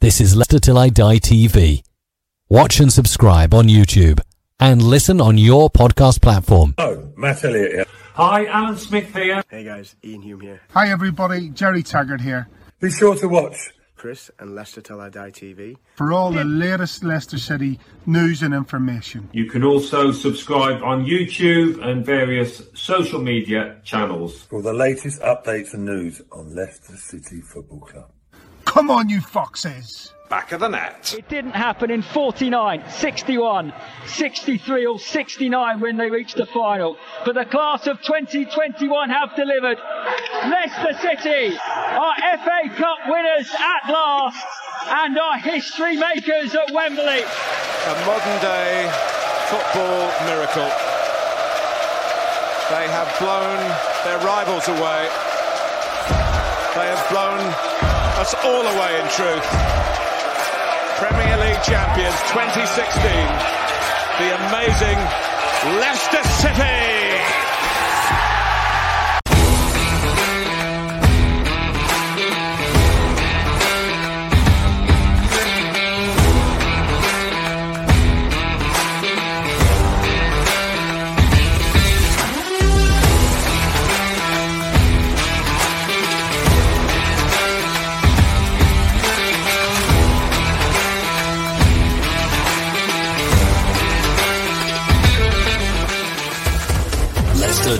This 0.00 0.20
is 0.20 0.36
Leicester 0.36 0.60
Till 0.60 0.78
I 0.78 0.90
Die 0.90 1.16
TV. 1.18 1.82
Watch 2.48 2.78
and 2.78 2.92
subscribe 2.92 3.52
on 3.52 3.66
YouTube 3.66 4.20
and 4.60 4.80
listen 4.80 5.20
on 5.20 5.38
your 5.38 5.70
podcast 5.70 6.22
platform. 6.22 6.74
Oh, 6.78 7.08
Matt 7.16 7.42
Elliott 7.44 7.72
here. 7.72 7.84
Hi, 8.14 8.46
Alan 8.46 8.76
Smith 8.76 9.12
here. 9.12 9.42
Hey 9.50 9.64
guys, 9.64 9.96
Iain 10.04 10.22
Hume 10.22 10.40
here. 10.40 10.60
Hi 10.70 10.88
everybody, 10.90 11.48
Gerry 11.48 11.82
Taggart 11.82 12.20
here. 12.20 12.48
Be 12.78 12.92
sure 12.92 13.16
to 13.16 13.26
watch 13.28 13.72
Chris 13.96 14.30
and 14.38 14.54
Leicester 14.54 14.80
Till 14.80 15.00
I 15.00 15.08
Die 15.08 15.30
TV 15.32 15.76
for 15.96 16.12
all 16.12 16.30
the 16.30 16.44
latest 16.44 17.02
Leicester 17.02 17.38
City 17.38 17.80
news 18.06 18.42
and 18.42 18.54
information. 18.54 19.28
You 19.32 19.46
can 19.46 19.64
also 19.64 20.12
subscribe 20.12 20.80
on 20.84 21.06
YouTube 21.06 21.84
and 21.84 22.06
various 22.06 22.62
social 22.74 23.20
media 23.20 23.80
channels 23.82 24.42
for 24.42 24.62
the 24.62 24.72
latest 24.72 25.20
updates 25.22 25.74
and 25.74 25.84
news 25.84 26.22
on 26.30 26.54
Leicester 26.54 26.96
City 26.96 27.40
Football 27.40 27.80
Club. 27.80 28.12
Come 28.68 28.90
on, 28.90 29.08
you 29.08 29.22
foxes! 29.22 30.12
Back 30.28 30.52
of 30.52 30.60
the 30.60 30.68
net. 30.68 31.14
It 31.16 31.26
didn't 31.30 31.52
happen 31.52 31.90
in 31.90 32.02
49, 32.02 32.84
61, 32.90 33.72
63 34.04 34.86
or 34.86 34.98
69 34.98 35.80
when 35.80 35.96
they 35.96 36.10
reached 36.10 36.36
the 36.36 36.44
final. 36.44 36.98
But 37.24 37.34
the 37.34 37.46
class 37.46 37.86
of 37.86 38.02
2021 38.02 39.08
have 39.08 39.34
delivered. 39.34 39.78
Leicester 40.44 40.92
City 41.00 41.56
are 41.58 42.14
FA 42.44 42.68
Cup 42.76 42.98
winners 43.08 43.48
at 43.58 43.90
last 43.90 44.44
and 44.86 45.18
are 45.18 45.38
history 45.38 45.96
makers 45.96 46.54
at 46.54 46.70
Wembley. 46.70 47.24
A 47.24 47.94
modern 48.04 48.38
day 48.42 48.84
football 49.48 50.12
miracle. 50.28 50.68
They 52.68 52.86
have 52.92 53.08
blown 53.18 53.58
their 54.04 54.18
rivals 54.18 54.68
away. 54.68 55.08
They 56.76 56.84
have 56.84 57.08
blown 57.08 57.97
us 58.18 58.34
all 58.42 58.66
away 58.66 59.00
in 59.00 59.06
truth. 59.10 59.46
Premier 60.98 61.36
League 61.38 61.62
champions 61.62 62.18
2016, 62.34 63.02
the 64.18 64.34
amazing 64.48 64.98
Leicester 65.78 66.24
City. 66.24 67.07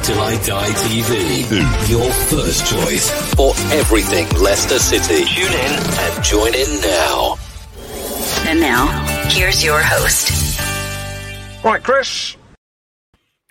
Till 0.08 0.20
I 0.20 0.36
Die 0.36 0.70
TV. 0.88 1.90
Your 1.90 2.10
first 2.10 2.66
choice 2.66 3.10
for 3.34 3.52
everything 3.74 4.26
Leicester 4.42 4.78
City. 4.78 5.26
Tune 5.26 5.52
in 5.52 5.72
and 5.98 6.24
join 6.24 6.54
in 6.54 6.80
now. 6.80 7.36
And 8.46 8.58
now, 8.58 8.86
here's 9.28 9.62
your 9.62 9.82
host. 9.82 10.58
Right, 11.62 11.82
Chris. 11.82 12.38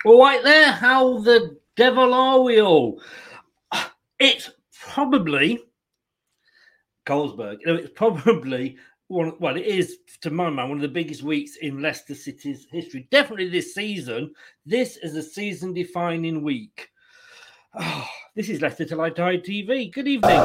All 0.04 0.20
right, 0.20 0.42
there. 0.42 0.72
How 0.72 1.18
the 1.18 1.60
devil 1.76 2.12
are 2.12 2.40
we 2.40 2.60
all? 2.60 3.00
It's 4.18 4.50
probably 4.72 5.60
Colesberg. 7.06 7.58
You 7.60 7.66
know, 7.66 7.74
it's 7.78 7.92
probably 7.94 8.78
one. 9.08 9.32
Well, 9.40 9.56
it 9.56 9.66
is 9.66 9.98
to 10.20 10.30
my 10.30 10.50
mind 10.50 10.68
one 10.68 10.78
of 10.78 10.82
the 10.82 10.88
biggest 10.88 11.22
weeks 11.22 11.56
in 11.56 11.82
Leicester 11.82 12.14
City's 12.14 12.66
history. 12.70 13.08
Definitely 13.10 13.48
this 13.48 13.74
season. 13.74 14.32
This 14.64 14.96
is 14.98 15.16
a 15.16 15.22
season-defining 15.22 16.42
week. 16.42 16.88
Oh, 17.74 18.08
this 18.36 18.48
is 18.48 18.62
Leicester 18.62 18.84
Till 18.84 19.00
I 19.00 19.10
Die 19.10 19.38
TV. 19.38 19.92
Good 19.92 20.08
evening. 20.08 20.38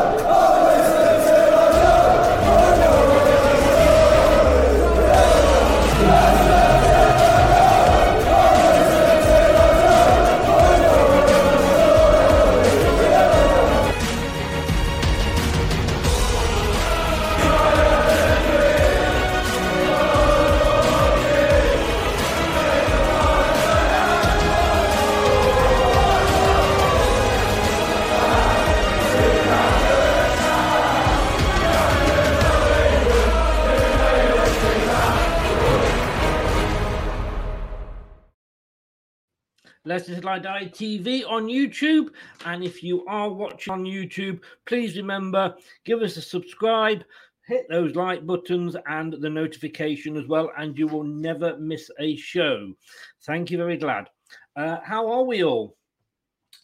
Leicester 39.85 40.15
Till 40.15 40.29
I 40.29 40.39
Die 40.39 40.65
TV 40.65 41.29
on 41.29 41.47
YouTube. 41.47 42.09
And 42.45 42.63
if 42.63 42.81
you 42.83 43.05
are 43.05 43.29
watching 43.29 43.73
on 43.73 43.83
YouTube, 43.83 44.39
please 44.65 44.95
remember 44.95 45.55
give 45.83 46.01
us 46.01 46.15
a 46.15 46.21
subscribe, 46.21 47.03
hit 47.45 47.65
those 47.69 47.95
like 47.95 48.25
buttons 48.25 48.77
and 48.87 49.13
the 49.13 49.29
notification 49.29 50.15
as 50.15 50.25
well, 50.27 50.51
and 50.57 50.77
you 50.77 50.87
will 50.87 51.03
never 51.03 51.57
miss 51.57 51.91
a 51.99 52.15
show. 52.15 52.73
Thank 53.23 53.51
you, 53.51 53.57
very 53.57 53.77
glad. 53.77 54.09
Uh, 54.55 54.77
how 54.83 55.11
are 55.11 55.23
we 55.23 55.43
all? 55.43 55.75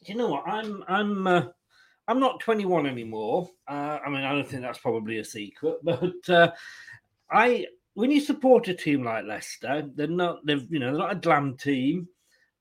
You 0.04 0.16
know 0.16 0.30
what? 0.30 0.48
I'm 0.48 0.84
I'm 0.88 1.28
uh, 1.28 1.44
I'm 2.08 2.22
not 2.22 2.40
21 2.40 2.86
anymore. 2.86 3.50
Uh, 3.68 4.00
I 4.06 4.10
mean, 4.10 4.24
I 4.24 4.32
don't 4.32 4.48
think 4.48 4.62
that's 4.62 4.80
probably 4.80 5.20
a 5.20 5.26
secret, 5.26 5.76
but 5.84 6.30
uh, 6.30 6.52
I 7.30 7.66
when 7.96 8.12
you 8.12 8.22
support 8.22 8.70
a 8.70 8.74
team 8.74 9.04
like 9.04 9.26
Leicester, 9.26 9.90
they're 9.94 10.08
not 10.08 10.46
they've 10.46 10.66
you 10.72 10.80
know 10.80 10.92
they're 10.92 11.00
not 11.00 11.12
a 11.12 11.20
glam 11.20 11.58
team. 11.58 12.08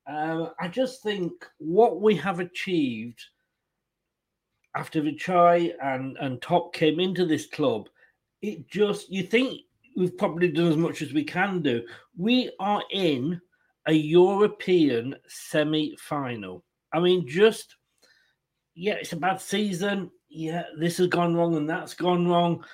Uh, 0.08 0.50
I 0.58 0.68
just 0.68 1.02
think 1.02 1.32
what 1.58 2.00
we 2.00 2.16
have 2.16 2.40
achieved 2.40 3.22
after 4.74 5.02
Vichai 5.02 5.72
and 5.82 6.16
and 6.18 6.40
Top 6.40 6.72
came 6.72 6.98
into 6.98 7.26
this 7.26 7.46
club, 7.46 7.88
it 8.40 8.68
just 8.68 9.10
you 9.10 9.22
think 9.22 9.60
we've 9.96 10.16
probably 10.16 10.48
done 10.48 10.68
as 10.68 10.76
much 10.76 11.02
as 11.02 11.12
we 11.12 11.24
can 11.24 11.60
do. 11.60 11.82
We 12.16 12.50
are 12.58 12.82
in 12.90 13.40
a 13.86 13.92
European 13.92 15.16
semi-final. 15.26 16.64
I 16.92 17.00
mean, 17.00 17.28
just 17.28 17.76
yeah, 18.74 18.94
it's 18.94 19.12
a 19.12 19.16
bad 19.16 19.40
season. 19.40 20.10
Yeah, 20.30 20.64
this 20.78 20.98
has 20.98 21.08
gone 21.08 21.34
wrong 21.34 21.56
and 21.56 21.68
that's 21.68 21.94
gone 21.94 22.28
wrong. 22.28 22.64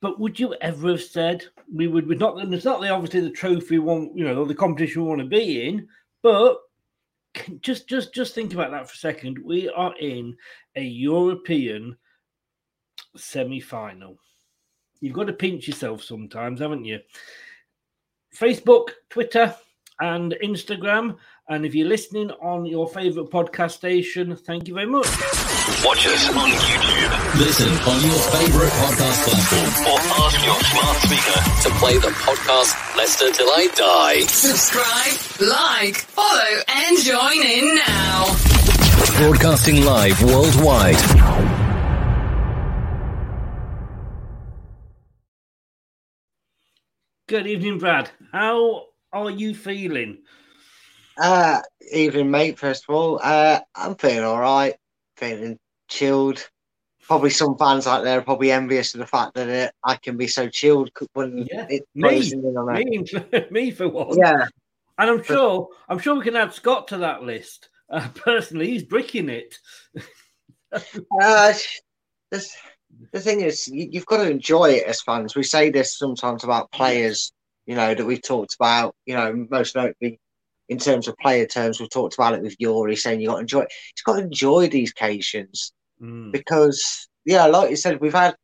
But 0.00 0.20
would 0.20 0.38
you 0.38 0.54
ever 0.60 0.90
have 0.90 1.02
said 1.02 1.44
we 1.72 1.88
would? 1.88 2.06
We're 2.06 2.18
not. 2.18 2.36
It's 2.52 2.64
not 2.64 2.80
the 2.80 2.90
obviously 2.90 3.20
the 3.22 3.30
trophy 3.30 3.78
one, 3.78 4.10
you 4.14 4.24
know, 4.24 4.44
the 4.44 4.54
competition 4.54 5.02
we 5.02 5.08
want 5.08 5.20
to 5.22 5.26
be 5.26 5.66
in. 5.66 5.88
But 6.24 6.56
just, 7.60 7.86
just, 7.86 8.14
just 8.14 8.34
think 8.34 8.54
about 8.54 8.70
that 8.70 8.88
for 8.88 8.94
a 8.94 8.96
second. 8.96 9.38
We 9.38 9.68
are 9.68 9.94
in 10.00 10.34
a 10.74 10.82
European 10.82 11.98
semi-final. 13.14 14.16
You've 15.00 15.12
got 15.12 15.26
to 15.26 15.34
pinch 15.34 15.68
yourself 15.68 16.02
sometimes, 16.02 16.60
haven't 16.60 16.86
you? 16.86 17.00
Facebook, 18.34 18.88
Twitter, 19.10 19.54
and 20.00 20.34
Instagram. 20.42 21.18
And 21.46 21.66
if 21.66 21.74
you're 21.74 21.86
listening 21.86 22.30
on 22.40 22.64
your 22.64 22.88
favorite 22.88 23.28
podcast 23.28 23.72
station, 23.72 24.34
thank 24.34 24.66
you 24.66 24.72
very 24.72 24.86
much. 24.86 25.04
Watch 25.84 26.06
us 26.06 26.26
on 26.30 26.48
YouTube. 26.48 27.38
Listen 27.38 27.68
on 27.68 28.00
your 28.00 28.18
favorite 28.32 28.72
podcast 28.80 29.24
platform 29.28 29.92
or 29.92 30.00
ask 30.24 30.42
your 30.42 30.58
smart 30.72 30.96
speaker 31.04 31.68
to 31.68 31.78
play 31.78 31.98
the 31.98 32.14
podcast 32.16 32.96
Leicester 32.96 33.30
Till 33.30 33.50
I 33.50 33.68
Die. 33.76 34.20
Subscribe, 34.20 35.50
like, 35.50 35.96
follow, 35.96 36.62
and 36.66 36.98
join 37.02 37.46
in 37.46 37.76
now. 37.76 38.24
Broadcasting 39.18 39.84
live 39.84 40.22
worldwide. 40.22 40.96
Good 47.26 47.46
evening, 47.46 47.78
Brad. 47.78 48.10
How 48.32 48.86
are 49.12 49.30
you 49.30 49.54
feeling? 49.54 50.22
Uh, 51.16 51.60
evening, 51.92 52.30
mate. 52.30 52.58
First 52.58 52.84
of 52.88 52.94
all, 52.94 53.20
uh, 53.22 53.60
I'm 53.74 53.94
feeling 53.96 54.24
all 54.24 54.40
right. 54.40 54.74
Feeling 55.16 55.58
chilled. 55.88 56.48
Probably 57.02 57.30
some 57.30 57.56
fans 57.58 57.86
out 57.86 58.02
there 58.02 58.18
are 58.18 58.24
probably 58.24 58.50
envious 58.50 58.94
of 58.94 59.00
the 59.00 59.06
fact 59.06 59.34
that 59.34 59.48
it, 59.48 59.72
I 59.84 59.96
can 59.96 60.16
be 60.16 60.26
so 60.26 60.48
chilled 60.48 60.90
when 61.12 61.46
yeah. 61.50 61.66
it 61.68 61.82
me, 61.94 62.32
me, 62.34 63.46
me 63.50 63.70
for 63.70 63.88
one. 63.88 64.18
Yeah, 64.18 64.46
and 64.98 65.10
I'm 65.10 65.22
sure 65.22 65.68
I'm 65.88 65.98
sure 65.98 66.14
we 66.14 66.24
can 66.24 66.36
add 66.36 66.54
Scott 66.54 66.88
to 66.88 66.98
that 66.98 67.22
list. 67.22 67.68
Uh, 67.90 68.08
personally, 68.14 68.68
he's 68.68 68.84
bricking 68.84 69.28
it. 69.28 69.58
uh, 71.20 71.52
this, 72.30 72.56
the 73.12 73.20
thing 73.20 73.42
is, 73.42 73.68
you, 73.68 73.88
you've 73.92 74.06
got 74.06 74.18
to 74.18 74.30
enjoy 74.30 74.70
it 74.70 74.86
as 74.86 75.02
fans. 75.02 75.36
We 75.36 75.42
say 75.42 75.70
this 75.70 75.98
sometimes 75.98 76.42
about 76.42 76.72
players, 76.72 77.32
you 77.66 77.74
know, 77.76 77.94
that 77.94 78.06
we've 78.06 78.22
talked 78.22 78.54
about. 78.54 78.94
You 79.04 79.14
know, 79.14 79.46
most 79.50 79.76
notably 79.76 80.20
in 80.68 80.78
terms 80.78 81.08
of 81.08 81.16
player 81.18 81.46
terms, 81.46 81.78
we've 81.78 81.90
talked 81.90 82.14
about 82.14 82.34
it 82.34 82.42
with 82.42 82.58
Youri 82.58 82.98
saying 82.98 83.20
you 83.20 83.28
got 83.28 83.34
to 83.34 83.40
enjoy. 83.40 83.60
It. 83.60 83.72
You've 83.96 84.04
got 84.04 84.16
to 84.16 84.24
enjoy 84.24 84.68
these 84.68 84.90
occasions 84.90 85.72
mm. 86.00 86.32
because, 86.32 87.08
yeah, 87.24 87.46
like 87.46 87.70
you 87.70 87.76
said, 87.76 88.00
we've 88.00 88.14
had 88.14 88.34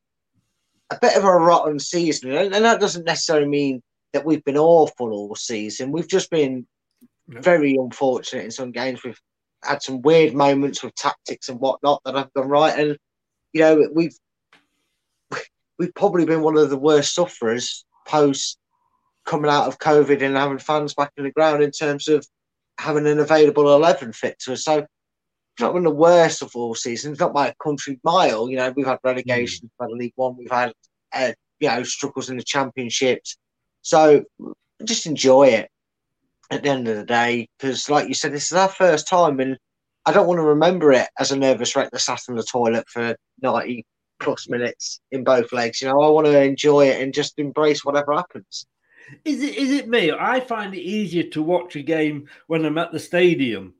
a 0.90 0.98
bit 1.00 1.16
of 1.16 1.24
a 1.24 1.32
rotten 1.32 1.78
season, 1.78 2.32
and 2.32 2.52
that 2.52 2.80
doesn't 2.80 3.06
necessarily 3.06 3.48
mean 3.48 3.82
that 4.12 4.24
we've 4.24 4.44
been 4.44 4.58
awful 4.58 5.12
all 5.12 5.34
season. 5.34 5.92
We've 5.92 6.08
just 6.08 6.30
been 6.30 6.66
very 7.28 7.76
unfortunate 7.76 8.44
in 8.44 8.50
some 8.50 8.72
games. 8.72 9.02
We've 9.04 9.20
had 9.62 9.82
some 9.82 10.02
weird 10.02 10.34
moments 10.34 10.82
with 10.82 10.94
tactics 10.96 11.48
and 11.48 11.60
whatnot 11.60 12.02
that 12.04 12.16
have 12.16 12.32
gone 12.34 12.48
right, 12.48 12.78
and 12.78 12.98
you 13.52 13.60
know 13.60 13.88
we've 13.94 14.16
we've 15.78 15.94
probably 15.94 16.26
been 16.26 16.42
one 16.42 16.58
of 16.58 16.70
the 16.70 16.78
worst 16.78 17.14
sufferers 17.14 17.84
post 18.06 18.58
coming 19.30 19.50
out 19.50 19.68
of 19.68 19.78
COVID 19.78 20.22
and 20.22 20.36
having 20.36 20.58
fans 20.58 20.92
back 20.92 21.12
in 21.16 21.22
the 21.22 21.30
ground 21.30 21.62
in 21.62 21.70
terms 21.70 22.08
of 22.08 22.26
having 22.78 23.06
an 23.06 23.20
available 23.20 23.72
11 23.72 24.12
fit 24.12 24.36
to 24.40 24.54
us. 24.54 24.64
So 24.64 24.78
it's 24.78 25.60
not 25.60 25.72
been 25.72 25.84
the 25.84 25.90
worst 25.90 26.42
of 26.42 26.50
all 26.56 26.74
seasons, 26.74 27.20
not 27.20 27.32
by 27.32 27.46
a 27.46 27.54
country 27.62 28.00
mile. 28.02 28.50
You 28.50 28.56
know, 28.56 28.72
we've 28.74 28.86
had 28.86 28.98
relegation, 29.04 29.70
mm. 29.80 29.84
had 29.84 29.96
League 29.96 30.14
One, 30.16 30.36
we've 30.36 30.50
had, 30.50 30.72
uh, 31.12 31.30
you 31.60 31.68
know, 31.68 31.84
struggles 31.84 32.28
in 32.28 32.38
the 32.38 32.42
championships. 32.42 33.36
So 33.82 34.24
just 34.84 35.06
enjoy 35.06 35.44
it 35.44 35.70
at 36.50 36.64
the 36.64 36.68
end 36.68 36.88
of 36.88 36.96
the 36.96 37.04
day, 37.04 37.48
because 37.56 37.88
like 37.88 38.08
you 38.08 38.14
said, 38.14 38.32
this 38.32 38.50
is 38.50 38.58
our 38.58 38.68
first 38.68 39.06
time 39.06 39.38
and 39.38 39.56
I 40.06 40.12
don't 40.12 40.26
want 40.26 40.38
to 40.38 40.42
remember 40.42 40.90
it 40.90 41.08
as 41.20 41.30
a 41.30 41.38
nervous 41.38 41.76
wreck 41.76 41.92
that 41.92 42.00
sat 42.00 42.22
in 42.28 42.34
the 42.34 42.42
toilet 42.42 42.88
for 42.88 43.14
90 43.42 43.86
plus 44.18 44.48
minutes 44.48 44.98
in 45.12 45.22
both 45.22 45.52
legs. 45.52 45.80
You 45.80 45.86
know, 45.86 46.00
I 46.00 46.08
want 46.08 46.26
to 46.26 46.42
enjoy 46.42 46.88
it 46.88 47.00
and 47.00 47.14
just 47.14 47.38
embrace 47.38 47.84
whatever 47.84 48.14
happens. 48.14 48.66
Is 49.24 49.42
it 49.42 49.56
is 49.56 49.70
it 49.72 49.88
me? 49.88 50.12
I 50.12 50.40
find 50.40 50.74
it 50.74 50.80
easier 50.80 51.24
to 51.24 51.42
watch 51.42 51.76
a 51.76 51.82
game 51.82 52.28
when 52.46 52.64
I'm 52.64 52.78
at 52.78 52.92
the 52.92 52.98
stadium. 52.98 53.74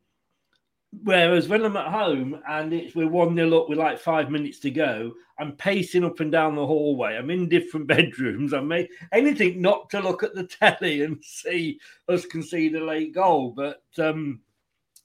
Whereas 1.04 1.48
when 1.48 1.64
I'm 1.64 1.76
at 1.76 1.86
home 1.86 2.40
and 2.48 2.72
it's 2.72 2.96
we're 2.96 3.08
one 3.08 3.34
nil 3.34 3.60
up 3.60 3.68
with 3.68 3.78
like 3.78 4.00
five 4.00 4.28
minutes 4.28 4.58
to 4.60 4.70
go, 4.70 5.12
I'm 5.38 5.52
pacing 5.52 6.04
up 6.04 6.18
and 6.20 6.32
down 6.32 6.56
the 6.56 6.66
hallway. 6.66 7.16
I'm 7.16 7.30
in 7.30 7.48
different 7.48 7.86
bedrooms. 7.88 8.52
I 8.52 8.60
make 8.60 8.90
anything 9.12 9.62
not 9.62 9.88
to 9.90 10.00
look 10.00 10.22
at 10.22 10.34
the 10.34 10.44
telly 10.44 11.02
and 11.02 11.22
see 11.24 11.78
us 12.08 12.26
concede 12.26 12.74
a 12.74 12.84
late 12.84 13.14
goal. 13.14 13.52
But 13.56 13.82
um, 13.98 14.40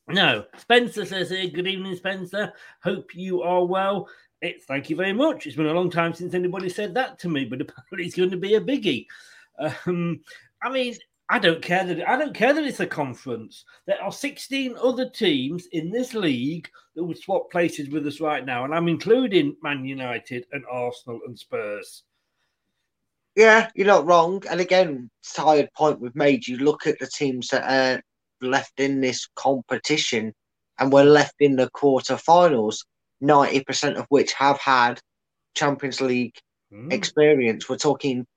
no, 0.07 0.45
Spencer 0.57 1.05
says 1.05 1.29
here, 1.29 1.47
good 1.47 1.67
evening, 1.67 1.95
Spencer. 1.95 2.53
Hope 2.83 3.15
you 3.15 3.43
are 3.43 3.65
well. 3.65 4.07
Thank 4.67 4.89
you 4.89 4.95
very 4.95 5.13
much. 5.13 5.47
It's 5.47 5.55
been 5.55 5.67
a 5.67 5.73
long 5.73 5.89
time 5.89 6.13
since 6.13 6.33
anybody 6.33 6.69
said 6.69 6.93
that 6.95 7.17
to 7.19 7.29
me, 7.29 7.45
but 7.45 7.61
apparently 7.61 8.05
it's 8.05 8.15
going 8.15 8.31
to 8.31 8.37
be 8.37 8.55
a 8.55 8.61
biggie. 8.61 9.07
Um, 9.85 10.21
I 10.61 10.69
mean, 10.69 10.95
I 11.29 11.39
don't 11.39 11.61
care 11.61 11.83
that 11.85 12.07
I 12.07 12.17
don't 12.17 12.35
care 12.35 12.53
that 12.53 12.65
it's 12.65 12.79
a 12.79 12.87
conference. 12.87 13.65
There 13.87 14.01
are 14.01 14.11
16 14.11 14.75
other 14.81 15.09
teams 15.09 15.67
in 15.71 15.89
this 15.89 16.13
league 16.13 16.69
that 16.95 17.03
would 17.03 17.17
swap 17.17 17.49
places 17.51 17.89
with 17.89 18.05
us 18.05 18.21
right 18.21 18.45
now, 18.45 18.63
and 18.63 18.73
I'm 18.73 18.87
including 18.87 19.55
Man 19.63 19.85
United 19.85 20.45
and 20.51 20.63
Arsenal 20.69 21.19
and 21.25 21.37
Spurs. 21.37 22.03
Yeah, 23.35 23.69
you're 23.75 23.87
not 23.87 24.05
wrong. 24.05 24.43
And 24.49 24.61
again, 24.61 25.09
tired 25.33 25.69
point 25.75 25.99
we've 25.99 26.15
made. 26.15 26.47
You 26.47 26.57
look 26.57 26.85
at 26.85 26.99
the 26.99 27.07
teams 27.07 27.49
that 27.49 27.63
are 27.69 28.01
left 28.41 28.79
in 28.79 29.01
this 29.01 29.27
competition, 29.35 30.31
and 30.79 30.93
we're 30.93 31.03
left 31.03 31.35
in 31.39 31.55
the 31.55 31.69
quarterfinals. 31.71 32.77
Ninety 33.19 33.63
percent 33.63 33.97
of 33.97 34.05
which 34.09 34.33
have 34.33 34.59
had 34.59 34.99
Champions 35.55 36.01
League 36.01 36.37
mm. 36.71 36.93
experience. 36.93 37.67
We're 37.67 37.77
talking 37.77 38.27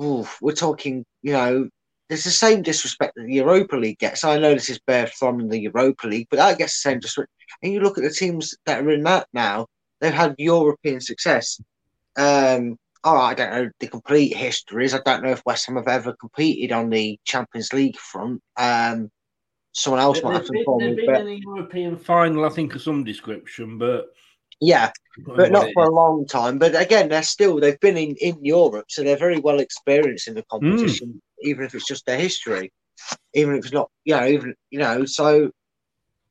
oof, 0.00 0.38
we're 0.40 0.52
talking, 0.52 1.04
you 1.22 1.32
know, 1.32 1.68
there's 2.08 2.24
the 2.24 2.30
same 2.30 2.62
disrespect 2.62 3.14
that 3.16 3.24
the 3.24 3.34
Europa 3.34 3.76
League 3.76 3.98
gets. 3.98 4.24
I 4.24 4.38
know 4.38 4.54
this 4.54 4.70
is 4.70 4.80
bare 4.86 5.10
in 5.22 5.48
the 5.48 5.60
Europa 5.60 6.06
League, 6.06 6.28
but 6.30 6.38
that 6.38 6.58
gets 6.58 6.82
the 6.82 6.90
same 6.90 7.00
disrespect. 7.00 7.30
And 7.62 7.72
you 7.72 7.80
look 7.80 7.98
at 7.98 8.04
the 8.04 8.10
teams 8.10 8.56
that 8.66 8.82
are 8.82 8.90
in 8.90 9.02
that 9.04 9.26
now, 9.32 9.66
they've 10.00 10.12
had 10.12 10.34
European 10.38 11.00
success. 11.00 11.60
Um, 12.16 12.78
all 13.04 13.14
right, 13.14 13.30
I 13.30 13.34
don't 13.34 13.50
know 13.50 13.70
the 13.78 13.88
complete 13.88 14.36
histories. 14.36 14.94
I 14.94 15.00
don't 15.04 15.22
know 15.22 15.30
if 15.30 15.42
West 15.44 15.66
Ham 15.66 15.76
have 15.76 15.88
ever 15.88 16.14
competed 16.14 16.72
on 16.72 16.90
the 16.90 17.18
Champions 17.24 17.72
League 17.72 17.96
front. 17.96 18.40
Um, 18.56 19.10
someone 19.72 20.00
else 20.00 20.22
might 20.22 20.34
have 20.34 20.46
to 20.46 20.58
inform 20.58 20.84
me. 20.84 20.94
They've 20.94 21.06
been 21.06 21.28
in 21.28 21.28
a 21.28 21.40
European 21.40 21.96
final, 21.96 22.44
I 22.44 22.48
think, 22.48 22.74
of 22.74 22.82
some 22.82 23.04
description, 23.04 23.78
but 23.78 24.06
yeah, 24.60 24.90
but 25.18 25.52
not 25.52 25.70
for 25.72 25.84
a 25.84 25.94
long 25.94 26.26
time. 26.26 26.58
But 26.58 26.80
again, 26.80 27.08
they're 27.08 27.22
still 27.22 27.60
they've 27.60 27.80
been 27.80 27.96
in 27.96 28.16
in 28.16 28.44
Europe, 28.44 28.86
so 28.88 29.02
they're 29.02 29.16
very 29.16 29.38
well 29.38 29.60
experienced 29.60 30.28
in 30.28 30.34
the 30.34 30.44
competition, 30.50 31.08
mm. 31.08 31.48
even 31.48 31.64
if 31.64 31.74
it's 31.74 31.86
just 31.86 32.06
their 32.06 32.18
history, 32.18 32.72
even 33.34 33.54
if 33.54 33.64
it's 33.64 33.72
not, 33.72 33.90
you 34.04 34.16
know, 34.16 34.26
even 34.26 34.54
you 34.70 34.78
know. 34.78 35.04
So 35.04 35.50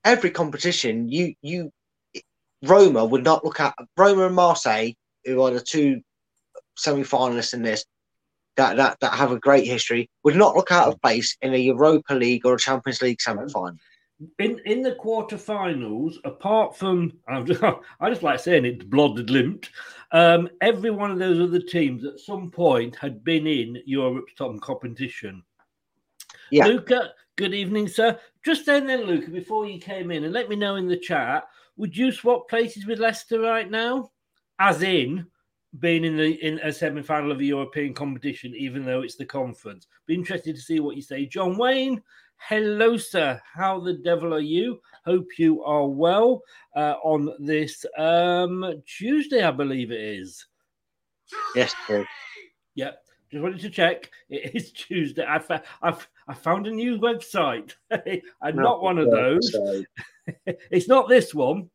every 0.04 0.30
competition, 0.30 1.10
you 1.10 1.36
you 1.42 1.72
Roma 2.64 3.06
would 3.06 3.24
not 3.24 3.46
look 3.46 3.60
at 3.60 3.76
Roma 3.96 4.28
and 4.28 4.36
Marseille, 4.36 4.92
who 5.26 5.42
are 5.42 5.52
the 5.52 5.62
two 5.62 6.02
semi-finalists 6.76 7.54
in 7.54 7.64
this. 7.64 7.86
That, 8.58 8.78
that, 8.78 9.00
that 9.02 9.14
have 9.14 9.32
a 9.32 9.40
great 9.40 9.68
history 9.68 10.10
would 10.24 10.36
not 10.36 10.56
look 10.56 10.72
out 10.72 10.88
of 10.88 11.00
place 11.00 11.38
in 11.44 11.54
a 11.54 11.58
Europa 11.58 12.16
League 12.16 12.44
or 12.44 12.56
a 12.56 12.60
Champions 12.60 13.04
League 13.04 13.22
semi-final 13.22 13.78
in 14.40 14.60
in 14.66 14.82
the 14.82 14.96
quarterfinals, 14.96 16.16
apart 16.24 16.76
from 16.76 17.14
just, 17.46 17.64
I 17.64 18.10
just 18.10 18.24
like 18.24 18.40
saying 18.40 18.66
it, 18.66 18.90
blooded 18.90 19.30
limped. 19.30 19.70
Um, 20.12 20.50
every 20.62 20.92
one 20.92 21.12
of 21.12 21.20
those 21.20 21.40
other 21.40 21.60
teams 21.60 22.06
at 22.06 22.20
some 22.20 22.50
point 22.50 22.96
had 22.96 23.24
been 23.24 23.46
in 23.46 23.82
Europe's 23.86 24.34
top 24.34 24.60
competition. 24.62 25.44
Yeah. 26.50 26.66
Luca, 26.66 27.12
good 27.36 27.54
evening, 27.54 27.88
sir. 27.88 28.18
Just 28.44 28.66
then, 28.66 28.88
then, 28.88 29.04
Luca, 29.04 29.30
before 29.30 29.66
you 29.66 29.80
came 29.80 30.12
in, 30.12 30.24
and 30.24 30.34
let 30.34 30.48
me 30.48 30.56
know 30.56 30.78
in 30.78 30.88
the 30.88 30.98
chat, 30.98 31.44
would 31.76 31.96
you 31.96 32.12
swap 32.12 32.48
places 32.48 32.86
with 32.86 33.00
Leicester 33.00 33.42
right 33.42 33.70
now? 33.70 34.12
As 34.60 34.82
in, 34.82 35.28
being 35.80 36.04
in 36.04 36.18
the 36.18 36.34
in 36.46 36.60
a 36.60 36.72
semi 36.72 37.02
final 37.02 37.32
of 37.32 37.40
a 37.40 37.44
European 37.44 37.94
competition, 37.94 38.56
even 38.56 38.86
though 38.86 39.02
it's 39.02 39.16
the 39.16 39.26
conference. 39.26 39.88
Be 40.06 40.16
interested 40.16 40.56
to 40.56 40.62
see 40.62 40.80
what 40.80 40.96
you 40.96 41.02
say. 41.02 41.26
John 41.26 41.58
Wayne, 41.58 42.02
hello, 42.38 42.98
sir. 42.98 43.42
How 43.54 43.80
the 43.80 43.94
devil 43.94 44.34
are 44.34 44.40
you? 44.40 44.80
Hope 45.06 45.28
you 45.38 45.64
are 45.64 45.88
well 45.88 46.42
uh, 46.76 46.96
on 47.04 47.34
this 47.40 47.86
um, 47.98 48.82
Tuesday, 48.86 49.44
I 49.44 49.52
believe 49.52 49.92
it 49.92 50.02
is. 50.02 50.46
Yes, 51.56 51.74
sir. 51.88 52.06
Yep. 52.76 53.00
Just 53.32 53.44
wanted 53.44 53.60
to 53.62 53.70
check. 53.70 54.10
It 54.30 54.52
is 54.56 54.72
Tuesday. 54.72 55.26
I, 55.28 55.40
fa- 55.40 55.64
I've 55.82 56.08
I 56.28 56.34
found 56.34 56.68
a 56.68 56.72
new 56.72 56.98
website. 56.98 57.74
I'm 57.92 58.56
No, 58.56 58.62
not 58.64 58.82
one 58.84 58.98
of 58.98 59.12
those. 59.12 59.56
it's 60.46 60.88
not 60.88 61.10
this 61.10 61.34
one. 61.34 61.70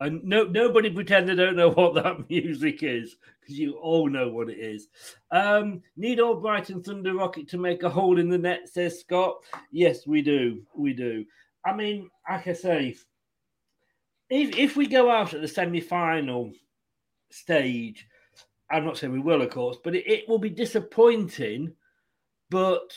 And 0.00 0.22
no, 0.22 0.44
nobody 0.44 0.90
pretend 0.90 1.28
they 1.28 1.34
don't 1.34 1.56
know 1.56 1.70
what 1.74 1.94
that 1.94 2.28
music 2.30 2.82
is 2.82 3.16
because 3.40 3.58
you 3.58 3.74
all 3.78 4.08
know 4.08 4.28
what 4.28 4.48
it 4.48 4.58
is. 4.58 4.88
Um, 5.30 5.82
need 5.96 6.20
all 6.20 6.36
Brighton 6.36 6.82
Thunder 6.82 7.14
Rocket 7.14 7.48
to 7.48 7.58
make 7.58 7.82
a 7.82 7.90
hole 7.90 8.18
in 8.18 8.28
the 8.28 8.38
net, 8.38 8.68
says 8.68 9.00
Scott. 9.00 9.36
Yes, 9.72 10.06
we 10.06 10.22
do. 10.22 10.62
We 10.74 10.92
do. 10.92 11.24
I 11.64 11.74
mean, 11.74 12.10
like 12.28 12.46
I 12.46 12.52
say, 12.52 12.96
if 14.30 14.56
if 14.56 14.76
we 14.76 14.86
go 14.86 15.10
out 15.10 15.34
at 15.34 15.40
the 15.40 15.48
semi 15.48 15.80
final 15.80 16.52
stage, 17.30 18.06
I'm 18.70 18.84
not 18.84 18.98
saying 18.98 19.12
we 19.12 19.20
will, 19.20 19.42
of 19.42 19.50
course, 19.50 19.78
but 19.82 19.94
it, 19.94 20.06
it 20.06 20.28
will 20.28 20.38
be 20.38 20.50
disappointing. 20.50 21.72
But 22.50 22.96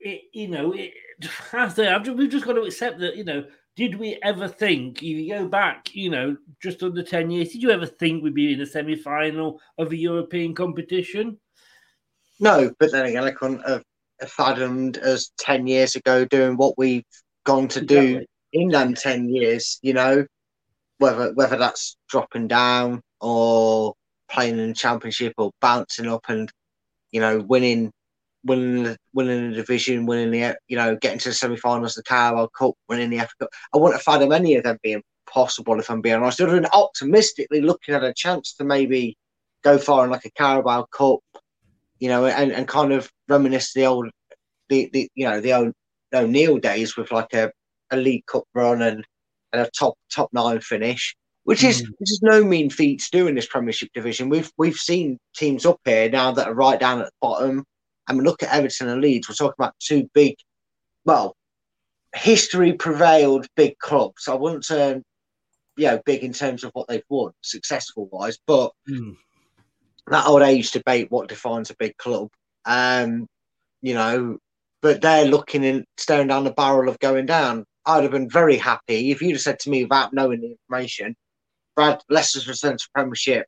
it, 0.00 0.22
you 0.32 0.48
know, 0.48 0.72
it, 0.72 0.92
as 1.52 1.74
they, 1.74 1.96
we've 2.14 2.30
just 2.30 2.46
got 2.46 2.54
to 2.54 2.62
accept 2.62 2.98
that. 3.00 3.16
You 3.16 3.24
know, 3.24 3.44
did 3.76 3.96
we 3.96 4.18
ever 4.22 4.48
think? 4.48 4.98
If 4.98 5.02
you 5.02 5.28
go 5.28 5.48
back, 5.48 5.94
you 5.94 6.10
know, 6.10 6.36
just 6.62 6.82
under 6.82 7.02
ten 7.02 7.30
years, 7.30 7.50
did 7.50 7.62
you 7.62 7.70
ever 7.70 7.86
think 7.86 8.22
we'd 8.22 8.34
be 8.34 8.52
in 8.52 8.60
a 8.60 8.66
semi-final 8.66 9.60
of 9.78 9.92
a 9.92 9.96
European 9.96 10.54
competition? 10.54 11.38
No, 12.40 12.72
but 12.78 12.92
then 12.92 13.06
again, 13.06 13.24
I 13.24 13.30
couldn't 13.30 13.66
have 13.68 13.82
fathomed 14.26 14.98
us 14.98 15.30
10 15.38 15.66
years 15.66 15.96
ago 15.96 16.24
doing 16.24 16.56
what 16.56 16.78
we've 16.78 17.04
gone 17.44 17.68
to 17.68 17.80
do 17.80 17.98
Exactly. 17.98 18.28
in 18.52 18.68
them 18.68 18.94
10 18.94 19.28
years, 19.28 19.78
you 19.82 19.92
know, 19.92 20.26
whether 20.98 21.32
whether 21.34 21.56
that's 21.56 21.96
dropping 22.08 22.48
down 22.48 23.02
or 23.20 23.94
playing 24.28 24.58
in 24.58 24.68
the 24.68 24.74
championship 24.74 25.34
or 25.36 25.50
bouncing 25.60 26.08
up 26.08 26.24
and, 26.28 26.50
you 27.12 27.20
know, 27.20 27.40
winning 27.40 27.92
winning 28.44 28.84
the, 28.84 28.98
winning 29.12 29.50
the 29.50 29.56
division, 29.56 30.06
winning 30.06 30.30
the, 30.30 30.56
you 30.68 30.76
know, 30.76 30.96
getting 30.96 31.18
to 31.20 31.30
the 31.30 31.34
semi-finals 31.34 31.96
of 31.96 32.04
the 32.04 32.08
Carabao 32.08 32.48
Cup, 32.48 32.74
winning 32.88 33.10
the 33.10 33.18
Cup. 33.38 33.50
I 33.74 33.78
wouldn't 33.78 33.94
have 33.94 34.02
fathomed 34.02 34.32
any 34.32 34.56
of 34.56 34.64
them 34.64 34.78
being 34.82 35.02
possible, 35.26 35.78
if 35.80 35.90
I'm 35.90 36.00
being 36.00 36.16
honest. 36.16 36.40
Other 36.40 36.52
than 36.52 36.66
optimistically 36.66 37.60
looking 37.60 37.94
at 37.94 38.04
a 38.04 38.14
chance 38.14 38.54
to 38.54 38.64
maybe 38.64 39.16
go 39.62 39.78
far 39.78 40.04
in 40.04 40.10
like 40.10 40.24
a 40.24 40.30
Carabao 40.30 40.86
Cup, 40.96 41.20
you 41.98 42.08
know, 42.08 42.26
and, 42.26 42.52
and 42.52 42.68
kind 42.68 42.92
of 42.92 43.10
reminisce 43.28 43.72
the 43.72 43.86
old, 43.86 44.10
the, 44.68 44.90
the 44.92 45.08
you 45.14 45.26
know, 45.26 45.40
the 45.40 45.52
old 45.52 45.72
O'Neill 46.12 46.58
days 46.58 46.96
with 46.96 47.10
like 47.10 47.32
a, 47.34 47.50
a 47.90 47.96
League 47.96 48.26
Cup 48.26 48.44
run 48.54 48.82
and, 48.82 49.04
and 49.52 49.62
a 49.62 49.70
top 49.70 49.94
top 50.12 50.28
nine 50.32 50.60
finish, 50.60 51.16
which 51.44 51.64
is 51.64 51.82
mm. 51.82 51.86
which 51.98 52.10
is 52.10 52.20
no 52.22 52.44
mean 52.44 52.70
feat 52.70 53.00
to 53.00 53.10
do 53.10 53.26
in 53.26 53.34
this 53.34 53.46
Premiership 53.46 53.90
division. 53.94 54.28
We've 54.28 54.50
we've 54.58 54.76
seen 54.76 55.18
teams 55.34 55.64
up 55.66 55.80
here 55.84 56.10
now 56.10 56.32
that 56.32 56.48
are 56.48 56.54
right 56.54 56.78
down 56.78 57.00
at 57.00 57.06
the 57.06 57.12
bottom. 57.20 57.64
I 58.06 58.12
mean, 58.12 58.24
look 58.24 58.42
at 58.42 58.52
Everton 58.52 58.88
and 58.88 59.00
Leeds. 59.00 59.28
We're 59.28 59.34
talking 59.34 59.54
about 59.58 59.74
two 59.78 60.08
big, 60.14 60.36
well, 61.04 61.36
history 62.14 62.74
prevailed 62.74 63.46
big 63.56 63.78
clubs. 63.78 64.28
I 64.28 64.34
wouldn't 64.34 64.64
say, 64.64 65.00
you 65.76 65.86
know, 65.86 66.00
big 66.04 66.22
in 66.22 66.32
terms 66.32 66.64
of 66.64 66.70
what 66.74 66.88
they've 66.88 67.02
won, 67.08 67.32
successful 67.40 68.08
wise, 68.12 68.38
but 68.46 68.72
that 70.06 70.26
old 70.26 70.42
age 70.42 70.70
debate, 70.70 71.10
what 71.10 71.28
defines 71.28 71.70
a 71.70 71.76
big 71.78 71.96
club? 71.96 72.28
Um, 72.64 73.26
you 73.82 73.94
know, 73.94 74.38
but 74.82 75.00
they're 75.00 75.24
looking 75.24 75.64
and 75.64 75.84
staring 75.96 76.28
down 76.28 76.44
the 76.44 76.52
barrel 76.52 76.88
of 76.88 76.98
going 76.98 77.26
down. 77.26 77.64
I'd 77.86 78.02
have 78.02 78.12
been 78.12 78.30
very 78.30 78.56
happy 78.56 79.10
if 79.10 79.20
you'd 79.20 79.32
have 79.32 79.40
said 79.40 79.58
to 79.60 79.70
me 79.70 79.82
without 79.82 80.12
knowing 80.12 80.40
the 80.40 80.52
information, 80.52 81.16
Brad, 81.76 82.00
Leicester's 82.08 82.48
return 82.48 82.76
to 82.76 82.88
Premiership, 82.94 83.46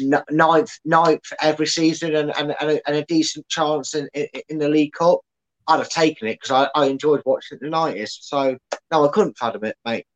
ninth, 0.00 0.78
ninth 0.84 1.24
every 1.40 1.66
season, 1.66 2.14
and, 2.14 2.36
and, 2.36 2.54
and, 2.60 2.70
a, 2.70 2.88
and 2.88 2.96
a 2.96 3.04
decent 3.04 3.48
chance 3.48 3.94
in, 3.94 4.08
in, 4.14 4.26
in 4.48 4.58
the 4.58 4.68
League 4.68 4.92
Cup. 4.92 5.20
I'd 5.68 5.78
have 5.78 5.88
taken 5.88 6.28
it 6.28 6.40
because 6.40 6.50
I, 6.74 6.80
I 6.80 6.86
enjoyed 6.86 7.22
watching 7.24 7.58
the 7.60 7.68
nineties. 7.68 8.18
So 8.20 8.56
no, 8.92 9.06
I 9.06 9.08
couldn't 9.08 9.36
fathom 9.36 9.64
it, 9.64 9.76
mate. 9.84 10.06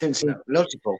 Didn't 0.00 0.16
seem 0.16 0.34
logical. 0.48 0.96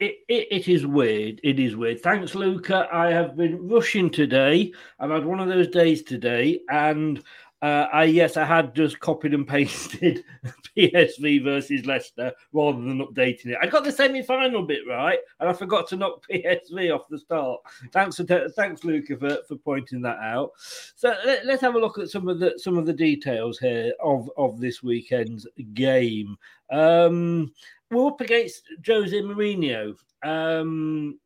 It, 0.00 0.16
it, 0.28 0.48
it 0.50 0.68
is 0.68 0.86
weird. 0.86 1.40
It 1.44 1.60
is 1.60 1.76
weird. 1.76 2.02
Thanks, 2.02 2.34
Luca. 2.34 2.88
I 2.92 3.10
have 3.10 3.36
been 3.36 3.68
rushing 3.68 4.10
today. 4.10 4.72
I've 4.98 5.10
had 5.10 5.24
one 5.24 5.38
of 5.38 5.48
those 5.48 5.68
days 5.68 6.02
today, 6.02 6.60
and 6.70 7.22
uh, 7.62 7.86
I 7.92 8.04
yes, 8.04 8.36
I 8.36 8.44
had 8.44 8.74
just 8.74 8.98
copied 8.98 9.34
and 9.34 9.46
pasted 9.46 10.24
PSV 10.76 11.44
versus 11.44 11.86
Leicester 11.86 12.32
rather 12.52 12.80
than 12.80 12.98
updating 12.98 13.46
it. 13.46 13.58
I 13.62 13.66
got 13.66 13.84
the 13.84 13.92
semi-final 13.92 14.64
bit 14.64 14.80
right, 14.88 15.20
and 15.38 15.48
I 15.48 15.52
forgot 15.52 15.86
to 15.88 15.96
knock 15.96 16.26
PSV 16.30 16.92
off 16.92 17.08
the 17.08 17.18
start. 17.18 17.60
Thanks, 17.92 18.16
for 18.16 18.24
thanks, 18.24 18.82
Luca, 18.82 19.16
for, 19.16 19.38
for 19.46 19.56
pointing 19.56 20.02
that 20.02 20.18
out. 20.18 20.50
So 20.96 21.14
let, 21.24 21.48
us 21.48 21.60
have 21.60 21.76
a 21.76 21.78
look 21.78 21.98
at 21.98 22.10
some 22.10 22.28
of 22.28 22.40
the 22.40 22.58
some 22.58 22.76
of 22.76 22.84
the 22.84 22.92
details 22.92 23.60
here 23.60 23.92
of 24.02 24.28
of 24.36 24.60
this 24.60 24.82
weekend's 24.82 25.46
game. 25.72 26.36
Um, 26.72 27.52
we're 27.92 28.08
up 28.08 28.20
against 28.20 28.64
Jose 28.84 29.16
Mourinho. 29.16 29.94
Um, 30.24 31.20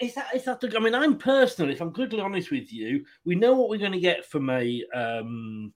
is 0.00 0.14
that 0.14 0.34
is 0.34 0.44
that? 0.44 0.60
The, 0.60 0.76
I 0.76 0.80
mean, 0.80 0.94
I'm 0.94 1.18
personally, 1.18 1.72
if 1.72 1.80
I'm 1.80 1.90
brutally 1.90 2.22
honest 2.22 2.50
with 2.50 2.72
you, 2.72 3.04
we 3.24 3.34
know 3.34 3.54
what 3.54 3.68
we're 3.68 3.78
going 3.78 3.92
to 3.92 4.00
get 4.00 4.24
from 4.24 4.50
a 4.50 4.84
um, 4.94 5.72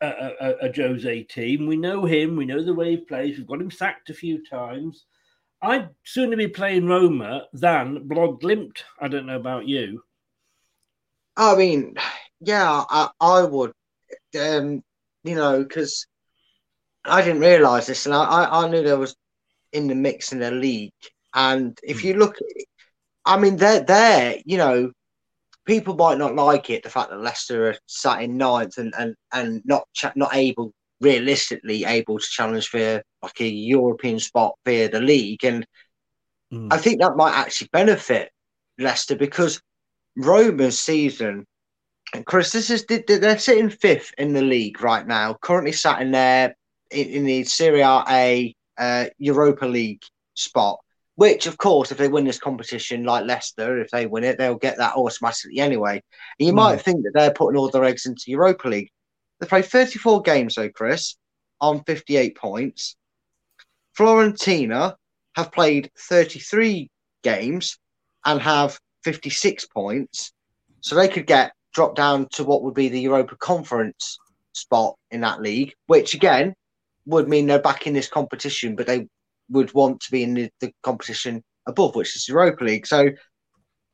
a, 0.00 0.06
a, 0.40 0.50
a 0.68 0.72
Jose 0.74 1.22
team. 1.24 1.66
We 1.66 1.76
know 1.76 2.04
him. 2.04 2.36
We 2.36 2.46
know 2.46 2.62
the 2.62 2.74
way 2.74 2.92
he 2.92 2.96
plays. 2.98 3.36
We've 3.36 3.46
got 3.46 3.60
him 3.60 3.70
sacked 3.70 4.10
a 4.10 4.14
few 4.14 4.44
times. 4.44 5.04
I'd 5.62 5.88
sooner 6.04 6.36
be 6.36 6.48
playing 6.48 6.86
Roma 6.86 7.46
than 7.52 8.08
Bodø/Glimt. 8.08 8.82
I 9.00 9.08
don't 9.08 9.26
know 9.26 9.36
about 9.36 9.66
you. 9.66 10.02
I 11.36 11.56
mean, 11.56 11.96
yeah, 12.40 12.84
I, 12.88 13.08
I 13.20 13.42
would, 13.42 13.72
um, 14.38 14.84
you 15.22 15.34
know, 15.34 15.62
because 15.62 16.06
I 17.04 17.22
didn't 17.22 17.40
realise 17.40 17.86
this, 17.86 18.06
and 18.06 18.14
I, 18.14 18.24
I, 18.24 18.64
I 18.64 18.68
knew 18.68 18.82
there 18.82 18.98
was 18.98 19.16
in 19.72 19.88
the 19.88 19.94
mix 19.94 20.32
in 20.32 20.38
the 20.38 20.50
league. 20.50 20.92
And 21.34 21.78
if 21.82 22.04
you 22.04 22.14
look, 22.14 22.36
I 23.24 23.38
mean, 23.38 23.56
they're 23.56 23.84
there. 23.84 24.36
You 24.44 24.58
know, 24.58 24.92
people 25.64 25.94
might 25.94 26.18
not 26.18 26.34
like 26.34 26.70
it, 26.70 26.82
the 26.82 26.90
fact 26.90 27.10
that 27.10 27.20
Leicester 27.20 27.70
are 27.70 27.76
sat 27.86 28.22
in 28.22 28.36
ninth 28.36 28.78
and 28.78 28.94
and 28.98 29.14
and 29.32 29.62
not 29.64 29.84
cha- 29.92 30.12
not 30.16 30.34
able 30.34 30.72
realistically 31.00 31.84
able 31.84 32.18
to 32.18 32.26
challenge 32.26 32.68
for 32.68 33.02
like 33.22 33.40
a 33.40 33.48
European 33.48 34.18
spot 34.18 34.54
via 34.64 34.88
the 34.88 35.00
league, 35.00 35.44
and 35.44 35.66
I 36.70 36.78
think 36.78 37.00
that 37.00 37.16
might 37.16 37.34
actually 37.34 37.68
benefit 37.72 38.30
Leicester 38.78 39.16
because 39.16 39.60
Roma's 40.16 40.78
season. 40.78 41.46
And 42.14 42.24
Chris, 42.24 42.52
this 42.52 42.70
is 42.70 42.84
they're 42.86 43.38
sitting 43.38 43.70
fifth 43.70 44.12
in 44.18 44.34
the 44.34 44.42
league 44.42 44.80
right 44.80 45.06
now. 45.06 45.34
Currently 45.40 45.72
sat 45.72 46.00
in 46.00 46.12
there 46.12 46.54
in, 46.90 47.08
in 47.08 47.24
the 47.24 47.44
Serie 47.44 47.82
A 47.82 48.54
uh, 48.78 49.06
Europa 49.18 49.66
League 49.66 50.02
spot. 50.34 50.78
Which, 51.16 51.46
of 51.46 51.58
course, 51.58 51.92
if 51.92 51.98
they 51.98 52.08
win 52.08 52.24
this 52.24 52.40
competition, 52.40 53.04
like 53.04 53.24
Leicester, 53.24 53.78
if 53.78 53.90
they 53.90 54.06
win 54.06 54.24
it, 54.24 54.36
they'll 54.36 54.56
get 54.56 54.78
that 54.78 54.96
automatically 54.96 55.58
anyway. 55.60 56.02
And 56.38 56.46
you 56.46 56.52
Mm. 56.52 56.56
might 56.56 56.80
think 56.80 57.04
that 57.04 57.12
they're 57.14 57.32
putting 57.32 57.56
all 57.58 57.68
their 57.70 57.84
eggs 57.84 58.06
into 58.06 58.30
Europa 58.30 58.68
League. 58.68 58.90
They 59.38 59.46
played 59.46 59.66
34 59.66 60.22
games, 60.22 60.56
though, 60.56 60.70
Chris, 60.70 61.16
on 61.60 61.84
58 61.84 62.36
points. 62.36 62.96
Fiorentina 63.96 64.96
have 65.36 65.52
played 65.52 65.90
33 65.98 66.90
games 67.22 67.78
and 68.24 68.40
have 68.40 68.78
56 69.04 69.66
points. 69.66 70.32
So 70.80 70.94
they 70.94 71.08
could 71.08 71.26
get 71.26 71.52
dropped 71.72 71.96
down 71.96 72.28
to 72.32 72.44
what 72.44 72.62
would 72.62 72.74
be 72.74 72.88
the 72.88 73.00
Europa 73.00 73.36
Conference 73.36 74.18
spot 74.52 74.96
in 75.10 75.20
that 75.20 75.40
league, 75.40 75.74
which 75.86 76.14
again 76.14 76.54
would 77.06 77.28
mean 77.28 77.46
they're 77.46 77.58
back 77.58 77.86
in 77.86 77.92
this 77.92 78.08
competition, 78.08 78.76
but 78.76 78.86
they 78.86 79.06
would 79.50 79.72
want 79.74 80.00
to 80.00 80.10
be 80.10 80.22
in 80.22 80.34
the, 80.34 80.50
the 80.60 80.72
competition 80.82 81.42
above, 81.66 81.94
which 81.94 82.16
is 82.16 82.28
Europa 82.28 82.64
League. 82.64 82.86
So 82.86 83.10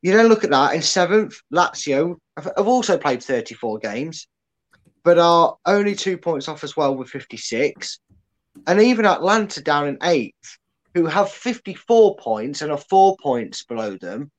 you 0.02 0.12
then 0.12 0.28
look 0.28 0.44
at 0.44 0.50
that 0.50 0.74
in 0.74 0.82
seventh, 0.82 1.40
Lazio 1.52 2.16
have, 2.36 2.50
have 2.56 2.68
also 2.68 2.96
played 2.96 3.22
34 3.22 3.78
games, 3.78 4.26
but 5.04 5.18
are 5.18 5.56
only 5.66 5.94
two 5.94 6.16
points 6.16 6.48
off 6.48 6.64
as 6.64 6.76
well 6.76 6.94
with 6.96 7.08
56. 7.08 7.98
And 8.66 8.80
even 8.80 9.06
Atalanta 9.06 9.62
down 9.62 9.88
in 9.88 9.98
eighth, 10.02 10.58
who 10.94 11.06
have 11.06 11.30
54 11.30 12.16
points 12.16 12.62
and 12.62 12.72
are 12.72 12.78
four 12.78 13.16
points 13.22 13.64
below 13.64 13.96
them, 13.96 14.30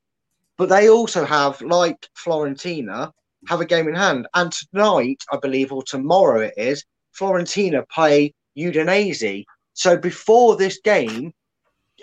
but 0.58 0.70
they 0.70 0.90
also 0.90 1.26
have, 1.26 1.62
like 1.62 2.08
Fiorentina, 2.18 3.12
have 3.48 3.62
a 3.62 3.66
game 3.66 3.88
in 3.88 3.96
hand. 3.96 4.28
And 4.34 4.52
tonight, 4.52 5.24
I 5.32 5.38
believe, 5.38 5.72
or 5.72 5.84
tomorrow 5.84 6.42
it 6.42 6.54
is, 6.58 6.84
Fiorentina 7.20 7.88
play 7.90 8.34
Udinese. 8.58 9.46
So 9.74 9.98
before 9.98 10.58
this 10.58 10.80
game, 10.84 11.34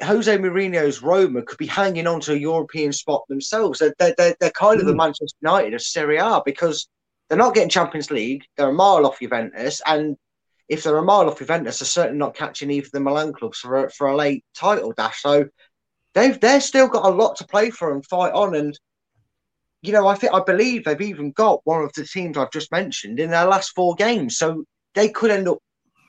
Jose 0.03 0.37
Mourinho's 0.39 1.03
Roma 1.03 1.43
could 1.43 1.59
be 1.59 1.67
hanging 1.67 2.07
on 2.07 2.21
to 2.21 2.33
a 2.33 2.37
European 2.37 2.93
spot 2.93 3.23
themselves. 3.29 3.81
They're, 3.81 3.95
they're, 3.99 4.37
they're, 4.39 4.51
kind 4.51 4.81
of 4.81 4.87
the 4.87 4.93
hmm. 4.93 4.99
Manchester 4.99 5.37
United 5.43 5.75
of 5.75 5.83
Serie 5.83 6.19
A 6.19 6.41
because 6.45 6.89
they're 7.29 7.39
not 7.39 7.55
getting 7.55 7.69
Champions 7.69 8.11
League. 8.11 8.45
They're 8.57 8.71
a 8.71 8.73
mile 8.73 9.07
off 9.07 9.21
Juventus. 9.21 9.83
And 9.87 10.17
if 10.69 10.83
they're 10.83 10.97
a 10.97 11.03
mile 11.03 11.29
off 11.29 11.39
Juventus, 11.39 11.81
they're 11.81 11.87
certainly 11.87 12.19
not 12.19 12.37
catching 12.37 12.71
either 12.71 12.89
the 12.93 13.01
Milan 13.01 13.33
clubs 13.33 13.59
for 13.59 13.87
a, 13.87 13.91
for 13.91 14.09
a 14.09 14.17
late 14.17 14.45
title 14.55 14.93
dash. 14.93 15.23
So 15.23 15.47
they've 16.15 16.39
they're 16.39 16.61
still 16.61 16.89
got 16.89 17.07
a 17.07 17.15
lot 17.15 17.37
to 17.37 17.47
play 17.47 17.71
for 17.71 17.93
and 17.93 18.05
fight 18.07 18.33
on. 18.33 18.55
And 18.55 18.79
you 19.83 19.93
know, 19.93 20.07
I 20.07 20.15
think 20.15 20.33
I 20.33 20.41
believe 20.41 20.85
they've 20.85 21.01
even 21.01 21.33
got 21.33 21.61
one 21.65 21.83
of 21.83 21.93
the 21.95 22.05
teams 22.05 22.37
I've 22.37 22.53
just 22.53 22.73
mentioned 22.73 23.21
in 23.21 23.31
their 23.31 23.47
last 23.47 23.73
four 23.75 23.95
games. 23.95 24.39
So 24.39 24.65
they 24.95 25.09
could 25.09 25.31
end 25.31 25.49
up 25.49 25.59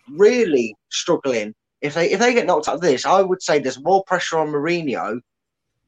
really 0.10 0.76
struggling 0.92 1.54
if 1.82 1.94
they 1.94 2.12
if 2.12 2.20
they 2.20 2.34
get 2.34 2.46
knocked 2.46 2.68
out 2.68 2.76
of 2.76 2.82
this. 2.82 3.06
I 3.06 3.22
would 3.22 3.42
say 3.42 3.60
there's 3.60 3.82
more 3.82 4.04
pressure 4.06 4.38
on 4.38 4.50
Mourinho 4.50 5.20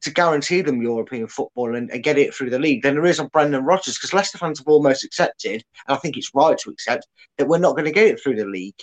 to 0.01 0.11
guarantee 0.11 0.61
them 0.61 0.81
European 0.81 1.27
football 1.27 1.75
and, 1.75 1.91
and 1.91 2.03
get 2.03 2.17
it 2.17 2.33
through 2.33 2.49
the 2.49 2.59
league 2.59 2.81
than 2.81 2.95
there 2.95 3.05
is 3.05 3.19
on 3.19 3.27
Brendan 3.27 3.63
Rodgers 3.63 3.97
because 3.97 4.13
Leicester 4.13 4.37
fans 4.37 4.59
have 4.59 4.67
almost 4.67 5.03
accepted, 5.03 5.63
and 5.87 5.95
I 5.95 5.97
think 5.97 6.17
it's 6.17 6.33
right 6.33 6.57
to 6.57 6.71
accept 6.71 7.07
that 7.37 7.47
we're 7.47 7.59
not 7.59 7.73
going 7.73 7.85
to 7.85 7.91
get 7.91 8.07
it 8.07 8.21
through 8.21 8.37
the 8.37 8.45
league. 8.45 8.79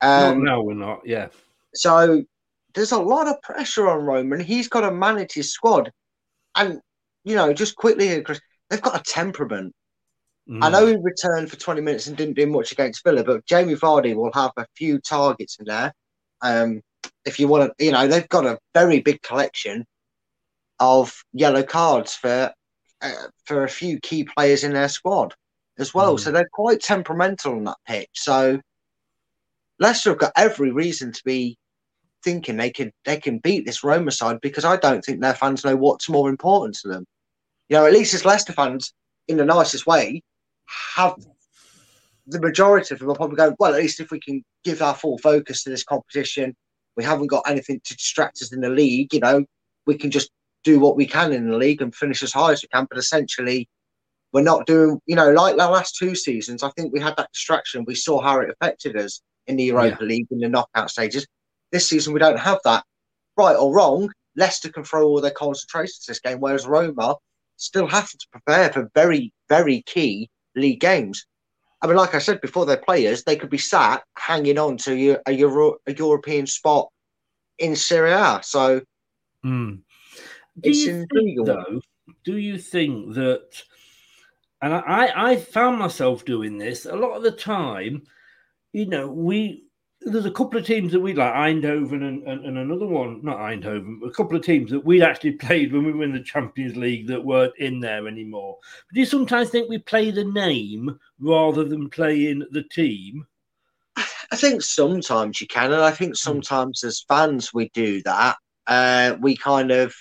Um, 0.00 0.44
no, 0.44 0.56
no, 0.56 0.62
we're 0.62 0.74
not. 0.74 1.00
Yeah. 1.04 1.28
So 1.74 2.22
there's 2.74 2.92
a 2.92 2.98
lot 2.98 3.28
of 3.28 3.40
pressure 3.42 3.88
on 3.88 4.04
Roman. 4.04 4.40
He's 4.40 4.68
got 4.68 4.82
to 4.82 4.90
manage 4.90 5.32
his 5.32 5.52
squad, 5.52 5.90
and 6.54 6.80
you 7.24 7.34
know, 7.34 7.52
just 7.52 7.76
quickly 7.76 8.20
Chris, 8.22 8.40
they've 8.68 8.82
got 8.82 8.98
a 8.98 9.02
temperament. 9.02 9.74
Mm. 10.48 10.64
I 10.64 10.70
know 10.70 10.86
he 10.86 10.96
returned 10.96 11.50
for 11.50 11.56
20 11.56 11.80
minutes 11.82 12.06
and 12.06 12.16
didn't 12.16 12.36
do 12.36 12.46
much 12.46 12.72
against 12.72 13.04
Villa, 13.04 13.22
but 13.22 13.44
Jamie 13.44 13.74
Vardy 13.74 14.14
will 14.14 14.32
have 14.32 14.52
a 14.56 14.66
few 14.76 14.98
targets 14.98 15.58
in 15.58 15.66
there. 15.66 15.92
Um, 16.40 16.80
if 17.24 17.38
you 17.38 17.48
want 17.48 17.70
to, 17.78 17.84
you 17.84 17.92
know, 17.92 18.06
they've 18.06 18.28
got 18.28 18.46
a 18.46 18.58
very 18.74 19.00
big 19.00 19.20
collection 19.22 19.84
of 20.80 21.22
yellow 21.32 21.62
cards 21.62 22.14
for 22.14 22.52
uh, 23.02 23.12
for 23.44 23.64
a 23.64 23.68
few 23.68 24.00
key 24.00 24.24
players 24.24 24.64
in 24.64 24.72
their 24.72 24.88
squad 24.88 25.34
as 25.78 25.92
well. 25.92 26.16
Mm. 26.16 26.20
So 26.20 26.32
they're 26.32 26.48
quite 26.52 26.80
temperamental 26.80 27.52
on 27.52 27.64
that 27.64 27.76
pitch. 27.86 28.10
So 28.14 28.58
Leicester 29.78 30.10
have 30.10 30.18
got 30.18 30.32
every 30.36 30.70
reason 30.72 31.12
to 31.12 31.22
be 31.24 31.58
thinking 32.24 32.56
they 32.56 32.70
can 32.70 32.90
they 33.04 33.18
can 33.18 33.38
beat 33.38 33.66
this 33.66 33.84
Roma 33.84 34.10
side 34.10 34.40
because 34.40 34.64
I 34.64 34.76
don't 34.76 35.04
think 35.04 35.20
their 35.20 35.34
fans 35.34 35.64
know 35.64 35.76
what's 35.76 36.08
more 36.08 36.28
important 36.30 36.76
to 36.78 36.88
them. 36.88 37.04
You 37.68 37.76
know, 37.76 37.86
at 37.86 37.92
least 37.92 38.14
as 38.14 38.24
Leicester 38.24 38.54
fans, 38.54 38.94
in 39.28 39.36
the 39.36 39.44
nicest 39.44 39.86
way, 39.86 40.22
have 40.96 41.14
the 42.26 42.40
majority 42.40 42.94
of 42.94 43.00
them 43.00 43.10
are 43.10 43.14
probably 43.14 43.36
going, 43.36 43.54
well, 43.58 43.74
at 43.74 43.80
least 43.80 44.00
if 44.00 44.10
we 44.10 44.20
can 44.20 44.44
give 44.64 44.82
our 44.82 44.94
full 44.94 45.18
focus 45.18 45.62
to 45.62 45.70
this 45.70 45.84
competition, 45.84 46.54
we 46.96 47.04
haven't 47.04 47.28
got 47.28 47.48
anything 47.48 47.80
to 47.84 47.94
distract 47.94 48.42
us 48.42 48.52
in 48.52 48.60
the 48.60 48.68
league, 48.68 49.14
you 49.14 49.20
know, 49.20 49.44
we 49.86 49.96
can 49.96 50.10
just 50.10 50.30
do 50.64 50.78
what 50.78 50.96
we 50.96 51.06
can 51.06 51.32
in 51.32 51.48
the 51.48 51.56
league 51.56 51.80
and 51.80 51.94
finish 51.94 52.22
as 52.22 52.32
high 52.32 52.52
as 52.52 52.62
we 52.62 52.68
can. 52.68 52.86
But 52.90 52.98
essentially, 52.98 53.68
we're 54.32 54.42
not 54.42 54.66
doing, 54.66 55.00
you 55.06 55.16
know, 55.16 55.30
like 55.30 55.56
the 55.56 55.68
last 55.68 55.96
two 55.96 56.14
seasons, 56.14 56.62
I 56.62 56.70
think 56.70 56.92
we 56.92 57.00
had 57.00 57.16
that 57.16 57.32
distraction. 57.32 57.84
We 57.86 57.94
saw 57.94 58.20
how 58.20 58.40
it 58.40 58.50
affected 58.50 58.96
us 58.96 59.22
in 59.46 59.56
the 59.56 59.64
Europa 59.64 60.04
League 60.04 60.26
in 60.30 60.38
the 60.38 60.48
knockout 60.48 60.90
stages. 60.90 61.26
This 61.72 61.88
season, 61.88 62.12
we 62.12 62.20
don't 62.20 62.38
have 62.38 62.58
that. 62.64 62.84
Right 63.36 63.56
or 63.56 63.74
wrong, 63.74 64.10
Leicester 64.36 64.70
can 64.70 64.84
throw 64.84 65.06
all 65.06 65.20
their 65.20 65.30
concentration 65.30 65.94
to 66.02 66.10
this 66.10 66.20
game, 66.20 66.38
whereas 66.40 66.66
Roma 66.66 67.16
still 67.56 67.86
have 67.86 68.10
to 68.10 68.26
prepare 68.30 68.70
for 68.70 68.90
very, 68.94 69.32
very 69.48 69.82
key 69.82 70.28
league 70.58 70.80
games. 70.80 71.26
I 71.80 71.86
mean, 71.86 71.96
like 71.96 72.14
I 72.14 72.18
said 72.18 72.40
before, 72.40 72.66
their 72.66 72.76
players 72.76 73.22
they 73.22 73.36
could 73.36 73.50
be 73.50 73.58
sat 73.58 74.02
hanging 74.16 74.58
on 74.58 74.76
to 74.78 75.18
a, 75.26 75.32
Euro, 75.32 75.76
a 75.86 75.94
European 75.94 76.46
spot 76.46 76.88
in 77.58 77.76
Serie 77.76 78.12
A. 78.12 78.40
So 78.42 78.80
mm. 79.44 79.76
do 79.76 80.70
it's 80.70 80.78
you 80.78 81.06
think, 81.12 81.46
though? 81.46 81.80
Do 82.24 82.36
you 82.36 82.58
think 82.58 83.14
that? 83.14 83.62
And 84.60 84.74
I, 84.74 85.12
I 85.14 85.36
found 85.36 85.78
myself 85.78 86.24
doing 86.24 86.58
this 86.58 86.84
a 86.84 86.96
lot 86.96 87.16
of 87.16 87.22
the 87.22 87.30
time. 87.30 88.02
You 88.72 88.86
know, 88.86 89.08
we 89.08 89.67
there's 90.02 90.26
a 90.26 90.30
couple 90.30 90.58
of 90.58 90.66
teams 90.66 90.92
that 90.92 91.00
we 91.00 91.12
like 91.12 91.34
Eindhoven 91.34 92.06
and, 92.06 92.22
and, 92.26 92.44
and, 92.44 92.58
another 92.58 92.86
one, 92.86 93.20
not 93.22 93.38
Eindhoven, 93.38 94.06
a 94.06 94.10
couple 94.10 94.36
of 94.36 94.44
teams 94.44 94.70
that 94.70 94.84
we 94.84 95.02
actually 95.02 95.32
played 95.32 95.72
when 95.72 95.84
we 95.84 95.92
were 95.92 96.04
in 96.04 96.12
the 96.12 96.22
Champions 96.22 96.76
League 96.76 97.08
that 97.08 97.24
weren't 97.24 97.56
in 97.58 97.80
there 97.80 98.06
anymore. 98.06 98.58
But 98.88 98.94
do 98.94 99.00
you 99.00 99.06
sometimes 99.06 99.50
think 99.50 99.68
we 99.68 99.78
play 99.78 100.10
the 100.10 100.24
name 100.24 100.98
rather 101.18 101.64
than 101.64 101.90
playing 101.90 102.44
the 102.52 102.62
team? 102.62 103.26
I 103.96 104.36
think 104.36 104.62
sometimes 104.62 105.40
you 105.40 105.46
can, 105.46 105.72
and 105.72 105.82
I 105.82 105.90
think 105.90 106.14
sometimes 106.14 106.84
as 106.84 107.04
fans 107.08 107.52
we 107.52 107.70
do 107.70 108.02
that. 108.02 108.36
Uh, 108.66 109.16
we 109.20 109.36
kind 109.36 109.70
of, 109.70 109.94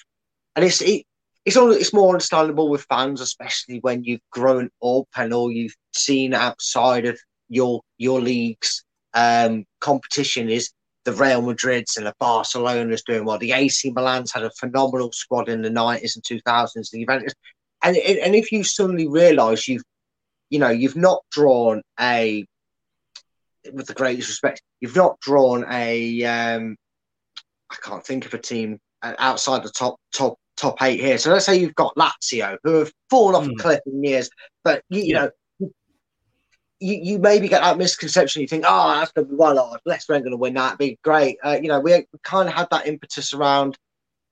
and 0.56 0.66
it's 0.66 0.82
it, 0.82 1.06
it's 1.46 1.56
all 1.56 1.72
it's 1.72 1.94
more 1.94 2.10
understandable 2.10 2.70
with 2.70 2.86
fans, 2.90 3.22
especially 3.22 3.80
when 3.80 4.04
you've 4.04 4.22
grown 4.30 4.70
up 4.84 5.08
and 5.16 5.34
all 5.34 5.50
you've 5.50 5.76
seen 5.94 6.34
outside 6.34 7.06
of 7.06 7.18
your 7.48 7.82
your 7.98 8.20
leagues 8.20 8.84
um, 9.18 9.66
competition 9.80 10.50
is 10.50 10.72
the 11.06 11.14
Real 11.14 11.42
Madrids 11.42 11.98
and 11.98 12.06
the 12.06 12.14
Barcelona's 12.20 13.02
doing 13.04 13.26
well. 13.26 13.40
The 13.40 13.54
AC 13.54 13.92
Milan's 13.92 14.32
had 14.32 14.44
a 14.44 14.52
phenomenal 14.52 15.12
squad 15.12 15.50
in 15.50 15.62
the 15.62 15.70
90s 15.70 16.16
and 16.16 16.24
2000s. 16.24 16.92
The 16.92 17.00
Juventus, 17.00 17.34
and 17.84 17.98
and 17.98 18.36
if 18.36 18.52
you 18.52 18.64
suddenly 18.64 19.08
realise 19.08 19.68
you've, 19.68 19.84
you 20.50 20.60
know, 20.60 20.70
you've 20.70 20.96
not 20.96 21.22
drawn 21.32 21.82
a, 22.00 22.46
with 23.74 23.88
the 23.88 23.94
greatest 23.94 24.30
respect, 24.30 24.62
you've 24.82 24.96
not 24.96 25.20
drawn 25.20 25.66
a, 25.72 26.24
um, 26.24 26.76
I 27.72 27.76
can't 27.82 28.06
think 28.06 28.26
of 28.26 28.34
a 28.34 28.38
team 28.38 28.78
outside 29.02 29.64
the 29.64 29.72
top 29.72 29.96
top 30.14 30.38
top 30.58 30.82
eight 30.82 31.00
here. 31.00 31.18
So 31.18 31.32
let's 31.32 31.46
say 31.46 31.58
you've 31.58 31.76
got 31.76 31.96
Lazio, 31.96 32.58
who 32.64 32.80
have 32.80 32.92
fallen 33.10 33.36
off 33.36 33.48
mm. 33.48 33.54
a 33.54 33.64
cliff 33.64 33.80
in 33.86 34.04
years, 34.04 34.30
but 34.64 34.84
you, 34.90 35.02
you 35.02 35.14
yeah. 35.14 35.22
know 35.22 35.32
you, 36.80 36.96
you 36.96 37.20
maybe 37.20 37.48
get 37.48 37.62
that 37.62 37.78
misconception. 37.78 38.42
You 38.42 38.48
think, 38.48 38.66
oh, 38.68 38.94
that's 38.94 39.12
going 39.12 39.28
to 39.28 39.32
be 39.32 39.38
well 39.38 39.60
odd. 39.60 39.80
Leicester 39.86 40.14
ain't 40.14 40.24
going 40.24 40.32
to 40.32 40.38
win 40.38 40.54
that. 40.56 40.68
It'd 40.68 40.80
be 40.80 41.00
great. 41.04 41.38
Uh, 41.44 41.58
you 41.62 41.68
know, 41.68 41.80
we, 41.80 41.94
we 41.94 42.20
kind 42.24 42.48
of 42.48 42.56
had 42.56 42.68
that 42.72 42.88
impetus 42.88 43.34
around 43.34 43.78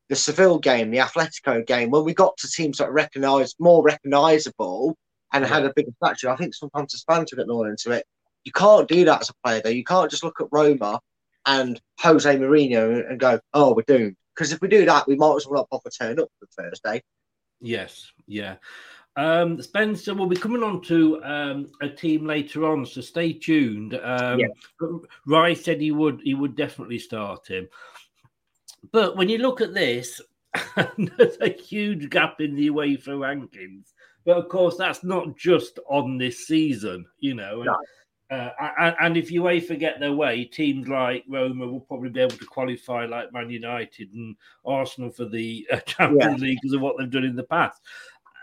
the 0.09 0.15
Seville 0.15 0.59
game, 0.59 0.91
the 0.91 0.99
Atletico 0.99 1.65
game, 1.65 1.89
when 1.89 2.03
we 2.03 2.13
got 2.13 2.37
to 2.37 2.49
teams 2.49 2.77
that 2.77 2.91
recognised 2.91 3.55
more 3.59 3.83
recognisable 3.83 4.95
and 5.33 5.43
yeah. 5.43 5.49
had 5.49 5.65
a 5.65 5.73
bigger 5.75 5.91
stature. 6.03 6.29
I 6.29 6.35
think 6.35 6.53
sometimes 6.53 6.91
the 6.91 7.01
fans 7.11 7.33
get 7.33 7.47
more 7.47 7.67
into 7.67 7.91
it. 7.91 8.05
You 8.43 8.51
can't 8.51 8.87
do 8.87 9.05
that 9.05 9.21
as 9.21 9.29
a 9.29 9.33
player, 9.43 9.61
though. 9.63 9.71
You 9.71 9.83
can't 9.83 10.11
just 10.11 10.23
look 10.23 10.39
at 10.39 10.47
Roma 10.51 10.99
and 11.47 11.81
Jose 11.99 12.35
Mourinho 12.37 13.09
and 13.09 13.19
go, 13.19 13.39
oh, 13.53 13.73
we're 13.73 13.83
doomed. 13.87 14.15
Because 14.35 14.51
if 14.51 14.61
we 14.61 14.67
do 14.67 14.85
that, 14.85 15.07
we 15.07 15.15
might 15.15 15.35
as 15.35 15.47
well 15.47 15.61
not 15.61 15.69
bother 15.69 15.89
turn 15.89 16.19
up 16.19 16.29
for 16.39 16.47
Thursday. 16.61 17.01
Yes, 17.61 18.11
yeah. 18.27 18.55
Um, 19.17 19.61
Spencer 19.61 20.13
will 20.13 20.27
be 20.27 20.35
coming 20.35 20.63
on 20.63 20.81
to 20.83 21.23
um, 21.23 21.71
a 21.81 21.87
team 21.87 22.25
later 22.25 22.65
on, 22.65 22.85
so 22.85 22.99
stay 22.99 23.31
tuned. 23.31 23.93
Um, 24.03 24.39
yeah. 24.39 24.47
Rice 25.25 25.63
said 25.63 25.79
he 25.79 25.91
would 25.91 26.21
he 26.23 26.33
would 26.33 26.55
definitely 26.55 26.99
start 26.99 27.47
him, 27.47 27.69
but 28.91 29.15
when 29.15 29.29
you 29.29 29.37
look 29.37 29.61
at 29.61 29.73
this, 29.73 30.19
there's 30.97 31.37
a 31.39 31.49
huge 31.49 32.09
gap 32.09 32.41
in 32.41 32.55
the 32.55 32.69
UEFA 32.69 33.07
rankings. 33.07 33.93
But 34.25 34.37
of 34.37 34.49
course, 34.49 34.75
that's 34.75 35.03
not 35.03 35.37
just 35.37 35.79
on 35.87 36.17
this 36.17 36.47
season, 36.47 37.05
you 37.19 37.35
know. 37.35 37.61
And, 37.61 37.65
no. 37.65 37.77
Uh, 38.31 38.49
and, 38.79 38.95
and, 38.99 39.17
if 39.17 39.29
UEFA 39.29 39.77
get 39.77 39.99
their 39.99 40.13
way, 40.13 40.45
teams 40.45 40.87
like 40.87 41.23
Roma 41.29 41.67
will 41.67 41.81
probably 41.81 42.09
be 42.09 42.21
able 42.21 42.35
to 42.35 42.45
qualify 42.45 43.05
like 43.05 43.31
Man 43.31 43.51
United 43.51 44.11
and 44.13 44.35
Arsenal 44.65 45.11
for 45.11 45.25
the 45.25 45.67
uh, 45.71 45.77
Champions 45.85 46.41
yeah. 46.41 46.47
League 46.47 46.57
because 46.59 46.73
of 46.73 46.81
what 46.81 46.95
they've 46.97 47.09
done 47.09 47.23
in 47.23 47.35
the 47.35 47.43
past 47.43 47.79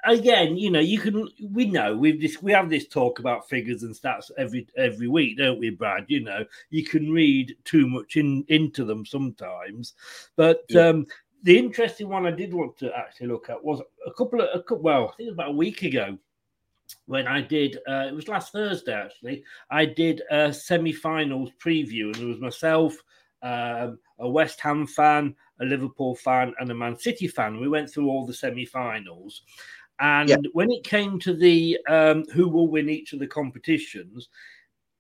again, 0.05 0.57
you 0.57 0.71
know, 0.71 0.81
you 0.81 0.99
can. 0.99 1.29
We 1.51 1.67
know 1.67 1.97
we've 1.97 2.21
this. 2.21 2.43
We 2.43 2.53
have 2.53 2.71
this 2.71 2.89
talk 2.89 3.19
about 3.19 3.49
figures 3.49 3.83
and 3.83 3.95
stats 3.95 4.31
every 4.39 4.67
every 4.77 5.09
week, 5.09 5.39
don't 5.39 5.59
we, 5.59 5.71
Brad? 5.71 6.07
You 6.09 6.21
know, 6.21 6.45
you 6.71 6.85
can 6.85 7.11
read 7.11 7.57
too 7.65 7.89
much 7.89 8.17
in 8.17 8.45
into 8.49 8.85
them 8.85 9.05
sometimes, 9.05 9.95
but. 10.37 10.63
Yeah. 10.69 10.89
um 10.89 11.07
the 11.45 11.59
interesting 11.59 12.09
one 12.09 12.25
I 12.25 12.31
did 12.31 12.55
want 12.55 12.77
to 12.79 12.97
actually 12.97 13.27
look 13.27 13.51
at 13.51 13.65
was 13.65 13.83
a 14.07 14.13
couple 14.13 14.41
of, 14.41 14.49
a 14.55 14.63
couple, 14.63 14.79
well, 14.79 15.09
I 15.13 15.17
think 15.17 15.27
it 15.27 15.31
was 15.31 15.35
about 15.35 15.49
a 15.49 15.57
week 15.57 15.83
ago 15.83 16.17
when 17.07 17.27
I 17.27 17.41
did, 17.41 17.79
uh, 17.89 18.07
it 18.09 18.15
was 18.15 18.29
last 18.29 18.53
Thursday 18.53 18.93
actually, 18.93 19.45
I 19.71 19.87
did 19.87 20.23
a 20.31 20.53
semi 20.53 20.93
finals 20.93 21.51
preview, 21.59 22.07
and 22.07 22.15
there 22.15 22.27
was 22.27 22.41
myself, 22.41 22.97
um, 23.43 23.99
a 24.19 24.29
West 24.29 24.61
Ham 24.61 24.87
fan, 24.87 25.35
a 25.61 25.65
Liverpool 25.65 26.15
fan, 26.15 26.55
and 26.61 26.71
a 26.71 26.75
Man 26.75 26.97
City 26.97 27.27
fan. 27.27 27.61
We 27.61 27.69
went 27.69 27.91
through 27.91 28.09
all 28.09 28.25
the 28.25 28.35
semi 28.35 28.65
finals. 28.65 29.43
And 30.03 30.29
yeah. 30.29 30.37
when 30.53 30.71
it 30.73 30.83
came 30.83 31.21
to 31.21 31.33
the 31.33 31.79
um, 31.89 32.25
who 32.33 32.49
will 32.49 32.67
win 32.67 32.91
each 32.91 33.13
of 33.13 33.21
the 33.21 33.27
competitions, 33.27 34.29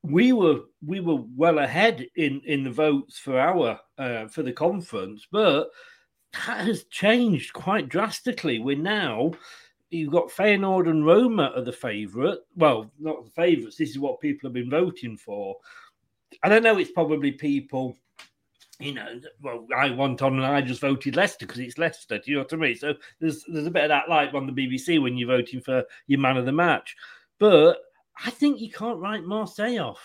we 0.04 0.32
were 0.32 0.60
we 0.86 1.00
were 1.00 1.22
well 1.36 1.58
ahead 1.58 2.06
in 2.14 2.40
in 2.46 2.62
the 2.62 2.70
votes 2.70 3.18
for 3.18 3.38
our 3.38 3.80
uh, 3.98 4.28
for 4.28 4.44
the 4.44 4.52
conference, 4.52 5.26
but 5.30 5.70
that 6.46 6.66
has 6.66 6.84
changed 6.84 7.52
quite 7.52 7.88
drastically. 7.88 8.60
We're 8.60 8.76
now 8.76 9.32
you've 9.90 10.12
got 10.12 10.30
Feyenoord 10.30 10.88
and 10.88 11.04
Roma 11.04 11.52
are 11.54 11.62
the 11.62 11.72
favourite. 11.72 12.38
Well, 12.56 12.90
not 12.98 13.24
the 13.24 13.30
favourites. 13.30 13.76
This 13.76 13.90
is 13.90 13.98
what 13.98 14.20
people 14.20 14.48
have 14.48 14.54
been 14.54 14.70
voting 14.70 15.16
for. 15.16 15.56
I 16.44 16.48
don't 16.48 16.62
know. 16.62 16.78
It's 16.78 16.92
probably 16.92 17.32
people 17.32 17.96
you 18.82 18.94
know, 18.94 19.20
well, 19.40 19.66
I 19.76 19.90
want 19.90 20.22
on 20.22 20.34
and 20.34 20.44
I 20.44 20.60
just 20.60 20.80
voted 20.80 21.16
Leicester 21.16 21.46
because 21.46 21.60
it's 21.60 21.78
Leicester. 21.78 22.18
Do 22.18 22.30
you 22.30 22.36
know 22.36 22.42
what 22.42 22.52
I 22.52 22.56
mean? 22.56 22.76
So 22.76 22.94
there's 23.20 23.44
there's 23.44 23.66
a 23.66 23.70
bit 23.70 23.84
of 23.84 23.88
that 23.90 24.08
like 24.08 24.34
on 24.34 24.46
the 24.46 24.52
BBC 24.52 25.00
when 25.00 25.16
you're 25.16 25.28
voting 25.28 25.60
for 25.60 25.84
your 26.06 26.20
man 26.20 26.36
of 26.36 26.46
the 26.46 26.52
match. 26.52 26.94
But 27.38 27.78
I 28.24 28.30
think 28.30 28.60
you 28.60 28.70
can't 28.70 28.98
write 28.98 29.24
Marseille 29.24 29.78
off. 29.78 30.02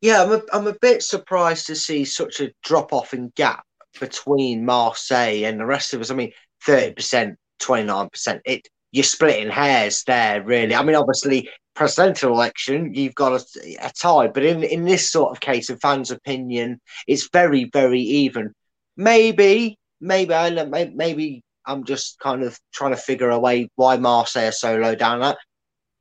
Yeah, 0.00 0.22
I'm 0.22 0.32
a, 0.32 0.42
I'm 0.52 0.66
a 0.66 0.76
bit 0.80 1.02
surprised 1.02 1.66
to 1.66 1.76
see 1.76 2.04
such 2.04 2.40
a 2.40 2.52
drop 2.62 2.92
off 2.92 3.14
in 3.14 3.32
gap 3.36 3.64
between 3.98 4.64
Marseille 4.64 5.44
and 5.44 5.58
the 5.58 5.66
rest 5.66 5.94
of 5.94 6.00
us. 6.00 6.10
I 6.10 6.14
mean, 6.14 6.32
30%, 6.66 7.36
29%. 7.60 8.40
It 8.44 8.68
you're 8.92 9.04
splitting 9.04 9.50
hairs 9.50 10.04
there, 10.04 10.42
really. 10.42 10.74
I 10.74 10.82
mean, 10.82 10.96
obviously, 10.96 11.48
presidential 11.74 12.32
election, 12.32 12.94
you've 12.94 13.14
got 13.14 13.40
a, 13.40 13.76
a 13.80 13.90
tie, 13.90 14.28
but 14.28 14.44
in, 14.44 14.62
in 14.62 14.84
this 14.84 15.10
sort 15.10 15.32
of 15.32 15.40
case, 15.40 15.70
of 15.70 15.80
fans' 15.80 16.10
opinion, 16.10 16.80
it's 17.06 17.28
very, 17.32 17.64
very 17.64 18.00
even. 18.00 18.52
Maybe, 18.96 19.78
maybe, 20.00 20.34
I 20.34 20.50
know, 20.50 20.66
maybe 20.66 21.42
I'm 21.66 21.84
just 21.84 22.18
kind 22.18 22.42
of 22.42 22.58
trying 22.72 22.92
to 22.92 23.00
figure 23.00 23.30
a 23.30 23.38
way 23.38 23.68
why 23.76 23.96
Marseille 23.96 24.48
are 24.48 24.52
so 24.52 24.76
low 24.76 24.94
down. 24.94 25.20
That 25.20 25.38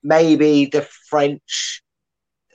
maybe 0.04 0.66
the 0.66 0.88
French 1.10 1.82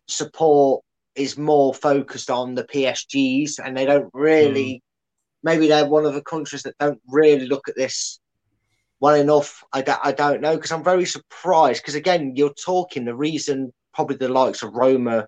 support 0.09 0.85
is 1.15 1.39
more 1.39 1.73
focused 1.73 2.31
on 2.31 2.55
the 2.55 2.65
PSGs, 2.65 3.53
and 3.65 3.77
they 3.77 3.87
don't 3.87 4.11
really. 4.13 4.75
Mm. 4.75 4.81
Maybe 5.43 5.69
they're 5.69 5.87
one 5.87 6.07
of 6.07 6.15
the 6.15 6.23
countries 6.23 6.63
that 6.63 6.75
don't 6.81 7.01
really 7.07 7.47
look 7.47 7.69
at 7.69 7.77
this 7.77 8.19
well 9.01 9.15
enough. 9.15 9.63
I, 9.73 9.83
d- 9.83 9.93
I 10.03 10.13
don't 10.13 10.41
know 10.41 10.55
because 10.55 10.73
I'm 10.73 10.85
very 10.85 11.07
surprised 11.07 11.83
because 11.83 11.95
again, 11.95 12.35
you're 12.37 12.55
talking 12.55 13.05
the 13.05 13.15
reason 13.15 13.73
probably 13.95 14.17
the 14.17 14.29
likes 14.29 14.63
of 14.63 14.75
Roma 14.75 15.27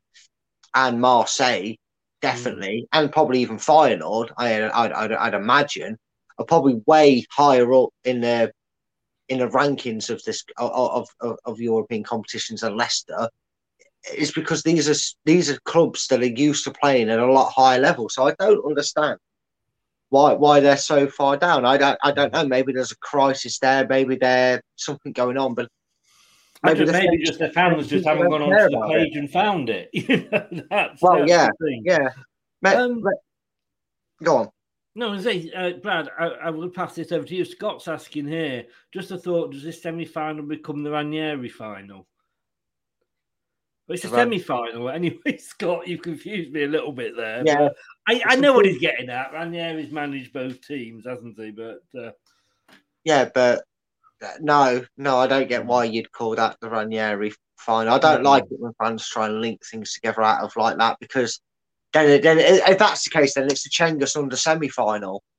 and 0.75 1.01
Marseille 1.01 1.75
definitely, 2.21 2.83
mm. 2.83 2.99
and 2.99 3.13
probably 3.13 3.41
even 3.41 3.57
Feyenoord. 3.57 4.31
I, 4.37 4.63
I'd, 4.63 4.93
I'd, 4.93 5.13
I'd, 5.13 5.35
imagine 5.35 5.99
are 6.39 6.45
probably 6.45 6.81
way 6.87 7.25
higher 7.31 7.73
up 7.73 7.91
in 8.05 8.21
the 8.21 8.53
in 9.29 9.39
the 9.41 9.49
rankings 9.49 10.11
of 10.11 10.23
this 10.25 10.45
of, 10.57 11.09
of, 11.21 11.39
of 11.45 11.61
European 11.61 12.03
competitions 12.03 12.61
than 12.61 12.77
Leicester. 12.77 13.29
Is 14.17 14.33
because 14.33 14.63
these 14.63 14.89
are 14.89 15.17
these 15.25 15.51
are 15.51 15.59
clubs 15.65 16.07
that 16.09 16.21
are 16.21 16.27
used 16.27 16.65
to 16.65 16.71
playing 16.71 17.11
at 17.11 17.19
a 17.19 17.33
lot 17.33 17.53
higher 17.53 17.81
level. 17.81 18.09
So 18.09 18.27
I 18.27 18.35
don't 18.39 18.65
understand 18.65 19.19
why 20.11 20.33
why 20.33 20.61
they're 20.61 20.77
so 20.77 21.07
far 21.07 21.37
down. 21.37 21.65
I 21.65 21.77
don't 21.77 21.99
I 22.03 22.13
don't 22.13 22.33
know. 22.33 22.47
Maybe 22.47 22.73
there's 22.73 22.93
a 22.93 22.99
crisis 22.99 23.59
there. 23.59 23.87
Maybe 23.87 24.17
there's 24.17 24.61
something 24.77 25.13
going 25.13 25.37
on. 25.37 25.55
But 25.55 25.69
maybe, 26.63 26.81
just, 26.81 26.93
maybe 26.93 27.19
just 27.25 27.39
the 27.39 27.51
fans 27.51 27.89
just 27.89 28.07
haven't 28.07 28.31
gone 28.31 28.43
onto 28.43 28.77
the 28.77 28.87
page 28.89 29.17
it. 29.17 29.19
and 29.19 29.31
found 29.31 29.71
it. 29.71 29.91
that's, 30.71 31.03
well, 31.03 31.27
that's 31.27 31.31
yeah, 31.31 32.09
yeah. 32.63 32.75
Um, 32.75 33.03
go 34.23 34.37
on. 34.37 34.49
No, 34.95 35.17
say, 35.21 35.51
uh, 35.55 35.75
Brad, 35.81 36.09
I, 36.19 36.27
I, 36.27 36.51
will 36.51 36.71
pass 36.71 36.97
this 36.97 37.13
over 37.13 37.25
to 37.25 37.35
you. 37.37 37.45
Scott's 37.45 37.87
asking 37.87 38.27
here. 38.27 38.65
Just 38.93 39.13
a 39.13 39.19
thought: 39.19 39.53
Does 39.53 39.63
this 39.63 39.81
semi-final 39.81 40.45
become 40.45 40.83
the 40.83 40.91
Ranieri 40.91 41.49
final? 41.49 42.09
Well, 43.89 43.95
it's 43.95 44.05
a 44.05 44.11
semi-final 44.11 44.89
anyway, 44.91 45.39
Scott. 45.39 45.89
You've 45.89 46.03
confused 46.03 46.53
me 46.53 46.65
a 46.65 46.69
little 46.69 46.93
bit 46.93 47.17
there. 47.17 47.43
Yeah, 47.45 47.71
I, 48.07 48.23
I, 48.27 48.37
know 48.37 48.53
what 48.53 48.67
he's 48.67 48.79
getting 48.79 49.09
at. 49.09 49.33
Ranieri's 49.33 49.91
managed 49.91 50.35
both 50.35 50.61
teams, 50.61 51.07
hasn't 51.07 51.41
he? 51.41 51.51
But 51.51 51.83
uh... 51.99 52.11
yeah, 53.05 53.31
but 53.35 53.65
uh, 54.23 54.33
no, 54.41 54.85
no, 54.99 55.17
I 55.17 55.27
don't 55.27 55.49
get 55.49 55.65
why 55.65 55.85
you'd 55.85 56.13
call 56.13 56.37
that 56.37 56.59
the 56.61 56.69
Ranieri 56.69 57.33
final. 57.57 57.95
I 57.95 57.99
don't 57.99 58.23
like 58.23 58.45
it 58.45 58.61
when 58.61 58.75
fans 58.75 59.09
try 59.09 59.27
and 59.27 59.41
link 59.41 59.65
things 59.65 59.95
together 59.95 60.23
out 60.23 60.45
of 60.45 60.55
like 60.57 60.77
that 60.77 60.99
because 61.01 61.41
then, 61.93 62.21
then 62.21 62.39
if 62.39 62.79
that's 62.79 63.05
the 63.05 63.11
case, 63.11 63.35
then 63.35 63.45
it's 63.45 63.63
the 63.63 63.71
Cengiz 63.71 64.17
Under 64.17 64.37
semi-final. 64.37 65.23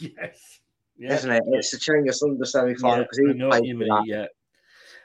Yes, 0.00 0.58
yeah. 0.96 1.14
isn't 1.14 1.30
it? 1.30 1.42
It's 1.52 1.70
the 1.70 1.76
Cengiz 1.76 2.20
Under 2.24 2.44
semi-final 2.44 3.04
because 3.04 3.20
yeah, 3.22 3.32
he 3.32 3.48
played 3.48 3.64
you 3.64 3.76
mean, 3.76 3.88
Yeah, 4.06 4.26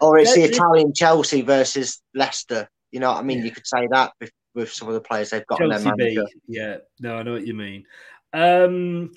or 0.03 0.17
it's 0.17 0.35
the 0.35 0.43
Italian 0.43 0.93
Chelsea 0.93 1.41
versus 1.41 2.01
Leicester. 2.13 2.69
You 2.91 2.99
know 2.99 3.11
what 3.11 3.19
I 3.19 3.23
mean? 3.23 3.39
Yeah. 3.39 3.45
You 3.45 3.51
could 3.51 3.67
say 3.67 3.87
that 3.91 4.11
with, 4.19 4.31
with, 4.53 4.71
some 4.71 4.87
of 4.87 4.93
the 4.93 5.01
players 5.01 5.29
they've 5.29 5.45
got 5.47 5.59
Chelsea. 5.59 5.91
B. 5.97 6.25
Yeah, 6.47 6.77
no, 6.99 7.17
I 7.17 7.23
know 7.23 7.33
what 7.33 7.47
you 7.47 7.53
mean. 7.53 7.85
Um, 8.33 9.11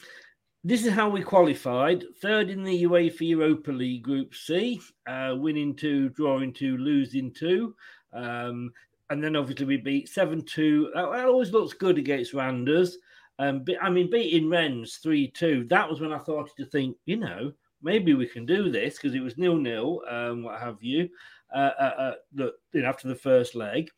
this 0.65 0.85
is 0.85 0.93
how 0.93 1.09
we 1.09 1.23
qualified. 1.23 2.05
Third 2.23 2.51
in 2.51 2.65
the 2.65 2.85
UEFA 2.85 3.29
Europa 3.29 3.71
League 3.71 4.03
Group 4.03 4.35
C, 4.35 4.81
uh, 5.07 5.35
winning 5.37 5.75
two, 5.75 6.09
drawing 6.11 6.53
two, 6.53 6.77
losing 6.77 7.33
two. 7.33 7.75
Um, 8.13 8.73
and 9.11 9.23
then 9.23 9.37
obviously 9.37 9.67
we 9.67 9.77
beat 9.77 10.09
7 10.09 10.43
2. 10.43 10.91
That 10.95 11.27
always 11.27 11.53
looks 11.53 11.75
good 11.75 11.99
against 11.99 12.35
Randers. 12.35 12.99
Um, 13.39 13.65
I 13.81 13.91
mean, 13.91 14.11
beating 14.11 14.49
Rennes 14.49 14.97
3 14.97 15.29
2, 15.29 15.67
that 15.69 15.89
was 15.89 16.01
when 16.01 16.13
I 16.13 16.19
started 16.23 16.53
to 16.57 16.65
think, 16.67 16.97
you 17.05 17.17
know, 17.17 17.53
maybe 17.87 18.15
we 18.15 18.27
can 18.27 18.45
do 18.45 18.69
this 18.69 18.97
because 18.97 19.15
it 19.15 19.23
was 19.23 19.39
nil 19.39 19.57
nil, 19.57 20.03
um, 20.11 20.43
what 20.43 20.61
have 20.61 20.83
you, 20.83 21.09
uh, 21.55 21.71
uh, 21.79 21.95
uh, 21.99 22.15
know, 22.35 22.51
after 22.85 23.07
the 23.07 23.15
first 23.15 23.55
leg. 23.55 23.89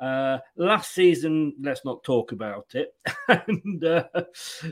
Uh, 0.00 0.38
last 0.56 0.92
season, 0.92 1.54
let's 1.60 1.84
not 1.84 2.02
talk 2.04 2.32
about 2.32 2.66
it. 2.74 2.94
and 3.48 3.84
uh, 3.84 4.04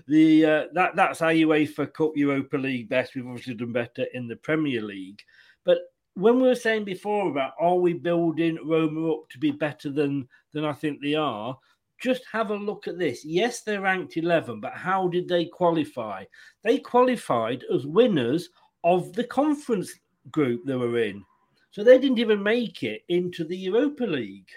the 0.09 0.45
uh, 0.45 0.65
that 0.73 0.95
that's 0.95 1.21
our 1.21 1.33
UEFA 1.33 1.93
Cup 1.93 2.13
Europa 2.15 2.57
League 2.57 2.89
best. 2.89 3.15
We've 3.15 3.27
obviously 3.27 3.55
done 3.55 3.73
better 3.73 4.07
in 4.15 4.29
the 4.29 4.37
Premier 4.37 4.81
League, 4.81 5.21
but 5.65 5.79
when 6.15 6.37
we 6.37 6.49
were 6.49 6.55
saying 6.55 6.85
before 6.85 7.29
about 7.29 7.53
are 7.61 7.77
we 7.77 7.93
building 7.93 8.59
Roma 8.65 9.13
up 9.13 9.29
to 9.31 9.39
be 9.39 9.51
better 9.51 9.91
than 9.91 10.29
than 10.53 10.65
I 10.65 10.73
think 10.73 11.01
they 11.01 11.15
are, 11.15 11.57
just 12.01 12.23
have 12.33 12.51
a 12.51 12.55
look 12.55 12.89
at 12.89 12.99
this. 12.99 13.25
Yes, 13.25 13.63
they're 13.63 13.83
ranked 13.83 14.17
11, 14.17 14.61
but 14.61 14.73
how 14.73 15.09
did 15.09 15.29
they 15.29 15.45
qualify? 15.45 16.25
They 16.65 16.79
qualified 16.79 17.65
as 17.73 17.87
winners 17.87 18.49
of 18.85 19.13
the 19.13 19.25
conference 19.25 19.93
group 20.31 20.65
they 20.65 20.77
were 20.77 20.99
in. 20.99 21.25
So 21.71 21.85
they 21.85 21.99
didn't 21.99 22.19
even 22.19 22.43
make 22.43 22.83
it 22.83 23.03
into 23.09 23.45
the 23.45 23.57
Europa 23.57 24.05
League. 24.05 24.49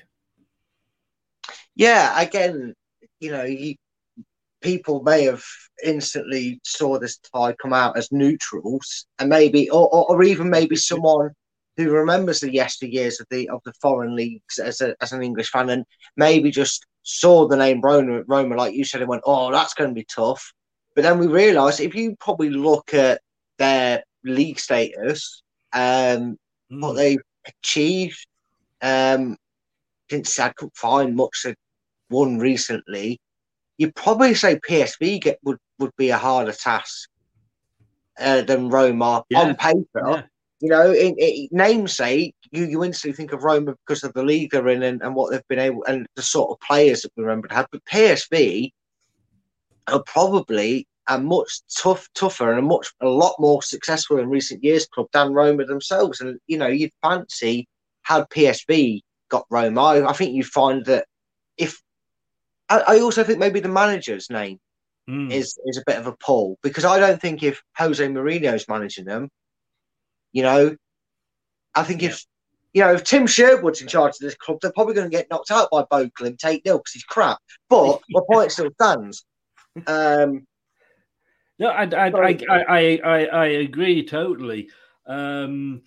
Yeah, 1.76 2.20
again, 2.20 2.74
you 3.20 3.32
know, 3.32 3.44
you, 3.44 3.76
people 4.62 5.04
may 5.04 5.24
have 5.24 5.44
instantly 5.84 6.60
saw 6.64 6.98
this 6.98 7.18
tie 7.18 7.56
come 7.62 7.74
out 7.74 7.98
as 7.98 8.12
neutrals, 8.12 9.06
and 9.20 9.30
maybe, 9.30 9.70
or, 9.70 9.88
or, 9.94 10.10
or 10.10 10.24
even 10.24 10.50
maybe 10.50 10.76
someone 10.76 11.32
who 11.78 11.92
remembers 11.92 12.40
the 12.40 12.52
yesteryears 12.52 13.20
of 13.20 13.26
the 13.32 13.50
of 13.50 13.62
the 13.66 13.74
foreign 13.82 14.16
leagues 14.16 14.60
as 14.60 14.82
a, 14.82 14.96
as 15.02 15.12
an 15.12 15.24
English 15.24 15.50
fan, 15.50 15.70
and 15.70 15.86
maybe 16.18 16.52
just 16.52 16.86
saw 17.04 17.48
the 17.48 17.58
name 17.58 17.82
Roma, 17.82 18.24
Roma, 18.28 18.56
like 18.56 18.74
you 18.74 18.86
said, 18.86 19.02
and 19.02 19.10
went, 19.10 19.24
"Oh, 19.26 19.52
that's 19.52 19.74
going 19.74 19.90
to 19.90 19.96
be 19.96 20.06
tough." 20.06 20.54
But 20.96 21.02
then 21.04 21.18
we 21.20 21.28
realised 21.28 21.80
if 21.80 21.96
you 21.96 22.16
probably 22.20 22.50
look 22.50 22.94
at 22.94 23.22
their 23.58 24.04
league 24.24 24.60
status, 24.60 25.42
um, 25.74 26.38
mm. 26.72 26.82
what 26.82 26.94
they 26.94 27.18
achieved, 27.46 28.26
um, 28.82 29.38
didn't 30.10 30.28
say 30.28 30.44
I 30.44 30.50
couldn't 30.50 30.76
find 30.76 31.16
much 31.16 31.42
that 31.44 31.58
won 32.10 32.38
recently. 32.40 33.20
You'd 33.78 33.96
probably 33.96 34.36
say 34.36 34.60
PSV 34.60 35.22
get 35.22 35.40
would 35.44 35.58
would 35.80 35.96
be 35.98 36.10
a 36.10 36.18
harder 36.18 36.54
task 36.54 37.10
uh, 38.20 38.42
than 38.42 38.70
Roma 38.70 39.24
yeah. 39.30 39.42
on 39.42 39.56
paper. 39.56 39.86
Yeah. 39.96 40.22
You 40.62 40.70
know, 40.70 40.94
in, 40.94 41.16
in 41.18 41.50
namesake, 41.52 42.36
you, 42.52 42.66
you 42.66 42.84
instantly 42.86 43.18
think 43.18 43.34
of 43.34 43.44
Roma 43.44 43.76
because 43.86 44.04
of 44.04 44.14
the 44.14 44.24
league 44.24 44.52
they're 44.52 44.70
in 44.70 44.84
and, 44.84 45.02
and 45.02 45.14
what 45.14 45.32
they've 45.32 45.48
been 45.50 45.60
able 45.60 45.84
and 45.86 46.08
the 46.16 46.22
sort 46.22 46.52
of 46.52 46.60
players 46.66 47.02
that 47.02 47.12
we 47.18 47.24
remember 47.24 47.50
to 47.50 47.56
have. 47.56 47.68
But 47.70 47.84
PSV 47.86 48.72
are 49.88 50.04
probably 50.04 50.88
a 51.08 51.20
much 51.20 51.62
tough, 51.76 52.08
tougher 52.16 52.50
and 52.50 52.60
a 52.60 52.62
much 52.62 52.88
a 53.02 53.08
lot 53.08 53.36
more 53.40 53.62
successful 53.62 54.20
in 54.20 54.30
recent 54.30 54.64
years 54.64 54.88
club 54.88 55.08
than 55.14 55.34
Roma 55.34 55.66
themselves. 55.66 56.22
And 56.22 56.40
you 56.48 56.58
know, 56.58 56.68
you'd 56.68 56.92
fancy 57.02 57.68
had 58.04 58.30
PSV 58.30 59.02
got 59.30 59.46
Roma. 59.50 59.82
I, 59.82 60.10
I 60.10 60.14
think 60.14 60.34
you 60.34 60.44
find 60.44 60.86
that 60.86 61.06
if 61.58 61.82
I, 62.70 62.80
I, 62.80 63.00
also 63.00 63.24
think 63.24 63.40
maybe 63.40 63.60
the 63.60 63.70
manager's 63.70 64.30
name 64.30 64.60
mm. 65.10 65.32
is 65.32 65.58
is 65.66 65.78
a 65.78 65.84
bit 65.86 65.98
of 65.98 66.08
a 66.08 66.16
pull 66.16 66.58
because 66.64 66.86
I 66.86 67.00
don't 67.00 67.22
think 67.22 67.44
if 67.44 67.62
Jose 67.78 68.06
Mourinho's 68.06 68.68
managing 68.68 69.06
them, 69.06 69.30
you 70.32 70.44
know, 70.44 70.76
I 71.76 71.84
think 71.84 72.02
yeah. 72.02 72.10
if 72.10 72.26
you 72.74 72.82
know 72.82 72.94
if 72.94 73.04
Tim 73.04 73.28
Sherwood's 73.28 73.82
in 73.82 73.88
charge 73.88 74.12
of 74.12 74.20
this 74.20 74.36
club, 74.36 74.60
they're 74.62 74.72
probably 74.72 74.94
going 74.94 75.10
to 75.10 75.16
get 75.16 75.30
knocked 75.30 75.52
out 75.52 75.70
by 75.72 75.84
Bogle 75.84 76.32
take 76.38 76.64
nil 76.66 76.78
because 76.78 76.94
he's 76.94 77.04
crap. 77.04 77.40
But 77.70 78.02
my 78.10 78.22
point 78.32 78.52
still 78.52 78.70
stands. 78.80 79.26
Um, 79.88 80.46
no, 81.60 81.70
I 81.70 81.84
I, 81.84 82.08
I, 82.08 82.38
I, 82.50 83.00
I, 83.04 83.26
I 83.26 83.46
agree 83.46 84.06
totally. 84.06 84.70
Um, 85.06 85.82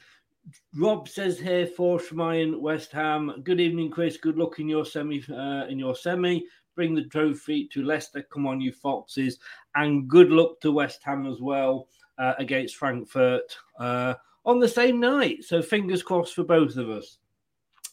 Rob 0.77 1.09
says 1.09 1.39
here 1.39 1.67
for 1.67 1.99
Schmeier, 1.99 2.59
West 2.59 2.93
Ham. 2.93 3.41
Good 3.43 3.61
evening, 3.61 3.91
Chris. 3.91 4.17
Good 4.17 4.37
luck 4.37 4.59
in 4.59 4.69
your 4.69 4.85
semi. 4.85 5.23
Uh, 5.29 5.67
in 5.67 5.79
your 5.79 5.97
semi, 5.97 6.45
bring 6.75 6.95
the 6.95 7.05
trophy 7.05 7.67
to 7.73 7.83
Leicester. 7.83 8.23
Come 8.33 8.47
on, 8.47 8.61
you 8.61 8.73
foxes, 8.73 9.39
and 9.75 10.09
good 10.09 10.31
luck 10.31 10.61
to 10.61 10.73
West 10.73 11.03
Ham 11.05 11.27
as 11.27 11.41
well 11.41 11.89
uh, 12.19 12.35
against 12.39 12.77
Frankfurt. 12.77 13.57
Uh, 13.79 14.15
on 14.47 14.61
the 14.61 14.69
same 14.69 15.01
night. 15.01 15.45
So 15.45 15.61
fingers 15.61 16.03
crossed 16.03 16.35
for 16.35 16.45
both 16.45 16.77
of 16.77 16.89
us. 16.89 17.19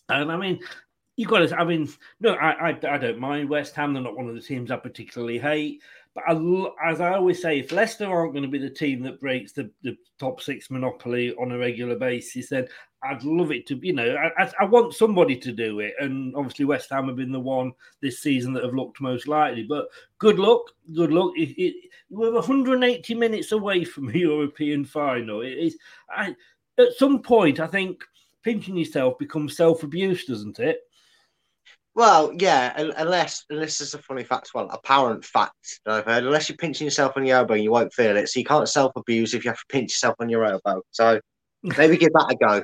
And 0.09 0.31
I 0.31 0.37
mean, 0.37 0.59
you 1.17 1.25
got 1.25 1.39
to. 1.39 1.59
I 1.59 1.65
mean, 1.65 1.89
no, 2.19 2.33
I, 2.35 2.69
I, 2.69 2.79
I 2.87 2.97
don't 2.97 3.19
mind 3.19 3.49
West 3.49 3.75
Ham. 3.75 3.93
They're 3.93 4.03
not 4.03 4.15
one 4.15 4.29
of 4.29 4.35
the 4.35 4.41
teams 4.41 4.71
I 4.71 4.77
particularly 4.77 5.39
hate. 5.39 5.81
But 6.15 6.25
as 6.85 7.01
I 7.01 7.13
always 7.13 7.41
say, 7.41 7.59
if 7.59 7.71
Leicester 7.71 8.05
aren't 8.05 8.33
going 8.33 8.43
to 8.43 8.49
be 8.49 8.59
the 8.59 8.69
team 8.69 9.01
that 9.03 9.19
breaks 9.19 9.51
the, 9.51 9.71
the 9.81 9.97
top 10.19 10.41
six 10.41 10.69
monopoly 10.69 11.33
on 11.35 11.51
a 11.51 11.57
regular 11.57 11.95
basis, 11.95 12.49
then 12.49 12.67
I'd 13.03 13.23
love 13.23 13.51
it 13.51 13.65
to. 13.67 13.75
Be 13.75 13.87
you 13.87 13.93
know, 13.93 14.15
I, 14.37 14.51
I 14.59 14.65
want 14.65 14.93
somebody 14.93 15.35
to 15.37 15.51
do 15.51 15.79
it, 15.79 15.93
and 15.99 16.35
obviously 16.35 16.65
West 16.65 16.91
Ham 16.91 17.07
have 17.07 17.15
been 17.15 17.31
the 17.31 17.39
one 17.39 17.71
this 18.01 18.19
season 18.19 18.53
that 18.53 18.63
have 18.63 18.75
looked 18.75 19.01
most 19.01 19.27
likely. 19.27 19.63
But 19.63 19.87
good 20.19 20.37
luck, 20.37 20.61
good 20.93 21.11
luck. 21.11 21.31
It, 21.35 21.59
it, 21.59 21.89
we're 22.11 22.31
180 22.31 23.15
minutes 23.15 23.51
away 23.51 23.83
from 23.83 24.09
a 24.09 24.13
European 24.17 24.85
final. 24.85 25.41
It 25.41 25.57
is. 25.57 25.77
I, 26.09 26.35
at 26.77 26.93
some 26.97 27.23
point, 27.23 27.59
I 27.59 27.67
think 27.67 28.03
pinching 28.43 28.77
yourself 28.77 29.17
becomes 29.17 29.57
self 29.57 29.81
abuse, 29.81 30.25
doesn't 30.25 30.59
it? 30.59 30.81
Well, 31.95 32.33
yeah, 32.35 32.73
unless 32.75 33.45
unless 33.51 33.77
there's 33.77 33.93
a 33.93 33.99
funny 33.99 34.23
fact, 34.23 34.51
well, 34.55 34.67
apparent 34.71 35.23
fact 35.23 35.79
that 35.85 35.93
I've 35.93 36.05
heard. 36.05 36.23
Unless 36.23 36.49
you're 36.49 36.57
pinching 36.57 36.85
yourself 36.85 37.13
on 37.15 37.25
your 37.25 37.37
elbow, 37.37 37.53
you 37.53 37.71
won't 37.71 37.93
feel 37.93 38.17
it. 38.17 38.29
So 38.29 38.39
you 38.39 38.45
can't 38.45 38.67
self 38.67 38.93
abuse 38.95 39.33
if 39.33 39.45
you 39.45 39.51
have 39.51 39.59
to 39.59 39.65
pinch 39.69 39.91
yourself 39.91 40.15
on 40.19 40.29
your 40.29 40.43
elbow. 40.43 40.81
So 40.89 41.19
maybe 41.63 41.97
give 41.97 42.13
that 42.13 42.31
a 42.31 42.35
go. 42.35 42.63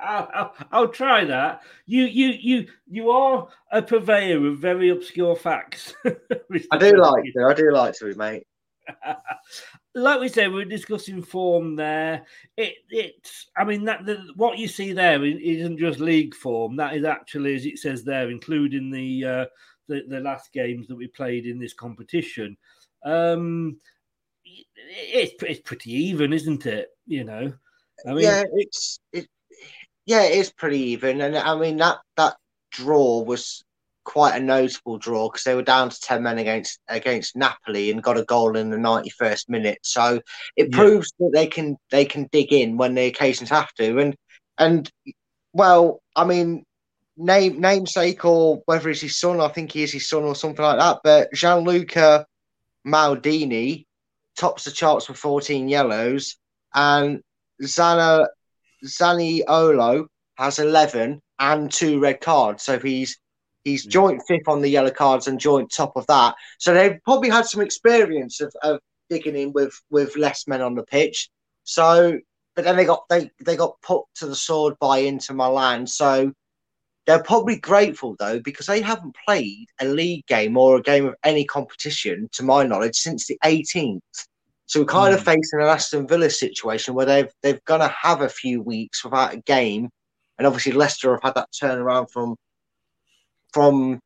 I'll, 0.00 0.28
I'll, 0.34 0.54
I'll, 0.70 0.88
try 0.88 1.24
that. 1.24 1.62
You, 1.86 2.04
you, 2.04 2.28
you, 2.28 2.66
you 2.86 3.10
are 3.10 3.48
a 3.72 3.80
purveyor 3.80 4.46
of 4.46 4.58
very 4.58 4.90
obscure 4.90 5.34
facts. 5.34 5.94
I 6.04 6.78
do 6.78 6.96
like 6.96 7.24
to. 7.24 7.46
I 7.48 7.54
do 7.54 7.70
like 7.72 7.94
to, 7.94 8.14
mate. 8.16 8.46
like 9.96 10.20
we 10.20 10.28
said, 10.28 10.52
we 10.52 10.62
are 10.62 10.66
discussing 10.66 11.22
form 11.22 11.74
there. 11.74 12.26
It, 12.56 12.74
it's, 12.90 13.46
I 13.56 13.64
mean, 13.64 13.84
that 13.84 14.04
the, 14.04 14.28
what 14.36 14.58
you 14.58 14.68
see 14.68 14.92
there 14.92 15.24
isn't 15.24 15.78
just 15.78 16.00
league 16.00 16.34
form. 16.34 16.76
That 16.76 16.94
is 16.94 17.04
actually, 17.04 17.54
as 17.56 17.64
it 17.64 17.78
says 17.78 18.04
there, 18.04 18.30
including 18.30 18.90
the 18.90 19.24
uh, 19.24 19.44
the, 19.88 20.02
the 20.06 20.20
last 20.20 20.52
games 20.52 20.86
that 20.88 20.96
we 20.96 21.06
played 21.08 21.46
in 21.46 21.58
this 21.58 21.72
competition. 21.72 22.58
Um, 23.04 23.78
it's 24.44 25.42
it's 25.42 25.60
pretty 25.60 25.92
even, 25.92 26.34
isn't 26.34 26.66
it? 26.66 26.88
You 27.06 27.24
know, 27.24 27.52
I 28.06 28.12
mean, 28.12 28.24
yeah, 28.24 28.44
it's 28.52 29.00
it, 29.12 29.28
yeah, 30.04 30.24
it 30.24 30.36
is 30.36 30.50
pretty 30.50 30.80
even, 30.90 31.22
and 31.22 31.38
I 31.38 31.58
mean 31.58 31.78
that 31.78 31.98
that 32.16 32.36
draw 32.70 33.22
was 33.22 33.64
quite 34.06 34.36
a 34.36 34.40
notable 34.42 34.96
draw 34.96 35.28
because 35.28 35.44
they 35.44 35.54
were 35.54 35.62
down 35.62 35.90
to 35.90 36.00
10 36.00 36.22
men 36.22 36.38
against 36.38 36.78
against 36.88 37.36
Napoli 37.36 37.90
and 37.90 38.02
got 38.02 38.16
a 38.16 38.24
goal 38.24 38.56
in 38.56 38.70
the 38.70 38.76
91st 38.76 39.48
minute. 39.50 39.78
So 39.82 40.20
it 40.56 40.68
yeah. 40.70 40.76
proves 40.78 41.12
that 41.18 41.32
they 41.34 41.48
can 41.48 41.76
they 41.90 42.06
can 42.06 42.28
dig 42.32 42.52
in 42.52 42.78
when 42.78 42.94
the 42.94 43.06
occasions 43.06 43.50
have 43.50 43.74
to. 43.74 43.98
And 43.98 44.16
and 44.56 44.90
well, 45.52 46.00
I 46.14 46.24
mean, 46.24 46.64
name 47.16 47.60
namesake 47.60 48.24
or 48.24 48.62
whether 48.64 48.88
it's 48.88 49.00
his 49.00 49.18
son, 49.18 49.40
I 49.40 49.48
think 49.48 49.72
he 49.72 49.82
is 49.82 49.92
his 49.92 50.08
son 50.08 50.22
or 50.22 50.34
something 50.34 50.64
like 50.64 50.78
that. 50.78 51.00
But 51.02 51.32
Gianluca 51.34 52.26
Maldini 52.86 53.86
tops 54.36 54.64
the 54.64 54.70
charts 54.70 55.08
with 55.08 55.18
14 55.18 55.68
yellows, 55.68 56.36
and 56.74 57.22
Zana 57.60 58.28
Zaniolo 58.84 60.06
has 60.36 60.58
11 60.58 61.20
and 61.38 61.72
two 61.72 61.98
red 61.98 62.20
cards. 62.20 62.62
So 62.62 62.78
he's 62.78 63.18
He's 63.66 63.82
hmm. 63.82 63.90
joint 63.90 64.22
fifth 64.28 64.46
on 64.46 64.62
the 64.62 64.68
yellow 64.68 64.92
cards 64.92 65.26
and 65.26 65.40
joint 65.40 65.72
top 65.72 65.96
of 65.96 66.06
that. 66.06 66.36
So 66.58 66.72
they've 66.72 67.02
probably 67.02 67.30
had 67.30 67.46
some 67.46 67.60
experience 67.60 68.40
of, 68.40 68.54
of 68.62 68.78
digging 69.10 69.36
in 69.36 69.52
with 69.52 69.74
with 69.90 70.16
less 70.16 70.46
men 70.46 70.62
on 70.62 70.76
the 70.76 70.84
pitch. 70.84 71.28
So, 71.64 72.18
but 72.54 72.64
then 72.64 72.76
they 72.76 72.84
got 72.84 73.02
they 73.10 73.30
they 73.44 73.56
got 73.56 73.80
put 73.82 74.04
to 74.16 74.26
the 74.26 74.36
sword 74.36 74.74
by 74.80 74.98
Inter 74.98 75.34
Milan. 75.34 75.88
So 75.88 76.32
they're 77.06 77.22
probably 77.22 77.56
grateful 77.56 78.14
though 78.20 78.38
because 78.38 78.66
they 78.66 78.80
haven't 78.80 79.16
played 79.26 79.66
a 79.80 79.86
league 79.86 80.26
game 80.26 80.56
or 80.56 80.76
a 80.76 80.82
game 80.82 81.06
of 81.06 81.16
any 81.24 81.44
competition, 81.44 82.28
to 82.32 82.44
my 82.44 82.62
knowledge, 82.62 82.96
since 82.96 83.26
the 83.26 83.38
18th. 83.44 84.00
So 84.66 84.80
we're 84.80 84.86
kind 84.86 85.12
mm. 85.12 85.18
of 85.18 85.24
facing 85.24 85.60
an 85.60 85.66
Aston 85.66 86.06
Villa 86.06 86.30
situation 86.30 86.94
where 86.94 87.06
they've 87.06 87.32
they've 87.42 87.64
gonna 87.64 87.92
have 88.00 88.20
a 88.20 88.28
few 88.28 88.62
weeks 88.62 89.02
without 89.02 89.34
a 89.34 89.38
game, 89.38 89.88
and 90.38 90.46
obviously 90.46 90.70
Leicester 90.70 91.12
have 91.12 91.22
had 91.24 91.34
that 91.34 91.48
turnaround 91.52 92.12
from 92.12 92.36
from 93.56 93.98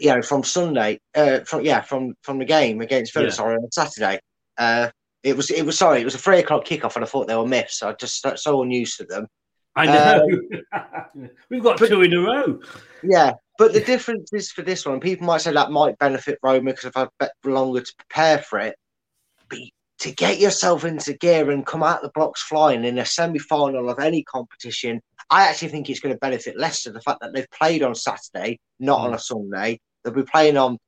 you 0.00 0.12
know 0.12 0.22
from 0.22 0.42
Sunday, 0.42 0.98
uh, 1.14 1.40
from 1.44 1.64
yeah, 1.64 1.82
from 1.82 2.14
from 2.22 2.38
the 2.40 2.44
game 2.44 2.80
against 2.80 3.14
Villa, 3.14 3.26
yeah. 3.26 3.32
sorry, 3.32 3.54
on 3.54 3.70
Saturday. 3.70 4.18
Uh, 4.58 4.88
it 5.22 5.36
was 5.36 5.50
it 5.50 5.64
was 5.64 5.78
sorry, 5.78 6.00
it 6.00 6.04
was 6.04 6.16
a 6.16 6.18
three 6.18 6.40
o'clock 6.40 6.64
kickoff, 6.64 6.96
and 6.96 7.04
I 7.04 7.08
thought 7.08 7.28
they 7.28 7.36
were 7.36 7.46
missed. 7.46 7.78
So 7.78 7.88
I 7.88 7.92
just 7.92 8.26
so 8.36 8.62
unused 8.62 8.96
to 8.98 9.04
them. 9.04 9.28
I 9.76 9.86
know. 9.86 10.28
Um, 10.72 11.30
We've 11.50 11.62
got 11.62 11.78
but, 11.78 11.88
two 11.88 12.02
in 12.02 12.12
a 12.12 12.20
row. 12.20 12.60
Yeah, 13.04 13.34
but 13.56 13.72
the 13.72 13.80
difference 13.80 14.32
is 14.32 14.50
for 14.50 14.62
this 14.62 14.84
one, 14.84 14.98
people 14.98 15.26
might 15.26 15.42
say 15.42 15.52
that 15.52 15.70
might 15.70 15.98
benefit 15.98 16.40
Roma 16.42 16.72
because 16.72 16.90
I've 16.96 17.08
had 17.20 17.30
longer 17.44 17.82
to 17.82 17.94
prepare 17.98 18.38
for 18.38 18.58
it. 18.58 18.74
But 19.48 19.60
to 20.00 20.12
get 20.12 20.40
yourself 20.40 20.84
into 20.84 21.12
gear 21.12 21.50
and 21.52 21.64
come 21.64 21.84
out 21.84 22.02
the 22.02 22.10
blocks 22.14 22.42
flying 22.42 22.84
in 22.84 22.98
a 22.98 23.06
semi 23.06 23.38
final 23.38 23.88
of 23.88 24.00
any 24.00 24.24
competition 24.24 25.00
I 25.30 25.48
actually 25.48 25.68
think 25.68 25.90
it's 25.90 26.00
going 26.00 26.14
to 26.14 26.18
benefit 26.18 26.58
Leicester 26.58 26.92
the 26.92 27.00
fact 27.00 27.20
that 27.20 27.32
they've 27.32 27.50
played 27.50 27.82
on 27.82 27.94
Saturday, 27.94 28.58
not 28.78 29.00
mm. 29.00 29.04
on 29.04 29.14
a 29.14 29.18
Sunday. 29.18 29.80
They'll 30.04 30.14
be 30.14 30.22
playing 30.22 30.56
on. 30.56 30.78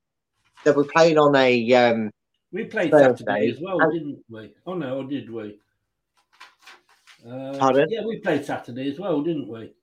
They'll 0.63 0.81
be 0.81 0.89
playing 0.89 1.17
on 1.17 1.35
a. 1.35 1.73
Um, 1.73 2.11
we 2.51 2.65
played 2.65 2.91
Thursday. 2.91 3.25
Saturday 3.25 3.51
as 3.51 3.59
well, 3.59 3.79
and, 3.81 3.93
didn't 3.93 4.19
we? 4.29 4.53
Oh 4.65 4.73
no, 4.73 4.99
or 4.99 5.03
did 5.03 5.29
we? 5.29 5.59
Uh, 7.29 7.57
Pardon? 7.57 7.87
Yeah, 7.89 8.05
we 8.05 8.19
played 8.19 8.45
Saturday 8.45 8.89
as 8.91 8.99
well, 8.99 9.21
didn't 9.21 9.49
we? 9.49 9.73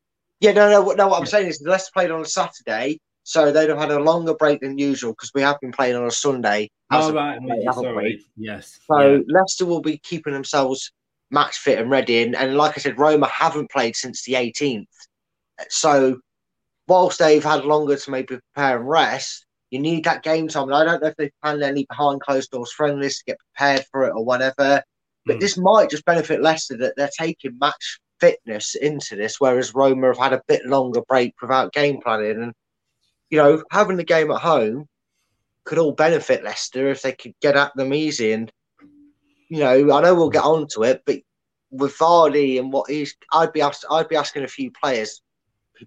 Yeah, 0.41 0.53
no, 0.53 0.71
no, 0.71 0.93
no. 0.93 1.09
What 1.09 1.21
I'm 1.21 1.27
saying 1.27 1.49
is, 1.49 1.63
Leicester 1.65 1.91
played 1.93 2.11
on 2.11 2.23
a 2.23 2.27
Saturday, 2.27 2.99
so 3.25 3.53
they'd 3.53 3.69
have 3.69 3.79
had 3.79 3.91
a 3.91 3.99
longer 3.99 4.35
break 4.35 4.61
than 4.61 4.79
usual 4.79 5.13
because 5.13 5.33
we 5.35 5.43
have 5.43 5.61
been 5.61 5.73
playing 5.73 5.97
on 5.97 6.07
a 6.07 6.11
Sunday. 6.11 6.71
Oh 6.91 7.13
right, 7.13 7.39
sorry. 7.75 8.25
Yes. 8.37 8.79
So 8.91 9.15
yeah. 9.15 9.19
Leicester 9.29 9.67
will 9.67 9.81
be 9.81 9.99
keeping 9.99 10.33
themselves 10.33 10.93
match 11.31 11.59
fit 11.59 11.79
and 11.79 11.91
ready. 11.91 12.23
And, 12.23 12.37
and 12.37 12.57
like 12.57 12.77
I 12.77 12.81
said, 12.81 12.99
Roma 12.99 13.27
haven't 13.27 13.71
played 13.71 13.97
since 13.97 14.25
the 14.25 14.35
18th. 14.35 14.87
So 15.69 16.19
whilst 16.87 17.19
they've 17.19 17.43
had 17.43 17.65
longer 17.65 17.97
to 17.97 18.11
maybe 18.11 18.39
prepare 18.55 18.79
and 18.79 18.89
rest, 18.89 19.47
you 19.71 19.79
need 19.79 20.05
that 20.05 20.23
game 20.23 20.49
time. 20.49 20.65
And 20.65 20.75
I 20.75 20.85
don't 20.85 21.03
know 21.03 21.09
if 21.09 21.17
they've 21.17 21.31
planned 21.43 21.63
any 21.63 21.85
behind 21.89 22.21
closed 22.21 22.51
doors 22.51 22.73
friendlies 22.73 23.19
to 23.19 23.25
get 23.27 23.39
prepared 23.55 23.85
for 23.91 24.05
it 24.05 24.13
or 24.15 24.25
whatever. 24.25 24.83
But 25.25 25.37
mm. 25.37 25.41
this 25.41 25.57
might 25.57 25.91
just 25.91 26.05
benefit 26.05 26.43
Leicester 26.43 26.77
that 26.79 26.95
they're 26.97 27.11
taking 27.19 27.59
match 27.61 27.99
fitness 28.21 28.75
into 28.75 29.17
this, 29.17 29.41
whereas 29.41 29.75
Roma 29.75 30.09
have 30.09 30.19
had 30.19 30.33
a 30.33 30.43
bit 30.47 30.65
longer 30.67 31.03
break 31.09 31.35
without 31.43 31.73
game 31.73 32.01
planning. 32.01 32.43
And, 32.43 32.53
you 33.31 33.39
know, 33.39 33.63
having 33.71 33.97
the 33.97 34.05
game 34.05 34.31
at 34.31 34.41
home 34.41 34.87
could 35.65 35.79
all 35.79 35.93
benefit 35.93 36.45
Leicester 36.45 36.89
if 36.89 37.03
they 37.03 37.13
could 37.13 37.35
get 37.43 37.57
at 37.57 37.75
them 37.75 37.93
easy. 37.93 38.33
And 38.33 38.51
you 39.49 39.61
know, 39.61 39.93
I 39.93 40.01
know 40.03 40.15
we'll 40.15 40.31
get 40.31 40.45
on 40.45 40.67
to 40.69 40.83
it, 40.83 41.03
but 41.07 41.21
with 41.71 41.97
Vardy 41.99 42.59
and 42.59 42.73
what 42.73 42.91
he's, 42.91 43.17
I'd 43.33 43.53
be 43.53 43.61
asked, 43.61 43.85
I'd 43.91 44.09
be 44.09 44.17
asking 44.17 44.45
a 44.45 44.49
few 44.49 44.71
players. 44.71 45.21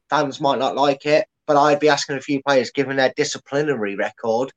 Fans 0.10 0.40
might 0.40 0.60
not 0.60 0.76
like 0.76 1.06
it, 1.06 1.26
but 1.48 1.58
I'd 1.58 1.80
be 1.80 1.90
asking 1.90 2.18
a 2.18 2.22
few 2.22 2.42
players, 2.44 2.72
given 2.72 2.98
their 2.98 3.14
disciplinary 3.16 3.96
record, 3.96 4.52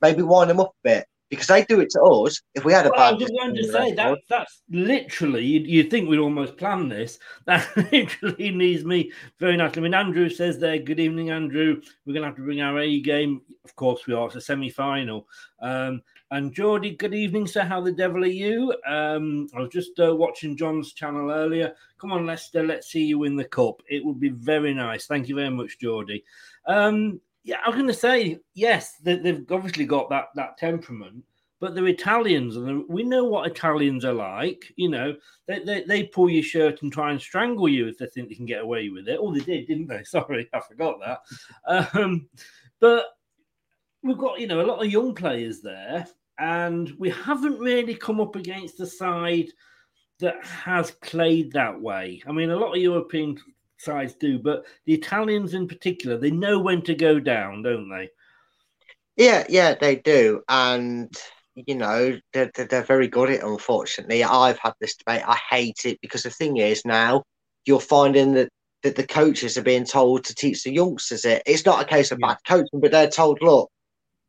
maybe 0.00 0.22
wind 0.22 0.50
them 0.50 0.60
up 0.60 0.74
a 0.84 0.88
bit 0.88 1.06
because 1.34 1.48
they 1.48 1.64
do 1.64 1.80
it 1.80 1.90
to 1.90 2.00
us. 2.02 2.40
If 2.54 2.64
we 2.64 2.72
had 2.72 2.86
a 2.86 2.90
well, 2.90 2.98
bad, 2.98 3.14
I'm 3.14 3.20
just 3.20 3.32
going 3.32 3.54
to 3.54 3.72
say 3.72 3.92
that 3.94 4.18
that's 4.28 4.62
literally 4.70 5.44
you'd, 5.44 5.66
you'd, 5.66 5.90
think 5.90 6.08
we'd 6.08 6.18
almost 6.18 6.56
plan 6.56 6.88
this. 6.88 7.18
That 7.46 7.68
literally 7.92 8.50
needs 8.50 8.84
me 8.84 9.12
very 9.38 9.56
nicely. 9.56 9.80
I 9.80 9.82
mean, 9.82 9.94
Andrew 9.94 10.28
says 10.28 10.58
there, 10.58 10.78
"Good 10.78 11.00
evening, 11.00 11.30
Andrew. 11.30 11.80
We're 12.06 12.14
going 12.14 12.22
to 12.22 12.28
have 12.28 12.36
to 12.36 12.42
bring 12.42 12.62
our 12.62 12.78
A 12.78 13.00
game. 13.00 13.42
Of 13.64 13.76
course, 13.76 14.06
we 14.06 14.14
are. 14.14 14.26
It's 14.26 14.36
a 14.36 14.40
semi-final." 14.40 15.26
Um, 15.60 16.02
and 16.30 16.52
Geordie, 16.52 16.96
good 16.96 17.14
evening, 17.14 17.46
sir. 17.46 17.62
How 17.62 17.80
the 17.80 17.92
devil 17.92 18.24
are 18.24 18.26
you? 18.26 18.74
Um, 18.86 19.46
I 19.54 19.60
was 19.60 19.68
just 19.68 20.00
uh, 20.00 20.16
watching 20.16 20.56
John's 20.56 20.92
channel 20.92 21.30
earlier. 21.30 21.74
Come 21.98 22.12
on, 22.12 22.26
Leicester, 22.26 22.64
let's 22.64 22.90
see 22.90 23.04
you 23.04 23.20
win 23.20 23.36
the 23.36 23.44
cup. 23.44 23.82
It 23.88 24.04
would 24.04 24.18
be 24.18 24.30
very 24.30 24.74
nice. 24.74 25.06
Thank 25.06 25.28
you 25.28 25.36
very 25.36 25.50
much, 25.50 25.78
Geordie. 25.78 26.24
Um, 26.66 27.20
yeah, 27.44 27.58
I 27.64 27.68
was 27.68 27.76
going 27.76 27.86
to 27.88 27.94
say 27.94 28.40
yes. 28.54 28.96
They, 29.02 29.18
have 29.18 29.44
obviously 29.50 29.84
got 29.84 30.10
that 30.10 30.26
that 30.34 30.56
temperament, 30.58 31.24
but 31.60 31.74
they're 31.74 31.86
Italians, 31.86 32.56
and 32.56 32.84
we 32.88 33.04
know 33.04 33.24
what 33.24 33.50
Italians 33.50 34.04
are 34.04 34.12
like. 34.12 34.64
You 34.76 34.88
know, 34.88 35.14
they, 35.46 35.60
they, 35.60 35.84
they 35.84 36.02
pull 36.04 36.30
your 36.30 36.42
shirt 36.42 36.82
and 36.82 36.92
try 36.92 37.10
and 37.10 37.20
strangle 37.20 37.68
you 37.68 37.86
if 37.86 37.98
they 37.98 38.06
think 38.06 38.28
they 38.28 38.34
can 38.34 38.46
get 38.46 38.62
away 38.62 38.88
with 38.88 39.08
it. 39.08 39.18
Oh, 39.20 39.32
they 39.32 39.40
did, 39.40 39.66
didn't 39.66 39.88
they? 39.88 40.02
Sorry, 40.04 40.48
I 40.52 40.60
forgot 40.60 40.96
that. 41.00 41.94
Um, 41.94 42.28
but 42.80 43.06
we've 44.02 44.18
got 44.18 44.40
you 44.40 44.46
know 44.46 44.60
a 44.60 44.66
lot 44.66 44.82
of 44.82 44.90
young 44.90 45.14
players 45.14 45.60
there 45.60 46.06
and 46.38 46.92
we 46.98 47.10
haven't 47.10 47.58
really 47.58 47.94
come 47.94 48.20
up 48.20 48.36
against 48.36 48.80
a 48.80 48.86
side 48.86 49.48
that 50.20 50.44
has 50.44 50.92
played 50.92 51.52
that 51.52 51.80
way. 51.80 52.22
I 52.26 52.32
mean, 52.32 52.50
a 52.50 52.56
lot 52.56 52.74
of 52.74 52.82
European 52.82 53.38
sides 53.84 54.14
do, 54.14 54.38
but 54.38 54.64
the 54.86 54.94
Italians 54.94 55.54
in 55.54 55.68
particular, 55.68 56.16
they 56.16 56.30
know 56.30 56.58
when 56.58 56.82
to 56.82 56.94
go 56.94 57.20
down, 57.20 57.62
don't 57.62 57.88
they? 57.88 58.08
Yeah, 59.16 59.44
yeah, 59.48 59.74
they 59.74 59.96
do, 59.96 60.42
and 60.48 61.14
you 61.54 61.76
know 61.76 62.18
they're, 62.32 62.50
they're 62.54 62.82
very 62.82 63.06
good 63.06 63.30
at 63.30 63.36
it. 63.36 63.44
Unfortunately, 63.44 64.24
I've 64.24 64.58
had 64.58 64.74
this 64.80 64.96
debate. 64.96 65.22
I 65.26 65.38
hate 65.50 65.84
it 65.84 66.00
because 66.00 66.24
the 66.24 66.30
thing 66.30 66.56
is 66.56 66.84
now 66.84 67.22
you're 67.64 67.80
finding 67.80 68.34
that 68.34 68.48
that 68.84 68.96
the 68.96 69.06
coaches 69.06 69.56
are 69.56 69.62
being 69.62 69.84
told 69.84 70.24
to 70.24 70.34
teach 70.34 70.62
the 70.62 70.72
youngsters 70.72 71.24
it. 71.24 71.42
It's 71.46 71.64
not 71.64 71.82
a 71.82 71.86
case 71.86 72.12
of 72.12 72.18
bad 72.18 72.36
coaching, 72.46 72.80
but 72.80 72.92
they're 72.92 73.08
told, 73.08 73.38
look, 73.40 73.70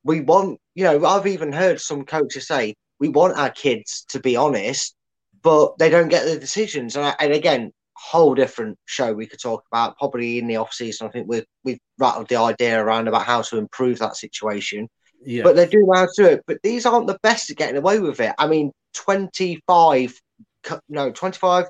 we 0.03 0.21
want, 0.21 0.59
you 0.75 0.85
know, 0.85 1.05
I've 1.05 1.27
even 1.27 1.51
heard 1.51 1.81
some 1.81 2.05
coaches 2.05 2.47
say, 2.47 2.75
we 2.97 3.09
want 3.09 3.37
our 3.37 3.49
kids 3.49 4.05
to 4.09 4.19
be 4.19 4.37
honest, 4.37 4.95
but 5.41 5.77
they 5.77 5.89
don't 5.89 6.07
get 6.07 6.25
the 6.25 6.39
decisions. 6.39 6.95
And, 6.95 7.05
I, 7.05 7.15
and 7.19 7.33
again, 7.33 7.73
whole 7.95 8.35
different 8.35 8.77
show 8.85 9.13
we 9.13 9.25
could 9.25 9.39
talk 9.39 9.63
about 9.71 9.97
probably 9.97 10.37
in 10.37 10.47
the 10.47 10.57
off 10.57 10.73
season. 10.73 11.07
I 11.07 11.11
think 11.11 11.27
we've 11.27 11.45
we've 11.63 11.79
rattled 11.97 12.27
the 12.27 12.37
idea 12.37 12.81
around 12.81 13.07
about 13.07 13.25
how 13.25 13.41
to 13.43 13.57
improve 13.57 13.99
that 13.99 14.15
situation. 14.15 14.89
Yeah. 15.25 15.43
But 15.43 15.55
they 15.55 15.67
do 15.67 15.89
how 15.93 16.05
to 16.05 16.11
do 16.15 16.25
it. 16.25 16.43
But 16.45 16.59
these 16.61 16.85
aren't 16.85 17.07
the 17.07 17.19
best 17.23 17.49
at 17.49 17.57
getting 17.57 17.77
away 17.77 17.99
with 17.99 18.19
it. 18.19 18.33
I 18.37 18.47
mean, 18.47 18.71
25, 18.93 20.19
co- 20.63 20.79
no, 20.87 21.11
25, 21.11 21.65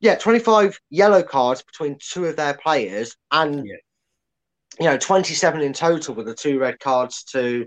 yeah, 0.00 0.16
25 0.16 0.78
yellow 0.90 1.22
cards 1.22 1.62
between 1.62 1.96
two 2.00 2.26
of 2.26 2.36
their 2.36 2.54
players 2.54 3.16
and, 3.30 3.64
you 3.64 4.86
know, 4.86 4.98
27 4.98 5.62
in 5.62 5.72
total 5.72 6.14
with 6.14 6.26
the 6.26 6.34
two 6.34 6.58
red 6.58 6.78
cards 6.78 7.24
to 7.32 7.66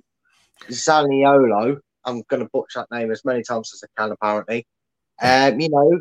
Zaniolo. 0.69 1.79
I'm 2.05 2.21
going 2.29 2.43
to 2.43 2.49
butcher 2.53 2.85
that 2.89 2.95
name 2.95 3.11
as 3.11 3.25
many 3.25 3.41
times 3.41 3.71
as 3.73 3.83
I 3.83 4.01
can, 4.01 4.11
apparently. 4.11 4.65
Um, 5.21 5.59
you 5.59 5.67
know, 5.69 5.99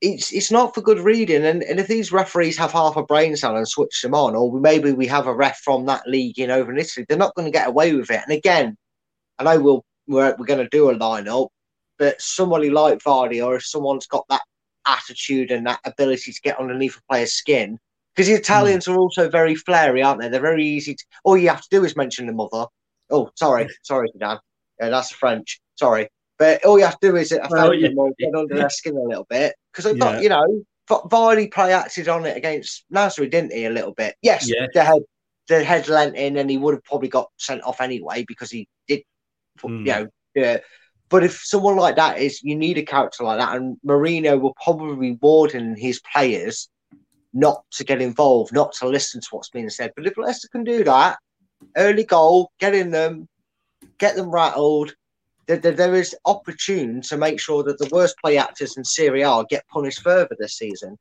it's 0.00 0.32
it's 0.32 0.50
not 0.50 0.74
for 0.74 0.80
good 0.80 0.98
reading. 0.98 1.44
And, 1.44 1.62
and 1.62 1.78
if 1.78 1.86
these 1.86 2.12
referees 2.12 2.56
have 2.58 2.72
half 2.72 2.96
a 2.96 3.02
brain 3.02 3.36
cell 3.36 3.56
and 3.56 3.68
switch 3.68 4.00
them 4.02 4.14
on, 4.14 4.34
or 4.34 4.58
maybe 4.58 4.92
we 4.92 5.06
have 5.06 5.26
a 5.26 5.34
ref 5.34 5.60
from 5.60 5.86
that 5.86 6.06
league 6.06 6.38
in 6.38 6.50
over 6.50 6.72
in 6.72 6.78
Italy, 6.78 7.06
they're 7.08 7.18
not 7.18 7.34
going 7.34 7.46
to 7.46 7.58
get 7.58 7.68
away 7.68 7.94
with 7.94 8.10
it. 8.10 8.22
And 8.26 8.32
again, 8.32 8.76
I 9.38 9.44
know 9.44 9.60
we'll 9.60 9.84
we're, 10.06 10.34
we're 10.38 10.46
going 10.46 10.64
to 10.64 10.68
do 10.70 10.90
a 10.90 10.94
lineup, 10.94 11.48
but 11.98 12.20
somebody 12.20 12.70
like 12.70 12.98
Vardy, 12.98 13.44
or 13.44 13.56
if 13.56 13.64
someone's 13.64 14.06
got 14.06 14.24
that 14.28 14.42
attitude 14.86 15.50
and 15.50 15.66
that 15.66 15.80
ability 15.84 16.32
to 16.32 16.40
get 16.40 16.58
underneath 16.58 16.96
a 16.96 17.02
player's 17.10 17.34
skin, 17.34 17.78
because 18.14 18.26
the 18.26 18.34
Italians 18.34 18.88
are 18.88 18.98
also 18.98 19.28
very 19.28 19.54
flary, 19.54 20.02
aren't 20.02 20.20
they? 20.20 20.28
They're 20.28 20.40
very 20.40 20.66
easy. 20.66 20.94
To, 20.94 21.04
all 21.24 21.36
you 21.36 21.48
have 21.48 21.60
to 21.60 21.68
do 21.70 21.84
is 21.84 21.96
mention 21.96 22.26
the 22.26 22.32
mother. 22.32 22.66
Oh, 23.10 23.30
sorry, 23.36 23.68
sorry, 23.82 24.10
Dan. 24.18 24.38
Yeah, 24.80 24.88
that's 24.88 25.12
French. 25.12 25.60
Sorry. 25.76 26.08
But 26.38 26.64
all 26.64 26.78
you 26.78 26.86
have 26.86 26.98
to 27.00 27.10
do 27.10 27.16
is 27.16 27.32
offend 27.32 27.50
Well, 27.50 27.78
them 27.78 27.98
or 27.98 28.12
get 28.18 28.34
under 28.34 28.54
their 28.54 28.70
skin 28.70 28.96
a 28.96 29.02
little 29.02 29.26
bit. 29.28 29.54
Because 29.72 29.86
I 29.86 29.90
Yeah. 29.90 29.98
thought, 29.98 30.22
you 30.22 30.28
know, 30.28 30.64
Vardy 30.88 31.52
play 31.52 31.72
acted 31.72 32.08
on 32.08 32.26
it 32.26 32.36
against 32.36 32.84
Nasri, 32.92 33.30
didn't 33.30 33.52
he? 33.52 33.64
A 33.64 33.70
little 33.70 33.92
bit. 33.92 34.16
Yes, 34.22 34.48
Yeah. 34.50 34.66
the 34.74 34.82
head, 34.82 35.02
the 35.48 35.62
head 35.62 35.88
lent 35.88 36.16
in, 36.16 36.36
and 36.36 36.50
he 36.50 36.58
would 36.58 36.74
have 36.74 36.84
probably 36.84 37.08
got 37.08 37.30
sent 37.36 37.62
off 37.62 37.80
anyway 37.80 38.24
because 38.26 38.50
he 38.50 38.66
did, 38.88 39.02
Hmm. 39.60 39.86
you 39.86 39.92
know. 39.92 40.08
Yeah. 40.34 40.58
But 41.08 41.24
if 41.24 41.40
someone 41.44 41.76
like 41.76 41.96
that 41.96 42.18
is, 42.18 42.42
you 42.42 42.56
need 42.56 42.78
a 42.78 42.82
character 42.82 43.24
like 43.24 43.38
that, 43.38 43.56
and 43.56 43.76
Mourinho 43.86 44.40
will 44.40 44.54
probably 44.62 45.18
warden 45.20 45.76
his 45.76 46.00
players 46.12 46.68
not 47.32 47.64
to 47.72 47.84
get 47.84 48.00
involved, 48.02 48.52
not 48.52 48.72
to 48.72 48.88
listen 48.88 49.20
to 49.20 49.28
what's 49.30 49.50
being 49.50 49.70
said. 49.70 49.92
But 49.96 50.06
if 50.06 50.16
Leicester 50.16 50.48
can 50.50 50.64
do 50.64 50.82
that, 50.84 51.18
early 51.76 52.04
goal, 52.04 52.50
get 52.58 52.74
in 52.74 52.90
them, 52.90 53.28
get 53.98 54.16
them 54.16 54.30
rattled. 54.30 54.94
There, 55.50 55.58
there, 55.58 55.72
there 55.72 55.94
is 55.96 56.14
opportune 56.26 57.00
to 57.02 57.16
make 57.16 57.40
sure 57.40 57.64
that 57.64 57.76
the 57.78 57.88
worst 57.90 58.14
play 58.22 58.38
actors 58.38 58.76
in 58.76 58.84
Serie 58.84 59.22
A 59.22 59.42
get 59.50 59.66
punished 59.66 60.00
further 60.00 60.36
this 60.38 60.56
season. 60.56 60.96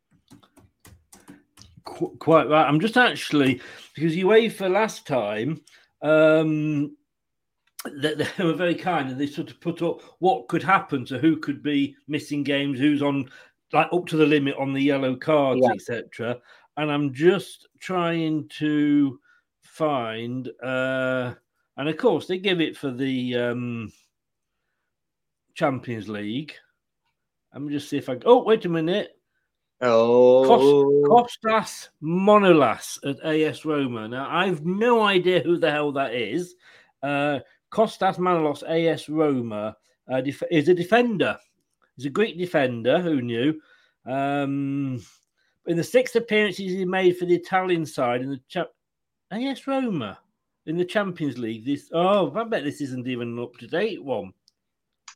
Qu- 1.85 2.17
quite 2.17 2.49
right. 2.49 2.67
I'm 2.67 2.79
just 2.79 2.97
actually 2.97 3.61
because 3.93 4.15
UEFA 4.15 4.71
last 4.71 5.05
time 5.05 5.61
um, 6.01 6.97
they, 8.01 8.15
they 8.15 8.43
were 8.43 8.53
very 8.53 8.73
kind 8.73 9.11
and 9.11 9.21
they 9.21 9.27
sort 9.27 9.51
of 9.51 9.61
put 9.61 9.83
up 9.83 10.01
what 10.17 10.47
could 10.47 10.63
happen 10.63 11.05
to 11.05 11.19
who 11.19 11.37
could 11.37 11.61
be 11.61 11.95
missing 12.07 12.41
games, 12.41 12.79
who's 12.79 13.03
on 13.03 13.29
like 13.71 13.89
up 13.93 14.07
to 14.07 14.17
the 14.17 14.25
limit 14.25 14.55
on 14.57 14.73
the 14.73 14.81
yellow 14.81 15.15
cards, 15.15 15.61
Yeah. 15.61 15.73
etc. 15.73 16.39
And 16.77 16.91
I'm 16.91 17.13
just 17.13 17.67
trying 17.79 18.49
to 18.57 19.19
find, 19.61 20.49
uh, 20.63 21.35
and 21.77 21.87
of 21.87 21.97
course 21.97 22.25
they 22.25 22.39
give 22.39 22.59
it 22.61 22.75
for 22.75 22.89
the 22.89 23.35
um, 23.35 23.91
Champions 25.59 26.07
League. 26.07 26.53
Let 27.53 27.61
me 27.61 27.73
just 27.73 27.89
see 27.89 27.97
if 27.97 28.07
I. 28.07 28.17
Oh, 28.23 28.43
wait 28.43 28.63
a 28.63 28.69
minute. 28.69 29.09
Oh, 29.81 30.45
Kostas 31.05 31.89
Manolas 32.01 32.97
at 33.03 33.19
AS 33.25 33.65
Roma. 33.65 34.07
Now, 34.07 34.29
I've 34.29 34.65
no 34.65 35.01
idea 35.01 35.41
who 35.41 35.57
the 35.57 35.69
hell 35.69 35.91
that 35.91 36.13
is. 36.13 36.55
Uh, 37.03 37.39
Kostas 37.73 38.17
Manolas, 38.17 38.63
AS 38.63 39.09
Roma, 39.09 39.75
uh, 40.09 40.21
def- 40.21 40.43
is 40.49 40.69
a 40.69 40.73
defender. 40.73 41.37
He's 41.97 42.05
a 42.05 42.09
Greek 42.09 42.37
defender. 42.37 43.01
Who 43.01 43.21
knew? 43.21 43.59
Um, 44.05 45.03
in 45.65 45.75
the 45.75 45.83
six 45.83 46.15
appearances 46.15 46.71
he 46.71 46.85
made 46.85 47.17
for 47.17 47.25
the 47.25 47.35
Italian 47.35 47.85
side 47.85 48.21
in 48.21 48.29
the 48.29 48.41
cha- 48.47 48.73
AS 49.31 49.67
Roma 49.67 50.19
in 50.67 50.77
the 50.77 50.85
Champions 50.85 51.37
League. 51.37 51.65
This 51.65 51.89
oh, 51.91 52.33
I 52.33 52.45
bet 52.45 52.63
this 52.63 52.79
isn't 52.79 53.07
even 53.07 53.37
an 53.37 53.39
up 53.39 53.57
to 53.57 53.67
date 53.67 54.01
one. 54.01 54.31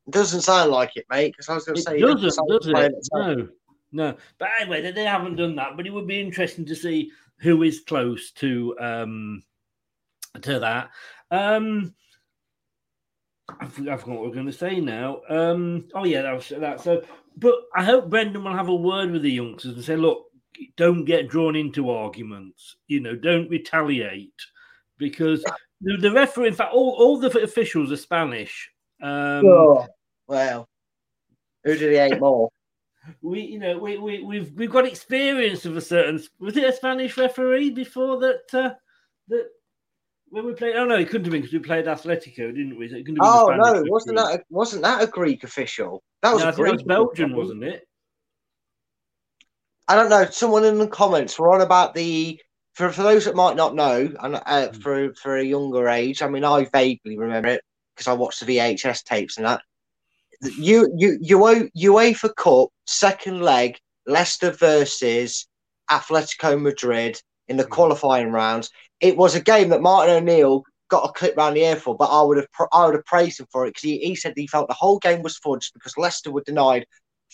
Doesn't 0.09 0.41
sound 0.41 0.71
like 0.71 0.91
it, 0.95 1.05
mate. 1.09 1.33
Because 1.33 1.49
I 1.49 1.55
was 1.55 1.65
going 1.65 1.75
to 1.75 1.81
say, 1.81 1.99
doesn't, 1.99 2.47
does 2.47 2.67
it? 2.67 2.93
No, 3.13 3.47
no. 3.91 4.17
But 4.37 4.49
anyway, 4.59 4.81
they, 4.81 4.91
they 4.91 5.05
haven't 5.05 5.35
done 5.35 5.55
that. 5.55 5.77
But 5.77 5.87
it 5.87 5.91
would 5.93 6.07
be 6.07 6.19
interesting 6.19 6.65
to 6.65 6.75
see 6.75 7.11
who 7.37 7.63
is 7.63 7.81
close 7.81 8.31
to 8.31 8.75
um 8.79 9.43
to 10.41 10.59
that. 10.59 10.89
Um, 11.31 11.93
I 13.59 13.67
forgot 13.67 13.93
I 13.93 13.97
forgot 13.97 14.15
what 14.15 14.27
we're 14.27 14.35
going 14.35 14.45
to 14.45 14.53
say 14.53 14.79
now. 14.79 15.21
Um, 15.29 15.85
oh 15.93 16.05
yeah, 16.05 16.21
that 16.23 16.33
was 16.33 16.49
that. 16.49 16.81
So, 16.81 17.03
but 17.37 17.55
I 17.75 17.83
hope 17.83 18.09
Brendan 18.09 18.43
will 18.43 18.55
have 18.55 18.69
a 18.69 18.75
word 18.75 19.11
with 19.11 19.21
the 19.21 19.31
youngsters 19.31 19.75
and 19.75 19.83
say, 19.83 19.95
look, 19.95 20.25
don't 20.77 21.05
get 21.05 21.29
drawn 21.29 21.55
into 21.55 21.89
arguments. 21.89 22.77
You 22.87 22.99
know, 22.99 23.15
don't 23.15 23.49
retaliate 23.49 24.33
because 24.97 25.43
the, 25.81 25.97
the 25.97 26.11
referee, 26.11 26.47
in 26.47 26.53
fact, 26.53 26.73
all, 26.73 26.95
all 26.97 27.19
the 27.19 27.41
officials 27.41 27.91
are 27.91 27.97
Spanish. 27.97 28.69
Um, 29.03 29.45
Oh, 29.45 29.85
well, 30.27 30.67
who 31.63 31.75
did 31.75 31.91
he 31.91 31.97
hate 31.97 32.19
more? 32.19 32.49
we 33.21 33.41
you 33.41 33.59
know 33.59 33.77
we, 33.77 33.97
we 33.97 34.23
we've 34.23 34.51
we've 34.53 34.71
got 34.71 34.85
experience 34.85 35.65
of 35.65 35.75
a 35.75 35.81
certain 35.81 36.21
was 36.39 36.55
it 36.55 36.63
a 36.63 36.71
Spanish 36.71 37.17
referee 37.17 37.69
before 37.69 38.17
that 38.19 38.43
uh, 38.53 38.69
that 39.27 39.45
when 40.29 40.45
we 40.45 40.53
played 40.53 40.77
oh 40.77 40.85
no 40.85 40.95
it 40.95 41.09
couldn't 41.09 41.25
have 41.25 41.31
been 41.33 41.41
because 41.41 41.51
we 41.53 41.59
played 41.59 41.85
Atletico 41.85 42.47
didn't 42.55 42.77
we 42.77 42.85
it 42.85 43.05
couldn't 43.05 43.21
have 43.21 43.23
been 43.23 43.23
Oh 43.25 43.47
no, 43.57 43.73
referee. 43.73 43.89
wasn't 43.89 44.17
that 44.17 44.39
a, 44.39 44.43
wasn't 44.49 44.83
that 44.83 45.03
a 45.03 45.07
Greek 45.07 45.43
official? 45.43 46.01
That 46.21 46.33
was 46.33 46.43
No, 46.43 46.47
I 46.47 46.51
a 46.51 46.55
Greek 46.55 46.73
was 46.75 46.83
Belgian 46.83 47.25
official. 47.25 47.39
wasn't 47.41 47.63
it 47.65 47.83
I 49.89 49.95
don't 49.95 50.09
know. 50.09 50.25
Someone 50.31 50.63
in 50.63 50.77
the 50.79 50.87
comments 50.87 51.37
were 51.37 51.53
on 51.53 51.59
about 51.59 51.93
the 51.93 52.39
for 52.73 52.89
for 52.89 53.03
those 53.03 53.25
that 53.25 53.35
might 53.35 53.57
not 53.57 53.75
know, 53.75 54.09
and 54.21 54.35
uh, 54.45 54.69
Hmm. 54.69 54.79
for 54.79 55.13
for 55.15 55.35
a 55.37 55.43
younger 55.43 55.89
age. 55.89 56.21
I 56.21 56.29
mean, 56.29 56.45
I 56.45 56.63
vaguely 56.71 57.17
remember 57.17 57.49
it 57.49 57.61
because 57.95 58.07
I 58.07 58.13
watched 58.13 58.39
the 58.39 58.45
VHS 58.57 59.03
tapes 59.03 59.37
and 59.37 59.45
that. 59.45 59.61
You 60.57 60.91
you 60.97 61.17
you 61.21 61.37
UEFA 61.39 62.35
Cup 62.35 62.69
second 62.85 63.41
leg, 63.41 63.77
Leicester 64.05 64.51
versus 64.51 65.47
Atletico 65.89 66.59
Madrid 66.61 67.21
in 67.47 67.55
Hmm. 67.55 67.61
the 67.61 67.67
qualifying 67.67 68.31
rounds. 68.31 68.69
It 68.99 69.17
was 69.17 69.35
a 69.35 69.41
game 69.41 69.69
that 69.69 69.81
Martin 69.81 70.15
O'Neill 70.15 70.63
got 70.89 71.09
a 71.09 71.13
clip 71.13 71.35
round 71.37 71.55
the 71.55 71.65
air 71.65 71.75
for, 71.75 71.95
but 71.95 72.09
I 72.09 72.21
would 72.21 72.37
have 72.37 72.47
I 72.73 72.85
would 72.85 72.95
have 72.95 73.05
praised 73.05 73.39
him 73.39 73.47
for 73.51 73.65
it 73.65 73.69
because 73.69 73.83
he, 73.83 73.99
he 73.99 74.15
said 74.15 74.33
he 74.35 74.47
felt 74.47 74.67
the 74.67 74.73
whole 74.73 74.99
game 74.99 75.21
was 75.21 75.39
fudged 75.39 75.73
because 75.73 75.97
Leicester 75.97 76.31
were 76.31 76.43
denied 76.43 76.85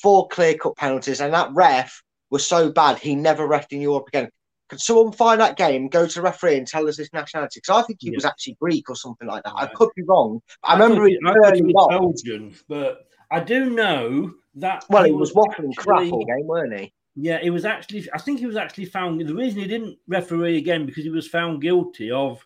four 0.02 0.28
clear 0.30 0.56
cut 0.56 0.76
penalties, 0.78 1.22
and 1.22 1.34
that 1.34 1.50
ref 1.54 2.02
was 2.30 2.46
so 2.46 2.72
bad 2.72 3.00
he 3.00 3.16
never 3.16 3.48
refed 3.48 3.72
in 3.72 3.82
Europe 3.82 4.08
again. 4.08 4.30
Could 4.70 4.80
someone 4.80 5.12
find 5.12 5.42
that 5.42 5.58
game, 5.58 5.88
go 5.88 6.06
to 6.06 6.14
the 6.14 6.22
referee, 6.22 6.58
and 6.58 6.68
tell 6.68 6.88
us 6.88 6.98
his 6.98 7.12
nationality? 7.12 7.60
Because 7.60 7.84
I 7.84 7.88
think 7.88 8.00
he 8.02 8.12
was 8.12 8.24
actually 8.24 8.56
Greek 8.62 8.90
or 8.90 8.96
something 8.96 9.28
like 9.28 9.44
that. 9.44 9.54
I 9.56 9.66
could 9.66 9.90
be 9.96 10.04
wrong. 10.04 10.42
I, 10.64 10.74
remember 10.74 11.02
thought 11.02 11.08
he 11.08 11.16
it- 11.16 11.26
I 11.26 11.62
was 11.62 11.74
on. 11.76 11.90
Belgian 11.90 12.56
but 12.68 13.08
I 13.32 13.40
do 13.40 13.70
know 13.72 14.34
that 14.56 14.86
Well, 14.90 15.04
he 15.04 15.12
was 15.12 15.34
waffling 15.34 15.76
crap 15.76 16.12
all 16.12 16.26
game, 16.26 16.46
weren't 16.46 16.80
he? 16.80 16.94
Yeah, 17.16 17.40
it 17.42 17.50
was 17.50 17.66
actually. 17.66 18.08
I 18.14 18.20
think 18.20 18.40
he 18.40 18.46
was 18.46 18.56
actually 18.56 18.86
found. 18.86 19.20
The 19.20 19.34
reason 19.34 19.60
he 19.60 19.68
didn't 19.68 19.98
referee 20.08 20.58
again 20.58 20.86
because 20.86 21.04
he 21.04 21.10
was 21.10 21.28
found 21.28 21.62
guilty 21.62 22.12
of 22.12 22.46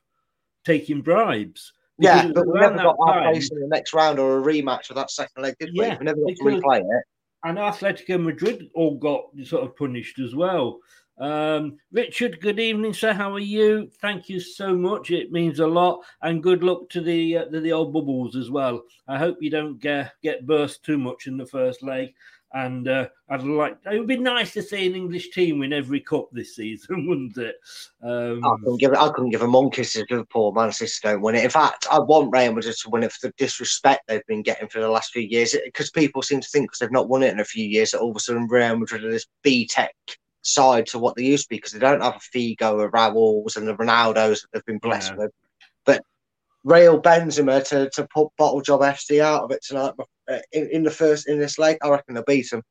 taking 0.66 1.02
bribes. 1.02 1.74
Because 2.00 2.24
Yeah, 2.24 2.32
but 2.34 2.48
we 2.48 2.60
never 2.60 2.78
got 2.78 2.96
our 3.00 3.22
place 3.22 3.52
in 3.52 3.60
the 3.60 3.68
next 3.68 3.94
round 3.94 4.18
or 4.18 4.40
a 4.40 4.42
rematch 4.42 4.90
of 4.90 4.96
that 4.96 5.12
second 5.12 5.44
leg, 5.44 5.56
did 5.60 5.72
we? 5.78 5.86
Yeah, 5.86 5.98
we 6.00 6.06
never 6.06 6.22
got 6.22 6.36
to 6.38 6.44
replay 6.44 6.80
it. 6.80 7.04
And 7.44 7.58
Atletico 7.58 8.24
Madrid 8.24 8.70
all 8.74 8.96
got 8.98 9.26
sort 9.44 9.64
of 9.64 9.76
punished 9.76 10.18
as 10.20 10.34
well. 10.34 10.80
Um, 11.18 11.78
Richard, 11.92 12.42
good 12.42 12.60
evening, 12.60 12.94
sir. 12.94 13.14
How 13.14 13.34
are 13.34 13.40
you? 13.40 13.90
Thank 14.02 14.30
you 14.30 14.40
so 14.40 14.76
much. 14.76 15.12
It 15.12 15.32
means 15.32 15.60
a 15.60 15.68
lot, 15.68 16.04
and 16.22 16.42
good 16.42 16.64
luck 16.64 16.90
to 16.90 17.02
the 17.02 17.38
uh, 17.38 17.46
the 17.52 17.72
old 17.72 17.94
bubbles 17.94 18.36
as 18.36 18.50
well. 18.50 18.82
I 19.08 19.18
hope 19.18 19.38
you 19.40 19.52
don't 19.52 19.80
get 19.80 20.14
get 20.24 20.48
burst 20.48 20.84
too 20.84 20.98
much 20.98 21.28
in 21.28 21.38
the 21.38 21.46
first 21.46 21.84
leg. 21.84 22.14
And 22.56 22.88
uh, 22.88 23.10
I'd 23.30 23.42
like 23.42 23.78
it 23.92 23.98
would 23.98 24.08
be 24.08 24.18
nice 24.18 24.54
to 24.54 24.62
see 24.62 24.86
an 24.86 24.96
English 24.96 25.32
team 25.32 25.58
win 25.58 25.74
every 25.74 26.00
cup 26.00 26.30
this 26.32 26.56
season, 26.56 27.08
wouldn't 27.08 27.38
it? 27.38 27.56
Um, 28.04 28.46
I 28.46 28.56
couldn't 28.64 28.78
give 28.78 28.94
I 28.94 29.10
couldn't 29.10 29.32
give 29.32 29.42
a 29.42 29.48
monkeys 29.48 29.96
if 29.96 30.10
Liverpool 30.10 30.46
or 30.46 30.54
Man 30.54 30.72
City 30.72 30.92
don't 31.04 31.22
win 31.22 31.36
it. 31.36 31.44
In 31.44 31.50
fact, 31.50 31.88
I 31.92 32.00
want 32.00 32.32
Real 32.32 32.54
Madrid 32.54 32.76
to 32.76 32.90
win 32.90 33.04
it 33.04 33.12
for 33.12 33.28
the 33.28 33.34
disrespect 33.38 34.04
they've 34.08 34.26
been 34.28 34.44
getting 34.44 34.68
for 34.68 34.82
the 34.82 34.90
last 34.90 35.12
few 35.12 35.24
years. 35.24 35.56
Because 35.66 35.90
people 35.90 36.22
seem 36.22 36.42
to 36.42 36.50
think 36.50 36.66
because 36.66 36.80
they've 36.80 36.92
not 36.92 37.10
won 37.10 37.24
it 37.24 37.34
in 37.34 37.40
a 37.40 37.46
few 37.46 37.66
years 37.66 37.92
that 37.92 38.00
all 38.00 38.12
of 38.12 38.18
a 38.18 38.20
sudden 38.20 38.48
Real 38.48 38.78
Madrid 38.78 39.04
are 39.04 39.12
this 39.12 39.28
B 39.44 39.68
Tech 39.68 39.96
side 40.44 40.86
to 40.88 41.00
what 41.00 41.16
they 41.16 41.24
used 41.24 41.46
to 41.46 41.50
be 41.50 41.56
because 41.58 41.72
they 41.72 41.80
don't 41.80 42.02
have 42.02 42.16
a 42.16 42.38
Figo, 42.38 42.86
a 42.86 42.90
Raúls, 42.90 43.58
and 43.58 43.68
the 43.68 43.76
Ronaldos 43.76 44.42
that 44.42 44.48
they've 44.54 44.66
been 44.66 44.78
blessed 44.78 45.14
Yeah. 45.14 45.18
with. 45.18 45.32
But 45.86 46.04
Real 46.64 47.02
Benzema 47.02 47.68
to, 47.70 47.90
to 47.92 48.08
put 48.14 48.30
Bottle 48.38 48.62
Job 48.62 48.82
FC 48.82 49.20
out 49.22 49.44
of 49.44 49.52
it 49.52 49.64
tonight 49.64 49.94
uh, 50.30 50.38
in, 50.52 50.70
in 50.70 50.84
the 50.84 50.92
first 50.92 51.28
in 51.28 51.40
this 51.40 51.58
leg, 51.58 51.78
I 51.82 51.90
reckon 51.90 52.16
they'll 52.16 52.24
beat 52.24 52.50
them. 52.50 52.62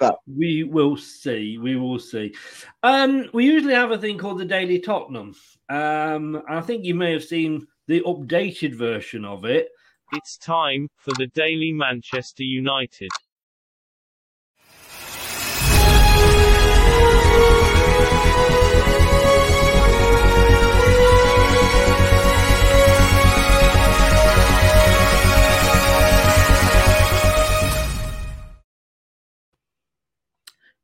But 0.00 0.18
We 0.26 0.62
will 0.64 0.96
see. 0.96 1.58
We 1.58 1.76
will 1.76 1.98
see. 1.98 2.34
Um, 2.82 3.28
we 3.32 3.44
usually 3.46 3.74
have 3.74 3.90
a 3.90 3.98
thing 3.98 4.16
called 4.16 4.38
the 4.38 4.44
Daily 4.44 4.78
Tottenham. 4.78 5.34
Um, 5.68 6.42
I 6.48 6.60
think 6.60 6.84
you 6.84 6.94
may 6.94 7.12
have 7.12 7.24
seen 7.24 7.66
the 7.88 8.00
updated 8.02 8.74
version 8.76 9.24
of 9.24 9.44
it. 9.44 9.68
It's 10.12 10.38
time 10.38 10.88
for 10.98 11.12
the 11.18 11.26
Daily 11.28 11.72
Manchester 11.72 12.44
United. 12.44 13.10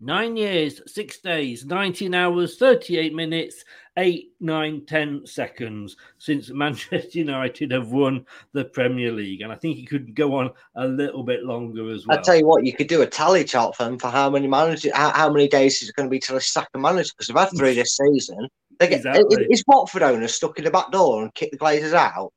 Nine 0.04 0.36
years, 0.36 0.82
six 0.86 1.18
days, 1.20 1.64
19 1.64 2.14
hours, 2.14 2.58
38 2.58 3.14
minutes, 3.14 3.64
8, 3.96 4.32
9, 4.38 4.84
10 4.84 5.26
seconds 5.26 5.96
since 6.18 6.50
Manchester 6.52 7.20
United 7.20 7.70
have 7.70 7.88
won 7.88 8.26
the 8.52 8.66
Premier 8.66 9.10
League. 9.10 9.40
And 9.40 9.50
I 9.50 9.54
think 9.54 9.78
it 9.78 9.88
could 9.88 10.14
go 10.14 10.34
on 10.34 10.50
a 10.74 10.86
little 10.86 11.22
bit 11.22 11.42
longer 11.44 11.90
as 11.90 12.06
well. 12.06 12.18
I 12.18 12.20
tell 12.20 12.36
you 12.36 12.46
what, 12.46 12.66
you 12.66 12.74
could 12.74 12.86
do 12.86 13.00
a 13.00 13.06
tally 13.06 13.44
chart 13.44 13.76
for 13.76 13.84
them 13.84 13.98
for 13.98 14.08
how 14.08 14.28
many 14.28 14.46
managers, 14.46 14.92
how, 14.92 15.10
how 15.10 15.32
many 15.32 15.48
days 15.48 15.80
is 15.80 15.88
it 15.88 15.96
going 15.96 16.06
to 16.06 16.10
be 16.10 16.18
till 16.18 16.36
they 16.36 16.40
sack 16.40 16.68
a 16.74 16.78
manager 16.78 17.10
because 17.16 17.28
they've 17.28 17.38
had 17.38 17.56
three 17.56 17.72
this 17.72 17.96
season. 17.96 18.46
They 18.78 18.88
get, 18.88 18.96
Exactly. 18.96 19.46
is 19.50 19.64
Watford 19.66 20.02
owner 20.02 20.28
stuck 20.28 20.58
in 20.58 20.64
the 20.64 20.70
back 20.70 20.92
door 20.92 21.22
and 21.22 21.34
kick 21.34 21.50
the 21.50 21.56
Glazers 21.56 21.94
out? 21.94 22.30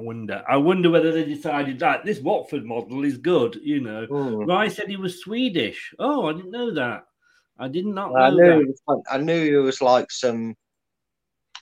I 0.00 0.02
wonder. 0.02 0.42
I 0.48 0.56
wonder 0.56 0.88
whether 0.90 1.12
they 1.12 1.24
decided 1.26 1.78
that 1.80 2.06
this 2.06 2.20
Watford 2.20 2.64
model 2.64 3.04
is 3.04 3.18
good. 3.18 3.60
You 3.62 3.80
know, 3.82 4.06
Hmm. 4.06 4.44
Rice 4.48 4.76
said 4.76 4.88
he 4.88 4.96
was 4.96 5.20
Swedish. 5.20 5.92
Oh, 5.98 6.26
I 6.28 6.32
didn't 6.32 6.52
know 6.52 6.72
that. 6.74 7.04
I 7.58 7.68
did 7.68 7.84
not 7.84 8.16
I 8.16 8.30
know 8.30 8.36
knew, 8.36 8.66
that. 8.66 8.74
was 8.86 9.02
I 9.10 9.18
knew 9.18 9.58
it 9.60 9.62
was 9.62 9.82
like 9.82 10.10
some 10.10 10.54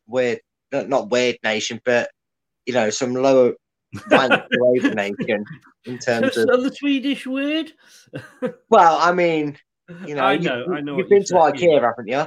weird, 0.06 0.40
not, 0.70 1.10
weird 1.10 1.36
nation, 1.42 1.80
but 1.84 2.10
you 2.66 2.74
know, 2.74 2.90
some 2.90 3.12
lower 3.14 3.54
rank 4.10 4.44
nation 4.94 5.44
in 5.86 5.98
terms 5.98 6.34
So 6.34 6.42
of. 6.48 6.62
the 6.62 6.72
Swedish 6.72 7.26
weird. 7.26 7.72
Well, 8.70 8.98
I 9.00 9.10
mean, 9.12 9.58
you 10.06 10.14
know, 10.14 10.22
I 10.22 10.34
you- 10.34 10.48
know, 10.48 10.66
I 10.72 10.80
know 10.80 10.96
You've 10.98 11.08
been 11.08 11.24
to. 11.24 11.34
IKEA, 11.34 11.82
haven't 11.82 12.06
you? 12.06 12.26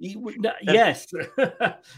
You 0.00 0.18
would- 0.20 0.40
no, 0.40 0.52
yes. 0.62 1.06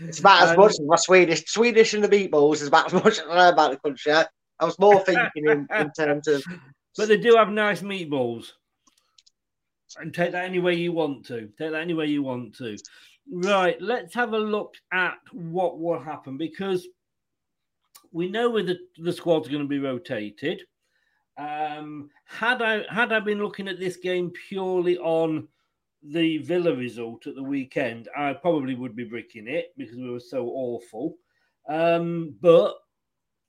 It's 0.01 0.19
about 0.19 0.49
as 0.49 0.57
much 0.59 0.73
as 0.73 0.81
my 0.81 0.97
Swedish, 0.97 1.45
Swedish 1.47 1.95
and 1.95 2.05
the 2.05 2.09
meatballs 2.09 2.57
is 2.57 2.67
about 2.69 2.87
as 2.87 2.93
much 2.93 3.19
as 3.19 3.21
I 3.21 3.37
know 3.37 3.49
about 3.49 3.71
the 3.71 3.79
country. 3.79 4.13
I, 4.13 4.27
I 4.59 4.65
was 4.65 4.79
more 4.79 5.01
thinking 5.01 5.49
in, 5.49 5.67
in 5.75 5.91
terms 5.99 6.29
of 6.29 6.45
But 6.99 7.09
they 7.09 7.17
do 7.17 7.37
have 7.37 7.49
nice 7.49 7.81
meatballs. 7.81 8.49
And 9.99 10.13
take 10.13 10.33
that 10.33 10.45
any 10.45 10.59
way 10.59 10.75
you 10.75 10.93
want 10.93 11.27
to. 11.27 11.43
Take 11.59 11.73
that 11.73 11.75
any 11.75 11.95
way 11.95 12.07
you 12.07 12.23
want 12.23 12.57
to. 12.57 12.77
Right, 13.31 13.81
let's 13.81 14.15
have 14.15 14.33
a 14.33 14.39
look 14.39 14.75
at 14.93 15.19
what 15.33 15.79
will 15.79 16.01
happen 16.01 16.37
because 16.37 16.89
we 18.11 18.29
know 18.29 18.51
where 18.51 18.65
the, 18.65 18.79
the 18.99 19.13
squad's 19.13 19.49
going 19.49 19.63
to 19.63 19.69
be 19.69 19.79
rotated. 19.79 20.63
Um, 21.39 22.11
had 22.27 22.63
I 22.63 22.85
had 22.93 23.13
I 23.13 23.21
been 23.21 23.39
looking 23.39 23.69
at 23.69 23.79
this 23.79 23.97
game 23.97 24.33
purely 24.49 24.99
on 24.99 25.49
the 26.03 26.39
Villa 26.39 26.75
result 26.75 27.27
at 27.27 27.35
the 27.35 27.43
weekend, 27.43 28.09
I 28.17 28.33
probably 28.33 28.75
would 28.75 28.97
be 28.97 29.05
bricking 29.05 29.47
it 29.47 29.73
because 29.77 29.97
we 29.97 30.11
were 30.11 30.21
so 30.21 30.47
awful. 30.49 31.17
Um, 31.69 32.35
but 32.41 32.75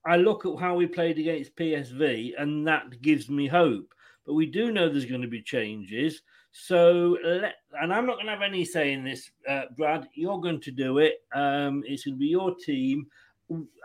I 0.05 0.17
look 0.17 0.45
at 0.45 0.59
how 0.59 0.75
we 0.75 0.85
played 0.85 1.17
against 1.17 1.55
PSV, 1.55 2.33
and 2.37 2.67
that 2.67 3.01
gives 3.01 3.29
me 3.29 3.47
hope. 3.47 3.93
But 4.25 4.33
we 4.33 4.45
do 4.45 4.71
know 4.71 4.89
there's 4.89 5.05
going 5.05 5.21
to 5.21 5.27
be 5.27 5.41
changes. 5.41 6.21
So, 6.51 7.17
let, 7.23 7.55
and 7.81 7.91
I'm 7.91 8.05
not 8.05 8.15
going 8.15 8.27
to 8.27 8.33
have 8.33 8.41
any 8.41 8.63
say 8.63 8.93
in 8.93 9.03
this, 9.03 9.31
uh, 9.49 9.63
Brad. 9.75 10.07
You're 10.13 10.39
going 10.39 10.61
to 10.61 10.71
do 10.71 10.99
it. 10.99 11.23
Um, 11.33 11.83
it's 11.85 12.05
going 12.05 12.15
to 12.15 12.19
be 12.19 12.27
your 12.27 12.55
team, 12.55 13.07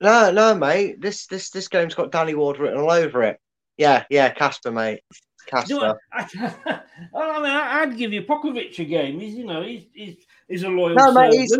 No, 0.00 0.32
no, 0.32 0.52
mate. 0.54 1.00
This 1.00 1.26
this 1.26 1.50
this 1.50 1.68
game's 1.68 1.94
got 1.94 2.10
Danny 2.10 2.34
Ward 2.34 2.58
written 2.58 2.80
all 2.80 2.90
over 2.90 3.22
it. 3.22 3.38
Yeah, 3.78 4.02
yeah, 4.10 4.28
Kasper, 4.30 4.72
mate. 4.72 5.00
Kasper. 5.46 5.68
Do 5.68 5.80
I, 5.80 5.94
I, 6.12 6.80
I 7.14 7.38
mean, 7.40 7.52
I'd 7.52 7.96
give 7.96 8.12
you 8.12 8.22
Pokovic 8.22 8.76
a 8.80 8.84
game. 8.84 9.20
He's, 9.20 9.34
you 9.34 9.46
know, 9.46 9.62
he's 9.62 9.86
he's, 9.94 10.16
he's 10.48 10.62
a 10.64 10.68
loyal 10.68 10.96
no, 10.96 11.12
mate, 11.12 11.34
he's, 11.34 11.56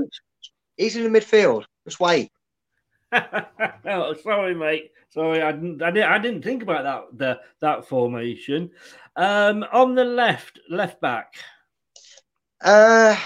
he's 0.76 0.96
in 0.96 1.10
the 1.10 1.20
midfield. 1.20 1.66
Just 1.86 2.00
wait. 2.00 2.32
Oh, 3.12 4.14
sorry, 4.22 4.54
mate. 4.54 4.92
Sorry, 5.10 5.42
I 5.42 5.52
didn't, 5.52 5.82
I 5.82 5.90
didn't, 5.90 6.10
I 6.10 6.18
didn't 6.18 6.42
think 6.42 6.62
about 6.62 6.84
that 6.84 7.18
the, 7.18 7.40
that 7.60 7.88
formation. 7.88 8.70
Um, 9.16 9.64
on 9.72 9.94
the 9.94 10.04
left, 10.04 10.60
left 10.68 11.00
back. 11.00 11.34
Uh, 12.60 13.16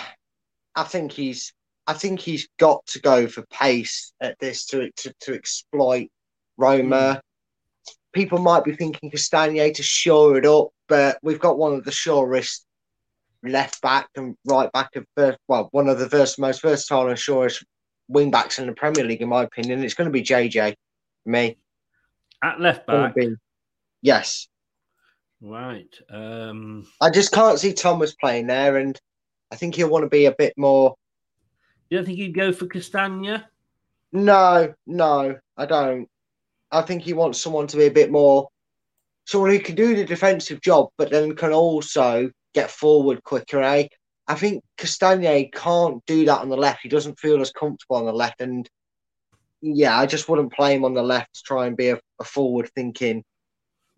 I 0.74 0.84
think 0.84 1.12
he's. 1.12 1.52
I 1.86 1.94
think 1.94 2.20
he's 2.20 2.48
got 2.58 2.86
to 2.86 3.00
go 3.00 3.26
for 3.26 3.42
pace 3.46 4.12
at 4.20 4.38
this 4.38 4.66
to 4.66 4.90
to, 4.98 5.14
to 5.20 5.34
exploit 5.34 6.08
Roma. 6.56 7.20
People 8.12 8.38
might 8.38 8.64
be 8.64 8.74
thinking 8.74 9.10
Castagna 9.10 9.72
to 9.72 9.82
shore 9.82 10.36
it 10.36 10.44
up, 10.44 10.68
but 10.88 11.18
we've 11.22 11.40
got 11.40 11.58
one 11.58 11.74
of 11.74 11.84
the 11.84 11.92
surest 11.92 12.66
left 13.42 13.80
back 13.80 14.08
and 14.16 14.36
right 14.44 14.70
back 14.72 14.94
of 14.96 15.06
first, 15.16 15.38
well, 15.48 15.68
one 15.72 15.88
of 15.88 15.98
the 15.98 16.08
first, 16.08 16.38
most 16.38 16.62
versatile 16.62 17.08
and 17.08 17.18
surest 17.18 17.64
wing 18.10 18.30
backs 18.30 18.58
in 18.58 18.66
the 18.66 18.72
Premier 18.72 19.04
League, 19.04 19.22
in 19.22 19.28
my 19.28 19.44
opinion. 19.44 19.82
It's 19.82 19.94
going 19.94 20.08
to 20.08 20.12
be 20.12 20.22
JJ 20.22 20.74
me. 21.24 21.56
At 22.42 22.60
left 22.60 22.86
back. 22.86 23.14
be- 23.14 23.36
yes. 24.02 24.48
Right. 25.40 25.94
Um, 26.10 26.86
I 27.00 27.10
just 27.10 27.32
can't 27.32 27.58
see 27.58 27.72
Thomas 27.72 28.14
playing 28.14 28.48
there, 28.48 28.76
and 28.76 29.00
I 29.50 29.56
think 29.56 29.74
he'll 29.74 29.88
want 29.88 30.04
to 30.04 30.08
be 30.08 30.26
a 30.26 30.32
bit 30.32 30.54
more. 30.56 30.96
You 31.88 31.98
Do 31.98 32.00
you 32.00 32.06
think 32.06 32.18
he'd 32.18 32.34
go 32.34 32.52
for 32.52 32.66
Castagna? 32.66 33.48
No, 34.12 34.74
no, 34.86 35.36
I 35.56 35.66
don't. 35.66 36.08
I 36.70 36.82
think 36.82 37.02
he 37.02 37.12
wants 37.12 37.40
someone 37.40 37.66
to 37.68 37.76
be 37.76 37.86
a 37.86 37.90
bit 37.90 38.10
more, 38.10 38.48
someone 39.26 39.50
who 39.50 39.58
can 39.60 39.74
do 39.74 39.96
the 39.96 40.04
defensive 40.04 40.60
job, 40.60 40.88
but 40.98 41.10
then 41.10 41.34
can 41.36 41.52
also 41.52 42.30
get 42.54 42.70
forward 42.70 43.22
quicker. 43.24 43.62
Eh? 43.62 43.88
I 44.30 44.34
think 44.36 44.62
Castagna 44.76 45.48
can't 45.50 46.06
do 46.06 46.24
that 46.26 46.38
on 46.38 46.48
the 46.50 46.56
left. 46.56 46.82
He 46.84 46.88
doesn't 46.88 47.18
feel 47.18 47.40
as 47.40 47.50
comfortable 47.50 47.96
on 47.96 48.06
the 48.06 48.12
left, 48.12 48.40
and 48.40 48.68
yeah, 49.60 49.98
I 49.98 50.06
just 50.06 50.28
wouldn't 50.28 50.52
play 50.52 50.72
him 50.74 50.84
on 50.84 50.94
the 50.94 51.02
left 51.02 51.34
to 51.34 51.42
try 51.42 51.66
and 51.66 51.76
be 51.76 51.88
a, 51.88 51.98
a 52.20 52.24
forward-thinking 52.24 53.24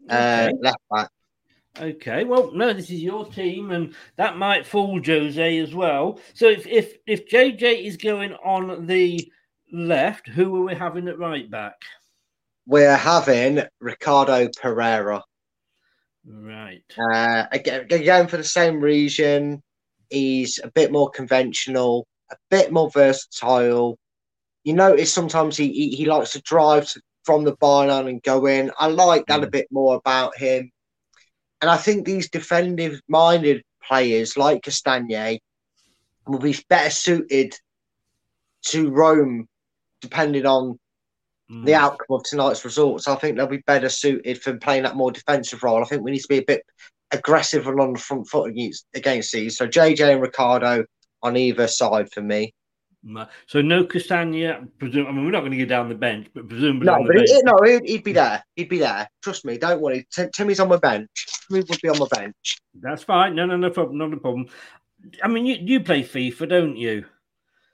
uh, 0.09 0.49
Okay. 0.49 0.59
left 0.61 0.79
back. 0.91 1.11
Okay, 1.79 2.25
well, 2.25 2.51
no, 2.53 2.73
this 2.73 2.91
is 2.91 3.03
your 3.03 3.27
team, 3.27 3.73
and 3.73 3.95
that 4.17 4.39
might 4.39 4.67
fool 4.67 5.03
Jose 5.05 5.59
as 5.59 5.75
well. 5.75 6.19
So 6.33 6.49
if 6.49 6.67
if 6.67 6.97
if 7.07 7.29
JJ 7.29 7.85
is 7.85 7.99
going 7.99 8.33
on 8.33 8.87
the 8.87 9.31
left, 9.71 10.29
who 10.29 10.57
are 10.57 10.65
we 10.67 10.75
having 10.75 11.09
at 11.09 11.19
right 11.19 11.51
back? 11.51 11.77
We're 12.67 12.97
having 12.97 13.65
Ricardo 13.81 14.49
Pereira. 14.61 15.23
Right. 16.25 16.85
Uh, 16.97 17.45
again, 17.53 17.87
again 17.91 18.29
for 18.29 18.39
the 18.39 18.45
same 18.45 18.81
reason, 18.81 19.63
he's 20.13 20.61
a 20.63 20.71
bit 20.71 20.93
more 20.93 21.11
conventional, 21.11 22.07
a 22.31 22.37
bit 22.51 22.73
more 22.73 22.91
versatile. 22.91 23.99
You 24.65 24.75
notice 24.75 25.13
sometimes 25.13 25.57
he 25.57 25.73
he, 25.73 25.97
he 25.97 26.05
likes 26.05 26.33
to 26.33 26.41
drive 26.43 26.89
to, 26.91 27.01
from 27.25 27.45
the 27.45 27.57
byline 27.57 28.09
and 28.09 28.23
go 28.23 28.47
in. 28.47 28.71
I 28.79 28.87
like 28.89 29.27
that 29.27 29.43
a 29.43 29.47
mm. 29.47 29.51
bit 29.51 29.69
more 29.71 29.97
about 29.97 30.37
him, 30.37 30.71
and 31.61 31.71
I 31.71 31.77
think 31.77 32.05
these 32.05 32.31
defensive-minded 32.31 33.63
players 33.83 34.37
like 34.37 34.63
Castagna 34.63 35.39
will 36.27 36.39
be 36.39 36.57
better 36.69 36.91
suited 36.91 37.55
to 38.67 38.91
Rome, 38.91 39.49
depending 40.01 40.47
on 40.47 40.79
the 41.49 41.73
mm. 41.73 41.75
outcome 41.75 42.07
of 42.17 42.23
tonight's 42.25 42.65
results. 42.65 43.09
I 43.09 43.17
think 43.17 43.37
they'll 43.37 43.47
be 43.47 43.63
better 43.67 43.89
suited 43.89 44.41
for 44.41 44.57
playing 44.57 44.85
that 44.85 44.97
more 44.97 45.11
defensive 45.11 45.63
role. 45.63 45.83
I 45.83 45.87
think 45.87 46.03
we 46.03 46.13
need 46.13 46.21
to 46.21 46.29
be 46.29 46.39
a 46.39 46.45
bit 46.47 46.63
aggressive 47.13 47.67
and 47.67 47.81
on 47.81 47.93
the 47.95 47.99
front 47.99 48.29
foot 48.29 48.51
against 48.51 48.87
against 48.95 49.33
these. 49.33 49.57
So 49.57 49.67
JJ 49.67 50.13
and 50.13 50.23
Ricardo 50.23 50.85
on 51.23 51.37
either 51.37 51.69
side 51.69 52.11
for 52.13 52.23
me. 52.23 52.55
So 53.47 53.61
no 53.61 53.85
Castagna. 53.85 54.65
Presume, 54.79 55.07
I 55.09 55.13
mean, 55.13 55.25
we're 55.25 55.33
not 55.33 55.41
going 55.41 55.53
to 55.53 55.59
go 55.59 55.65
down 55.65 55.89
the 55.89 55.95
bench, 55.95 56.29
but 56.35 56.49
presumably 56.49 56.87
No, 56.87 57.05
but 57.05 57.17
he, 57.17 57.43
no, 57.43 57.59
he'd, 57.65 57.89
he'd 57.89 58.05
be 58.05 58.13
there. 58.13 58.45
He'd 58.55 58.69
be 58.69 58.79
there. 58.79 59.09
Trust 59.23 59.45
me. 59.45 59.59
Don't 59.59 59.81
worry. 59.81 60.07
Tim, 60.15 60.31
Timmy's 60.33 60.61
on 60.61 60.69
my 60.69 60.77
bench. 60.77 61.09
Timmy 61.49 61.65
would 61.69 61.81
be 61.83 61.89
on 61.89 61.99
my 61.99 62.07
bench. 62.13 62.59
That's 62.81 63.03
fine. 63.03 63.35
No, 63.35 63.45
no, 63.45 63.57
no 63.57 63.71
problem. 63.71 63.99
Not 63.99 64.13
a 64.13 64.19
problem. 64.19 64.47
I 65.23 65.29
mean, 65.29 65.47
you 65.47 65.57
you 65.61 65.81
play 65.81 66.05
FIFA, 66.05 66.49
don't 66.49 66.77
you? 66.77 67.05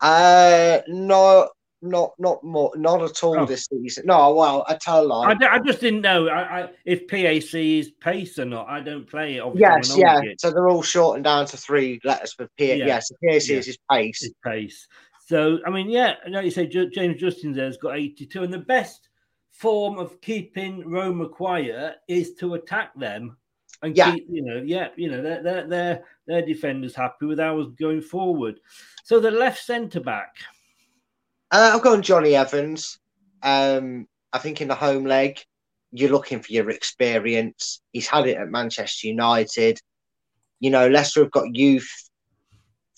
Uh, 0.01 0.79
no, 0.89 1.51
not 1.83 2.13
not 2.19 2.43
more, 2.43 2.73
not 2.77 3.03
at 3.03 3.23
all 3.23 3.39
Oh. 3.39 3.47
this 3.47 3.67
season. 3.67 4.07
No, 4.07 4.35
well, 4.35 4.65
I 4.69 4.75
tell 4.75 5.03
a 5.03 5.07
lie. 5.07 5.33
I, 5.41 5.55
I 5.55 5.59
just 5.61 5.81
didn't 5.81 6.01
know 6.03 6.29
I, 6.29 6.63
I, 6.63 6.69
if 6.85 7.07
PAC 7.09 7.55
is 7.55 7.91
pace 8.01 8.39
or 8.39 8.45
not. 8.45 8.69
I 8.69 8.81
don't 8.81 9.09
play 9.09 9.37
it. 9.37 9.41
Obviously, 9.41 9.61
Yes, 9.61 9.97
yeah. 9.99 10.21
Git. 10.21 10.41
So 10.41 10.51
they're 10.51 10.69
all 10.69 10.83
shortened 10.83 11.25
down 11.25 11.47
to 11.47 11.57
three 11.57 12.01
letters 12.05 12.33
for 12.33 12.49
P. 12.57 12.75
Yeah. 12.75 12.87
Yes, 12.87 12.87
yeah, 12.87 12.99
so 13.01 13.15
PAC 13.23 13.49
Yeah. 13.49 13.57
is 13.59 13.67
his 13.67 13.79
pace. 13.91 14.21
His 14.23 14.35
pace. 14.45 14.89
So 15.27 15.59
I 15.67 15.71
mean, 15.71 15.89
yeah, 15.91 16.15
like 16.29 16.45
you 16.45 16.51
say, 16.51 16.67
James 16.67 17.21
Justin 17.21 17.53
there's 17.53 17.77
got 17.77 17.97
82, 17.97 18.43
and 18.43 18.53
the 18.53 18.59
best 18.59 19.09
form 19.53 19.99
of 19.99 20.21
keeping 20.21 20.89
Roma 20.89 21.29
quiet 21.29 21.97
is 22.09 22.35
to 22.35 22.55
attack 22.55 22.95
them 22.99 23.37
and 23.83 23.97
Yeah. 23.97 24.13
keep, 24.15 24.27
you 24.31 24.43
know, 24.43 24.63
yeah, 24.65 24.89
you 24.97 25.11
know, 25.11 25.21
their 25.23 25.43
their 25.43 25.67
their, 25.67 26.05
their 26.27 26.43
defenders 26.43 26.95
happy 26.95 27.27
with 27.27 27.39
ours 27.41 27.67
going 27.79 28.01
forward. 28.01 28.59
So 29.05 29.21
the 29.21 29.31
left 29.31 29.63
centre 29.63 30.01
back, 30.01 30.35
Uh, 31.51 31.73
I've 31.75 31.83
gone 31.83 32.03
Johnny 32.03 32.35
Evans. 32.35 32.99
Um, 33.43 34.07
I 34.33 34.39
think 34.39 34.61
in 34.61 34.69
the 34.69 34.75
home 34.75 35.05
leg, 35.05 35.41
you're 35.93 36.11
looking 36.11 36.41
for 36.41 36.53
your 36.53 36.69
experience. 36.69 37.81
He's 37.93 38.07
had 38.07 38.27
it 38.27 38.37
at 38.37 38.51
Manchester 38.51 39.07
United. 39.09 39.81
You 40.61 40.71
know, 40.71 40.89
Leicester 40.89 41.23
have 41.23 41.31
got 41.31 41.57
youth, 41.57 41.91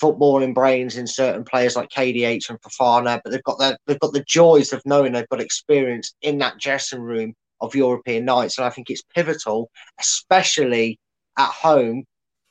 footballing 0.03 0.55
brains 0.55 0.97
in 0.97 1.07
certain 1.07 1.45
players 1.45 1.77
like 1.77 1.91
KDH 1.91 2.51
and 2.51 2.61
Fofana, 2.61 3.21
but 3.23 3.31
they've 3.31 3.43
got 3.45 3.59
the 3.59 3.79
they've 3.87 4.01
got 4.01 4.13
the 4.13 4.25
joys 4.27 4.73
of 4.73 4.83
knowing 4.85 5.13
they've 5.13 5.29
got 5.29 5.41
experience 5.41 6.15
in 6.23 6.39
that 6.39 6.59
dressing 6.59 7.01
room 7.01 7.35
of 7.61 7.75
European 7.75 8.25
nights, 8.25 8.59
and 8.59 8.65
I 8.65 8.71
think 8.71 8.91
it's 8.91 9.03
pivotal, 9.15 9.71
especially 10.01 10.99
at 11.39 11.51
home, 11.51 12.05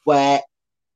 where 0.05 0.41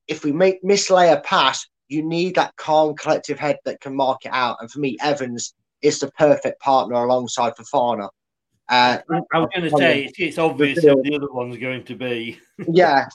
if 0.08 0.24
we 0.24 0.32
make 0.32 0.64
mislay 0.64 1.12
a 1.12 1.20
pass, 1.20 1.68
you 1.94 2.04
need 2.04 2.36
that 2.36 2.56
calm, 2.56 2.96
collective 2.96 3.40
head 3.40 3.60
that 3.66 3.80
can 3.80 3.96
mark 3.96 4.26
it 4.26 4.32
out. 4.34 4.58
And 4.60 4.72
for 4.72 4.80
me, 4.80 4.98
Evans 5.02 5.54
is 5.82 6.00
the 6.00 6.12
perfect 6.12 6.60
partner 6.60 6.96
alongside 6.96 7.54
Fofana. 7.56 8.10
Uh, 8.70 8.98
I 9.34 9.40
was 9.40 9.50
going 9.54 9.70
to 9.70 9.78
say 9.78 10.06
it's, 10.06 10.14
it's 10.18 10.38
obvious 10.38 10.82
who 10.82 11.02
the 11.04 11.16
other 11.16 11.32
one's 11.32 11.58
going 11.58 11.84
to 11.84 11.96
be. 11.96 12.40
yeah. 12.68 13.08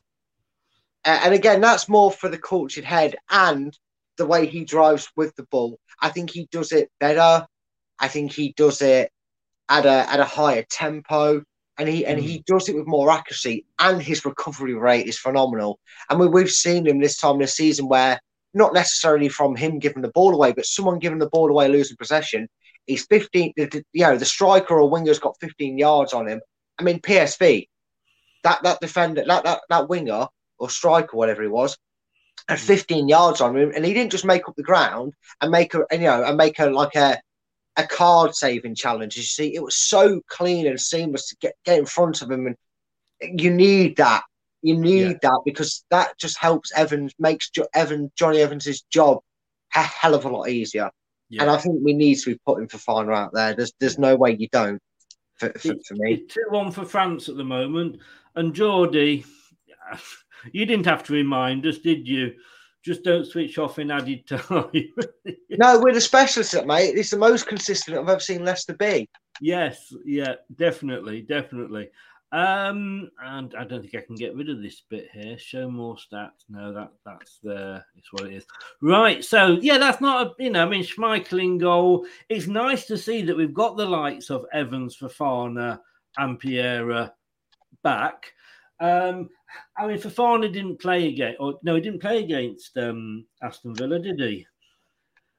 Uh, 1.05 1.21
and 1.25 1.35
again, 1.35 1.61
that's 1.61 1.89
more 1.89 2.13
for 2.13 2.29
the 2.29 2.39
cultured 2.39 2.85
head 2.85 3.17
and 3.31 3.77
the 4.19 4.27
way 4.27 4.47
he 4.47 4.65
drives 4.65 5.09
with 5.17 5.35
the 5.37 5.45
ball. 5.45 5.79
I 6.01 6.11
think 6.11 6.31
he 6.31 6.49
does 6.53 6.73
it 6.73 6.91
better. 7.01 7.47
I 7.99 8.09
think 8.09 8.33
he 8.33 8.53
does 8.57 8.83
it 8.83 9.11
at 9.69 9.87
a 9.87 10.11
at 10.11 10.21
a 10.21 10.25
higher 10.25 10.65
tempo, 10.71 11.43
and 11.79 11.89
he 11.89 12.05
and 12.05 12.21
he 12.21 12.45
does 12.47 12.69
it 12.69 12.77
with 12.77 12.87
more 12.87 13.11
accuracy. 13.11 13.65
And 13.79 14.03
his 14.03 14.25
recovery 14.25 14.75
rate 14.75 15.07
is 15.07 15.19
phenomenal. 15.19 15.81
And 16.11 16.21
we, 16.21 16.29
we've 16.29 16.51
seen 16.51 16.87
him 16.87 17.01
this 17.01 17.19
time 17.19 17.39
this 17.39 17.57
season 17.57 17.89
where 17.89 18.21
not 18.55 18.75
necessarily 18.75 19.29
from 19.29 19.57
him 19.57 19.79
giving 19.79 20.03
the 20.03 20.13
ball 20.13 20.35
away, 20.35 20.53
but 20.53 20.67
someone 20.67 20.99
giving 20.99 21.19
the 21.19 21.29
ball 21.29 21.51
away, 21.51 21.69
losing 21.69 21.97
possession. 21.97 22.49
He's 22.87 23.07
15, 23.07 23.53
the- 23.57 23.67
the- 23.67 23.85
you 23.93 24.03
know, 24.05 24.17
the 24.17 24.25
striker 24.25 24.81
or 24.81 24.89
winger's 24.89 25.19
got 25.19 25.37
15 25.41 25.79
yards 25.79 26.13
on 26.13 26.27
him. 26.27 26.41
I 26.79 26.83
mean, 26.83 27.01
PSV, 27.01 27.69
that 28.45 28.63
that 28.63 28.81
defender, 28.81 29.25
that 29.27 29.45
that, 29.45 29.63
that 29.69 29.89
winger 29.89 30.29
or 30.59 30.71
striker, 30.71 31.17
whatever 31.17 31.43
he 31.43 31.49
was, 31.49 31.77
had 32.49 32.59
mm. 32.59 32.63
15 32.63 33.09
yards 33.09 33.41
on 33.41 33.57
him, 33.57 33.73
and 33.75 33.85
he 33.85 33.93
didn't 33.93 34.13
just 34.13 34.25
make 34.25 34.49
up 34.49 34.57
the 34.57 34.63
ground 34.63 35.15
and 35.41 35.51
make 35.51 35.75
a 35.75 35.85
you 35.93 35.99
know 35.99 36.25
and 36.25 36.37
make 36.37 36.59
a 36.59 36.67
like 36.67 36.95
a 36.95 37.21
a 37.77 37.87
card 37.87 38.35
saving 38.35 38.75
challenge. 38.75 39.17
You 39.17 39.23
see, 39.23 39.55
it 39.55 39.63
was 39.63 39.77
so 39.77 40.21
clean 40.29 40.67
and 40.67 40.81
seamless 40.81 41.29
to 41.29 41.37
get 41.41 41.55
get 41.65 41.79
in 41.79 41.87
front 41.87 42.23
of 42.23 42.31
him, 42.31 42.47
and 43.21 43.41
you 43.41 43.51
need 43.51 43.97
that. 43.97 44.23
You 44.63 44.77
need 44.77 45.19
that 45.23 45.41
because 45.45 45.85
that 45.91 46.19
just 46.19 46.39
helps 46.39 46.73
Evans 46.75 47.15
makes 47.19 47.51
jo- 47.51 47.69
Evan 47.75 48.11
Johnny 48.17 48.41
Evans's 48.41 48.83
job 48.83 49.19
a 49.75 49.83
hell 49.83 50.15
of 50.15 50.25
a 50.25 50.29
lot 50.29 50.49
easier. 50.49 50.91
And 51.39 51.51
I 51.51 51.59
think 51.59 51.81
we 51.83 51.93
need 51.93 52.17
to 52.17 52.31
be 52.31 52.41
putting 52.47 52.69
Fofana 52.69 53.15
out 53.15 53.33
there. 53.35 53.55
There's 53.55 53.73
there's 53.79 53.99
no 53.99 54.17
way 54.17 54.37
you 54.39 54.49
don't 54.51 54.81
for, 55.37 55.51
for, 55.59 55.75
for 55.87 55.95
me. 55.95 56.25
2 56.27 56.41
1 56.51 56.73
for 56.73 56.85
France 56.85 57.29
at 57.29 57.37
the 57.37 57.45
moment. 57.45 57.99
And 58.35 58.55
Geordie, 58.55 59.25
you 60.53 60.67
didn't 60.67 60.87
have 60.87 61.05
to 61.05 61.13
remind 61.13 61.67
us, 61.67 61.79
did 61.79 62.09
you? 62.09 62.35
Just 62.83 63.03
don't 63.03 63.27
switch 63.27 63.59
off 63.59 63.79
in 63.79 63.91
added 63.91 64.27
time. 64.27 64.71
No, 65.51 65.81
we're 65.81 65.93
the 65.93 66.01
specialists 66.01 66.55
at 66.55 66.69
mate. 66.69 66.95
It's 66.97 67.11
the 67.11 67.19
most 67.19 67.49
consistent 67.49 67.99
I've 67.99 68.09
ever 68.09 68.21
seen 68.21 68.45
Leicester 68.45 68.75
be. 68.75 69.09
yes, 69.41 69.93
yeah, 70.05 70.35
definitely, 70.55 71.23
definitely. 71.23 71.89
Um, 72.31 73.11
and 73.25 73.55
I 73.55 73.65
don't 73.65 73.81
think 73.81 73.95
I 73.95 74.07
can 74.07 74.15
get 74.15 74.35
rid 74.35 74.51
of 74.51 74.61
this 74.61 74.83
bit 74.91 75.09
here. 75.15 75.39
Show 75.39 75.71
more 75.71 75.97
stats. 75.97 76.45
No, 76.51 76.73
that 76.75 76.93
that's 77.07 77.39
there. 77.43 77.85
It's 77.97 78.13
what 78.13 78.27
it 78.27 78.35
is. 78.35 78.47
Right. 78.83 79.25
So 79.25 79.59
yeah, 79.63 79.79
that's 79.79 80.01
not 80.03 80.27
a 80.27 80.43
you 80.43 80.51
know. 80.51 80.67
I 80.67 80.69
mean, 80.69 80.85
Schmeichel 80.85 81.43
in 81.43 81.57
goal. 81.59 82.05
It's 82.29 82.47
nice 82.47 82.85
to 82.87 82.99
see 82.99 83.23
that 83.23 83.37
we've 83.37 83.55
got 83.55 83.77
the 83.79 83.87
likes 83.87 84.29
of 84.31 84.45
Evans, 84.53 84.97
Fofana, 84.99 85.81
and 86.19 86.39
Piera 86.39 87.13
back. 87.83 88.31
Um, 88.79 89.31
I 89.79 89.87
mean, 89.87 89.97
Fofana 89.99 90.53
didn't 90.53 90.81
play 90.81 91.09
again, 91.09 91.35
or 91.41 91.55
no, 91.63 91.77
he 91.77 91.81
didn't 91.81 92.01
play 92.03 92.23
against 92.23 92.77
um, 92.77 93.25
Aston 93.43 93.75
Villa, 93.75 93.99
did 93.99 94.21
he? 94.21 94.47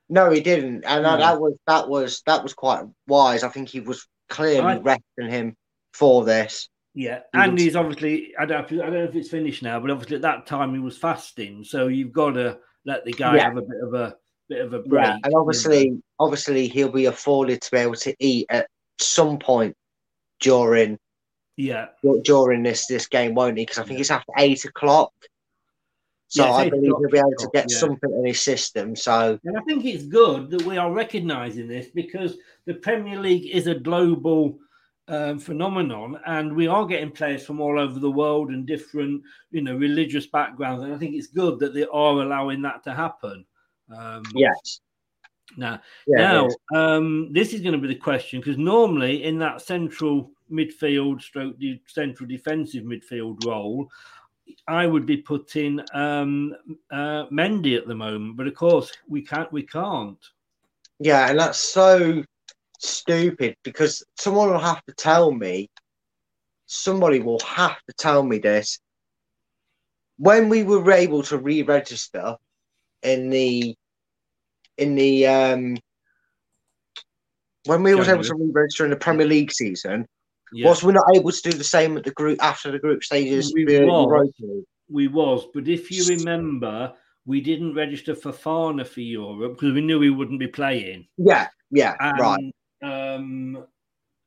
No, 0.09 0.31
he 0.31 0.41
didn't, 0.41 0.83
and 0.85 1.03
No. 1.03 1.11
that, 1.11 1.19
that 1.19 1.39
was 1.39 1.55
that 1.67 1.87
was 1.87 2.23
that 2.25 2.41
was 2.41 2.53
quite 2.55 2.83
wise. 3.07 3.43
I 3.43 3.49
think 3.49 3.69
he 3.69 3.79
was 3.79 4.07
clearly 4.27 4.73
I- 4.73 4.77
resting 4.79 5.29
him 5.29 5.55
for 5.93 6.25
this. 6.25 6.67
Yeah, 6.99 7.21
and 7.33 7.57
he's 7.57 7.77
obviously 7.77 8.33
I 8.37 8.45
don't, 8.45 8.65
I 8.65 8.75
don't 8.75 8.93
know 8.93 9.03
if 9.05 9.15
it's 9.15 9.29
finished 9.29 9.63
now, 9.63 9.79
but 9.79 9.89
obviously 9.89 10.17
at 10.17 10.21
that 10.23 10.45
time 10.45 10.73
he 10.73 10.81
was 10.81 10.97
fasting, 10.97 11.63
so 11.63 11.87
you've 11.87 12.11
got 12.11 12.31
to 12.31 12.57
let 12.83 13.05
the 13.05 13.13
guy 13.13 13.37
Yeah. 13.37 13.43
have 13.45 13.55
a 13.55 13.61
bit 13.61 13.81
of 13.81 13.93
a 13.93 14.17
bit 14.49 14.59
of 14.59 14.73
a 14.73 14.79
break. 14.79 15.05
Yeah, 15.05 15.17
and 15.23 15.33
obviously, 15.33 16.03
obviously, 16.19 16.67
he'll 16.67 16.91
be 16.91 17.05
afforded 17.05 17.61
to 17.61 17.71
be 17.71 17.77
able 17.77 17.95
to 17.95 18.13
eat 18.19 18.47
at 18.49 18.67
some 18.99 19.39
point 19.39 19.77
during 20.41 20.99
yeah, 21.55 21.85
during 22.23 22.63
this 22.63 22.85
this 22.87 23.07
game, 23.07 23.33
won't 23.33 23.57
he? 23.57 23.63
Because 23.63 23.79
I 23.79 23.83
think 23.83 24.01
it's 24.01 24.11
after 24.11 24.33
eight 24.37 24.65
o'clock. 24.65 25.13
So 26.27 26.43
Yeah, 26.45 26.51
I 26.51 26.69
believe 26.69 26.91
he'll 26.99 27.09
be 27.09 27.17
able 27.17 27.31
to 27.39 27.49
get 27.53 27.67
yeah. 27.71 27.77
something 27.77 28.11
in 28.11 28.25
his 28.25 28.41
system. 28.41 28.97
So 28.97 29.39
and 29.45 29.57
I 29.57 29.61
think 29.61 29.85
it's 29.85 30.03
good 30.03 30.49
that 30.49 30.63
we 30.63 30.77
are 30.77 30.91
recognising 30.91 31.69
this 31.69 31.87
because 31.87 32.35
the 32.65 32.73
Premier 32.73 33.17
League 33.17 33.49
is 33.49 33.67
a 33.67 33.75
global 33.75 34.59
um, 35.09 35.39
phenomenon, 35.39 36.19
and 36.25 36.55
we 36.55 36.67
are 36.67 36.85
getting 36.85 37.11
players 37.11 37.45
from 37.45 37.59
all 37.59 37.79
over 37.79 37.99
the 37.99 38.11
world 38.11 38.49
and 38.49 38.65
different, 38.65 39.21
you 39.51 39.61
know, 39.61 39.75
religious 39.75 40.27
backgrounds. 40.27 40.83
And 40.83 40.93
I 40.93 40.97
think 40.97 41.15
it's 41.15 41.27
good 41.27 41.59
that 41.59 41.73
they 41.73 41.85
are 41.85 42.21
allowing 42.21 42.61
that 42.61 42.83
to 42.83 42.93
happen. 42.93 43.45
Um, 43.93 44.23
Yes. 44.35 44.81
now, 45.57 45.81
Yeah, 46.05 46.47
now 46.47 46.49
um, 46.75 47.33
this 47.33 47.53
is 47.53 47.61
going 47.61 47.73
to 47.73 47.79
be 47.79 47.87
the 47.87 47.95
question 47.95 48.39
because 48.39 48.57
normally 48.57 49.23
in 49.23 49.39
that 49.39 49.61
central 49.61 50.31
midfield, 50.51 51.21
stroke 51.21 51.57
de- 51.59 51.81
central 51.87 52.27
defensive 52.27 52.83
midfield 52.83 53.43
role, 53.45 53.89
I 54.67 54.85
would 54.85 55.05
be 55.05 55.17
putting 55.17 55.79
um, 55.93 56.55
uh, 56.91 57.25
Mendy 57.31 57.77
at 57.77 57.87
the 57.87 57.95
moment, 57.95 58.37
but 58.37 58.47
of 58.47 58.53
course 58.53 58.91
we 59.07 59.23
can't. 59.23 59.51
We 59.51 59.63
can't. 59.63 60.23
Yeah, 60.99 61.29
and 61.29 61.39
that's 61.39 61.59
so 61.59 62.23
stupid 62.79 63.55
because 63.63 64.03
someone 64.17 64.49
will 64.49 64.59
have 64.59 64.83
to 64.85 64.93
tell 64.93 65.31
me, 65.31 65.69
somebody 66.65 67.19
will 67.19 67.39
have 67.39 67.77
to 67.87 67.93
tell 67.97 68.23
me 68.23 68.39
this. 68.39 68.79
When 70.17 70.49
we 70.49 70.63
were 70.63 70.91
able 70.91 71.23
to 71.23 71.37
re-register 71.37 72.35
in 73.03 73.29
the 73.29 73.75
in 74.77 74.95
the 74.95 75.27
um 75.27 75.77
when 77.65 77.83
we 77.83 77.95
was 77.95 78.07
able 78.07 78.23
to 78.23 78.35
re-register 78.35 78.85
in 78.85 78.89
the 78.89 78.97
Premier 78.97 79.27
League 79.27 79.51
season, 79.51 80.07
Yeah. 80.51 80.69
was 80.69 80.83
we're 80.83 80.93
not 80.93 81.05
able 81.15 81.31
to 81.31 81.41
do 81.41 81.51
the 81.51 81.63
same 81.63 81.97
at 81.97 82.03
the 82.03 82.11
group 82.11 82.41
after 82.41 82.71
the 82.71 82.79
group 82.79 83.03
stages? 83.03 83.53
We 83.53 83.65
was. 83.65 84.31
We 84.91 85.07
was, 85.07 85.47
but 85.53 85.67
if 85.67 85.91
you 85.91 86.03
remember, 86.05 86.93
we 87.25 87.41
didn't 87.41 87.75
register 87.75 88.15
Fofana 88.15 88.87
for 88.87 89.01
Europe 89.01 89.53
because 89.53 89.73
we 89.73 89.81
knew 89.81 89.99
we 89.99 90.09
wouldn't 90.09 90.39
be 90.39 90.47
playing. 90.47 91.07
Yeah, 91.17 91.47
yeah, 91.69 91.95
And, 91.99 92.19
right. 92.19 92.53
Um, 93.19 93.65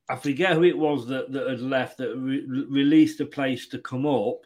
I 0.08 0.16
forget 0.16 0.54
who 0.54 0.64
it 0.64 0.76
was 0.76 1.06
that, 1.06 1.32
that 1.32 1.48
had 1.48 1.60
left 1.60 1.98
that 1.98 2.14
re- 2.16 2.44
released 2.68 3.20
a 3.20 3.26
place 3.26 3.68
to 3.68 3.78
come 3.78 4.04
up, 4.06 4.40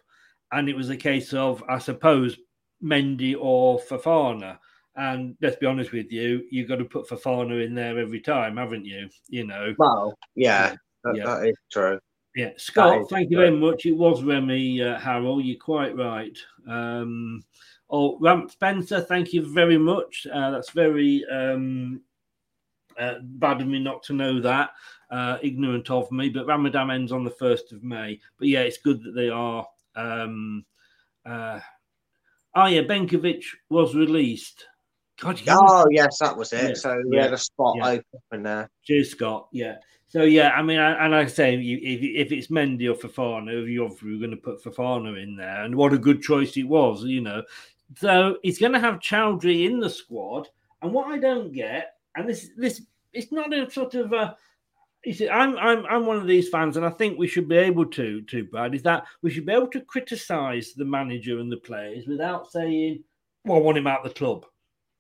and 0.53 0.69
it 0.69 0.77
was 0.77 0.91
a 0.91 0.97
case 0.97 1.33
of, 1.33 1.63
I 1.69 1.79
suppose, 1.79 2.37
Mendy 2.83 3.35
or 3.39 3.79
Fofana. 3.81 4.59
And 4.97 5.37
let's 5.43 5.57
be 5.57 5.67
honest 5.67 5.93
with 5.93 6.11
you, 6.13 6.45
you've 6.51 6.69
got 6.69 6.77
to 6.77 6.85
put 6.85 7.09
Fofana 7.09 7.65
in 7.65 7.75
there 7.75 7.99
every 7.99 8.21
time, 8.21 8.57
haven't 8.57 8.85
you? 8.85 9.09
You 9.29 9.47
know. 9.47 9.75
Well, 9.79 10.15
yeah, 10.35 10.75
that- 11.05 11.17
Yeah. 11.17 11.25
that 11.25 11.47
is 11.49 11.57
true. 11.71 11.99
Yeah, 12.35 12.51
Scott, 12.59 13.09
thank 13.09 13.31
you 13.31 13.39
true. 13.39 13.47
very 13.47 13.57
much. 13.57 13.87
It 13.87 13.93
was 13.97 14.23
Remy 14.23 14.83
uh, 14.83 14.99
Harrell. 15.01 15.43
You're 15.43 15.57
quite 15.59 15.97
right. 15.97 16.37
Um, 16.69 17.43
oh, 17.89 18.19
Ramp 18.21 18.51
Spencer, 18.51 19.01
thank 19.01 19.33
you 19.33 19.53
very 19.55 19.79
much. 19.79 20.27
Uh, 20.31 20.51
that's 20.51 20.71
very 20.71 21.25
um, 21.33 22.03
uh, 22.99 23.15
bad 23.23 23.61
of 23.61 23.67
me 23.67 23.79
not 23.79 24.03
to 24.05 24.13
know 24.13 24.41
that, 24.41 24.71
uh, 25.11 25.39
ignorant 25.43 25.91
of 25.91 26.11
me. 26.11 26.29
But 26.29 26.47
Ramadan 26.47 26.91
ends 26.91 27.13
on 27.13 27.25
the 27.25 27.31
1st 27.31 27.73
of 27.73 27.83
May. 27.83 28.21
But 28.39 28.49
yeah, 28.49 28.61
it's 28.61 28.79
good 28.79 29.03
that 29.03 29.15
they 29.15 29.29
are. 29.29 29.67
Um, 29.95 30.65
uh, 31.25 31.61
oh, 32.55 32.67
yeah, 32.67 32.83
Benkovic 32.83 33.45
was 33.69 33.95
released. 33.95 34.67
God, 35.19 35.41
Oh 35.49 35.87
yes, 35.91 36.19
that 36.19 36.37
was 36.37 36.53
it. 36.53 36.69
Yeah, 36.69 36.75
So 36.75 37.03
we 37.09 37.17
yeah, 37.17 37.23
had 37.25 37.33
a 37.33 37.39
spot 37.39 37.77
yeah. 37.79 37.99
open 38.31 38.43
there. 38.43 38.71
Cheers, 38.85 39.13
Scott. 39.13 39.49
Yeah. 39.51 39.77
So 40.09 40.23
yeah, 40.23 40.51
I 40.51 40.63
mean, 40.63 40.79
I, 40.79 41.05
and 41.05 41.15
I 41.15 41.27
say, 41.27 41.57
you, 41.57 41.79
if 41.83 42.29
if 42.29 42.33
it's 42.33 42.47
Mendy 42.49 42.89
or 42.89 42.95
Fofana, 42.95 43.69
you 43.69 43.85
obviously 43.85 44.13
were 44.13 44.19
going 44.19 44.31
to 44.31 44.37
put 44.37 44.63
Fofana 44.63 45.21
in 45.21 45.37
there, 45.37 45.65
and 45.65 45.75
what 45.75 45.93
a 45.93 45.99
good 45.99 46.23
choice 46.23 46.57
it 46.57 46.69
was, 46.69 47.03
you 47.05 47.21
know. 47.21 47.43
So 47.97 48.39
he's 48.43 48.59
going 48.59 48.73
to 48.73 48.81
have 48.81 49.01
Choudhury 49.01 49.67
in 49.67 49.81
the 49.81 49.91
squad, 49.91 50.49
and 50.83 50.93
what 50.93 51.09
I 51.09 51.19
don't 51.19 51.53
get, 51.53 51.96
and 52.17 52.29
this 52.29 52.51
this 52.57 52.83
it's 53.13 53.33
not 53.33 53.53
a 53.53 53.71
sort 53.71 53.95
of 53.95 54.13
a. 54.13 54.37
You 55.05 55.13
see, 55.15 55.29
I'm 55.29 55.57
I'm 55.59 55.87
I'm 55.87 56.07
one 56.07 56.17
of 56.17 56.27
these 56.27 56.49
fans, 56.49 56.77
and 56.77 56.85
I 56.85 56.91
think 56.91 57.19
we 57.19 57.29
should 57.29 57.49
be 57.49 57.57
able 57.57 57.87
to 57.87 58.23
to 58.23 58.45
Brad 58.45 58.75
is 58.75 58.83
that 58.83 59.05
we 59.23 59.31
should 59.31 59.47
be 59.47 59.53
able 59.53 59.69
to 59.69 59.81
criticise 59.83 60.73
the 60.75 60.85
manager 60.85 61.39
and 61.39 61.51
the 61.51 61.59
players 61.59 62.07
without 62.07 62.51
saying, 62.51 63.05
"Well, 63.45 63.59
I 63.59 63.61
want 63.61 63.79
him 63.79 63.87
out 63.87 64.03
the 64.03 64.11
club." 64.11 64.47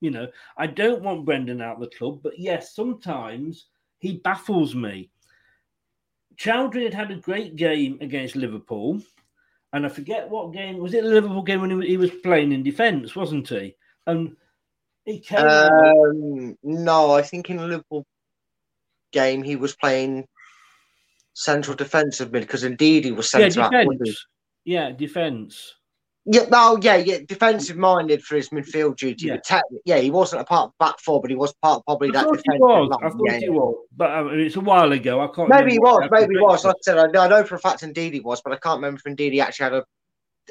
You 0.00 0.10
know, 0.10 0.28
I 0.56 0.66
don't 0.66 1.02
want 1.02 1.24
Brendan 1.24 1.62
out 1.62 1.80
the 1.80 1.88
club, 1.88 2.20
but 2.22 2.38
yes, 2.38 2.74
sometimes 2.74 3.66
he 3.98 4.18
baffles 4.18 4.74
me. 4.74 5.10
Choudhury 6.36 6.84
had 6.84 6.94
had 6.94 7.10
a 7.10 7.16
great 7.16 7.56
game 7.56 7.98
against 8.00 8.36
Liverpool, 8.36 9.00
and 9.72 9.86
I 9.86 9.88
forget 9.88 10.28
what 10.28 10.52
game 10.52 10.78
was 10.78 10.94
it. 10.94 11.02
The 11.02 11.08
Liverpool 11.08 11.42
game 11.42 11.62
when 11.62 11.80
he, 11.80 11.88
he 11.88 11.96
was 11.96 12.10
playing 12.22 12.52
in 12.52 12.62
defence, 12.62 13.16
wasn't 13.16 13.48
he? 13.48 13.74
And 14.06 14.36
he 15.06 15.20
came. 15.20 15.38
Um, 15.38 16.58
no, 16.62 17.12
I 17.12 17.22
think 17.22 17.48
in 17.48 17.56
the 17.56 17.66
Liverpool 17.66 18.04
game 19.12 19.42
he 19.42 19.56
was 19.56 19.74
playing 19.74 20.26
central 21.32 21.76
defensive 21.76 22.32
mid 22.32 22.42
because 22.42 22.64
indeed 22.64 23.04
he 23.04 23.12
was 23.12 23.32
yeah, 23.32 23.48
centre 23.48 23.60
back. 23.60 23.70
defence. 23.70 24.26
Yeah, 24.64 24.90
defence. 24.90 25.74
Yeah, 26.28 26.46
no, 26.50 26.76
yeah, 26.82 26.96
yeah, 26.96 27.18
defensive 27.24 27.76
minded 27.76 28.20
for 28.20 28.34
his 28.34 28.48
midfield 28.48 28.96
duty. 28.96 29.26
Yeah. 29.28 29.34
But 29.34 29.44
tech- 29.44 29.62
yeah, 29.84 29.98
he 29.98 30.10
wasn't 30.10 30.42
a 30.42 30.44
part 30.44 30.70
of 30.70 30.78
back 30.78 30.98
four, 30.98 31.20
but 31.20 31.30
he 31.30 31.36
was 31.36 31.54
part 31.62 31.84
probably 31.86 32.08
I 32.08 32.12
that 32.12 32.24
thought 32.24 32.36
he 32.36 32.42
defensive 32.42 32.60
was. 32.60 32.98
I 33.00 33.08
thought 33.08 33.20
yeah, 33.26 33.38
he 33.38 33.48
was, 33.48 33.86
but 33.96 34.10
uh, 34.10 34.26
it's 34.30 34.56
a 34.56 34.60
while 34.60 34.90
ago. 34.90 35.20
I 35.20 35.28
can't. 35.28 35.48
Maybe 35.48 35.70
he 35.70 35.78
was, 35.78 36.08
maybe 36.10 36.34
he 36.34 36.40
was. 36.40 36.64
Like 36.64 36.74
I 36.74 36.78
said, 36.82 36.98
I 36.98 37.06
know, 37.06 37.20
I 37.20 37.28
know 37.28 37.44
for 37.44 37.54
a 37.54 37.60
fact 37.60 37.84
indeed 37.84 38.12
he 38.12 38.18
was, 38.18 38.42
but 38.42 38.52
I 38.52 38.56
can't 38.56 38.78
remember 38.78 38.98
if 38.98 39.06
indeed 39.06 39.34
he 39.34 39.40
actually 39.40 39.64
had 39.64 39.74
a 39.74 39.84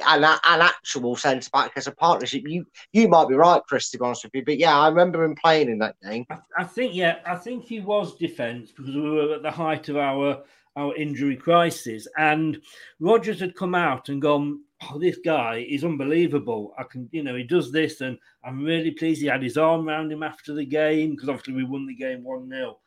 an, 0.06 0.24
an 0.24 0.62
actual 0.62 1.16
centre 1.16 1.50
back 1.52 1.72
as 1.76 1.88
a 1.88 1.92
partnership. 1.92 2.44
You 2.46 2.66
you 2.94 3.08
might 3.08 3.28
be 3.28 3.36
right, 3.36 3.62
Chris, 3.68 3.90
to 3.92 3.98
be 3.98 4.06
honest 4.06 4.24
with 4.24 4.36
you. 4.36 4.46
But 4.46 4.58
yeah, 4.58 4.78
I 4.78 4.88
remember 4.88 5.24
him 5.24 5.36
playing 5.36 5.70
in 5.70 5.80
that 5.80 5.96
game. 6.02 6.26
I 6.58 6.64
think 6.64 6.96
yeah, 6.96 7.18
I 7.26 7.36
think 7.36 7.66
he 7.66 7.80
was 7.80 8.18
defence 8.18 8.72
because 8.72 8.94
we 8.96 9.02
were 9.02 9.36
at 9.36 9.44
the 9.44 9.52
height 9.52 9.90
of 9.90 9.98
our 9.98 10.44
our 10.76 10.96
injury 10.96 11.38
crisis, 11.38 12.08
and 12.18 12.62
Rodgers 13.00 13.40
had 13.40 13.56
come 13.56 13.76
out 13.76 14.10
and 14.10 14.22
gone. 14.22 14.62
Oh, 14.92 15.00
this 15.00 15.18
guy 15.24 15.66
is 15.68 15.86
unbelievable. 15.86 16.74
I 16.78 16.84
can, 16.84 17.08
you 17.12 17.24
know, 17.24 17.36
he 17.36 17.44
does 17.44 17.72
this, 17.72 18.02
and 18.02 18.18
I'm 18.44 18.64
really 18.64 18.92
pleased. 18.92 19.22
He 19.22 19.28
had 19.28 19.42
his 19.42 19.58
arm 19.58 19.88
around 19.88 20.12
him 20.12 20.22
after 20.22 20.54
the 20.54 20.66
game 20.66 21.12
because 21.12 21.30
obviously 21.30 21.54
we 21.54 21.64
won 21.64 21.88
the 21.88 21.96
game 21.96 22.24
one 22.24 22.50
0 22.50 22.78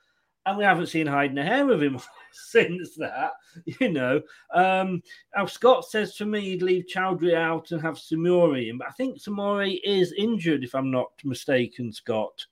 and 0.49 0.57
we 0.57 0.65
haven't 0.65 0.87
seen 0.87 1.07
hide 1.07 1.37
a 1.37 1.43
hair 1.43 1.71
of 1.71 1.83
him 1.83 2.01
since 2.33 2.97
that. 2.97 3.33
You 3.81 3.91
know, 3.91 4.23
um, 4.55 5.03
Scott 5.47 5.85
says 5.85 6.17
for 6.17 6.25
me 6.25 6.41
he'd 6.41 6.63
leave 6.63 6.87
Choudhury 6.87 7.35
out 7.35 7.71
and 7.71 7.83
have 7.83 7.97
Soumaré 7.97 8.71
in, 8.71 8.79
but 8.79 8.89
I 8.89 8.93
think 8.93 9.19
Soumaré 9.19 9.79
is 9.85 10.13
injured, 10.17 10.65
if 10.65 10.75
I'm 10.75 10.91
not 10.91 11.11
mistaken, 11.25 11.93
Scott. 11.93 12.47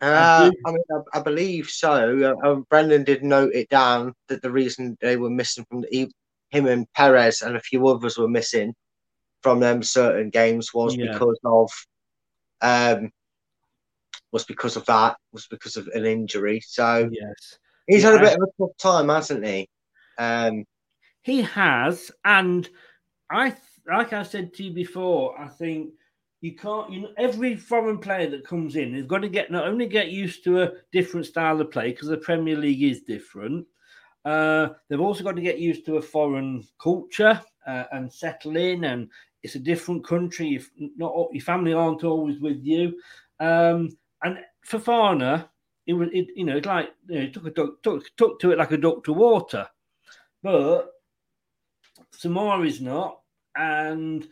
Uh, 0.00 0.50
I 0.66 0.70
mean, 0.70 0.82
I, 0.92 1.18
I 1.18 1.22
believe 1.22 1.68
so. 1.68 2.36
Uh, 2.44 2.46
uh, 2.46 2.54
Brendan 2.70 3.02
did 3.02 3.24
note 3.24 3.52
it 3.54 3.68
down 3.68 4.14
that 4.28 4.42
the 4.42 4.50
reason 4.50 4.96
they 5.00 5.16
were 5.16 5.30
missing 5.30 5.64
from 5.68 5.80
the, 5.80 6.08
him 6.50 6.66
and 6.66 6.90
Perez 6.92 7.42
and 7.42 7.56
a 7.56 7.60
few 7.60 7.86
others 7.88 8.16
were 8.16 8.28
missing 8.28 8.74
from 9.42 9.58
them 9.60 9.82
certain 9.82 10.30
games 10.30 10.72
was 10.74 10.96
Yeah. 10.96 11.12
because 11.12 11.38
of 11.44 11.70
um 12.60 13.10
was 14.32 14.44
because 14.44 14.76
of 14.76 14.84
that 14.86 15.16
was 15.32 15.46
because 15.46 15.76
of 15.76 15.86
an 15.88 16.04
injury. 16.04 16.60
So 16.60 17.08
yes, 17.10 17.58
he's 17.86 18.02
had 18.02 18.14
a 18.14 18.20
bit 18.20 18.36
of 18.36 18.42
a 18.42 18.62
tough 18.62 18.76
time, 18.78 19.08
hasn't 19.08 19.46
he? 19.46 19.68
Um, 20.18 20.64
He 21.22 21.42
has, 21.42 22.10
and 22.24 22.68
I 23.30 23.54
like 23.86 24.12
I 24.12 24.22
said 24.22 24.52
to 24.54 24.64
you 24.64 24.72
before, 24.72 25.38
I 25.40 25.48
think 25.48 25.90
you 26.40 26.54
can't. 26.54 26.90
You 26.90 27.00
know, 27.02 27.12
every 27.16 27.56
foreign 27.56 27.98
player 27.98 28.28
that 28.30 28.46
comes 28.46 28.76
in 28.76 28.94
is 28.94 29.06
got 29.06 29.18
to 29.18 29.28
get 29.28 29.50
not 29.50 29.66
only 29.66 29.86
get 29.86 30.10
used 30.10 30.44
to 30.44 30.62
a 30.62 30.72
different 30.92 31.26
style 31.26 31.60
of 31.60 31.70
play 31.70 31.90
because 31.90 32.08
the 32.08 32.18
Premier 32.18 32.56
League 32.56 32.82
is 32.82 33.02
different. 33.02 33.66
Uh, 34.24 34.68
they've 34.88 35.00
also 35.00 35.24
got 35.24 35.36
to 35.36 35.42
get 35.42 35.58
used 35.58 35.86
to 35.86 35.96
a 35.96 36.02
foreign 36.02 36.62
culture 36.82 37.40
uh, 37.66 37.84
and 37.92 38.12
settle 38.12 38.56
in, 38.56 38.84
and 38.84 39.08
it's 39.42 39.54
a 39.54 39.60
different 39.60 40.04
country. 40.04 40.54
If 40.56 40.70
not, 40.76 41.28
your 41.32 41.42
family 41.42 41.72
aren't 41.72 42.04
always 42.04 42.38
with 42.40 42.62
you. 42.62 43.00
Um, 43.40 43.90
and 44.22 44.38
Fofana, 44.66 45.48
it 45.86 45.92
was, 45.92 46.08
it, 46.12 46.28
you 46.36 46.44
know, 46.44 46.56
it's 46.56 46.66
like 46.66 46.90
you 47.08 47.20
know, 47.20 47.28
took 47.30 47.46
a 47.46 47.50
duck, 47.50 47.82
took, 47.82 48.04
took 48.16 48.40
to 48.40 48.52
it 48.52 48.58
like 48.58 48.72
a 48.72 48.76
duck 48.76 49.04
to 49.04 49.12
water, 49.12 49.66
but 50.42 50.90
Soumaré's 52.14 52.80
not, 52.80 53.20
and 53.56 54.26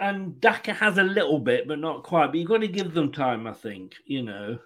and 0.00 0.40
Daka 0.40 0.72
has 0.72 0.98
a 0.98 1.02
little 1.02 1.38
bit, 1.38 1.68
but 1.68 1.78
not 1.78 2.02
quite. 2.02 2.28
But 2.28 2.36
you've 2.36 2.48
got 2.48 2.58
to 2.58 2.68
give 2.68 2.94
them 2.94 3.12
time, 3.12 3.46
I 3.46 3.52
think. 3.52 3.94
You 4.04 4.22
know. 4.22 4.58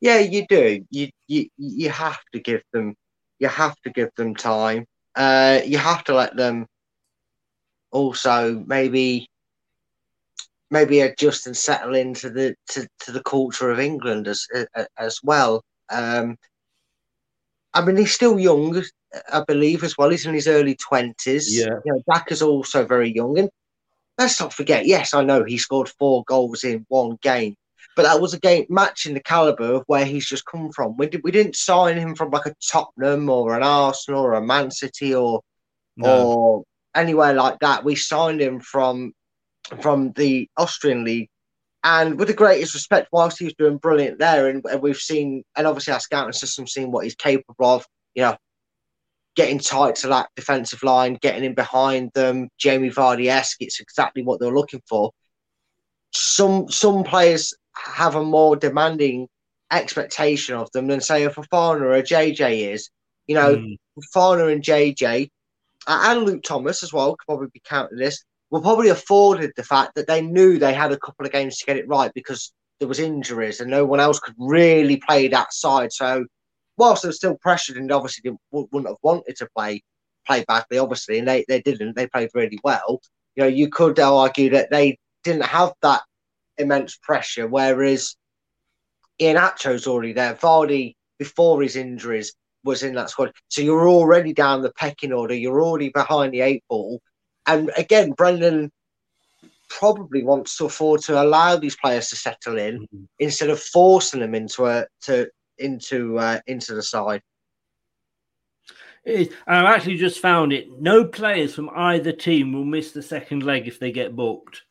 yeah, 0.00 0.18
you 0.18 0.46
do. 0.48 0.84
You 0.90 1.08
you 1.26 1.48
you 1.56 1.90
have 1.90 2.20
to 2.32 2.40
give 2.40 2.62
them 2.72 2.94
you 3.38 3.48
have 3.48 3.76
to 3.82 3.90
give 3.90 4.10
them 4.16 4.34
time. 4.34 4.86
Uh, 5.14 5.60
you 5.64 5.78
have 5.78 6.04
to 6.04 6.14
let 6.14 6.36
them 6.36 6.66
also 7.90 8.62
maybe 8.66 9.28
maybe 10.70 11.00
adjust 11.00 11.46
and 11.46 11.56
settle 11.56 11.94
into 11.94 12.30
the 12.30 12.54
to, 12.70 12.86
to 13.00 13.12
the 13.12 13.22
culture 13.22 13.70
of 13.70 13.80
England 13.80 14.28
as 14.28 14.46
as 14.96 15.20
well. 15.22 15.64
Um, 15.90 16.36
I 17.74 17.84
mean, 17.84 17.96
he's 17.96 18.14
still 18.14 18.38
young, 18.38 18.82
I 19.32 19.42
believe, 19.46 19.84
as 19.84 19.96
well. 19.96 20.10
He's 20.10 20.26
in 20.26 20.34
his 20.34 20.48
early 20.48 20.76
twenties. 20.76 21.58
Yeah. 21.58 21.78
you 21.84 21.92
know, 21.92 22.02
Daka's 22.12 22.42
also 22.42 22.84
very 22.84 23.14
young, 23.14 23.38
and 23.38 23.50
let's 24.18 24.40
not 24.40 24.52
forget. 24.52 24.86
Yes, 24.86 25.14
I 25.14 25.24
know 25.24 25.44
he 25.44 25.58
scored 25.58 25.88
four 25.98 26.24
goals 26.26 26.64
in 26.64 26.84
one 26.88 27.18
game, 27.22 27.54
but 27.96 28.02
that 28.02 28.20
was 28.20 28.34
a 28.34 28.40
game 28.40 28.66
matching 28.68 29.14
the 29.14 29.20
caliber 29.20 29.74
of 29.74 29.84
where 29.86 30.04
he's 30.04 30.26
just 30.26 30.46
come 30.46 30.72
from. 30.72 30.96
We 30.96 31.08
did, 31.08 31.22
we 31.24 31.30
didn't 31.30 31.56
sign 31.56 31.96
him 31.98 32.14
from 32.14 32.30
like 32.30 32.46
a 32.46 32.54
Tottenham 32.70 33.28
or 33.28 33.54
an 33.56 33.62
Arsenal 33.62 34.22
or 34.22 34.34
a 34.34 34.44
Man 34.44 34.70
City 34.70 35.14
or 35.14 35.42
No. 35.96 36.26
or 36.26 36.64
anywhere 36.94 37.34
like 37.34 37.58
that. 37.60 37.84
We 37.84 37.94
signed 37.96 38.40
him 38.40 38.60
from 38.60 39.12
from 39.80 40.12
the 40.12 40.48
Austrian 40.56 41.04
league, 41.04 41.28
and 41.84 42.18
with 42.18 42.28
the 42.28 42.34
greatest 42.34 42.74
respect, 42.74 43.08
whilst 43.12 43.38
he 43.38 43.44
was 43.44 43.54
doing 43.54 43.76
brilliant 43.78 44.18
there, 44.18 44.48
and, 44.48 44.64
and 44.64 44.82
we've 44.82 44.96
seen, 44.96 45.44
and 45.56 45.66
obviously 45.66 45.92
our 45.92 46.00
scouting 46.00 46.32
system 46.32 46.66
seen 46.66 46.90
what 46.90 47.04
he's 47.04 47.14
capable 47.14 47.66
of. 47.66 47.86
You 48.14 48.22
know, 48.22 48.36
getting 49.36 49.60
tight 49.60 49.94
to 49.94 50.08
that 50.08 50.28
defensive 50.34 50.82
line, 50.82 51.14
getting 51.20 51.44
in 51.44 51.54
behind 51.54 52.10
them, 52.12 52.48
Jamie 52.58 52.90
Vardy 52.90 53.28
esque. 53.28 53.58
It's 53.60 53.78
exactly 53.80 54.22
what 54.22 54.40
they're 54.40 54.52
looking 54.54 54.82
for. 54.88 55.12
Some 56.12 56.68
some 56.68 57.04
players 57.04 57.54
have 57.72 58.16
a 58.16 58.24
more 58.24 58.56
demanding 58.56 59.28
expectation 59.70 60.56
of 60.56 60.70
them 60.72 60.88
than 60.88 61.00
say 61.00 61.24
a 61.24 61.30
Fofana 61.30 61.82
or 61.82 61.92
a 61.92 62.02
JJ 62.02 62.72
is. 62.72 62.90
You 63.26 63.36
know, 63.36 63.56
Mm. 63.56 63.76
Fofana 64.14 64.52
and 64.52 64.62
JJ 64.62 65.30
and 65.86 66.22
Luke 66.24 66.42
Thomas 66.42 66.82
as 66.82 66.92
well 66.92 67.14
could 67.16 67.26
probably 67.26 67.48
be 67.52 67.62
counted 67.64 67.98
this. 67.98 68.24
Were 68.50 68.60
probably 68.60 68.88
afforded 68.88 69.52
the 69.56 69.62
fact 69.62 69.94
that 69.94 70.06
they 70.06 70.22
knew 70.22 70.58
they 70.58 70.72
had 70.72 70.92
a 70.92 70.98
couple 70.98 71.26
of 71.26 71.32
games 71.32 71.58
to 71.58 71.66
get 71.66 71.76
it 71.76 71.88
right 71.88 72.12
because 72.14 72.52
there 72.78 72.88
was 72.88 72.98
injuries 72.98 73.60
and 73.60 73.70
no 73.70 73.84
one 73.84 74.00
else 74.00 74.18
could 74.18 74.34
really 74.38 74.96
play 74.96 75.28
that 75.28 75.52
side. 75.52 75.92
So 75.92 76.24
whilst 76.78 77.02
they 77.02 77.08
were 77.08 77.12
still 77.12 77.36
pressured 77.36 77.76
and 77.76 77.92
obviously 77.92 78.30
wouldn't 78.50 78.86
have 78.86 78.96
wanted 79.02 79.36
to 79.36 79.48
play 79.54 79.82
play 80.26 80.44
badly, 80.46 80.78
obviously, 80.78 81.18
and 81.18 81.26
they, 81.26 81.44
they 81.48 81.60
didn't. 81.60 81.96
They 81.96 82.06
played 82.06 82.30
really 82.34 82.58
well. 82.62 83.00
You 83.34 83.44
know, 83.44 83.48
you 83.48 83.68
could 83.68 83.98
argue 83.98 84.50
that 84.50 84.70
they 84.70 84.98
didn't 85.24 85.44
have 85.44 85.72
that 85.82 86.02
immense 86.58 86.96
pressure, 86.96 87.46
whereas 87.46 88.16
Iheanacho's 89.20 89.86
already 89.86 90.12
there. 90.12 90.34
Vardy, 90.34 90.94
before 91.18 91.62
his 91.62 91.76
injuries, 91.76 92.34
was 92.64 92.82
in 92.82 92.94
that 92.94 93.10
squad. 93.10 93.32
So 93.48 93.62
you're 93.62 93.88
already 93.88 94.32
down 94.32 94.62
the 94.62 94.72
pecking 94.72 95.12
order. 95.12 95.34
You're 95.34 95.62
already 95.62 95.88
behind 95.88 96.32
the 96.32 96.42
eight 96.42 96.62
ball. 96.68 97.00
And 97.48 97.72
again, 97.76 98.12
Brendan 98.12 98.70
probably 99.68 100.22
wants 100.22 100.56
to 100.58 100.66
afford 100.66 101.02
to 101.02 101.20
allow 101.20 101.56
these 101.56 101.76
players 101.76 102.08
to 102.08 102.16
settle 102.16 102.58
in 102.58 102.86
instead 103.18 103.50
of 103.50 103.60
forcing 103.60 104.20
them 104.20 104.34
into 104.34 104.66
a 104.66 104.86
to 105.02 105.28
into 105.58 106.18
uh, 106.18 106.40
into 106.46 106.74
the 106.74 106.82
side. 106.82 107.22
It 109.04 109.20
is. 109.20 109.28
And 109.46 109.66
I've 109.66 109.74
actually 109.74 109.96
just 109.96 110.20
found 110.20 110.52
it. 110.52 110.68
No 110.80 111.04
players 111.04 111.54
from 111.54 111.70
either 111.74 112.12
team 112.12 112.52
will 112.52 112.64
miss 112.64 112.92
the 112.92 113.02
second 113.02 113.42
leg 113.42 113.66
if 113.66 113.80
they 113.80 113.90
get 113.90 114.14
booked. 114.14 114.62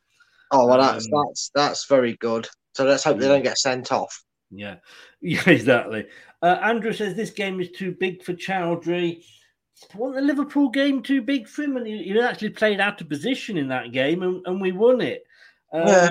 Oh 0.51 0.67
well, 0.67 0.77
that's 0.77 1.05
Um, 1.05 1.11
that's 1.25 1.51
that's 1.53 1.85
very 1.87 2.15
good. 2.17 2.47
So 2.75 2.85
let's 2.85 3.03
hope 3.03 3.17
they 3.17 3.27
don't 3.27 3.43
get 3.43 3.57
sent 3.57 3.91
off. 3.91 4.23
Yeah, 4.51 4.75
yeah, 5.21 5.49
exactly. 5.49 6.05
Uh, 6.41 6.57
Andrew 6.61 6.93
says 6.93 7.15
this 7.15 7.31
game 7.31 7.59
is 7.59 7.71
too 7.71 7.95
big 7.99 8.23
for 8.23 8.33
Choudhury. 8.33 9.23
Wasn't 9.95 10.15
the 10.15 10.21
Liverpool 10.21 10.69
game 10.69 11.01
too 11.03 11.21
big 11.21 11.47
for 11.47 11.63
him? 11.63 11.77
And 11.77 11.85
he, 11.87 12.03
he 12.03 12.19
actually 12.19 12.49
played 12.49 12.79
out 12.79 12.99
of 13.01 13.09
position 13.09 13.57
in 13.57 13.67
that 13.69 13.91
game, 13.91 14.23
and, 14.23 14.41
and 14.45 14.59
we 14.61 14.71
won 14.71 15.01
it. 15.01 15.23
Um, 15.73 15.87
Yeah. 15.87 16.09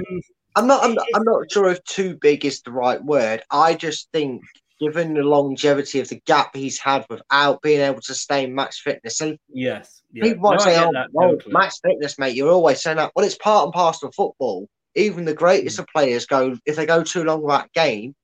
I'm 0.55 0.67
not. 0.67 0.83
I'm, 0.85 0.95
not- 0.95 1.07
I'm 1.15 1.25
not 1.25 1.51
sure 1.53 1.69
if 1.69 1.83
too 1.85 2.17
big 2.17 2.45
is 2.47 2.63
the 2.63 2.73
right 2.73 3.03
word. 3.05 3.43
I 3.51 3.75
just 3.75 4.09
think, 4.13 4.43
given 4.81 5.13
the 5.15 5.23
longevity 5.23 6.01
of 6.01 6.09
the 6.09 6.21
gap 6.27 6.57
he's 6.57 6.79
had 6.79 7.05
without 7.11 7.61
being 7.61 7.81
able 7.81 8.01
to 8.03 8.15
stay 8.15 8.45
in 8.45 8.55
match 8.55 8.81
fitness, 8.81 9.21
and 9.21 9.39
Yes. 9.53 10.03
Yeah. 10.13 10.23
people 10.25 10.43
might 10.51 10.59
No, 10.61 10.65
say, 10.65 10.79
"Oh, 10.83 10.93
that 10.93 11.09
well, 11.13 11.33
totally. 11.33 11.53
match 11.53 11.75
fitness, 11.85 12.19
mate." 12.19 12.35
You're 12.37 12.51
always 12.53 12.81
saying 12.83 12.97
that. 12.97 13.13
Well, 13.15 13.27
it's 13.27 13.37
part 13.37 13.65
and 13.65 13.73
parcel 13.75 14.09
of 14.09 14.15
football. 14.15 14.67
Even 14.95 15.27
the 15.27 15.35
Mm. 15.35 15.39
greatest 15.39 15.79
of 15.79 15.87
players 15.89 16.25
go 16.25 16.57
if 16.65 16.77
they 16.77 16.87
go 16.87 17.03
too 17.03 17.25
long 17.25 17.43
without 17.43 17.71
game, 17.75 18.15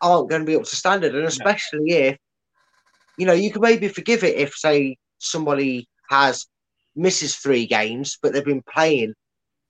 aren't 0.00 0.28
going 0.30 0.42
to 0.42 0.46
be 0.46 0.54
up 0.54 0.62
to 0.64 0.76
standard, 0.76 1.14
and 1.16 1.26
especially 1.26 1.90
if 1.90 2.18
you 3.18 3.26
know 3.26 3.32
you 3.32 3.50
can 3.50 3.62
maybe 3.62 3.88
forgive 3.88 4.24
it 4.24 4.36
if, 4.36 4.54
say, 4.54 4.96
somebody 5.18 5.88
has 6.10 6.46
misses 6.96 7.36
three 7.36 7.66
games, 7.66 8.18
but 8.22 8.32
they've 8.32 8.44
been 8.44 8.62
playing 8.72 9.14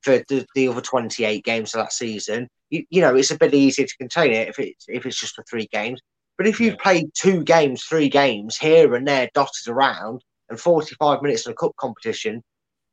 for 0.03 0.19
the, 0.29 0.47
the 0.55 0.69
other 0.69 0.83
28 0.83 1.45
games 1.45 1.75
of 1.75 1.81
that 1.81 1.93
season, 1.93 2.47
you, 2.69 2.85
you 2.91 3.01
know, 3.01 3.17
it's 3.17 3.31
a 3.31 3.39
bit 3.39 3.55
easier 3.55 3.87
to 3.87 3.97
contain 3.97 4.33
it 4.33 4.49
if 4.49 4.59
it's 4.59 4.85
if 4.89 5.07
it's 5.07 5.19
just 5.19 5.35
for 5.35 5.45
three 5.49 5.67
games. 5.73 6.01
But 6.37 6.47
if 6.47 6.61
you've 6.61 6.79
played 6.79 7.11
two 7.15 7.45
games, 7.45 7.85
three 7.85 8.09
games 8.09 8.59
here 8.59 8.95
and 8.95 9.07
there 9.07 9.31
dotted 9.35 9.69
around 9.69 10.23
and 10.51 10.61
45 10.61 11.23
minutes 11.23 11.47
in 11.47 11.53
a 11.53 11.55
cup 11.55 11.73
competition, 11.77 12.43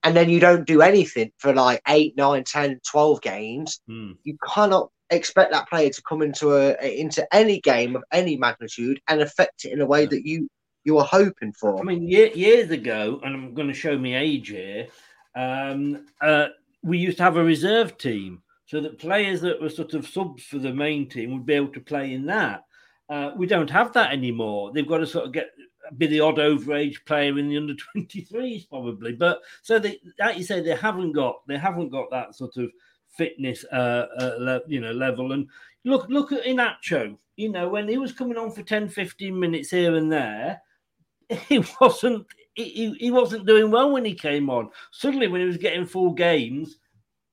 and 0.04 0.16
then 0.16 0.30
you 0.30 0.40
don't 0.40 0.66
do 0.66 0.82
anything 0.82 1.32
for 1.38 1.54
like 1.54 1.82
eight, 1.88 2.16
nine, 2.16 2.44
10, 2.44 2.80
12 2.90 3.22
games, 3.22 3.82
Hmm. 3.88 4.12
you 4.24 4.38
cannot 4.48 4.90
expect 5.12 5.52
that 5.52 5.70
player 5.70 5.90
to 5.90 6.02
come 6.04 6.22
into 6.22 6.56
a 6.56 7.00
into 7.00 7.28
any 7.34 7.60
game 7.62 7.96
of 7.96 8.04
any 8.12 8.38
magnitude 8.38 9.02
and 9.08 9.22
affect 9.22 9.66
it 9.66 9.74
in 9.74 9.82
a 9.82 9.86
way 9.86 10.06
that 10.06 10.26
you 10.26 10.50
you 10.84 10.96
were 10.96 11.04
hoping 11.04 11.54
for. 11.54 11.80
I 11.80 11.84
mean, 11.84 12.08
ye- 12.08 12.34
years 12.34 12.72
ago, 12.72 13.20
and 13.24 13.36
I'm 13.36 13.54
going 13.54 13.68
to 13.68 13.74
show 13.74 13.98
me 13.98 14.16
age 14.16 14.50
here. 14.50 14.88
Um, 15.36 16.08
uh, 16.22 16.48
we 16.82 16.98
used 16.98 17.18
to 17.18 17.24
have 17.24 17.38
a 17.38 17.44
reserve 17.44 17.98
team, 17.98 18.42
so 18.66 18.82
that 18.82 18.98
players 18.98 19.42
that 19.42 19.62
were 19.62 19.70
sort 19.70 19.94
of 19.94 20.08
subs 20.08 20.44
for 20.44 20.58
the 20.58 20.74
main 20.74 21.08
team 21.08 21.34
would 21.34 21.46
be 21.46 21.54
able 21.54 21.74
to 21.74 21.80
play 21.80 22.14
in 22.14 22.26
that. 22.26 22.64
Uh, 23.10 23.32
we 23.36 23.46
don't 23.46 23.70
have 23.70 23.94
that 23.94 24.12
anymore. 24.12 24.72
They've 24.74 24.88
got 24.88 25.00
to 25.00 25.08
sort 25.08 25.26
of 25.26 25.34
get 25.34 25.52
be 25.98 26.08
the 26.08 26.22
odd 26.22 26.38
overage 26.38 27.04
player 27.06 27.38
in 27.38 27.50
the 27.50 27.58
under 27.58 27.74
23s 27.96 28.70
probably. 28.70 29.14
But 29.14 29.42
so 29.62 29.80
they, 29.80 30.00
like 30.20 30.38
you 30.38 30.44
say, 30.44 30.62
they 30.62 30.76
haven't 30.76 31.12
got 31.12 31.46
they 31.48 31.58
haven't 31.58 31.90
got 31.90 32.10
that 32.12 32.36
sort 32.36 32.58
of 32.58 32.72
fitness, 33.12 33.66
uh, 33.72 34.08
uh 34.20 34.36
le- 34.40 34.62
you 34.68 34.82
know, 34.82 34.92
level. 34.92 35.32
And 35.34 35.48
look, 35.86 36.08
look 36.10 36.32
at 36.32 36.44
Iheanacho. 36.44 37.18
You 37.38 37.50
know, 37.50 37.70
when 37.70 37.88
he 37.88 37.98
was 37.98 38.12
coming 38.12 38.38
on 38.38 38.52
for 38.52 38.64
10, 38.64 38.90
15 38.90 39.40
minutes 39.40 39.72
here 39.72 39.96
and 39.96 40.12
there, 40.12 40.62
he 41.30 41.64
wasn't 41.80 42.26
he, 42.54 42.94
he- 43.00 43.12
wasn't 43.12 43.46
doing 43.46 43.72
well 43.72 43.92
when 43.92 44.06
he 44.06 44.14
came 44.14 44.50
on. 44.50 44.70
Suddenly, 44.92 45.28
when 45.28 45.42
he 45.42 45.48
was 45.48 45.58
getting 45.58 45.86
full 45.86 46.12
games, 46.12 46.78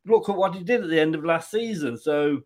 look 0.06 0.28
at 0.28 0.36
what 0.36 0.54
he 0.54 0.62
did 0.62 0.82
at 0.82 0.90
the 0.90 1.00
end 1.00 1.14
of 1.14 1.24
last 1.24 1.50
season. 1.50 1.98
So, 1.98 2.42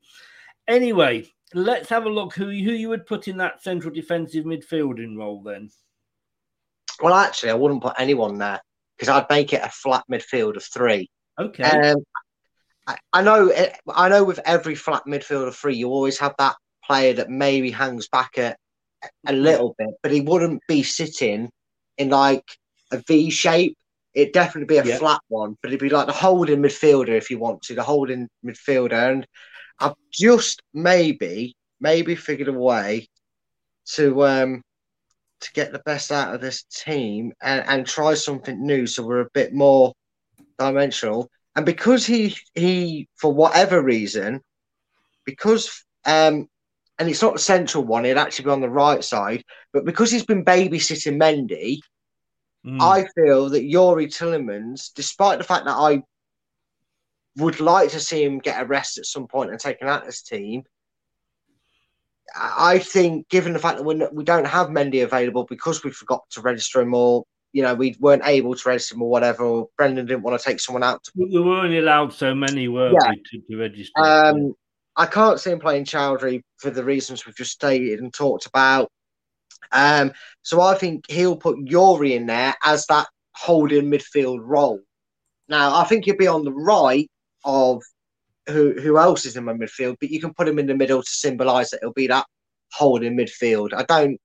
anyway, 0.68 1.28
let's 1.54 1.88
have 1.88 2.06
a 2.06 2.10
look 2.10 2.34
who 2.34 2.46
who 2.46 2.52
you 2.52 2.88
would 2.88 3.06
put 3.06 3.28
in 3.28 3.36
that 3.38 3.62
central 3.62 3.94
defensive 3.94 4.44
midfielding 4.44 5.16
role 5.16 5.42
then. 5.42 5.70
Well, 7.00 7.14
actually, 7.14 7.50
I 7.50 7.54
wouldn't 7.54 7.82
put 7.82 7.94
anyone 7.98 8.38
there 8.38 8.60
because 8.96 9.08
I'd 9.08 9.30
make 9.30 9.52
it 9.52 9.62
a 9.62 9.68
flat 9.68 10.04
midfield 10.10 10.56
of 10.56 10.64
three. 10.64 11.10
Okay. 11.38 11.64
Um, 11.64 12.04
I, 12.86 12.96
I 13.12 13.22
know. 13.22 13.48
it- 13.48 13.76
I 13.88 14.08
know. 14.08 14.24
With 14.24 14.40
every 14.44 14.74
flat 14.74 15.04
midfielder 15.06 15.52
three, 15.54 15.76
you 15.76 15.88
always 15.88 16.18
have 16.18 16.34
that 16.38 16.56
player 16.84 17.14
that 17.14 17.30
maybe 17.30 17.70
hangs 17.70 18.08
back 18.08 18.36
a, 18.38 18.56
a 19.26 19.32
little 19.32 19.74
bit, 19.78 19.90
but 20.02 20.12
he 20.12 20.20
wouldn't 20.20 20.62
be 20.68 20.82
sitting 20.82 21.50
in 21.98 22.10
like 22.10 22.44
a 22.90 23.02
V 23.06 23.30
shape. 23.30 23.76
It'd 24.14 24.34
definitely 24.34 24.66
be 24.66 24.78
a 24.78 24.84
Yeah. 24.84 24.98
flat 24.98 25.20
one, 25.28 25.56
but 25.62 25.68
it'd 25.70 25.80
be 25.80 25.88
like 25.88 26.06
the 26.06 26.12
holding 26.12 26.60
midfielder 26.60 27.10
if 27.16 27.30
you 27.30 27.38
want 27.38 27.62
to, 27.62 27.74
the 27.74 27.82
holding 27.82 28.28
midfielder. 28.44 28.92
And 29.12 29.26
I've 29.78 29.94
just 30.12 30.60
maybe, 30.74 31.54
maybe 31.80 32.14
figured 32.14 32.48
a 32.48 32.52
way 32.52 33.08
to 33.94 34.24
um 34.24 34.62
to 35.40 35.52
get 35.54 35.72
the 35.72 35.80
best 35.80 36.12
out 36.12 36.34
of 36.34 36.40
this 36.40 36.62
team 36.64 37.32
and, 37.42 37.64
and 37.66 37.86
try 37.86 38.14
something 38.14 38.64
new 38.64 38.86
so 38.86 39.04
we're 39.04 39.20
a 39.22 39.30
bit 39.34 39.52
more 39.52 39.92
dimensional. 40.58 41.28
And 41.54 41.66
because 41.66 42.06
he 42.06 42.36
he 42.54 43.08
for 43.16 43.32
whatever 43.32 43.82
reason, 43.82 44.40
because 45.24 45.84
um 46.04 46.48
and 46.98 47.08
it's 47.08 47.22
not 47.22 47.34
the 47.34 47.38
central 47.40 47.84
one, 47.84 48.04
it'd 48.04 48.18
actually 48.18 48.44
be 48.46 48.50
on 48.50 48.60
the 48.60 48.70
right 48.70 49.02
side, 49.02 49.44
but 49.72 49.84
because 49.84 50.10
he's 50.10 50.24
been 50.24 50.44
babysitting 50.44 51.16
Mendy, 51.16 51.80
Hmm. 52.64 52.80
I 52.80 53.06
feel 53.14 53.50
that 53.50 53.64
Youri 53.64 54.06
Tielemans, 54.06 54.92
despite 54.94 55.38
the 55.38 55.44
fact 55.44 55.64
that 55.64 55.76
I 55.76 56.02
would 57.36 57.60
like 57.60 57.90
to 57.90 58.00
see 58.00 58.22
him 58.22 58.38
get 58.38 58.62
a 58.62 58.66
rest 58.66 58.98
at 58.98 59.06
some 59.06 59.26
point 59.26 59.50
and 59.50 59.58
taken 59.58 59.88
out 59.88 60.04
this 60.04 60.22
team, 60.22 60.62
I 62.34 62.74
I 62.74 62.78
think, 62.78 63.28
given 63.28 63.52
the 63.52 63.58
fact 63.58 63.78
that 63.78 63.84
we're 63.84 63.96
not, 63.96 64.14
we 64.14 64.24
don't 64.24 64.46
have 64.46 64.68
Mendy 64.68 65.02
available 65.02 65.44
because 65.44 65.82
we 65.82 65.90
forgot 65.90 66.22
to 66.30 66.40
register 66.40 66.80
him 66.80 66.94
or 66.94 67.24
you 67.52 67.62
know 67.62 67.74
we 67.74 67.96
weren't 68.00 68.22
able 68.24 68.54
to 68.54 68.68
register 68.68 68.94
him 68.94 69.02
or 69.02 69.10
whatever, 69.10 69.44
or 69.44 69.68
Brendan 69.76 70.06
didn't 70.06 70.22
want 70.22 70.38
to 70.40 70.44
take 70.44 70.60
someone 70.60 70.82
out. 70.82 71.02
To, 71.04 71.12
We 71.14 71.26
we 71.26 71.40
were 71.40 71.58
only 71.58 71.78
allowed 71.78 72.12
so 72.12 72.34
many, 72.34 72.68
were 72.68 72.92
Yeah. 72.92 73.10
we, 73.10 73.22
to, 73.30 73.40
to 73.50 73.56
register? 73.56 74.00
um, 74.00 74.54
I 74.96 75.06
can't 75.06 75.40
see 75.40 75.50
him 75.50 75.60
playing 75.60 75.84
Choudhury 75.84 76.42
for 76.58 76.70
the 76.70 76.84
reasons 76.84 77.24
we've 77.24 77.36
just 77.36 77.52
stated 77.52 78.00
and 78.00 78.12
talked 78.12 78.46
about. 78.46 78.90
Um, 79.70 80.12
so 80.42 80.60
I 80.60 80.74
think 80.74 81.10
he'll 81.10 81.36
put 81.36 81.56
Youri 81.58 82.12
in 82.12 82.26
there 82.26 82.54
as 82.62 82.84
that 82.86 83.06
holding 83.34 83.90
midfield 83.90 84.40
role. 84.42 84.80
Now 85.48 85.76
I 85.76 85.84
think 85.84 86.04
he'll 86.04 86.16
be 86.16 86.26
on 86.26 86.44
the 86.44 86.52
right 86.52 87.10
of 87.44 87.82
who 88.48 88.72
who 88.80 88.98
else 88.98 89.24
is 89.24 89.36
in 89.36 89.44
my 89.44 89.52
midfield, 89.52 89.96
but 90.00 90.10
you 90.10 90.20
can 90.20 90.34
put 90.34 90.48
him 90.48 90.58
in 90.58 90.66
the 90.66 90.74
middle 90.74 91.02
to 91.02 91.10
symbolise 91.10 91.70
that 91.70 91.80
he'll 91.80 91.92
be 91.92 92.08
that 92.08 92.26
holding 92.72 93.16
midfield. 93.16 93.72
I 93.74 93.84
don't. 93.84 94.18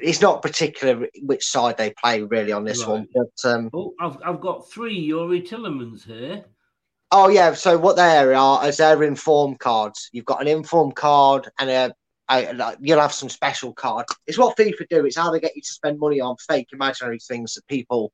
It's 0.00 0.20
not 0.20 0.42
particular 0.42 1.08
which 1.22 1.44
side 1.46 1.76
they 1.76 1.92
play 2.02 2.22
really 2.22 2.52
on 2.52 2.64
this 2.64 2.80
Right. 2.80 2.88
one, 2.88 3.08
but 3.14 3.50
um, 3.50 3.70
Oh, 3.74 3.94
I've, 4.00 4.16
I've 4.24 4.40
got 4.40 4.70
three 4.70 5.08
Youri 5.08 5.46
Tielemans 5.46 6.04
here. 6.04 6.44
Oh 7.10 7.28
yeah. 7.28 7.52
So 7.54 7.76
what 7.76 7.96
they 7.96 8.32
are 8.34 8.66
is 8.66 8.78
they're 8.78 9.02
inform 9.02 9.56
cards. 9.56 10.08
You've 10.12 10.24
got 10.24 10.40
an 10.40 10.48
inform 10.48 10.92
card 10.92 11.50
and 11.58 11.68
a, 11.68 11.94
a 12.30 12.76
you'll 12.80 13.00
have 13.00 13.12
some 13.12 13.28
special 13.28 13.74
card. 13.74 14.06
It's 14.26 14.38
what 14.38 14.56
FIFA 14.56 14.88
do. 14.88 15.04
It's 15.04 15.16
how 15.16 15.30
they 15.30 15.40
get 15.40 15.54
you 15.54 15.60
to 15.62 15.68
spend 15.72 15.98
money 15.98 16.20
on 16.20 16.36
fake 16.48 16.68
imaginary 16.72 17.18
things 17.18 17.54
that 17.54 17.66
people 17.66 18.12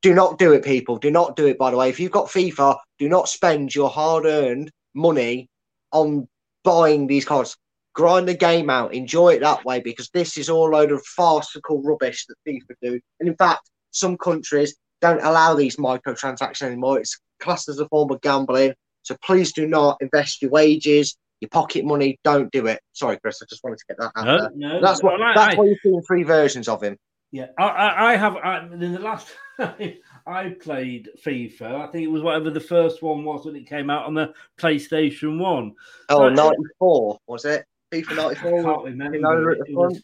do 0.00 0.14
not 0.14 0.38
do 0.38 0.52
it. 0.52 0.64
People 0.64 0.96
do 0.96 1.10
not 1.10 1.36
do 1.36 1.46
it. 1.48 1.58
By 1.58 1.70
the 1.70 1.76
way, 1.76 1.90
if 1.90 2.00
you've 2.00 2.10
got 2.12 2.28
FIFA, 2.28 2.78
do 2.98 3.08
not 3.08 3.28
spend 3.28 3.74
your 3.74 3.90
hard-earned 3.90 4.70
money 4.94 5.50
on 5.92 6.26
buying 6.64 7.06
these 7.06 7.26
cards. 7.26 7.58
Grind 7.94 8.28
the 8.28 8.34
game 8.34 8.70
out, 8.70 8.94
enjoy 8.94 9.30
it 9.34 9.40
that 9.40 9.64
way 9.64 9.80
because 9.80 10.08
this 10.10 10.38
is 10.38 10.48
all 10.48 10.70
load 10.70 10.92
of 10.92 11.04
farcical 11.04 11.82
rubbish 11.82 12.24
that 12.26 12.36
FIFA 12.46 12.74
do. 12.82 13.00
And 13.18 13.28
in 13.28 13.36
fact, 13.36 13.68
some 13.90 14.16
countries 14.16 14.76
don't 15.00 15.22
allow 15.24 15.54
these 15.54 15.76
microtransactions 15.76 16.62
anymore. 16.62 17.00
It's 17.00 17.18
classed 17.40 17.68
as 17.68 17.80
a 17.80 17.88
form 17.88 18.10
of 18.12 18.20
gambling. 18.20 18.74
So 19.02 19.16
please 19.24 19.52
do 19.52 19.66
not 19.66 19.96
invest 20.00 20.40
your 20.42 20.50
wages, 20.52 21.16
your 21.40 21.48
pocket 21.48 21.84
money. 21.84 22.18
Don't 22.22 22.52
do 22.52 22.66
it. 22.66 22.80
Sorry, 22.92 23.18
Chris. 23.18 23.42
I 23.42 23.46
just 23.48 23.64
wanted 23.64 23.78
to 23.78 23.84
get 23.88 23.98
that 23.98 24.12
out 24.14 24.24
No, 24.26 24.38
there. 24.38 24.50
no, 24.54 24.80
that's 24.80 25.02
what. 25.02 25.14
that's 25.34 25.54
I- 25.54 25.58
why 25.58 25.64
you're 25.64 25.76
seeing 25.82 26.02
three 26.02 26.22
versions 26.22 26.68
of 26.68 26.82
him. 26.82 26.96
Yeah, 27.32 27.46
I, 27.58 27.64
I, 27.64 28.12
I 28.12 28.16
have. 28.16 28.36
I, 28.36 28.58
in 28.66 28.92
the 28.92 28.98
last 28.98 29.28
time 29.56 29.94
I 30.26 30.48
played 30.60 31.08
FIFA, 31.24 31.62
I 31.62 31.86
think 31.92 32.04
it 32.04 32.10
was 32.10 32.22
whatever 32.22 32.50
the 32.50 32.58
first 32.60 33.02
one 33.02 33.24
was 33.24 33.46
when 33.46 33.54
it 33.54 33.68
came 33.68 33.88
out 33.88 34.04
on 34.06 34.14
the 34.14 34.32
PlayStation 34.60 35.38
One. 35.38 35.72
Oh, 36.08 36.18
So- 36.18 36.26
uh, 36.26 36.30
94, 36.30 37.18
was 37.28 37.44
it? 37.44 37.64
FIFA 37.92 38.16
94? 38.16 38.60
I 38.60 38.62
can't 38.62 38.84
remember. 38.84 39.16
You 39.16 39.22
know, 39.22 39.50
at 39.52 39.58
the 39.58 39.64
It 39.66 39.74
was, 39.76 39.96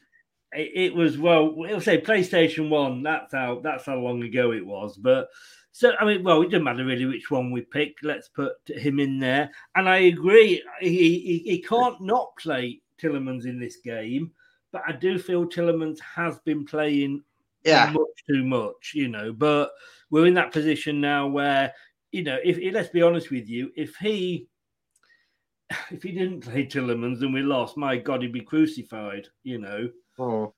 it, 0.52 0.70
it 0.74 0.94
was 0.94 1.18
well, 1.18 1.54
it'll 1.64 1.80
say 1.80 2.00
PlayStation 2.00 2.68
One. 2.68 3.02
That's 3.02 3.32
how 3.32 3.60
that's 3.62 3.86
how 3.86 3.96
long 3.96 4.22
ago 4.22 4.52
it 4.52 4.64
was. 4.64 4.96
But 4.96 5.28
so 5.72 5.92
I 6.00 6.04
mean, 6.04 6.24
well, 6.24 6.42
it 6.42 6.46
doesn't 6.46 6.64
matter 6.64 6.84
really 6.84 7.04
which 7.06 7.30
one 7.30 7.50
we 7.50 7.62
pick. 7.62 7.96
Let's 8.02 8.28
put 8.28 8.52
him 8.66 8.98
in 8.98 9.18
there. 9.18 9.50
And 9.74 9.88
I 9.88 9.98
agree, 9.98 10.62
he 10.80 10.88
he, 11.20 11.38
he 11.44 11.62
can't 11.62 12.00
not 12.00 12.36
play 12.38 12.80
Tielemans 13.00 13.44
in 13.46 13.60
this 13.60 13.76
game. 13.76 14.32
But 14.72 14.82
I 14.86 14.92
do 14.92 15.18
feel 15.18 15.46
Tielemans 15.46 16.00
has 16.00 16.38
been 16.40 16.64
playing 16.64 17.22
Yeah. 17.64 17.90
much 17.92 18.24
too 18.28 18.44
much, 18.44 18.92
you 18.94 19.08
know. 19.08 19.32
But 19.32 19.70
we're 20.10 20.26
in 20.26 20.34
that 20.34 20.52
position 20.52 21.00
now 21.00 21.26
where, 21.28 21.72
you 22.12 22.22
know, 22.22 22.38
if 22.44 22.58
let's 22.74 22.88
be 22.88 23.02
honest 23.02 23.30
with 23.30 23.48
you, 23.48 23.70
if 23.76 23.96
he 23.96 24.48
if 25.90 26.02
he 26.02 26.12
didn't 26.12 26.40
play 26.40 26.66
Tielemans 26.66 27.22
and 27.22 27.34
we 27.34 27.42
lost, 27.42 27.76
my 27.76 27.96
God, 27.96 28.22
he'd 28.22 28.32
be 28.32 28.40
crucified, 28.40 29.28
you 29.42 29.58
know. 29.58 29.88
Oh. 30.18 30.54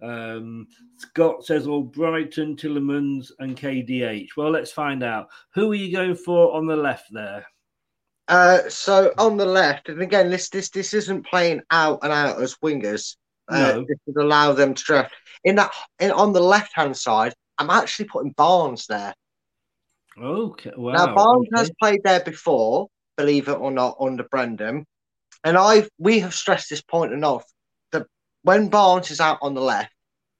Um, 0.00 0.68
Scott 0.96 1.44
says, 1.44 1.66
"All 1.66 1.82
Brighton, 1.82 2.56
Tielemans, 2.56 3.32
and 3.40 3.56
KDH." 3.56 4.28
Well, 4.36 4.50
let's 4.50 4.70
find 4.70 5.02
out. 5.02 5.28
Who 5.54 5.72
are 5.72 5.76
you 5.76 5.92
going 5.92 6.14
for 6.14 6.54
on 6.54 6.66
the 6.66 6.76
left 6.76 7.06
there? 7.10 7.44
Uh, 8.28 8.68
so 8.68 9.12
on 9.18 9.36
the 9.36 9.46
left, 9.46 9.88
and 9.88 10.02
again, 10.02 10.30
this 10.30 10.50
this 10.50 10.70
this 10.70 10.94
isn't 10.94 11.26
playing 11.26 11.62
out 11.70 11.98
and 12.02 12.12
out 12.12 12.40
as 12.40 12.54
wingers. 12.56 13.16
Uh, 13.48 13.58
No. 13.58 13.84
This 13.88 13.98
would 14.06 14.22
allow 14.22 14.52
them 14.52 14.74
to 14.74 14.84
draft. 14.84 15.14
In 15.44 15.56
that, 15.56 15.72
in, 15.98 16.10
on 16.10 16.32
the 16.32 16.40
left 16.40 16.72
hand 16.74 16.96
side, 16.96 17.34
I'm 17.56 17.70
actually 17.70 18.04
putting 18.06 18.32
Barnes 18.32 18.86
there. 18.86 19.14
Okay, 20.20 20.72
wow. 20.76 20.92
now 20.92 21.14
Barnes 21.14 21.48
okay. 21.52 21.60
has 21.60 21.72
played 21.80 22.00
there 22.04 22.20
before, 22.20 22.88
believe 23.18 23.48
it 23.48 23.58
or 23.58 23.70
not, 23.70 23.98
under 24.00 24.24
Brendan, 24.24 24.86
and 25.44 25.58
I 25.58 25.88
we 25.98 26.20
have 26.20 26.34
stressed 26.34 26.70
this 26.70 26.82
point 26.82 27.12
enough 27.12 27.44
that 27.92 28.06
when 28.42 28.70
Barnes 28.70 29.10
is 29.10 29.20
out 29.20 29.38
on 29.42 29.54
the 29.54 29.60
left, 29.60 29.92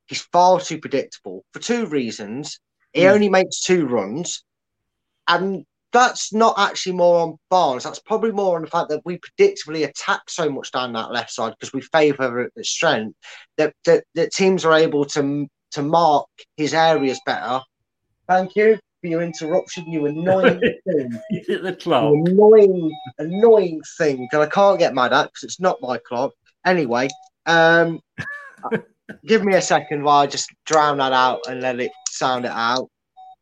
he's 0.06 0.22
far 0.32 0.60
too 0.60 0.78
predictable 0.78 1.44
for 1.52 1.60
two 1.60 1.86
reasons. 1.86 2.58
He 2.94 3.02
Hmm. 3.02 3.08
only 3.08 3.28
makes 3.28 3.60
two 3.60 3.86
runs, 3.86 4.44
and 5.26 5.66
that's 5.92 6.32
not 6.32 6.58
actually 6.58 6.92
more 6.94 7.20
on 7.20 7.36
Barnes. 7.50 7.84
That's 7.84 7.98
probably 8.00 8.32
more 8.32 8.56
on 8.56 8.62
the 8.62 8.68
fact 8.70 8.90
that 8.90 9.02
we 9.04 9.18
predictably 9.18 9.86
attack 9.88 10.22
so 10.28 10.50
much 10.50 10.72
down 10.72 10.92
that 10.94 11.12
left 11.12 11.30
side 11.32 11.54
because 11.58 11.72
we 11.72 11.80
favour 11.82 12.50
the 12.56 12.64
strength 12.64 13.16
that, 13.58 13.74
that 13.84 14.04
that 14.14 14.32
teams 14.32 14.64
are 14.64 14.74
able 14.74 15.04
to 15.06 15.46
to 15.72 15.82
mark 15.82 16.28
his 16.56 16.74
areas 16.74 17.20
better. 17.26 17.60
Thank 18.28 18.56
you 18.56 18.78
for 19.00 19.06
your 19.06 19.22
interruption, 19.22 19.90
you 19.90 20.06
annoying 20.06 20.60
thing. 20.60 21.20
The 21.48 21.76
clock? 21.78 22.14
You 22.14 22.24
annoying, 22.26 22.90
annoying 23.18 23.80
thing 23.96 24.28
that 24.32 24.40
I 24.40 24.46
can't 24.46 24.78
get 24.78 24.94
mad 24.94 25.12
at 25.12 25.24
because 25.24 25.44
it's 25.44 25.60
not 25.60 25.78
my 25.80 25.98
clock. 25.98 26.32
Anyway, 26.66 27.08
um, 27.46 28.00
give 29.26 29.44
me 29.44 29.54
a 29.54 29.62
second 29.62 30.02
while 30.02 30.20
I 30.20 30.26
just 30.26 30.50
drown 30.66 30.98
that 30.98 31.12
out 31.12 31.40
and 31.48 31.60
let 31.60 31.80
it 31.80 31.92
sound 32.08 32.44
it 32.44 32.52
out. 32.52 32.88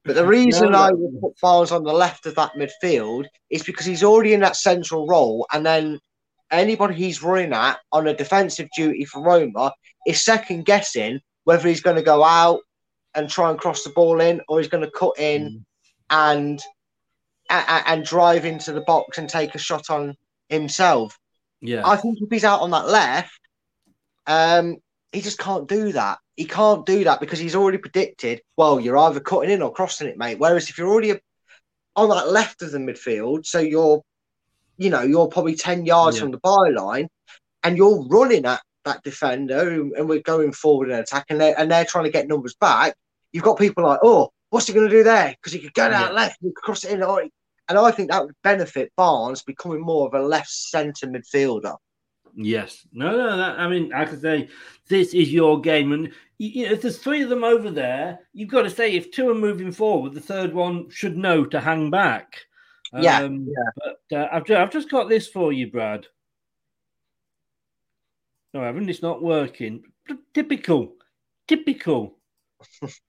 But 0.05 0.15
the 0.15 0.27
reason 0.27 0.71
No, 0.71 0.79
I 0.79 0.93
would 0.93 1.21
put 1.21 1.41
Barnes 1.41 1.73
on 1.73 1.83
the 1.83 1.93
left 1.93 2.27
of 2.27 2.37
that 2.37 2.53
midfield 2.53 3.25
is 3.51 3.65
because 3.65 3.85
he's 3.85 4.05
already 4.05 4.35
in 4.35 4.41
that 4.41 4.55
central 4.55 5.07
role, 5.09 5.47
and 5.53 5.67
then 5.67 5.99
anybody 6.53 6.95
he's 6.95 7.25
running 7.25 7.53
at 7.53 7.79
on 7.91 8.07
a 8.07 8.15
defensive 8.15 8.69
duty 8.77 9.05
for 9.05 9.21
Roma 9.21 9.73
is 10.07 10.25
second 10.25 10.65
guessing 10.65 11.19
whether 11.43 11.69
he's 11.69 11.81
going 11.81 11.97
to 11.97 12.03
go 12.03 12.23
out 12.23 12.61
and 13.17 13.29
try 13.29 13.51
and 13.51 13.59
cross 13.59 13.83
the 13.83 13.91
ball 13.91 14.21
in, 14.21 14.41
or 14.49 14.59
he's 14.59 14.69
going 14.69 14.85
to 14.85 14.91
cut 14.91 15.19
in 15.19 15.64
and 16.11 16.61
and, 17.51 17.83
and 17.87 18.05
drive 18.05 18.45
into 18.45 18.73
the 18.73 18.81
box 18.83 19.19
and 19.19 19.29
take 19.29 19.55
a 19.55 19.59
shot 19.59 19.91
on 19.91 20.17
himself. 20.49 21.19
Yeah. 21.61 21.87
I 21.87 21.97
think 21.97 22.19
if 22.21 22.29
he's 22.31 22.45
out 22.45 22.61
on 22.61 22.71
that 22.71 22.89
left, 22.89 23.41
um, 24.27 24.77
he 25.12 25.21
just 25.21 25.39
can't 25.39 25.69
do 25.69 25.93
that. 25.93 26.19
He 26.37 26.45
can't 26.45 26.85
do 26.85 27.05
that 27.05 27.21
because 27.21 27.39
he's 27.39 27.55
already 27.57 27.79
predicted. 27.79 28.43
Well, 28.57 28.79
you're 28.79 28.99
either 28.99 29.21
cutting 29.21 29.51
in 29.51 29.62
or 29.62 29.73
crossing 29.73 30.09
it, 30.09 30.19
mate. 30.19 30.39
Whereas 30.39 30.69
if 30.69 30.77
you're 30.77 30.89
already 30.89 31.14
on 31.95 32.09
that 32.11 32.31
left 32.31 32.61
of 32.62 32.73
the 32.73 32.79
midfield, 32.79 33.47
so 33.47 33.59
you're, 33.59 34.03
you 34.77 34.91
know, 34.91 35.03
you're 35.03 35.29
probably 35.29 35.55
ten 35.55 35.87
yards 35.87 36.17
Yeah. 36.17 36.25
from 36.25 36.33
the 36.33 36.41
byline, 36.41 37.09
and 37.62 37.77
you're 37.77 38.07
running 38.09 38.45
at 38.45 38.61
that 38.85 39.03
defender, 39.03 39.71
and 39.71 39.93
and 39.93 40.09
we're 40.09 40.21
going 40.21 40.53
forward 40.53 40.91
in 40.91 40.99
attack, 40.99 41.27
and 41.31 41.41
they're 41.41 41.59
and 41.59 41.71
they're 41.71 41.87
trying 41.87 42.05
to 42.05 42.11
get 42.11 42.29
numbers 42.29 42.55
back. 42.55 42.95
You've 43.37 43.45
got 43.45 43.59
people 43.59 43.84
like, 43.84 44.01
oh, 44.03 44.30
what's 44.49 44.66
he 44.66 44.72
going 44.72 44.89
to 44.89 44.97
do 44.97 45.03
there? 45.05 45.28
Because 45.37 45.53
he 45.53 45.59
could 45.59 45.74
go 45.74 45.91
down 45.91 46.09
Yeah. 46.09 46.12
left, 46.14 46.41
and 46.41 46.55
cross 46.55 46.84
it 46.84 46.93
in, 46.93 47.03
or 47.03 47.22
and 47.68 47.78
I 47.78 47.91
think 47.91 48.11
that 48.11 48.24
would 48.24 48.34
benefit 48.43 48.91
Barnes 48.97 49.43
becoming 49.43 49.82
more 49.82 50.07
of 50.07 50.14
a 50.14 50.26
left 50.26 50.49
centre 50.49 51.07
midfielder. 51.07 51.76
Yes. 52.34 52.87
No, 52.93 53.11
no, 53.14 53.37
that, 53.37 53.59
I 53.59 53.68
mean, 53.68 53.93
I 53.93 54.07
could 54.07 54.22
say 54.22 54.49
this 54.89 55.12
is 55.12 55.30
your 55.30 55.61
game. 55.61 55.93
And 55.93 56.12
you, 56.39 56.49
you 56.49 56.66
know, 56.66 56.72
if 56.72 56.80
there's 56.80 56.97
three 56.97 57.20
of 57.22 57.28
them 57.28 57.45
over 57.45 57.70
there, 57.70 58.20
you've 58.32 58.49
got 58.49 58.62
to 58.62 58.70
say 58.70 58.93
if 58.95 59.11
two 59.11 59.28
are 59.28 59.34
moving 59.34 59.70
forward, 59.70 60.14
the 60.14 60.20
third 60.20 60.55
one 60.55 60.89
should 60.89 61.18
know 61.18 61.45
to 61.45 61.61
hang 61.61 61.91
back. 61.91 62.37
Yeah, 62.99 63.18
Um, 63.22 63.47
yeah. 63.49 63.70
But 64.09 64.16
uh, 64.18 64.28
I've, 64.32 64.45
ju- 64.47 64.57
I've 64.57 64.70
just 64.72 64.91
got 64.91 65.11
this 65.11 65.28
for 65.28 65.53
you, 65.53 65.70
Brad. 65.70 66.07
No, 68.55 68.62
I 68.62 68.66
haven't. 68.66 68.89
It's 68.89 69.03
not 69.03 69.22
working. 69.22 69.82
Typical. 70.32 70.95
Typical. 71.49 72.16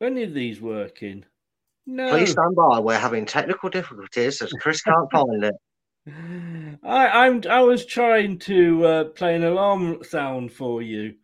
Any 0.00 0.22
of 0.22 0.34
these 0.34 0.60
working? 0.60 1.24
No. 1.86 2.10
Please 2.10 2.32
stand 2.32 2.54
by. 2.56 2.78
We're 2.78 2.98
having 2.98 3.26
technical 3.26 3.68
difficulties 3.68 4.40
as 4.40 4.52
Chris 4.60 4.82
can't 4.82 5.10
find 5.12 5.44
it. 5.44 5.54
I, 6.82 7.26
I'm. 7.26 7.42
I 7.48 7.60
was 7.60 7.84
trying 7.84 8.38
to 8.40 8.86
uh, 8.86 9.04
play 9.04 9.34
an 9.34 9.44
alarm 9.44 10.02
sound 10.02 10.52
for 10.52 10.80
you, 10.80 11.14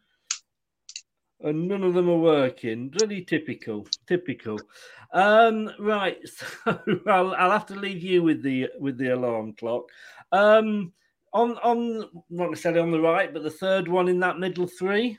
and 1.40 1.66
none 1.66 1.82
of 1.82 1.94
them 1.94 2.10
are 2.10 2.18
working. 2.18 2.92
Really 3.00 3.24
typical. 3.24 3.86
Typical. 4.06 4.58
Um, 5.12 5.70
right. 5.78 6.18
So 6.64 6.80
I'll, 7.06 7.34
I'll 7.34 7.50
have 7.50 7.66
to 7.66 7.74
leave 7.74 8.02
you 8.02 8.22
with 8.22 8.42
the 8.42 8.68
with 8.78 8.98
the 8.98 9.14
alarm 9.14 9.54
clock. 9.54 9.84
Um, 10.32 10.92
on 11.32 11.56
on 11.58 12.04
not 12.28 12.50
necessarily 12.50 12.80
on 12.80 12.90
the 12.90 13.00
right, 13.00 13.32
but 13.32 13.42
the 13.42 13.50
third 13.50 13.88
one 13.88 14.08
in 14.08 14.20
that 14.20 14.38
middle 14.38 14.66
three. 14.66 15.18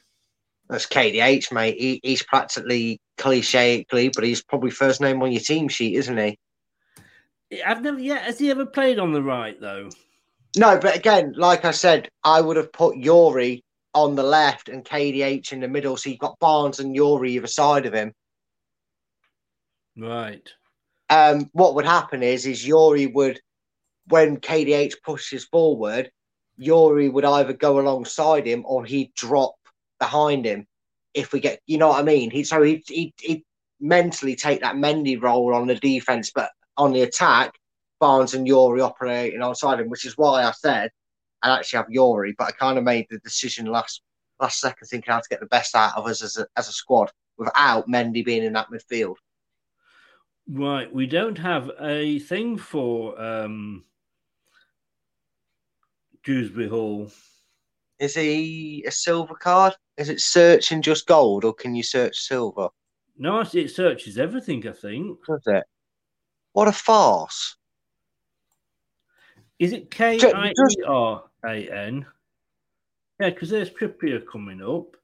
That's 0.70 0.86
KDH, 0.86 1.52
mate. 1.52 1.80
He, 1.80 2.00
he's 2.04 2.24
practically 2.24 3.00
clicheically, 3.18 4.12
but 4.14 4.24
he's 4.24 4.44
probably 4.44 4.72
first 4.72 5.00
name 5.00 5.22
on 5.22 5.32
your 5.32 5.42
team 5.42 5.68
sheet, 5.70 5.96
isn't 5.96 6.18
he? 6.18 6.38
I've 7.66 7.82
never 7.82 8.00
yet. 8.00 8.24
Has 8.24 8.40
he 8.40 8.52
ever 8.52 8.66
played 8.66 9.00
on 9.00 9.14
the 9.14 9.24
right 9.24 9.60
though? 9.60 9.90
No, 10.58 10.78
but 10.80 10.96
again, 10.96 11.34
like 11.38 11.66
I 11.66 11.72
said, 11.72 12.10
I 12.24 12.42
would 12.42 12.58
have 12.58 12.74
put 12.74 12.96
Youri 12.96 13.62
on 13.94 14.16
the 14.16 14.24
left 14.24 14.70
and 14.70 14.84
KDH 14.84 15.54
in 15.54 15.60
the 15.60 15.68
middle, 15.68 15.98
so 15.98 16.10
you've 16.10 16.20
got 16.20 16.40
Barnes 16.40 16.80
and 16.80 16.96
Youri 16.96 17.30
either 17.30 17.48
side 17.48 17.86
of 17.86 17.94
him. 17.94 18.14
Right. 19.98 20.48
Um, 21.10 21.50
what 21.54 21.76
would 21.76 21.86
happen 21.86 22.22
is, 22.22 22.46
is 22.46 22.66
Youri 22.66 23.12
would, 23.14 23.40
when 24.08 24.38
KDH 24.38 25.02
pushes 25.04 25.46
forward, 25.46 26.12
Youri 26.60 27.12
would 27.12 27.26
either 27.26 27.54
go 27.54 27.80
alongside 27.80 28.46
him 28.46 28.64
or 28.66 28.86
he'd 28.86 29.14
drop 29.14 29.56
behind 30.00 30.46
him. 30.46 30.68
If 31.14 31.34
we 31.34 31.40
get, 31.40 31.60
you 31.66 31.78
know 31.78 31.90
what 31.90 32.00
I 32.00 32.04
mean? 32.04 32.30
He 32.30 32.44
so 32.44 32.62
he 32.62 32.84
he 32.88 33.14
he 33.20 33.46
mentally 33.80 34.36
take 34.36 34.62
that 34.62 34.76
Mendy 34.76 35.22
role 35.22 35.54
on 35.54 35.68
the 35.68 35.76
defense, 35.76 36.32
but 36.34 36.52
on 36.78 36.94
the 36.94 37.02
attack, 37.02 37.54
Barnes 38.00 38.34
and 38.34 38.48
Youri 38.48 38.82
operating 38.82 39.42
outside 39.42 39.80
him, 39.80 39.90
which 39.90 40.06
is 40.06 40.18
why 40.18 40.44
I 40.44 40.52
said 40.52 40.92
I'd 41.42 41.58
actually 41.58 41.78
have 41.78 41.88
Youri, 41.88 42.34
but 42.38 42.48
I 42.48 42.52
kind 42.52 42.78
of 42.78 42.84
made 42.84 43.08
the 43.10 43.20
decision 43.20 43.66
last 43.66 44.02
last 44.40 44.60
second, 44.60 44.88
thinking 44.88 45.12
how 45.12 45.20
to 45.20 45.30
get 45.30 45.40
the 45.40 45.48
best 45.48 45.76
out 45.76 45.98
of 45.98 46.06
us 46.06 46.22
as 46.22 46.38
a 46.38 46.48
as 46.56 46.68
a 46.68 46.74
squad 46.74 47.12
without 47.38 47.88
Mendy 47.88 48.24
being 48.24 48.44
in 48.44 48.54
that 48.54 48.68
midfield. 48.72 49.16
Right, 50.50 50.92
we 50.94 51.08
don't 51.08 51.38
have 51.38 51.72
a 51.80 52.20
thing 52.20 52.58
for 52.58 53.20
um, 53.22 53.84
Dewsbury 56.24 56.70
Hall. 56.70 57.12
Is 58.00 58.16
he 58.16 58.84
a 58.88 58.92
silver 58.92 59.34
card? 59.36 59.74
Is 59.98 60.10
it 60.10 60.22
searching 60.22 60.82
just 60.82 61.08
gold, 61.08 61.44
or 61.44 61.54
can 61.54 61.74
you 61.74 61.84
search 61.84 62.20
silver? 62.20 62.70
No, 63.18 63.40
it 63.42 63.72
searches 63.72 64.18
everything. 64.18 64.68
I 64.68 64.72
think. 64.72 65.18
Does 65.26 65.42
it? 65.48 65.64
What 66.54 66.68
a 66.68 66.72
farce! 66.72 67.56
Is 69.60 69.74
it 69.74 69.90
K 69.90 70.20
I 70.22 70.50
E 70.50 70.84
R 70.86 71.24
A 71.46 71.70
N? 71.70 72.06
Yeah, 73.20 73.30
because 73.32 73.50
there's 73.50 73.72
Trippier 73.72 74.24
coming 74.32 74.62
up. 74.62 74.96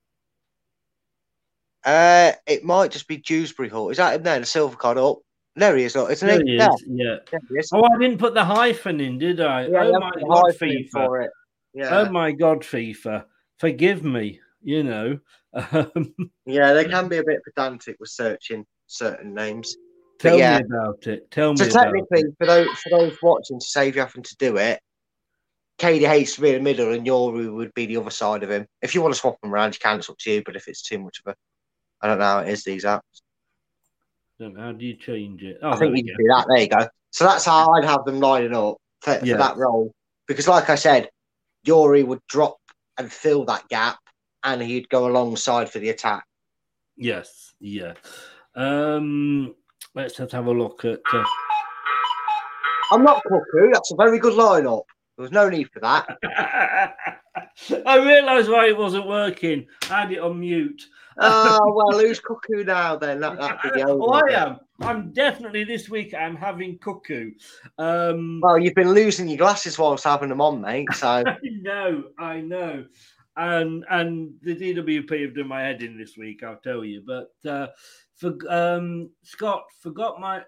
Uh, 1.84 2.34
it 2.46 2.64
might 2.64 2.92
just 2.92 3.08
be 3.08 3.18
Dewsbury 3.18 3.70
Hall. 3.70 3.90
Is 3.90 3.98
that 3.98 4.16
him 4.16 4.24
there? 4.24 4.40
The 4.40 4.46
silver 4.46 4.76
card 4.76 4.98
up. 4.98 5.18
There 5.56 5.76
he 5.76 5.84
is, 5.84 5.96
look, 5.96 6.12
isn't 6.12 6.28
There 6.28 6.42
he? 6.44 6.58
Yeah. 6.58 6.70
is, 6.74 6.84
yeah. 6.88 7.16
He 7.50 7.56
is. 7.56 7.70
Oh, 7.74 7.84
I 7.84 7.98
didn't 8.00 8.18
put 8.18 8.34
the 8.34 8.44
hyphen 8.44 9.00
in, 9.02 9.18
did 9.20 9.40
I? 9.40 9.68
Yeah, 9.68 9.84
oh 9.84 10.00
my 10.00 10.12
god, 10.12 10.46
hyphen 10.46 10.70
FIFA! 10.70 10.92
for 10.92 11.22
it. 11.22 11.32
Yeah. 11.74 11.90
Oh 11.92 12.12
my 12.12 12.32
god, 12.32 12.62
FIFA! 12.62 13.26
Forgive 13.58 14.04
me. 14.04 14.40
You 14.62 14.84
know. 14.84 15.20
Um, 15.56 16.16
Yeah, 16.48 16.74
they 16.74 16.86
can 16.86 17.10
be 17.10 17.18
a 17.18 17.24
bit 17.24 17.44
pedantic 17.44 17.98
with 18.00 18.10
searching 18.10 18.66
certain 18.88 19.36
names. 19.36 19.78
Tell 20.18 20.40
yeah. 20.40 20.58
me 20.58 20.66
about 20.66 21.06
it. 21.06 21.30
Tell 21.30 21.52
me 21.52 21.58
So 21.58 21.70
technically, 21.70 22.24
for 22.40 22.48
those 22.48 22.68
for 22.80 22.90
those 22.90 23.16
watching, 23.22 23.60
to 23.60 23.66
save 23.66 23.96
you 23.96 24.02
having 24.02 24.24
to 24.24 24.36
do 24.38 24.58
it, 24.58 24.80
KDH 25.80 26.36
to 26.36 26.42
be 26.42 26.50
in 26.50 26.56
the 26.56 26.62
middle 26.62 26.94
and 26.94 27.06
Youri 27.06 27.54
would 27.54 27.74
be 27.74 27.86
the 27.86 27.98
other 27.98 28.10
side 28.10 28.42
of 28.42 28.50
him. 28.50 28.66
If 28.82 28.96
you 28.96 29.02
want 29.02 29.14
to 29.14 29.20
swap 29.20 29.40
them 29.42 29.54
around, 29.54 29.76
you 29.76 29.80
can. 29.80 30.00
It's 30.00 30.10
up 30.10 30.18
to 30.20 30.32
you. 30.32 30.44
But 30.46 30.56
if 30.56 30.68
it's 30.68 30.82
too 30.82 31.00
much 31.00 31.22
of 31.26 31.34
a, 31.34 31.36
I 32.02 32.08
don't 32.08 32.20
know 32.20 32.26
how 32.26 32.40
it 32.40 32.50
is 32.50 32.64
these 32.64 32.86
apps. 32.86 33.02
How 34.40 34.72
do 34.72 34.86
you 34.86 34.96
change 34.96 35.44
it? 35.44 35.60
Oh, 35.62 35.72
I 35.72 35.76
think 35.76 35.90
you 35.90 36.04
we 36.04 36.04
can 36.04 36.18
do 36.18 36.28
that. 36.30 36.46
There 36.48 36.60
you 36.60 36.68
go. 36.68 36.88
So 37.12 37.26
that's 37.26 37.46
how 37.46 37.72
I'd 37.74 37.86
have 37.86 38.06
them 38.06 38.20
lining 38.20 38.56
up 38.56 38.78
for, 39.02 39.16
for 39.16 39.26
that 39.26 39.58
role. 39.58 39.92
Because, 40.28 40.48
like 40.48 40.70
I 40.70 40.76
said, 40.76 41.10
Youri 41.66 42.06
would 42.06 42.22
drop 42.28 42.58
and 42.98 43.12
fill 43.12 43.46
that 43.46 43.68
gap, 43.70 44.00
and 44.44 44.62
he'd 44.62 44.90
go 44.90 45.08
alongside 45.08 45.70
for 45.70 45.80
the 45.80 45.90
attack. 45.90 46.26
Yes, 46.96 47.54
yeah. 47.60 47.94
Um, 48.56 49.56
let's 49.96 50.16
just 50.16 50.32
have 50.32 50.48
a 50.48 50.52
look 50.52 50.86
at. 50.86 51.00
Uh, 51.12 51.24
I'm 52.92 53.04
not 53.04 53.24
cuckoo. 53.24 53.72
That's 53.72 53.92
a 53.92 53.96
very 53.96 54.20
good 54.20 54.34
lineup. 54.34 54.84
There 55.18 55.24
was 55.24 55.32
no 55.32 55.50
need 55.50 55.70
for 55.72 55.80
that. 55.80 56.18
I 57.86 57.98
realised 57.98 58.50
why 58.50 58.68
it 58.68 58.78
wasn't 58.78 59.08
working. 59.08 59.68
I 59.90 60.02
had 60.02 60.12
it 60.12 60.20
on 60.20 60.40
mute. 60.40 60.84
oh 61.20 61.74
well, 61.76 62.00
who's 62.00 62.20
cuckoo 62.20 62.64
now? 62.64 62.96
Then 62.96 63.20
that 63.22 63.62
be 63.64 63.70
the 63.70 63.86
Oh. 63.88 64.12
I 64.12 64.32
am. 64.34 64.60
I'm 64.84 65.12
definitely 65.14 65.64
this 65.64 65.90
week. 65.90 66.14
I'm 66.14 66.36
having 66.36 66.78
cuckoo. 66.78 67.32
Um, 67.78 68.42
Well, 68.44 68.60
you've 68.60 68.76
been 68.76 68.92
losing 68.92 69.30
your 69.30 69.38
glasses 69.38 69.80
whilst 69.80 70.04
having 70.04 70.28
them 70.28 70.42
on, 70.42 70.60
mate. 70.60 70.90
So 70.94 71.08
I 71.26 71.38
know, 71.62 72.04
I 72.20 72.42
know, 72.42 72.86
and 73.38 73.86
and 73.90 74.34
the 74.42 74.54
DWP 74.54 75.22
have 75.22 75.36
done 75.36 75.48
my 75.48 75.62
head 75.62 75.82
in 75.82 75.98
this 75.98 76.18
week. 76.18 76.44
I'll 76.44 76.58
tell 76.58 76.84
you. 76.84 77.02
But 77.06 77.32
uh, 77.50 77.68
for 78.16 78.34
um, 78.50 79.10
Scott 79.24 79.64
forgot 79.80 80.20
my 80.20 80.42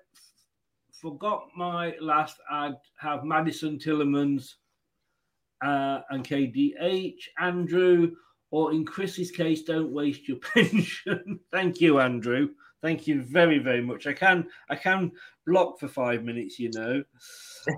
forgot 0.91 1.47
my 1.55 1.95
last. 2.01 2.36
I'd 2.51 2.75
have 2.97 3.23
Madison 3.23 3.79
Tielemans 3.79 4.55
uh, 5.63 6.01
and 6.09 6.27
KDH 6.27 7.21
Andrew. 7.39 8.11
Or 8.51 8.71
in 8.73 8.86
Chris's 8.86 9.31
case, 9.31 9.63
don't 9.63 9.91
waste 9.91 10.27
your 10.27 10.38
pension. 10.53 11.39
Thank 11.51 11.81
you, 11.81 11.99
Andrew. 11.99 12.49
Thank 12.86 13.07
you 13.07 13.23
very, 13.23 13.57
very 13.57 13.81
much. 13.81 14.05
I 14.05 14.13
can 14.13 14.47
I 14.69 14.75
can 14.75 15.11
block 15.47 15.79
for 15.79 15.88
five 15.88 16.23
minutes, 16.23 16.59
you 16.59 16.69
know. 16.75 17.03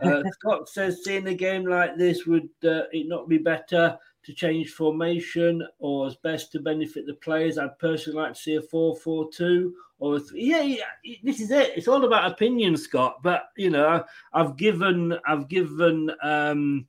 Uh, 0.04 0.22
Scott 0.34 0.68
says, 0.68 1.00
seeing 1.06 1.26
a 1.28 1.34
game 1.34 1.64
like 1.64 1.96
this, 1.96 2.26
would 2.26 2.50
uh, 2.66 2.92
it 2.92 3.08
not 3.08 3.30
be 3.30 3.38
better 3.38 3.98
to 4.26 4.34
change 4.34 4.72
formation 4.72 5.66
or 5.80 6.08
as 6.08 6.18
best 6.18 6.52
to 6.52 6.60
benefit 6.60 7.06
the 7.06 7.14
players? 7.14 7.58
I'd 7.58 7.80
personally 7.80 8.20
like 8.20 8.34
to 8.34 8.40
see 8.42 8.56
a 8.56 8.62
4 8.62 8.98
4 8.98 9.32
2 9.32 9.74
or 10.00 10.18
a 10.18 10.20
th- 10.20 10.32
yeah, 10.34 10.64
yeah, 10.64 11.16
this 11.24 11.40
is 11.40 11.52
it. 11.52 11.72
It's 11.78 11.88
all 11.88 12.04
about 12.04 12.30
opinion, 12.30 12.76
Scott. 12.76 13.20
But 13.24 13.44
you 13.56 13.70
know, 13.70 14.04
I've 14.34 14.58
given 14.58 15.18
I've 15.26 15.48
given 15.48 16.12
um, 16.22 16.86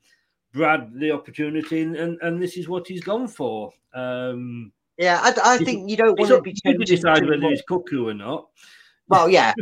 Brad 0.53 0.91
the 0.93 1.13
opportunity, 1.13 1.83
and, 1.83 1.95
and, 1.95 2.19
and 2.21 2.43
this 2.43 2.57
is 2.57 2.69
what 2.69 2.89
he's 2.89 3.05
gone 3.05 3.29
for. 3.29 3.73
Um, 3.95 4.73
yeah, 4.99 5.21
I, 5.23 5.55
I 5.55 5.59
think 5.59 5.89
you 5.89 5.97
don't 5.97 6.19
want 6.19 6.31
to 6.31 6.43
be 6.43 6.55
you 6.65 6.79
to 6.79 6.85
decide 6.85 7.25
whether 7.25 7.39
much. 7.39 7.51
he's 7.53 7.63
cuckoo 7.63 8.09
or 8.09 8.15
not. 8.15 8.49
Well, 9.09 9.29
yeah. 9.29 9.55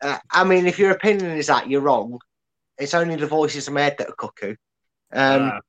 Uh, 0.00 0.18
I 0.30 0.44
mean, 0.44 0.66
if 0.66 0.78
your 0.78 0.92
opinion 0.92 1.32
is 1.36 1.48
that 1.48 1.68
you're 1.68 1.80
wrong, 1.80 2.18
it's 2.78 2.94
only 2.94 3.16
the 3.16 3.26
voices 3.26 3.68
in 3.68 3.74
my 3.74 3.82
head 3.82 3.96
that 3.98 4.08
are 4.08 4.14
cuckoo. 4.16 4.56
Um, 5.12 5.42
Ah. 5.52 5.60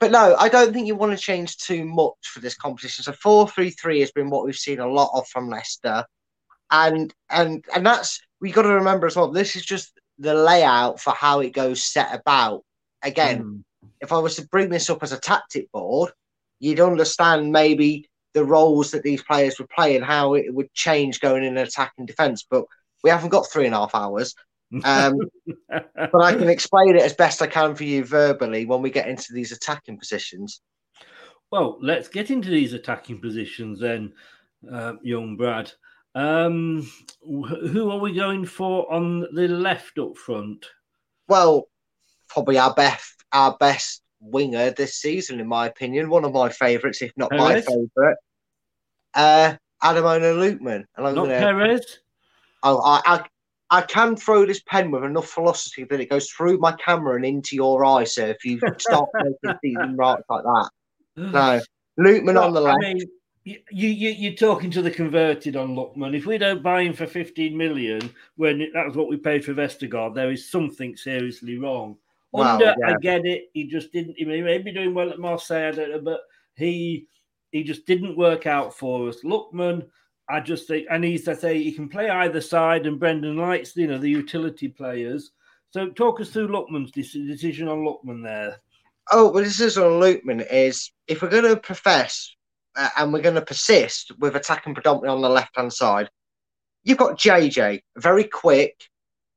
but 0.00 0.10
no, 0.10 0.36
I 0.38 0.48
don't 0.48 0.72
think 0.72 0.86
you 0.86 0.94
want 0.94 1.12
to 1.12 1.22
change 1.22 1.56
too 1.58 1.84
much 1.84 2.14
for 2.24 2.40
this 2.40 2.54
competition. 2.54 3.02
So 3.04 3.12
four 3.12 3.48
three 3.48 3.70
three 3.70 4.00
has 4.00 4.12
been 4.12 4.30
what 4.30 4.44
we've 4.44 4.54
seen 4.56 4.80
a 4.80 4.86
lot 4.88 5.10
of 5.14 5.26
from 5.28 5.48
Leicester, 5.50 6.04
and 6.70 7.12
and 7.30 7.64
and 7.74 7.84
that's 7.86 8.20
we 8.40 8.52
got 8.52 8.62
to 8.62 8.68
remember 8.74 9.06
as 9.06 9.16
well. 9.16 9.30
This 9.30 9.56
is 9.56 9.64
just 9.64 9.92
the 10.18 10.34
layout 10.34 11.00
for 11.00 11.12
how 11.12 11.40
it 11.40 11.52
goes 11.52 11.82
set 11.82 12.14
about. 12.14 12.62
Again, 13.02 13.38
Hmm. 13.40 13.88
if 14.00 14.12
I 14.12 14.18
was 14.18 14.36
to 14.36 14.46
bring 14.48 14.70
this 14.70 14.88
up 14.88 15.02
as 15.02 15.12
a 15.12 15.20
tactic 15.20 15.70
board, 15.72 16.12
you'd 16.60 16.80
understand 16.80 17.52
maybe 17.52 18.08
the 18.34 18.44
roles 18.44 18.90
that 18.90 19.02
these 19.02 19.22
players 19.22 19.58
would 19.58 19.70
play 19.70 19.96
and 19.96 20.04
how 20.04 20.34
it 20.34 20.52
would 20.52 20.72
change 20.74 21.20
going 21.20 21.44
in 21.44 21.56
attack 21.56 21.92
and 21.98 22.06
defence. 22.06 22.44
But 22.48 22.64
we 23.02 23.10
haven't 23.10 23.30
got 23.30 23.50
three 23.50 23.66
and 23.66 23.74
a 23.74 23.78
half 23.78 23.94
hours. 23.94 24.34
Um, 24.82 25.18
but 25.68 26.20
I 26.20 26.34
can 26.34 26.48
explain 26.48 26.96
it 26.96 27.02
as 27.02 27.14
best 27.14 27.40
I 27.42 27.46
can 27.46 27.74
for 27.74 27.84
you 27.84 28.04
verbally 28.04 28.66
when 28.66 28.82
we 28.82 28.90
get 28.90 29.08
into 29.08 29.32
these 29.32 29.52
attacking 29.52 29.98
positions. 29.98 30.60
Well, 31.50 31.78
let's 31.80 32.08
get 32.08 32.30
into 32.30 32.50
these 32.50 32.72
attacking 32.72 33.20
positions 33.20 33.80
then, 33.80 34.12
uh, 34.70 34.94
young 35.02 35.36
Brad. 35.36 35.70
Um, 36.16 36.90
who 37.22 37.90
are 37.90 37.98
we 37.98 38.14
going 38.14 38.44
for 38.46 38.92
on 38.92 39.20
the 39.34 39.48
left 39.48 39.98
up 39.98 40.16
front? 40.16 40.66
Well, 41.28 41.68
probably 42.28 42.58
our 42.58 42.74
best 42.74 43.24
our 43.32 43.56
best 43.58 44.02
winger 44.24 44.70
this 44.70 44.96
season, 44.96 45.40
in 45.40 45.46
my 45.46 45.66
opinion. 45.66 46.08
One 46.08 46.24
of 46.24 46.32
my 46.32 46.48
favourites, 46.48 47.02
if 47.02 47.12
not 47.16 47.30
my 47.32 47.60
favourite. 47.60 48.16
Uh 49.14 49.56
Ademola 49.82 50.34
Lookman. 50.34 50.84
And 50.96 51.06
I'm 51.06 51.14
Not 51.14 51.24
gonna, 51.24 51.38
Perez? 51.38 51.98
Oh, 52.62 52.80
I, 52.82 53.00
I 53.04 53.24
I 53.70 53.80
can 53.82 54.16
throw 54.16 54.46
this 54.46 54.62
pen 54.66 54.90
with 54.90 55.04
enough 55.04 55.28
philosophy 55.28 55.84
that 55.84 56.00
it 56.00 56.10
goes 56.10 56.30
through 56.30 56.58
my 56.58 56.72
camera 56.72 57.16
and 57.16 57.24
into 57.24 57.56
your 57.56 57.84
eye, 57.84 58.04
sir, 58.04 58.28
if 58.28 58.44
you 58.44 58.60
start 58.78 59.08
making 59.20 59.58
season 59.62 59.96
right 59.96 60.20
like 60.28 60.42
that. 60.44 60.70
No. 61.16 61.60
Lookman 61.98 62.40
on 62.40 62.52
the 62.54 62.62
Well, 62.62 62.74
I 62.74 62.78
mean, 62.78 63.00
you, 63.44 63.58
you, 63.70 64.10
you're 64.10 64.34
talking 64.34 64.70
to 64.72 64.82
the 64.82 64.90
converted 64.90 65.54
on 65.54 65.76
Lookman. 65.76 66.16
If 66.16 66.26
we 66.26 66.38
don't 66.38 66.62
buy 66.62 66.82
him 66.82 66.92
for 66.92 67.06
15 67.06 67.56
million, 67.56 68.10
when 68.36 68.60
it- 68.60 68.72
that 68.74 68.86
was 68.86 68.96
what 68.96 69.08
we 69.08 69.16
paid 69.16 69.44
for 69.44 69.54
Vestergaard, 69.54 70.14
there 70.14 70.30
is 70.30 70.50
something 70.50 70.96
seriously 70.96 71.58
wrong. 71.58 71.96
Well, 72.34 72.48
Under, 72.48 72.74
yeah. 72.80 72.88
I 72.88 72.96
get 72.98 73.24
it. 73.24 73.50
He 73.52 73.68
just 73.68 73.92
didn't. 73.92 74.16
He 74.18 74.24
may 74.24 74.58
be 74.58 74.72
doing 74.72 74.92
well 74.92 75.08
at 75.08 75.20
Marseille, 75.20 75.68
I 75.68 75.70
don't 75.70 75.90
know, 75.92 76.00
but 76.00 76.22
he 76.56 77.06
he 77.52 77.62
just 77.62 77.86
didn't 77.86 78.16
work 78.16 78.48
out 78.48 78.76
for 78.76 79.08
us. 79.08 79.22
Lookman, 79.24 79.86
I 80.28 80.40
just 80.40 80.66
think, 80.66 80.88
and 80.90 81.04
he's 81.04 81.28
I 81.28 81.34
say 81.34 81.62
he 81.62 81.70
can 81.70 81.88
play 81.88 82.10
either 82.10 82.40
side, 82.40 82.86
and 82.86 82.98
Brendan 82.98 83.36
likes 83.36 83.76
you 83.76 83.86
know 83.86 83.98
the 83.98 84.10
utility 84.10 84.66
players. 84.66 85.30
So 85.70 85.90
talk 85.90 86.20
us 86.20 86.30
through 86.30 86.48
Lookman's 86.48 86.90
decision 86.90 87.68
on 87.68 87.84
Lookman 87.84 88.24
there. 88.24 88.60
Oh, 89.12 89.30
well, 89.30 89.44
this 89.44 89.60
is 89.60 89.78
on 89.78 90.00
Lookman 90.00 90.44
is 90.50 90.90
if 91.06 91.22
we're 91.22 91.28
going 91.28 91.44
to 91.44 91.56
profess 91.56 92.34
uh, 92.74 92.88
and 92.96 93.12
we're 93.12 93.22
going 93.22 93.34
to 93.36 93.42
persist 93.42 94.10
with 94.18 94.34
attacking 94.34 94.74
predominantly 94.74 95.10
on 95.10 95.22
the 95.22 95.28
left 95.28 95.56
hand 95.56 95.72
side, 95.72 96.10
you've 96.82 96.98
got 96.98 97.18
JJ, 97.18 97.82
very 97.96 98.24
quick, 98.24 98.88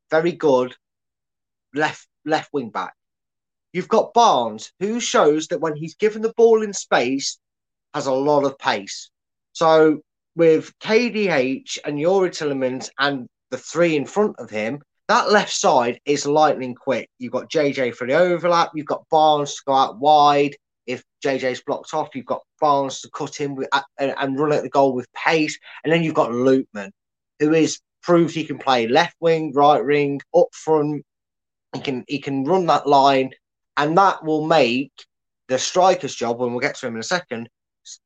very 0.10 0.32
good 0.32 0.76
left 1.76 2.07
left 2.28 2.50
wing 2.54 2.70
back. 2.70 2.94
You've 3.74 3.88
got 3.88 4.14
Barnes, 4.14 4.72
who 4.80 5.00
shows 5.00 5.48
that 5.48 5.62
when 5.62 5.76
he's 5.76 5.96
given 5.96 6.22
the 6.22 6.34
ball 6.36 6.64
in 6.64 6.74
space, 6.74 7.38
has 7.94 8.08
a 8.08 8.14
lot 8.14 8.44
of 8.44 8.58
pace. 8.58 9.10
So 9.54 10.02
with 10.36 10.72
KDH 10.80 11.80
and 11.84 11.98
Youri 11.98 12.30
Tielemans 12.30 12.90
and 13.00 13.28
the 13.50 13.58
three 13.58 13.96
in 13.96 14.06
front 14.06 14.40
of 14.40 14.50
him, 14.50 14.82
that 15.08 15.32
left 15.32 15.54
side 15.54 16.00
is 16.06 16.26
lightning 16.26 16.76
quick. 16.76 17.10
You've 17.18 17.32
got 17.32 17.50
JJ 17.50 17.96
for 17.96 18.06
the 18.06 18.14
overlap. 18.14 18.72
You've 18.76 18.86
got 18.86 19.08
Barnes 19.10 19.56
to 19.56 19.62
go 19.66 19.74
out 19.74 20.00
wide. 20.00 20.56
If 20.86 21.04
JJ's 21.24 21.64
blocked 21.66 21.94
off, 21.94 22.10
you've 22.14 22.26
got 22.26 22.44
Barnes 22.60 23.02
to 23.02 23.10
cut 23.10 23.40
in 23.40 23.56
with, 23.56 23.70
and, 23.98 24.14
and 24.18 24.40
run 24.40 24.54
at 24.54 24.64
the 24.64 24.70
goal 24.70 24.94
with 24.94 25.12
pace. 25.14 25.58
And 25.84 25.92
then 25.92 26.04
you've 26.04 26.14
got 26.14 26.32
Lookman, 26.32 26.92
who 27.40 27.54
is 27.54 27.80
proved 28.04 28.36
he 28.36 28.46
can 28.46 28.58
play 28.58 28.88
left 28.88 29.16
wing, 29.20 29.54
right 29.54 29.84
wing, 29.84 30.22
up 30.36 30.48
front. 30.52 31.04
He 31.74 31.82
can 31.82 32.04
he 32.08 32.20
can 32.20 32.44
run 32.44 32.66
that 32.68 32.88
line, 32.88 33.32
and 33.76 33.98
that 33.98 34.24
will 34.24 34.46
make 34.46 34.92
the 35.48 35.60
striker's 35.60 36.16
job 36.16 36.40
when 36.40 36.52
we'll 36.52 36.60
get 36.60 36.76
to 36.76 36.88
him 36.88 36.96
in 36.96 37.00
a 37.00 37.04
second 37.04 37.50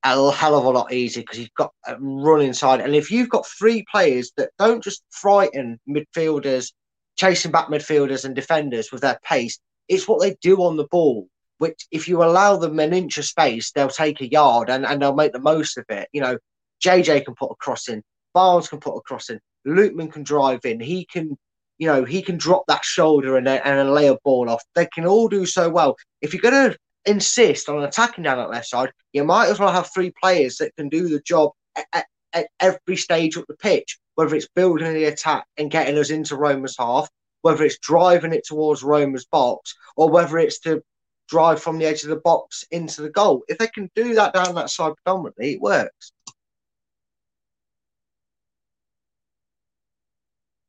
a 0.03 0.31
hell 0.31 0.57
of 0.57 0.65
a 0.65 0.69
lot 0.69 0.93
easier 0.93 1.23
because 1.23 1.39
you've 1.39 1.53
got 1.55 1.71
a 1.87 1.95
run 1.99 2.41
inside. 2.41 2.81
And 2.81 2.95
if 2.95 3.11
you've 3.11 3.29
got 3.29 3.47
three 3.47 3.83
players 3.91 4.31
that 4.37 4.51
don't 4.59 4.83
just 4.83 5.03
frighten 5.09 5.79
midfielders, 5.87 6.71
chasing 7.15 7.51
back 7.51 7.67
midfielders 7.67 8.25
and 8.25 8.35
defenders 8.35 8.91
with 8.91 9.01
their 9.01 9.19
pace, 9.23 9.59
it's 9.87 10.07
what 10.07 10.21
they 10.21 10.35
do 10.41 10.57
on 10.57 10.77
the 10.77 10.87
ball. 10.91 11.27
Which, 11.57 11.85
if 11.91 12.07
you 12.07 12.23
allow 12.23 12.57
them 12.57 12.79
an 12.79 12.93
inch 12.93 13.19
of 13.19 13.25
space, 13.25 13.71
they'll 13.71 13.89
take 13.89 14.19
a 14.19 14.29
yard 14.29 14.69
and, 14.69 14.83
and 14.83 14.99
they'll 14.99 15.13
make 15.13 15.31
the 15.31 15.39
most 15.39 15.77
of 15.77 15.85
it. 15.89 16.09
You 16.11 16.21
know, 16.21 16.37
JJ 16.83 17.25
can 17.25 17.35
put 17.35 17.51
a 17.51 17.55
cross 17.55 17.87
in, 17.87 18.01
Barnes 18.33 18.67
can 18.67 18.79
put 18.79 18.97
a 18.97 19.01
cross 19.01 19.29
in, 19.29 19.39
can 19.63 20.23
drive 20.23 20.65
in, 20.65 20.79
he 20.79 21.05
can, 21.05 21.37
you 21.81 21.87
know, 21.87 22.05
he 22.05 22.21
can 22.21 22.37
drop 22.37 22.63
that 22.67 22.85
shoulder 22.85 23.37
and, 23.37 23.47
and 23.47 23.91
lay 23.91 24.07
a 24.07 24.15
ball 24.23 24.51
off. 24.51 24.63
They 24.75 24.85
can 24.85 25.07
all 25.07 25.27
do 25.27 25.47
so 25.47 25.67
well. 25.67 25.95
If 26.21 26.31
you're 26.31 26.51
going 26.51 26.71
to 26.71 26.77
insist 27.05 27.69
on 27.69 27.83
attacking 27.83 28.23
down 28.23 28.37
that 28.37 28.51
left 28.51 28.67
side, 28.67 28.91
you 29.13 29.23
might 29.23 29.49
as 29.49 29.59
well 29.59 29.71
have 29.71 29.89
three 29.91 30.13
players 30.21 30.57
that 30.57 30.75
can 30.75 30.89
do 30.89 31.09
the 31.09 31.19
job 31.21 31.49
at, 31.75 31.87
at, 31.91 32.05
at 32.33 32.47
every 32.59 32.97
stage 32.97 33.35
of 33.35 33.45
the 33.47 33.55
pitch, 33.55 33.97
whether 34.13 34.35
it's 34.35 34.47
building 34.53 34.93
the 34.93 35.05
attack 35.05 35.47
and 35.57 35.71
getting 35.71 35.97
us 35.97 36.11
into 36.11 36.35
Roma's 36.35 36.75
half, 36.77 37.09
whether 37.41 37.63
it's 37.63 37.79
driving 37.79 38.31
it 38.31 38.45
towards 38.45 38.83
Roma's 38.83 39.25
box, 39.25 39.73
or 39.95 40.07
whether 40.07 40.37
it's 40.37 40.59
to 40.59 40.83
drive 41.29 41.63
from 41.63 41.79
the 41.79 41.85
edge 41.85 42.03
of 42.03 42.09
the 42.09 42.17
box 42.17 42.63
into 42.69 43.01
the 43.01 43.09
goal. 43.09 43.41
If 43.47 43.57
they 43.57 43.67
can 43.67 43.89
do 43.95 44.13
that 44.13 44.35
down 44.35 44.53
that 44.53 44.69
side 44.69 44.93
predominantly, 45.03 45.53
it 45.53 45.61
works. 45.61 46.13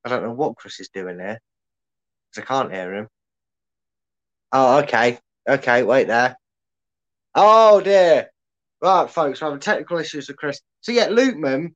I 0.04 0.08
don't 0.08 0.22
know 0.22 0.32
what 0.32 0.56
Chris 0.56 0.80
is 0.80 0.88
doing 0.88 1.18
there 1.18 1.40
because 2.30 2.44
I 2.44 2.46
can't 2.46 2.72
hear 2.72 2.94
him. 2.94 3.08
Oh, 4.52 4.80
okay. 4.80 5.18
Okay, 5.48 5.82
wait 5.82 6.06
there. 6.08 6.36
Oh, 7.34 7.80
dear. 7.80 8.30
Right, 8.80 9.08
folks, 9.08 9.40
we're 9.40 9.46
having 9.46 9.60
technical 9.60 9.98
issues 9.98 10.28
with 10.28 10.36
Chris. 10.36 10.60
So, 10.80 10.92
yeah, 10.92 11.08
Lookman, 11.08 11.74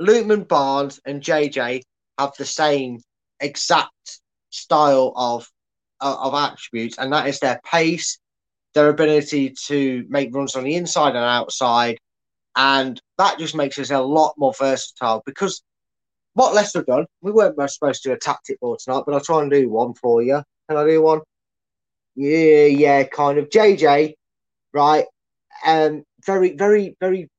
Lookman, 0.00 0.48
Barnes, 0.48 1.00
and 1.04 1.22
JJ 1.22 1.82
have 2.18 2.32
the 2.38 2.44
same 2.44 3.00
exact 3.40 4.20
style 4.50 5.12
of 5.14 5.48
uh, 6.00 6.16
of 6.18 6.34
attributes, 6.34 6.98
and 6.98 7.12
that 7.12 7.28
is 7.28 7.40
their 7.40 7.60
pace, 7.64 8.18
their 8.74 8.88
ability 8.88 9.54
to 9.66 10.04
make 10.08 10.34
runs 10.34 10.56
on 10.56 10.64
the 10.64 10.74
inside 10.74 11.10
and 11.10 11.18
outside, 11.18 11.98
and 12.56 13.00
that 13.18 13.38
just 13.38 13.54
makes 13.54 13.78
us 13.78 13.90
a 13.90 14.00
lot 14.00 14.34
more 14.36 14.54
versatile 14.58 15.22
because 15.24 15.62
what 16.36 16.52
Leicester 16.54 16.80
have 16.80 16.86
done, 16.86 17.06
we 17.22 17.32
weren't 17.32 17.56
supposed 17.70 18.02
to 18.02 18.10
do 18.10 18.12
a 18.12 18.18
tactic 18.18 18.60
ball 18.60 18.76
tonight, 18.76 19.04
but 19.06 19.14
I'll 19.14 19.20
try 19.20 19.40
and 19.40 19.50
do 19.50 19.70
one 19.70 19.94
for 19.94 20.22
you. 20.22 20.42
Can 20.68 20.76
I 20.76 20.84
do 20.84 21.00
one? 21.00 21.22
Yeah, 22.14 22.66
yeah, 22.66 23.04
kind 23.04 23.38
of. 23.38 23.48
JJ, 23.48 24.12
right? 24.74 25.06
Um, 25.64 26.04
very, 26.26 26.54
very, 26.54 26.94
very 27.00 27.30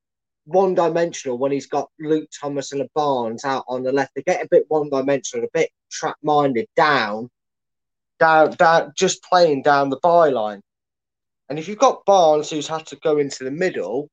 one 0.46 0.74
dimensional 0.74 1.38
when 1.38 1.52
he's 1.52 1.68
got 1.68 1.88
Luke 2.00 2.28
Thomas 2.40 2.72
and 2.72 2.80
a 2.80 2.88
Barnes 2.92 3.44
out 3.44 3.64
on 3.68 3.84
the 3.84 3.92
left. 3.92 4.16
They 4.16 4.22
get 4.22 4.44
a 4.44 4.48
bit 4.50 4.64
one 4.66 4.90
dimensional, 4.90 5.44
a 5.44 5.48
bit 5.54 5.70
trap 5.92 6.16
minded 6.24 6.66
down, 6.74 7.30
down, 8.18 8.50
down, 8.54 8.92
just 8.96 9.22
playing 9.22 9.62
down 9.62 9.90
the 9.90 10.00
byline. 10.00 10.60
And 11.48 11.56
if 11.56 11.68
you've 11.68 11.78
got 11.78 12.04
Barnes 12.04 12.50
who's 12.50 12.66
had 12.66 12.84
to 12.88 12.96
go 12.96 13.18
into 13.18 13.44
the 13.44 13.52
middle, 13.52 14.08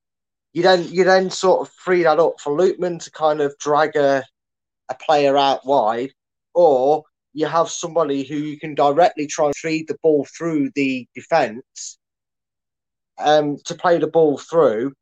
you 0.54 0.62
then 0.62 0.88
you 0.90 1.06
then 1.06 1.32
sort 1.32 1.68
of 1.68 1.74
free 1.74 2.04
that 2.04 2.20
up 2.20 2.40
for 2.40 2.56
Lookman 2.56 3.04
to 3.04 3.12
kind 3.12 3.42
of 3.42 3.58
drag 3.58 3.96
a 3.96 4.24
a 4.90 4.96
player 4.96 5.38
out 5.38 5.66
wide, 5.66 6.12
or 6.54 7.04
you 7.34 7.46
have 7.48 7.70
somebody 7.70 8.24
who 8.24 8.36
you 8.36 8.58
can 8.58 8.76
directly 8.76 9.28
try 9.28 9.48
and 9.48 9.56
feed 9.56 9.88
the 9.88 9.98
ball 10.02 10.26
through 10.26 10.72
the 10.76 11.08
defence 11.14 11.98
um, 13.20 13.58
to 13.66 13.76
play 13.76 13.98
the 13.98 14.08
ball 14.08 14.38
through, 14.38 14.94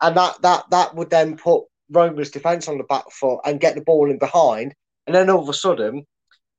and 0.00 0.16
that 0.16 0.40
that 0.42 0.64
that 0.70 0.94
would 0.94 1.10
then 1.10 1.36
put 1.36 1.64
Roma's 1.90 2.30
defence 2.30 2.68
on 2.68 2.78
the 2.78 2.84
back 2.84 3.04
foot 3.10 3.40
and 3.44 3.60
get 3.60 3.74
the 3.74 3.82
ball 3.82 4.10
in 4.10 4.18
behind, 4.18 4.74
and 5.06 5.14
then 5.14 5.28
all 5.30 5.42
of 5.42 5.48
a 5.48 5.54
sudden, 5.54 6.04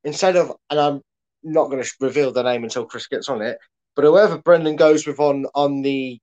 instead 0.04 0.36
of 0.36 0.52
and 0.70 0.80
I'm 0.80 1.02
not 1.44 1.70
going 1.70 1.84
to 1.84 1.92
reveal 2.00 2.32
the 2.32 2.44
name 2.44 2.64
until 2.64 2.86
Chris 2.86 3.08
gets 3.08 3.30
on 3.30 3.42
it, 3.42 3.58
but 3.96 4.06
whoever 4.06 4.38
Brendan 4.38 4.76
goes 4.76 5.06
with 5.08 5.20
on 5.20 5.46
on 5.56 5.82
the 5.82 6.20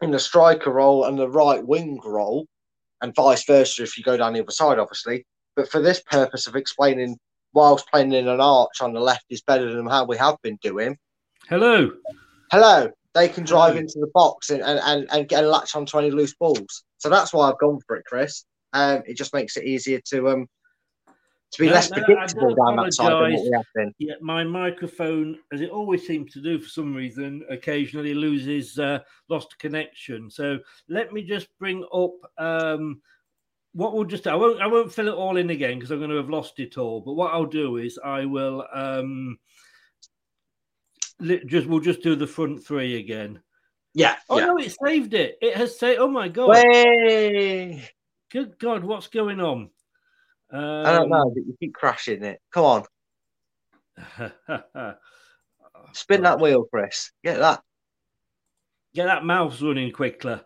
in 0.00 0.10
the 0.12 0.18
striker 0.18 0.70
role 0.70 1.04
and 1.04 1.18
the 1.18 1.28
right 1.28 1.64
wing 1.64 2.00
role, 2.04 2.46
and 3.00 3.14
vice 3.14 3.44
versa 3.44 3.82
if 3.82 3.98
you 3.98 4.04
go 4.04 4.16
down 4.16 4.32
the 4.32 4.42
other 4.42 4.52
side, 4.52 4.78
obviously, 4.78 5.26
but 5.56 5.70
for 5.70 5.80
this 5.80 6.00
purpose 6.00 6.46
of 6.46 6.56
explaining 6.56 7.18
whilst 7.52 7.90
playing 7.90 8.12
in 8.12 8.28
an 8.28 8.40
arch 8.40 8.80
on 8.80 8.92
the 8.92 9.00
left 9.00 9.24
is 9.30 9.42
better 9.42 9.74
than 9.74 9.86
how 9.86 10.04
we 10.04 10.16
have 10.16 10.36
been 10.42 10.58
doing. 10.62 10.96
Hello. 11.48 11.90
Hello. 12.52 12.90
They 13.14 13.28
can 13.28 13.44
drive 13.44 13.70
Hello. 13.70 13.80
into 13.80 13.98
the 13.98 14.10
box 14.14 14.50
and, 14.50 14.62
and, 14.62 15.08
and, 15.10 15.28
get 15.28 15.42
a 15.42 15.48
latch 15.48 15.74
on 15.74 15.84
20 15.84 16.12
loose 16.12 16.34
balls. 16.34 16.84
So 16.98 17.08
that's 17.08 17.32
why 17.32 17.50
I've 17.50 17.58
gone 17.58 17.80
for 17.86 17.96
it, 17.96 18.04
Chris. 18.04 18.44
Um, 18.72 19.02
it 19.04 19.16
just 19.16 19.34
makes 19.34 19.56
it 19.56 19.64
easier 19.64 20.00
to 20.10 20.28
um 20.28 20.46
to 21.52 21.62
be 21.62 21.66
no, 21.66 21.72
less 21.72 21.90
no, 21.90 22.02
predictable 22.02 22.54
down 22.54 22.76
that 22.76 22.94
side 22.94 23.10
than 23.10 23.32
what 23.32 23.42
we 23.42 23.50
have 23.52 23.64
been. 23.74 23.92
Yeah, 23.98 24.14
my 24.20 24.44
microphone, 24.44 25.38
as 25.52 25.60
it 25.60 25.70
always 25.70 26.06
seems 26.06 26.32
to 26.34 26.40
do 26.40 26.60
for 26.60 26.68
some 26.68 26.94
reason, 26.94 27.44
occasionally 27.50 28.14
loses 28.14 28.78
uh, 28.78 29.00
lost 29.28 29.58
connection. 29.58 30.30
So 30.30 30.60
let 30.88 31.12
me 31.12 31.22
just 31.22 31.48
bring 31.58 31.84
up 31.92 32.12
um, 32.38 33.00
what 33.72 33.94
we'll 33.94 34.04
just 34.04 34.26
I 34.26 34.34
won't 34.34 34.60
I 34.60 34.66
won't 34.66 34.92
fill 34.92 35.08
it 35.08 35.14
all 35.14 35.36
in 35.36 35.50
again 35.50 35.78
because 35.78 35.90
I'm 35.90 35.98
going 35.98 36.10
to 36.10 36.16
have 36.16 36.30
lost 36.30 36.58
it 36.58 36.76
all. 36.78 37.00
But 37.00 37.14
what 37.14 37.32
I'll 37.32 37.46
do 37.46 37.76
is 37.76 37.98
I 38.02 38.24
will 38.24 38.66
um 38.72 39.38
just 41.46 41.66
we'll 41.66 41.80
just 41.80 42.02
do 42.02 42.16
the 42.16 42.26
front 42.26 42.64
three 42.64 42.98
again. 42.98 43.40
Yeah. 43.94 44.16
Oh 44.28 44.38
yeah. 44.38 44.46
no, 44.46 44.56
it 44.58 44.74
saved 44.84 45.14
it. 45.14 45.38
It 45.40 45.56
has 45.56 45.78
saved. 45.78 46.00
Oh 46.00 46.08
my 46.08 46.28
god. 46.28 46.48
Way. 46.48 47.88
Good 48.30 48.58
God, 48.58 48.84
what's 48.84 49.08
going 49.08 49.40
on? 49.40 49.70
Um, 50.52 50.86
I 50.86 50.92
don't 50.92 51.10
know, 51.10 51.32
but 51.34 51.46
you 51.46 51.56
keep 51.58 51.74
crashing 51.74 52.22
it. 52.24 52.40
Come 52.52 52.64
on. 52.64 52.84
Spin 55.92 56.22
that 56.22 56.40
wheel, 56.40 56.64
Chris. 56.64 57.10
Get 57.24 57.38
that. 57.38 57.62
Get 58.94 59.06
that 59.06 59.24
mouse 59.24 59.60
running 59.60 59.92
quicker. 59.92 60.42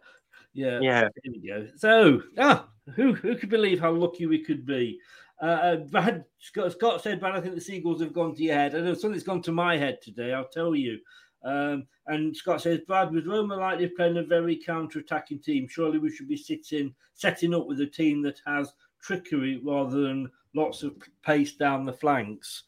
Yeah. 0.54 0.78
Yeah. 0.80 1.08
Here 1.22 1.32
we 1.32 1.46
go. 1.46 1.68
So, 1.76 2.22
ah, 2.38 2.68
who 2.94 3.12
who 3.14 3.36
could 3.36 3.50
believe 3.50 3.80
how 3.80 3.90
lucky 3.90 4.26
we 4.26 4.38
could 4.38 4.64
be? 4.64 4.98
Uh, 5.40 5.76
Brad 5.76 6.14
uh, 6.14 6.22
Scott, 6.38 6.72
Scott 6.72 7.02
said, 7.02 7.20
Brad, 7.20 7.34
I 7.34 7.40
think 7.40 7.56
the 7.56 7.60
Seagulls 7.60 8.00
have 8.00 8.12
gone 8.12 8.34
to 8.34 8.42
your 8.42 8.54
head." 8.54 8.74
I 8.74 8.80
know 8.80 8.94
something's 8.94 9.24
gone 9.24 9.42
to 9.42 9.52
my 9.52 9.76
head 9.76 10.00
today. 10.00 10.32
I'll 10.32 10.48
tell 10.48 10.74
you. 10.74 11.00
Um, 11.44 11.86
and 12.06 12.34
Scott 12.34 12.62
says, 12.62 12.80
"Brad, 12.86 13.12
with 13.12 13.26
Roma 13.26 13.56
likely 13.56 13.88
playing 13.88 14.16
a 14.16 14.22
very 14.22 14.56
counter-attacking 14.56 15.40
team, 15.40 15.66
surely 15.68 15.98
we 15.98 16.10
should 16.10 16.28
be 16.28 16.36
sitting 16.36 16.94
setting 17.14 17.54
up 17.54 17.66
with 17.66 17.80
a 17.80 17.86
team 17.86 18.22
that 18.22 18.40
has 18.46 18.72
trickery 19.02 19.60
rather 19.62 20.00
than 20.00 20.30
lots 20.54 20.82
of 20.82 20.96
pace 21.22 21.56
down 21.56 21.84
the 21.84 21.92
flanks." 21.92 22.62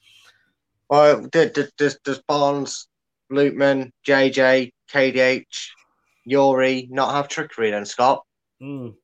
Well, 0.90 1.26
does, 1.28 1.68
does 1.76 2.22
Barnes, 2.28 2.88
Lookman, 3.30 3.90
JJ, 4.06 4.72
KDH, 4.88 5.68
Youri 6.28 6.90
not 6.90 7.14
have 7.14 7.28
trickery 7.28 7.70
then, 7.70 7.84
Scott? 7.84 8.24
Mm. 8.62 8.94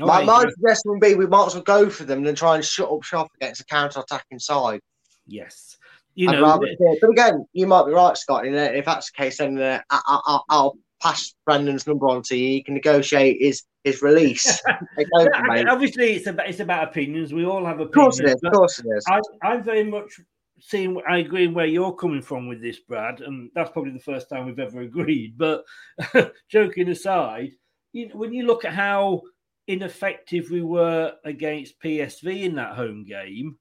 My, 0.00 0.24
my 0.24 0.44
suggestion 0.50 0.90
would 0.90 1.00
be 1.00 1.14
we 1.14 1.26
might 1.26 1.46
as 1.46 1.54
well 1.54 1.62
go 1.62 1.88
for 1.88 2.04
them 2.04 2.24
than 2.24 2.34
try 2.34 2.56
and 2.56 2.64
shut 2.64 2.90
up 2.90 3.04
shop 3.04 3.28
against 3.36 3.60
a 3.60 3.64
counter 3.64 4.00
attacking 4.00 4.40
side. 4.40 4.80
Yes. 5.26 5.76
You 6.16 6.30
know, 6.30 6.60
but 7.00 7.10
again, 7.10 7.46
you 7.52 7.66
might 7.66 7.86
be 7.86 7.92
right, 7.92 8.16
Scott. 8.16 8.46
if 8.46 8.84
that's 8.84 9.10
the 9.10 9.16
case, 9.16 9.38
then 9.38 9.58
uh, 9.58 9.80
I, 9.90 10.40
will 10.48 10.78
pass 11.02 11.34
Brendan's 11.44 11.86
number 11.86 12.08
on 12.08 12.22
to 12.22 12.36
you. 12.36 12.54
You 12.54 12.64
can 12.64 12.74
negotiate 12.74 13.38
his 13.40 13.64
his 13.82 14.00
release. 14.00 14.62
Obviously, 15.18 16.14
it's 16.14 16.28
about 16.28 16.48
it's 16.48 16.60
about 16.60 16.84
opinions. 16.84 17.32
We 17.32 17.44
all 17.44 17.64
have 17.64 17.80
opinions. 17.80 17.90
Of 17.90 17.94
course 17.94 18.20
it 18.20 18.26
is. 18.26 18.40
Of 18.44 18.52
course 18.52 18.78
it 18.78 18.86
is. 18.96 19.04
I, 19.08 19.20
I'm 19.42 19.62
very 19.64 19.82
much 19.82 20.20
seeing. 20.64 21.00
I 21.08 21.18
agree 21.18 21.46
where 21.48 21.66
you're 21.66 21.94
coming 21.94 22.22
from 22.22 22.48
with 22.48 22.60
this, 22.60 22.80
Brad, 22.80 23.20
and 23.20 23.50
that's 23.54 23.70
probably 23.70 23.92
the 23.92 23.98
first 23.98 24.28
time 24.28 24.46
we've 24.46 24.58
ever 24.58 24.80
agreed. 24.80 25.36
But 25.36 25.64
joking 26.48 26.88
aside, 26.88 27.52
you 27.92 28.08
know, 28.08 28.16
when 28.16 28.32
you 28.32 28.46
look 28.46 28.64
at 28.64 28.74
how 28.74 29.22
ineffective 29.66 30.50
we 30.50 30.62
were 30.62 31.14
against 31.24 31.80
PSV 31.80 32.42
in 32.42 32.54
that 32.56 32.74
home 32.74 33.04
game, 33.04 33.58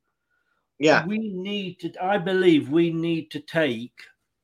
yeah, 0.80 1.06
we 1.06 1.20
need 1.20 1.80
to. 1.82 1.94
I 2.04 2.18
believe 2.18 2.70
we 2.70 2.92
need 2.92 3.32
to 3.32 3.40
take 3.40 3.94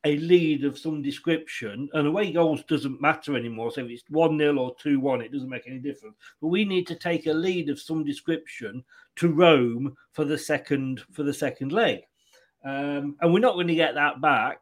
a 0.06 0.16
lead 0.18 0.64
of 0.64 0.78
some 0.78 1.02
description, 1.02 1.90
and 1.94 2.08
away 2.08 2.32
goals 2.32 2.64
doesn't 2.64 3.02
matter 3.02 3.36
anymore. 3.36 3.72
So 3.72 3.82
if 3.82 3.90
it's 3.90 4.04
one 4.10 4.38
0 4.38 4.58
or 4.58 4.76
two 4.80 5.00
one, 5.00 5.22
it 5.22 5.32
doesn't 5.32 5.50
make 5.50 5.68
any 5.68 5.80
difference. 5.80 6.16
But 6.42 6.48
we 6.48 6.64
need 6.66 6.88
to 6.88 6.96
take 6.96 7.28
a 7.28 7.34
lead 7.34 7.70
of 7.70 7.82
some 7.82 8.04
description 8.04 8.84
to 9.18 9.32
Rome 9.32 9.96
for 10.14 10.24
the 10.24 10.38
second 10.38 11.02
for 11.12 11.24
the 11.24 11.34
second 11.34 11.72
leg, 11.72 12.00
um, 12.64 13.16
and 13.22 13.34
we're 13.34 13.40
not 13.40 13.54
going 13.54 13.68
to 13.68 13.76
get 13.76 13.96
that 13.96 14.22
back 14.22 14.60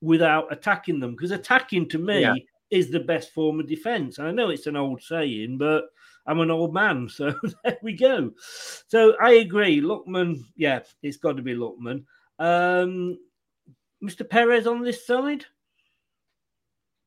without 0.00 0.52
attacking 0.52 1.00
them 1.00 1.12
because 1.12 1.30
attacking 1.30 1.88
to 1.88 1.98
me 1.98 2.20
yeah. 2.20 2.34
is 2.70 2.90
the 2.90 3.00
best 3.00 3.32
form 3.32 3.60
of 3.60 3.68
defense. 3.68 4.18
I 4.18 4.30
know 4.30 4.50
it's 4.50 4.66
an 4.66 4.76
old 4.76 5.02
saying, 5.02 5.58
but 5.58 5.84
I'm 6.26 6.40
an 6.40 6.50
old 6.50 6.74
man, 6.74 7.08
so 7.12 7.34
there 7.64 7.78
we 7.82 7.94
go. 7.94 8.32
So 8.88 9.14
I 9.20 9.32
agree. 9.34 9.80
Lookman, 9.80 10.44
yeah, 10.56 10.80
it's 11.02 11.16
got 11.16 11.36
to 11.36 11.42
be 11.42 11.54
Lookman. 11.54 12.04
Um, 12.38 13.18
Mr. 14.02 14.28
Perez 14.28 14.66
on 14.66 14.82
this 14.82 15.06
side. 15.06 15.44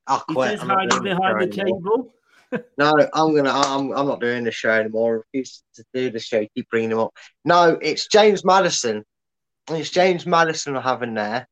I'll 0.06 0.20
quit. 0.20 0.50
He's 0.50 0.60
hiding 0.60 1.02
behind 1.02 1.40
the 1.40 1.46
table. 1.46 2.12
no, 2.78 2.92
I'm 3.14 3.34
gonna. 3.34 3.50
I'm. 3.50 3.92
I'm 3.92 4.06
not 4.06 4.20
doing 4.20 4.44
the 4.44 4.50
show 4.50 4.72
anymore. 4.72 5.14
I 5.14 5.38
refuse 5.38 5.62
to 5.76 5.84
do 5.94 6.10
the 6.10 6.18
show. 6.18 6.44
Keep 6.54 6.68
bringing 6.68 6.90
him 6.90 6.98
up. 6.98 7.14
No, 7.44 7.78
it's 7.80 8.08
James 8.08 8.44
Madison. 8.44 9.04
It's 9.74 9.90
James 9.90 10.26
Madison 10.26 10.74
we're 10.74 10.80
having 10.80 11.14
there, 11.14 11.46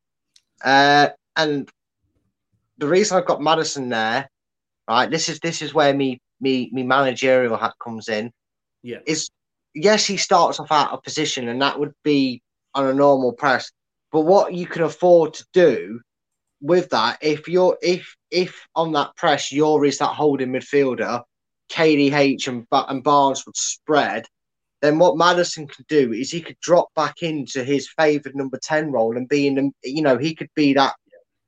uh, 0.65 1.09
and 1.37 1.69
the 2.79 2.89
reason 2.89 3.17
I've 3.17 3.27
got 3.27 3.43
Madison 3.43 3.89
there, 3.89 4.29
right? 4.89 5.11
This 5.11 5.29
is 5.29 5.41
this 5.41 5.63
is 5.63 5.75
where 5.75 5.95
me 5.95 6.21
me 6.41 6.71
me 6.73 6.83
managerial 6.83 7.57
hat 7.57 7.75
comes 7.83 8.09
in. 8.09 8.33
Yeah. 8.83 8.99
Is 9.07 9.31
yes, 9.75 10.07
he 10.07 10.17
starts 10.17 10.59
off 10.59 10.73
out 10.73 10.93
of 10.93 11.03
position, 11.03 11.49
and 11.49 11.61
that 11.63 11.79
would 11.79 11.93
be 12.03 12.43
on 12.75 12.87
a 12.87 12.95
normal 12.95 13.33
press. 13.33 13.71
But 14.13 14.23
what 14.23 14.55
you 14.55 14.67
can 14.67 14.83
afford 14.83 15.35
to 15.35 15.47
do 15.53 16.01
with 16.61 16.91
that, 16.91 17.19
if 17.23 17.49
you're 17.49 17.79
if 17.83 18.17
if 18.31 18.67
on 18.75 18.93
that 18.93 19.15
press 19.17 19.53
you're 19.53 19.85
is 19.85 19.99
that 19.99 20.15
holding 20.15 20.53
midfielder, 20.53 21.23
KDH 21.71 22.49
and 22.49 22.67
and 22.73 23.03
Barnes 23.03 23.45
would 23.47 23.57
spread, 23.57 24.27
then 24.81 24.99
what 24.99 25.17
Madison 25.17 25.67
could 25.67 25.87
do 25.89 26.13
is 26.13 26.31
he 26.31 26.41
could 26.41 26.59
drop 26.61 26.89
back 26.95 27.23
into 27.23 27.63
his 27.63 27.89
favoured 27.99 28.35
number 28.35 28.59
ten 28.63 28.91
role 28.91 29.17
and 29.17 29.29
be 29.29 29.47
in 29.47 29.55
the 29.55 29.71
you 29.83 30.03
know 30.03 30.19
he 30.19 30.35
could 30.35 30.51
be 30.55 30.73
that 30.75 30.95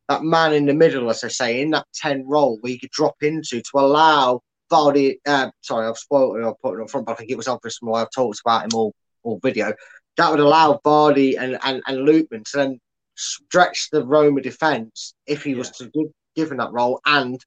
that 0.08 0.22
man 0.22 0.52
in 0.52 0.66
the 0.66 0.74
middle, 0.74 1.08
as 1.10 1.24
I 1.24 1.28
say, 1.28 1.60
in 1.60 1.70
that 1.70 1.86
ten 1.94 2.26
role 2.26 2.58
where 2.60 2.72
he 2.72 2.78
could 2.78 2.90
drop 2.90 3.16
into 3.22 3.60
to 3.60 3.78
allow 3.78 4.40
Vardy. 4.70 5.16
Uh, 5.26 5.50
sorry, 5.62 5.86
I've 5.86 5.98
spoiled 5.98 6.36
it. 6.38 6.44
I'll 6.44 6.58
put 6.62 6.78
it 6.78 6.82
up 6.82 6.90
front, 6.90 7.06
but 7.06 7.12
I 7.12 7.16
think 7.16 7.30
it 7.30 7.36
was 7.36 7.48
obvious 7.48 7.78
from 7.78 7.88
what 7.88 8.02
I've 8.02 8.10
talked 8.14 8.40
about 8.44 8.64
him 8.64 8.70
all 8.74 8.94
all 9.22 9.40
video. 9.42 9.72
That 10.16 10.30
would 10.30 10.40
allow 10.40 10.80
Vardy 10.84 11.36
and 11.38 11.58
and 11.62 11.82
and 11.86 11.98
Lookman 12.06 12.44
to 12.50 12.56
then 12.56 12.80
stretch 13.14 13.90
the 13.90 14.04
Roma 14.04 14.40
defence 14.40 15.14
if 15.26 15.44
he 15.44 15.54
was 15.54 15.70
to 15.72 15.90
give, 15.90 16.08
given 16.34 16.58
that 16.58 16.72
role 16.72 17.00
and 17.06 17.42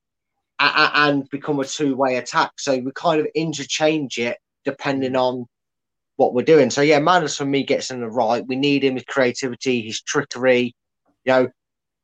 and 0.60 1.30
become 1.30 1.60
a 1.60 1.66
two 1.66 1.96
way 1.96 2.16
attack. 2.16 2.52
So 2.58 2.78
we 2.78 2.92
kind 2.96 3.20
of 3.20 3.28
interchange 3.36 4.18
it 4.18 4.38
depending 4.64 5.16
on 5.16 5.46
what 6.18 6.34
we're 6.34 6.44
doing. 6.44 6.70
So 6.70 6.82
yeah, 6.82 7.00
Madison 7.00 7.46
for 7.46 7.50
me 7.50 7.64
gets 7.64 7.92
in 7.92 8.00
the 8.00 8.08
right. 8.08 8.46
We 8.46 8.56
need 8.56 8.84
him 8.84 8.96
his 8.96 9.04
creativity, 9.04 9.82
his 9.82 10.02
trickery. 10.02 10.74
You 11.26 11.34
know, 11.34 11.48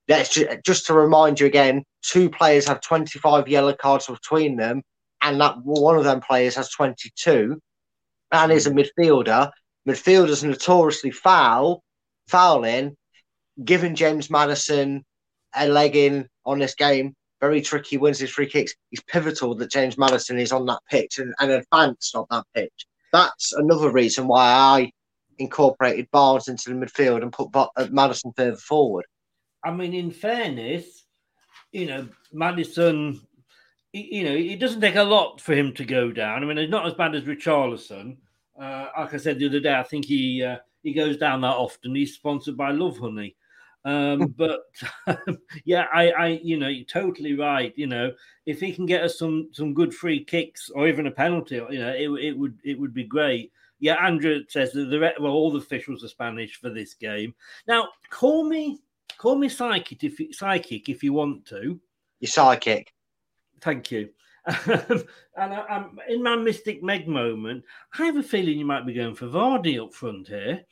let's 0.07 0.33
just, 0.33 0.63
just 0.65 0.87
to 0.87 0.93
remind 0.93 1.39
you 1.39 1.45
again, 1.45 1.83
two 2.01 2.29
players 2.29 2.67
have 2.67 2.81
25 2.81 3.47
yellow 3.47 3.73
cards 3.73 4.07
between 4.07 4.57
them, 4.57 4.81
and 5.21 5.39
that 5.39 5.55
one 5.63 5.97
of 5.97 6.03
them 6.03 6.21
players 6.21 6.55
has 6.55 6.69
22 6.69 7.61
and 8.31 8.51
is 8.51 8.67
a 8.67 8.71
hmm. 8.71 8.79
midfielder. 8.79 9.51
Midfielders 9.87 10.43
notoriously 10.43 11.11
foul, 11.11 11.83
fouling, 12.27 12.95
giving 13.63 13.95
James 13.95 14.29
Madison 14.29 15.03
a 15.55 15.67
leg 15.67 15.95
in 15.95 16.27
on 16.45 16.59
this 16.59 16.75
game. 16.75 17.15
Very 17.39 17.61
tricky, 17.61 17.97
wins 17.97 18.19
his 18.19 18.29
free 18.29 18.45
kicks. 18.45 18.73
He's 18.91 19.01
pivotal 19.03 19.55
that 19.55 19.71
James 19.71 19.97
Madison 19.97 20.37
is 20.37 20.51
on 20.51 20.67
that 20.67 20.81
pitch 20.89 21.17
and, 21.17 21.33
and 21.39 21.51
advanced 21.51 22.15
on 22.15 22.25
that 22.29 22.45
pitch. 22.53 22.85
That's 23.11 23.53
another 23.53 23.91
reason 23.91 24.27
why 24.27 24.45
I 24.45 24.91
incorporated 25.39 26.09
Barnes 26.11 26.47
into 26.47 26.69
the 26.69 26.75
midfield 26.75 27.23
and 27.23 27.33
put 27.33 27.49
Madison 27.91 28.31
further 28.35 28.57
forward. 28.57 29.05
I 29.63 29.71
mean, 29.71 29.93
in 29.93 30.11
fairness, 30.11 31.05
you 31.71 31.85
know, 31.85 32.07
Madison, 32.31 33.19
you 33.93 34.23
know, 34.23 34.35
it 34.35 34.59
doesn't 34.59 34.81
take 34.81 34.95
a 34.95 35.03
lot 35.03 35.41
for 35.41 35.53
him 35.53 35.73
to 35.73 35.85
go 35.85 36.11
down. 36.11 36.43
I 36.43 36.45
mean, 36.45 36.57
it's 36.57 36.71
not 36.71 36.87
as 36.87 36.93
bad 36.93 37.15
as 37.15 37.23
Richarlison. 37.23 38.17
Uh, 38.59 38.87
like 38.97 39.13
I 39.13 39.17
said 39.17 39.39
the 39.39 39.47
other 39.47 39.59
day, 39.59 39.73
I 39.73 39.83
think 39.83 40.05
he 40.05 40.43
uh, 40.43 40.57
he 40.83 40.93
goes 40.93 41.17
down 41.17 41.41
that 41.41 41.55
often. 41.55 41.95
He's 41.95 42.15
sponsored 42.15 42.57
by 42.57 42.71
Lovehoney. 42.71 43.35
Um, 43.83 44.27
but 44.37 44.61
yeah, 45.65 45.87
I, 45.93 46.11
I, 46.11 46.27
you 46.43 46.57
know, 46.57 46.67
you're 46.67 46.85
totally 46.85 47.35
right. 47.35 47.73
You 47.75 47.87
know, 47.87 48.13
if 48.45 48.59
he 48.59 48.73
can 48.73 48.85
get 48.85 49.03
us 49.03 49.17
some 49.17 49.49
some 49.51 49.73
good 49.73 49.93
free 49.93 50.23
kicks 50.23 50.69
or 50.69 50.87
even 50.87 51.07
a 51.07 51.11
penalty, 51.11 51.55
you 51.69 51.79
know, 51.79 51.93
it, 51.93 52.09
it 52.23 52.37
would 52.37 52.59
it 52.63 52.79
would 52.79 52.93
be 52.93 53.03
great. 53.03 53.51
Yeah, 53.79 53.95
Andrew 53.95 54.43
says 54.47 54.71
that 54.73 54.85
the 54.85 55.13
well, 55.19 55.31
all 55.31 55.51
the 55.51 55.57
officials 55.57 56.03
are 56.03 56.09
Spanish 56.09 56.59
for 56.59 56.69
this 56.69 56.93
game. 56.93 57.33
Now, 57.67 57.89
call 58.11 58.43
me 58.43 58.79
call 59.17 59.35
me 59.35 59.49
psychic 59.49 60.03
if 60.03 60.19
you, 60.19 60.31
psychic 60.31 60.87
if 60.89 61.03
you 61.03 61.13
want 61.13 61.45
to. 61.47 61.79
You're 62.19 62.29
psychic. 62.29 62.93
Thank 63.61 63.91
you. 63.91 64.09
and 64.45 65.03
I, 65.37 65.65
am 65.69 65.99
in 66.09 66.23
my 66.23 66.35
Mystic 66.35 66.81
Meg 66.81 67.07
moment. 67.07 67.63
I 67.97 68.05
have 68.05 68.17
a 68.17 68.23
feeling 68.23 68.57
you 68.57 68.65
might 68.65 68.85
be 68.85 68.93
going 68.93 69.13
for 69.13 69.27
Vardy 69.27 69.83
up 69.83 69.93
front 69.93 70.27
here. 70.27 70.63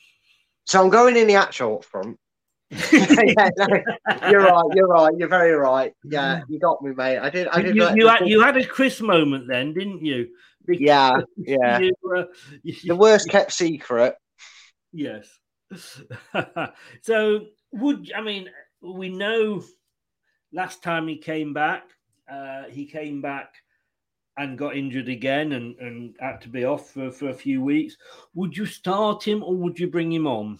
So 0.65 0.83
I'm 0.83 0.89
going 0.89 1.15
in 1.17 1.27
the 1.27 1.35
actual 1.35 1.77
up 1.77 1.85
front. 1.85 2.19
Yeah, 2.71 3.49
no, 3.57 3.67
you're 4.29 4.41
right. 4.41 4.65
You're 4.75 4.87
right. 4.87 5.13
You're 5.17 5.27
very 5.27 5.53
right. 5.53 5.93
Yeah, 6.03 6.41
you 6.47 6.59
got 6.59 6.81
me, 6.81 6.93
mate. 6.93 7.17
I 7.17 7.29
did. 7.29 7.47
I 7.47 7.61
did. 7.61 7.75
You, 7.75 7.89
you, 7.95 8.07
had, 8.07 8.27
you 8.27 8.41
had 8.41 8.57
a 8.57 8.65
Chris 8.65 9.01
moment 9.01 9.47
then, 9.47 9.73
didn't 9.73 10.03
you? 10.03 10.29
Because 10.65 10.81
yeah, 10.81 11.21
yeah. 11.37 11.79
You, 11.79 11.93
uh, 12.15 12.25
the 12.85 12.95
worst 12.95 13.27
kept 13.27 13.53
secret. 13.53 14.13
Yes. 14.93 15.27
so 17.01 17.45
would 17.71 18.11
I 18.15 18.21
mean 18.21 18.49
we 18.79 19.09
know 19.09 19.63
last 20.53 20.83
time 20.83 21.07
he 21.07 21.17
came 21.17 21.53
back, 21.53 21.85
uh, 22.31 22.65
he 22.69 22.85
came 22.85 23.19
back 23.19 23.55
and 24.37 24.57
got 24.57 24.75
injured 24.75 25.09
again 25.09 25.53
and, 25.53 25.75
and 25.79 26.15
had 26.19 26.41
to 26.41 26.49
be 26.49 26.65
off 26.65 26.91
for, 26.91 27.09
for 27.09 27.29
a 27.29 27.33
few 27.33 27.63
weeks. 27.63 27.97
Would 28.35 28.55
you 28.55 28.65
start 28.65 29.27
him 29.27 29.41
or 29.41 29.55
would 29.55 29.79
you 29.79 29.87
bring 29.87 30.11
him 30.11 30.27
on? 30.27 30.59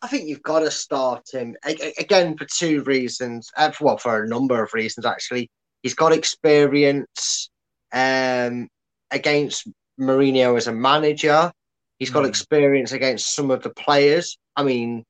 I 0.00 0.06
think 0.06 0.28
you've 0.28 0.42
got 0.42 0.60
to 0.60 0.70
start 0.70 1.28
him 1.32 1.56
again 1.98 2.36
for 2.36 2.46
two 2.56 2.82
reasons. 2.84 3.50
Uh, 3.56 3.72
well, 3.80 3.98
for 3.98 4.22
a 4.22 4.28
number 4.28 4.62
of 4.62 4.74
reasons 4.74 5.06
actually. 5.06 5.50
He's 5.82 5.94
got 5.94 6.12
experience 6.12 7.50
um, 7.92 8.68
against 9.10 9.68
Mourinho 9.98 10.56
as 10.56 10.66
a 10.66 10.72
manager. 10.72 11.52
He's 11.98 12.10
got 12.10 12.24
mm. 12.24 12.28
experience 12.28 12.92
against 12.92 13.34
some 13.34 13.50
of 13.50 13.62
the 13.62 13.70
players. 13.70 14.38
I 14.56 14.64
mean, 14.64 15.04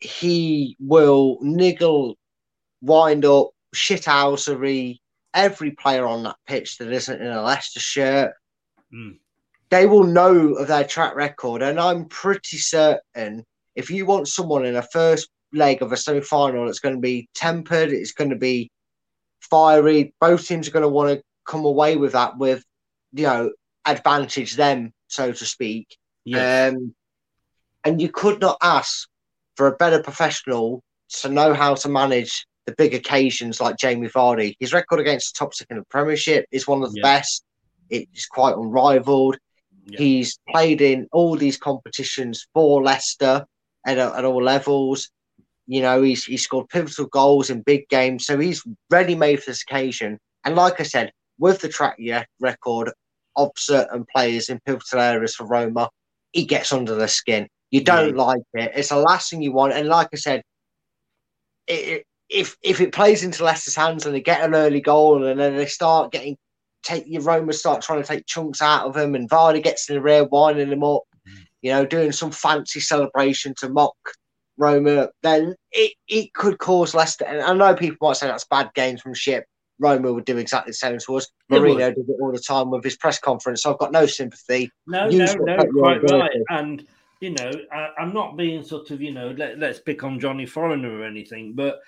he 0.00 0.76
will 0.80 1.38
niggle, 1.40 2.16
wind 2.82 3.24
up, 3.24 3.50
shit 3.72 4.02
shithousery 4.02 4.98
every 5.34 5.72
player 5.72 6.06
on 6.06 6.22
that 6.22 6.36
pitch 6.46 6.78
that 6.78 6.92
isn't 6.92 7.20
in 7.20 7.26
a 7.26 7.42
Leicester 7.42 7.80
shirt. 7.80 8.32
Mm. 8.92 9.18
They 9.70 9.86
will 9.86 10.04
know 10.04 10.54
of 10.54 10.68
their 10.68 10.84
track 10.84 11.16
record, 11.16 11.62
and 11.62 11.80
I'm 11.80 12.06
pretty 12.06 12.58
certain 12.58 13.44
if 13.74 13.90
you 13.90 14.06
want 14.06 14.28
someone 14.28 14.64
in 14.64 14.76
a 14.76 14.82
first 14.82 15.28
leg 15.52 15.82
of 15.82 15.92
a 15.92 15.96
semi 15.96 16.20
final 16.20 16.66
that's 16.66 16.80
going 16.80 16.94
to 16.94 17.00
be 17.00 17.28
tempered, 17.34 17.90
it's 17.90 18.12
going 18.12 18.30
to 18.30 18.36
be 18.36 18.70
fiery, 19.40 20.14
both 20.20 20.46
teams 20.46 20.68
are 20.68 20.72
going 20.72 20.82
to 20.82 20.88
want 20.88 21.10
to 21.10 21.22
come 21.46 21.64
away 21.64 21.96
with 21.96 22.12
that 22.12 22.36
with, 22.38 22.64
you 23.12 23.24
know, 23.24 23.50
advantage 23.84 24.56
them, 24.56 24.92
so 25.08 25.32
to 25.32 25.44
speak. 25.44 25.96
Yes. 26.24 26.74
Um, 26.74 26.94
and 27.84 28.00
you 28.00 28.08
could 28.10 28.40
not 28.40 28.56
ask 28.62 29.08
for 29.56 29.66
a 29.66 29.76
better 29.76 30.02
professional 30.02 30.82
to 31.20 31.28
know 31.28 31.52
how 31.54 31.74
to 31.74 31.88
manage 31.88 32.46
the 32.66 32.74
big 32.78 32.94
occasions 32.94 33.60
like 33.60 33.76
Jamie 33.76 34.08
Vardy. 34.08 34.56
His 34.58 34.72
record 34.72 35.00
against 35.00 35.34
the 35.34 35.38
top 35.38 35.54
six 35.54 35.70
in 35.70 35.76
the 35.76 35.84
Premiership 35.84 36.46
is 36.50 36.66
one 36.66 36.82
of 36.82 36.92
the 36.92 37.00
yeah. 37.00 37.18
best. 37.18 37.44
It's 37.90 38.26
quite 38.26 38.56
unrivaled. 38.56 39.36
Yeah. 39.84 39.98
He's 39.98 40.38
played 40.48 40.80
in 40.80 41.06
all 41.12 41.36
these 41.36 41.58
competitions 41.58 42.46
for 42.54 42.82
Leicester 42.82 43.44
at, 43.86 43.98
at 43.98 44.24
all 44.24 44.42
levels. 44.42 45.10
You 45.66 45.80
know, 45.80 46.02
he's, 46.02 46.24
he 46.24 46.36
scored 46.36 46.68
pivotal 46.68 47.06
goals 47.06 47.50
in 47.50 47.62
big 47.62 47.88
games. 47.88 48.26
So 48.26 48.38
he's 48.38 48.62
ready 48.90 49.14
made 49.14 49.42
for 49.42 49.50
this 49.50 49.62
occasion. 49.62 50.18
And 50.44 50.54
like 50.54 50.80
I 50.80 50.84
said, 50.84 51.10
with 51.38 51.60
the 51.60 51.68
track 51.68 51.98
record 52.40 52.92
of 53.36 53.50
certain 53.56 54.04
players 54.14 54.48
in 54.48 54.60
pivotal 54.66 55.00
areas 55.00 55.34
for 55.34 55.46
Roma, 55.46 55.88
he 56.32 56.44
gets 56.44 56.72
under 56.72 56.94
the 56.94 57.08
skin. 57.08 57.48
You 57.70 57.82
don't 57.82 58.16
yeah. 58.16 58.22
like 58.22 58.42
it. 58.54 58.72
It's 58.74 58.90
the 58.90 58.96
last 58.96 59.30
thing 59.30 59.42
you 59.42 59.52
want. 59.52 59.72
And 59.72 59.88
like 59.88 60.08
I 60.12 60.16
said, 60.16 60.42
it, 61.66 62.04
if 62.28 62.56
if 62.62 62.80
it 62.80 62.92
plays 62.92 63.22
into 63.24 63.44
Leicester's 63.44 63.76
hands 63.76 64.06
and 64.06 64.14
they 64.14 64.20
get 64.20 64.42
an 64.42 64.54
early 64.54 64.80
goal 64.80 65.24
and 65.24 65.38
then 65.38 65.56
they 65.56 65.66
start 65.66 66.12
getting 66.12 66.36
take 66.82 67.04
your 67.06 67.22
Roma 67.22 67.52
start 67.52 67.82
trying 67.82 68.02
to 68.02 68.06
take 68.06 68.26
chunks 68.26 68.60
out 68.60 68.86
of 68.86 68.94
them 68.94 69.14
and 69.14 69.28
Vardy 69.28 69.62
gets 69.62 69.88
in 69.88 69.96
the 69.96 70.02
rear 70.02 70.24
winding 70.24 70.70
them 70.70 70.84
up, 70.84 71.02
you 71.64 71.70
know, 71.70 71.86
doing 71.86 72.12
some 72.12 72.30
fancy 72.30 72.78
celebration 72.78 73.54
to 73.56 73.70
mock 73.70 73.96
Roma, 74.58 75.08
then 75.22 75.54
it, 75.72 75.94
it 76.08 76.34
could 76.34 76.58
cause 76.58 76.94
Leicester. 76.94 77.24
And 77.24 77.40
I 77.40 77.54
know 77.54 77.74
people 77.74 78.06
might 78.06 78.18
say 78.18 78.26
that's 78.26 78.44
bad 78.44 78.70
gamesmanship. 78.76 79.44
Roma 79.78 80.12
would 80.12 80.26
do 80.26 80.36
exactly 80.36 80.70
the 80.72 80.74
same 80.74 80.98
to 80.98 81.16
us. 81.16 81.26
Mourinho 81.50 81.94
did 81.94 82.06
it 82.06 82.16
all 82.20 82.30
the 82.30 82.38
time 82.38 82.70
with 82.70 82.84
his 82.84 82.98
press 82.98 83.18
conference. 83.18 83.62
So 83.62 83.72
I've 83.72 83.78
got 83.78 83.92
no 83.92 84.04
sympathy. 84.04 84.70
No, 84.86 85.08
no, 85.08 85.24
no, 85.24 85.56
quite 85.72 86.02
right. 86.10 86.30
And 86.50 86.86
you 87.20 87.30
know, 87.30 87.50
I, 87.72 87.88
am 87.98 88.12
not 88.12 88.36
being 88.36 88.62
sort 88.62 88.90
of, 88.90 89.00
you 89.00 89.10
know, 89.10 89.30
let, 89.30 89.62
us 89.62 89.80
pick 89.80 90.04
on 90.04 90.20
Johnny 90.20 90.44
Foreigner 90.44 90.98
or 90.98 91.04
anything, 91.04 91.54
but 91.54 91.80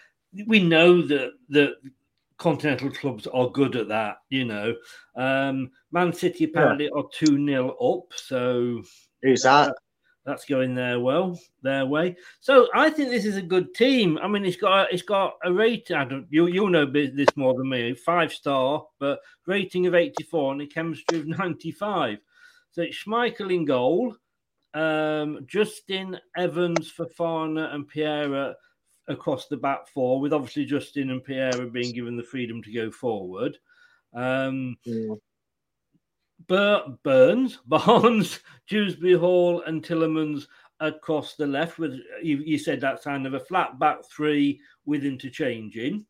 we 0.46 0.62
know 0.62 1.02
that 1.02 1.32
that 1.50 1.74
continental 2.38 2.90
clubs 2.90 3.26
are 3.26 3.50
good 3.50 3.76
at 3.76 3.88
that. 3.88 4.16
You 4.30 4.46
know, 4.46 4.74
um, 5.16 5.70
Man 5.92 6.14
City 6.14 6.44
apparently 6.44 6.86
yeah. 6.86 6.98
are 6.98 7.04
two 7.12 7.44
0 7.44 7.70
up. 7.76 8.06
So 8.16 8.82
who's 9.26 9.42
that? 9.42 9.74
That's 10.24 10.44
going 10.44 10.74
their 10.74 10.98
well, 10.98 11.38
their 11.62 11.86
way. 11.86 12.16
So 12.40 12.68
I 12.74 12.90
think 12.90 13.10
this 13.10 13.24
is 13.24 13.36
a 13.36 13.42
good 13.42 13.74
team. 13.74 14.18
I 14.20 14.26
mean, 14.26 14.44
it's 14.44 14.56
got 14.56 14.92
it's 14.92 15.02
got 15.02 15.34
a 15.44 15.52
rating. 15.52 15.96
I 15.96 16.04
don't, 16.04 16.26
you 16.30 16.48
you 16.48 16.68
know 16.68 16.84
this 16.84 17.28
more 17.36 17.54
than 17.54 17.68
me. 17.68 17.94
Five 17.94 18.32
star, 18.32 18.84
but 18.98 19.20
rating 19.46 19.86
of 19.86 19.94
eighty 19.94 20.24
four 20.24 20.52
and 20.52 20.62
a 20.62 20.66
chemistry 20.66 21.20
of 21.20 21.26
ninety 21.28 21.70
five. 21.70 22.18
So 22.72 22.82
it's 22.82 23.04
Schmeichel 23.04 23.54
in 23.54 23.64
goal, 23.64 24.16
um, 24.74 25.46
Justin 25.46 26.18
Evans, 26.36 26.92
Fofana, 26.92 27.72
and 27.72 27.86
Pierre 27.86 28.56
across 29.08 29.46
the 29.46 29.56
back 29.56 29.86
four, 29.86 30.20
with 30.20 30.32
obviously 30.32 30.64
Justin 30.64 31.10
and 31.10 31.22
Pierre 31.22 31.66
being 31.66 31.94
given 31.94 32.16
the 32.16 32.22
freedom 32.24 32.62
to 32.64 32.72
go 32.72 32.90
forward. 32.90 33.56
Um, 34.12 34.76
yeah. 34.82 35.14
Bur- 36.46 36.96
Burns, 37.02 37.58
Barnes, 37.66 38.40
Dewsbury 38.68 39.14
Hall, 39.14 39.62
and 39.62 39.82
Tielemans 39.82 40.46
across 40.80 41.36
the 41.36 41.46
left. 41.46 41.78
With 41.78 41.98
you, 42.22 42.38
you 42.38 42.58
said 42.58 42.80
that 42.82 43.02
kind 43.02 43.26
of 43.26 43.34
a 43.34 43.40
flat 43.40 43.78
back 43.78 43.98
three 44.10 44.60
with 44.84 45.04
interchanging. 45.04 46.04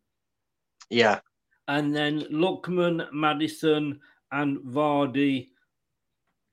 Yeah. 0.90 1.20
And 1.68 1.94
then 1.94 2.20
Lookman, 2.32 3.08
Madison, 3.12 4.00
and 4.32 4.58
Vardy 4.58 5.48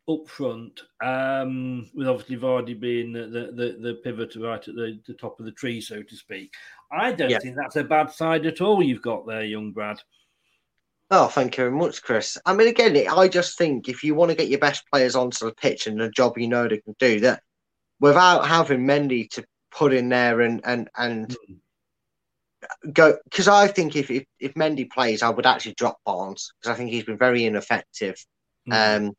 up 0.09 0.27
front, 0.27 0.81
um, 1.01 1.89
with 1.93 2.07
obviously 2.07 2.35
Vardy 2.37 2.77
being 2.79 3.13
the, 3.13 3.21
the, 3.21 3.51
the, 3.53 3.77
the 3.79 3.93
pivot 4.03 4.35
right 4.35 4.67
at 4.67 4.75
the, 4.75 4.99
the 5.07 5.13
top 5.13 5.39
of 5.39 5.45
the 5.45 5.51
tree, 5.51 5.79
so 5.79 6.03
to 6.03 6.15
speak. 6.15 6.51
I 6.91 7.13
don't 7.13 7.29
Yeah. 7.29 7.39
think 7.39 7.55
that's 7.55 7.77
a 7.77 7.83
bad 7.83 8.11
side 8.11 8.45
at 8.45 8.59
all 8.59 8.83
you've 8.83 9.01
got 9.01 9.25
there, 9.25 9.43
young 9.45 9.71
Brad. 9.71 9.99
Oh, 11.15 11.27
thank 11.27 11.57
you 11.57 11.65
very 11.65 11.77
much, 11.77 12.01
Chris. 12.01 12.39
I 12.43 12.55
mean, 12.55 12.67
again, 12.67 12.97
I 13.07 13.27
just 13.27 13.55
think 13.55 13.87
if 13.87 14.03
you 14.03 14.15
want 14.15 14.31
to 14.31 14.35
get 14.35 14.47
your 14.47 14.57
best 14.57 14.83
players 14.91 15.15
onto 15.15 15.45
the 15.45 15.53
pitch 15.53 15.85
and 15.85 16.01
the 16.01 16.09
job 16.09 16.39
you 16.39 16.47
know 16.47 16.67
they 16.67 16.79
can 16.79 16.95
do, 16.97 17.19
that 17.19 17.43
without 17.99 18.47
having 18.47 18.79
Mendy 18.79 19.29
to 19.29 19.45
put 19.69 19.93
in 19.93 20.09
there 20.09 20.41
and 20.41 20.61
and 20.65 20.89
and 20.97 21.37
go, 22.91 23.15
because 23.25 23.47
I 23.47 23.67
think 23.67 23.95
if, 23.95 24.09
if 24.09 24.25
if 24.39 24.55
Mendy 24.55 24.89
plays, 24.89 25.21
I 25.21 25.29
would 25.29 25.45
actually 25.45 25.75
drop 25.75 25.99
Barnes 26.03 26.51
because 26.59 26.73
I 26.73 26.75
think 26.75 26.89
he's 26.89 27.03
been 27.03 27.19
very 27.19 27.45
ineffective. 27.45 28.15
Um, 28.71 29.11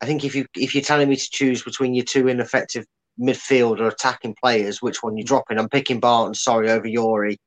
I 0.00 0.06
think 0.06 0.24
if 0.24 0.36
you 0.36 0.46
if 0.54 0.72
you're 0.72 0.84
telling 0.84 1.08
me 1.08 1.16
to 1.16 1.30
choose 1.32 1.64
between 1.64 1.94
your 1.94 2.04
two 2.04 2.28
ineffective 2.28 2.86
midfield 3.18 3.80
or 3.80 3.88
attacking 3.88 4.36
players, 4.40 4.80
which 4.80 5.02
one 5.02 5.16
you're 5.16 5.24
dropping, 5.24 5.58
I'm 5.58 5.68
picking 5.68 5.98
Barnes. 5.98 6.40
Sorry, 6.40 6.70
over 6.70 6.86
Youri. 6.86 7.38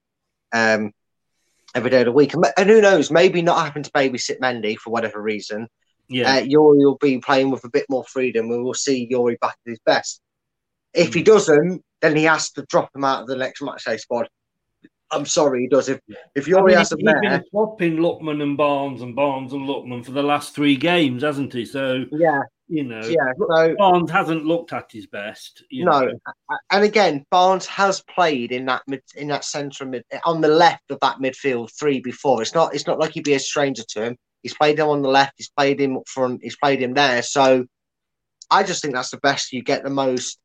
Um, 0.52 0.92
every 1.76 1.90
day 1.90 2.00
of 2.00 2.06
the 2.06 2.12
week. 2.12 2.34
And, 2.34 2.46
and 2.58 2.70
who 2.70 2.82
knows, 2.82 3.12
maybe 3.12 3.42
not 3.42 3.64
having 3.64 3.84
to 3.84 3.92
babysit 3.92 4.40
Mendy 4.40 4.78
for 4.78 4.90
whatever 4.90 5.22
reason. 5.22 5.68
Yeah. 6.08 6.38
Uh, 6.38 6.42
Youri 6.42 6.86
will 6.86 6.98
be 7.00 7.20
playing 7.20 7.52
with 7.52 7.64
a 7.66 7.70
bit 7.70 7.86
more 7.90 8.04
freedom 8.06 8.50
and 8.52 8.64
we'll 8.64 8.74
see 8.74 9.10
Youri 9.12 9.40
back 9.40 9.58
at 9.66 9.70
his 9.70 9.80
best. 9.86 10.22
If 10.94 11.14
he 11.14 11.24
doesn't, 11.24 11.84
then 12.02 12.16
he 12.16 12.24
has 12.24 12.52
to 12.52 12.66
drop 12.70 12.96
him 12.96 13.04
out 13.04 13.22
of 13.22 13.28
the 13.28 13.36
next 13.36 13.62
matchday 13.62 14.00
squad. 14.00 14.30
I'm 15.12 15.26
sorry, 15.26 15.62
he 15.62 15.68
does. 15.68 15.88
If 15.90 16.00
if 16.34 16.46
Youri 16.46 16.62
I 16.62 16.66
mean, 16.66 16.78
has 16.78 16.92
him 16.92 17.00
he's 17.00 17.14
been 17.22 17.44
swapping 17.52 17.98
Lookman 17.98 18.42
and 18.42 18.58
Barnes 18.58 19.02
and 19.02 19.16
Barnes 19.16 19.54
and 19.54 19.68
Lookman 19.68 20.04
for 20.04 20.12
the 20.12 20.24
last 20.24 20.56
three 20.56 20.76
games, 20.76 21.22
hasn't 21.22 21.54
he? 21.54 21.66
So 21.66 22.06
yeah, 22.12 22.42
you 22.68 22.84
know, 22.84 23.02
yeah. 23.02 23.32
So 23.38 23.76
Barnes 23.78 24.10
hasn't 24.10 24.46
looked 24.46 24.74
at 24.74 24.92
his 24.92 25.06
best. 25.06 25.64
You 25.70 25.86
no, 25.86 26.06
know. 26.06 26.20
and 26.72 26.84
again, 26.84 27.26
Barnes 27.30 27.68
has 27.68 28.02
played 28.04 28.52
in 28.52 28.66
that 28.66 28.82
mid, 28.88 29.04
in 29.16 29.28
that 29.28 29.46
centre 29.46 29.86
mid 29.86 30.04
on 30.26 30.42
the 30.42 30.48
left 30.48 30.90
of 30.90 30.98
that 31.02 31.18
midfield 31.18 31.70
three 31.78 32.00
before. 32.00 32.42
It's 32.42 32.56
not 32.56 32.74
it's 32.74 32.88
not 32.88 33.00
like 33.00 33.12
he'd 33.12 33.24
be 33.24 33.34
a 33.34 33.40
stranger 33.40 33.84
to 33.90 34.06
him. 34.06 34.18
He's 34.42 34.56
played 34.56 34.80
him 34.80 34.88
on 34.88 35.02
the 35.02 35.10
left. 35.10 35.34
He's 35.38 35.50
played 35.50 35.80
him 35.80 35.98
up 35.98 36.08
front. 36.08 36.42
He's 36.44 36.58
played 36.58 36.82
him 36.82 36.94
there. 36.94 37.22
So 37.22 37.66
I 38.50 38.64
just 38.64 38.82
think 38.82 38.96
that's 38.96 39.12
the 39.12 39.18
best. 39.18 39.54
You 39.54 39.62
get 39.62 39.84
the 39.84 39.90
most 39.90 40.40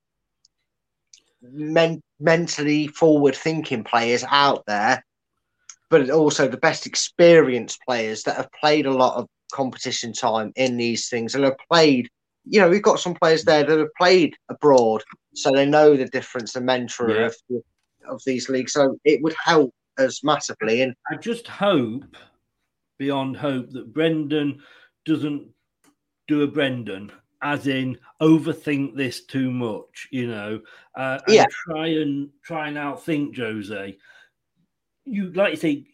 men- 1.42 2.02
mentally 2.18 2.86
forward 2.86 3.34
thinking 3.34 3.84
players 3.84 4.24
out 4.28 4.64
there, 4.66 5.04
but 5.88 6.10
also 6.10 6.48
the 6.48 6.56
best 6.56 6.86
experienced 6.86 7.80
players 7.86 8.24
that 8.24 8.36
have 8.36 8.52
played 8.52 8.86
a 8.86 8.92
lot 8.92 9.16
of 9.16 9.26
competition 9.50 10.12
time 10.12 10.52
in 10.56 10.76
these 10.76 11.08
things 11.08 11.34
and 11.34 11.44
have 11.44 11.56
played. 11.70 12.08
You 12.44 12.60
know, 12.60 12.70
we've 12.70 12.82
got 12.82 13.00
some 13.00 13.14
players 13.14 13.44
there 13.44 13.64
that 13.64 13.78
have 13.78 13.94
played 13.98 14.34
abroad, 14.48 15.02
so 15.34 15.50
they 15.52 15.66
know 15.66 15.96
the 15.96 16.06
difference, 16.06 16.52
the 16.52 16.60
mentor 16.60 17.10
Yeah. 17.10 17.26
of 17.26 17.36
of 18.08 18.20
these 18.24 18.48
leagues. 18.48 18.72
So 18.72 18.98
it 19.04 19.22
would 19.22 19.34
help 19.44 19.74
us 19.98 20.24
massively. 20.24 20.80
And 20.80 20.94
I 21.10 21.16
just 21.16 21.46
hope, 21.46 22.16
beyond 22.98 23.36
hope, 23.36 23.70
that 23.72 23.92
Brendan 23.92 24.62
doesn't 25.04 25.48
do 26.28 26.42
a 26.42 26.46
Brendan, 26.46 27.12
as 27.42 27.66
in 27.66 27.98
overthink 28.22 28.96
this 28.96 29.24
too 29.26 29.50
much, 29.50 30.08
you 30.10 30.26
know, 30.28 30.60
uh, 30.96 31.18
and 31.26 31.34
Yeah. 31.34 31.46
try 31.66 31.88
and 31.88 32.30
try 32.42 32.68
and 32.68 32.76
outthink 32.76 33.36
Jose. 33.36 33.96
You 35.04 35.32
like 35.32 35.52
you 35.52 35.56
say, 35.56 35.86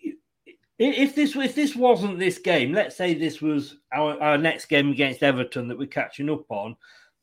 if 0.78 1.14
this 1.14 1.34
if 1.36 1.54
this 1.54 1.74
wasn't 1.74 2.18
this 2.18 2.38
game, 2.38 2.72
let's 2.72 2.96
say 2.96 3.14
this 3.14 3.40
was 3.40 3.76
our, 3.92 4.20
our 4.20 4.38
next 4.38 4.66
game 4.66 4.90
against 4.90 5.22
Everton 5.22 5.68
that 5.68 5.78
we're 5.78 5.86
catching 5.86 6.30
up 6.30 6.50
on, 6.50 6.76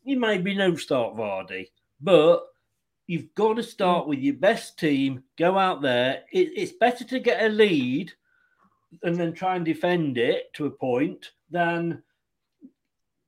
you 0.03 0.19
maybe 0.19 0.55
no 0.55 0.75
start 0.75 1.15
Vardy, 1.15 1.69
but 2.01 2.43
you've 3.07 3.33
got 3.35 3.55
to 3.57 3.63
start 3.63 4.07
with 4.07 4.19
your 4.19 4.35
best 4.35 4.79
team. 4.79 5.23
Go 5.37 5.57
out 5.57 5.81
there. 5.81 6.23
It, 6.31 6.51
it's 6.55 6.71
better 6.71 7.03
to 7.05 7.19
get 7.19 7.43
a 7.43 7.49
lead 7.49 8.11
and 9.03 9.15
then 9.15 9.33
try 9.33 9.55
and 9.55 9.65
defend 9.65 10.17
it 10.17 10.53
to 10.53 10.65
a 10.65 10.71
point 10.71 11.31
than 11.49 12.01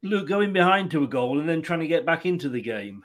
look 0.03 0.27
going 0.27 0.53
behind 0.53 0.91
to 0.91 1.03
a 1.03 1.07
goal 1.07 1.39
and 1.39 1.49
then 1.49 1.61
trying 1.61 1.79
to 1.79 1.87
get 1.87 2.05
back 2.05 2.25
into 2.25 2.49
the 2.49 2.61
game. 2.61 3.03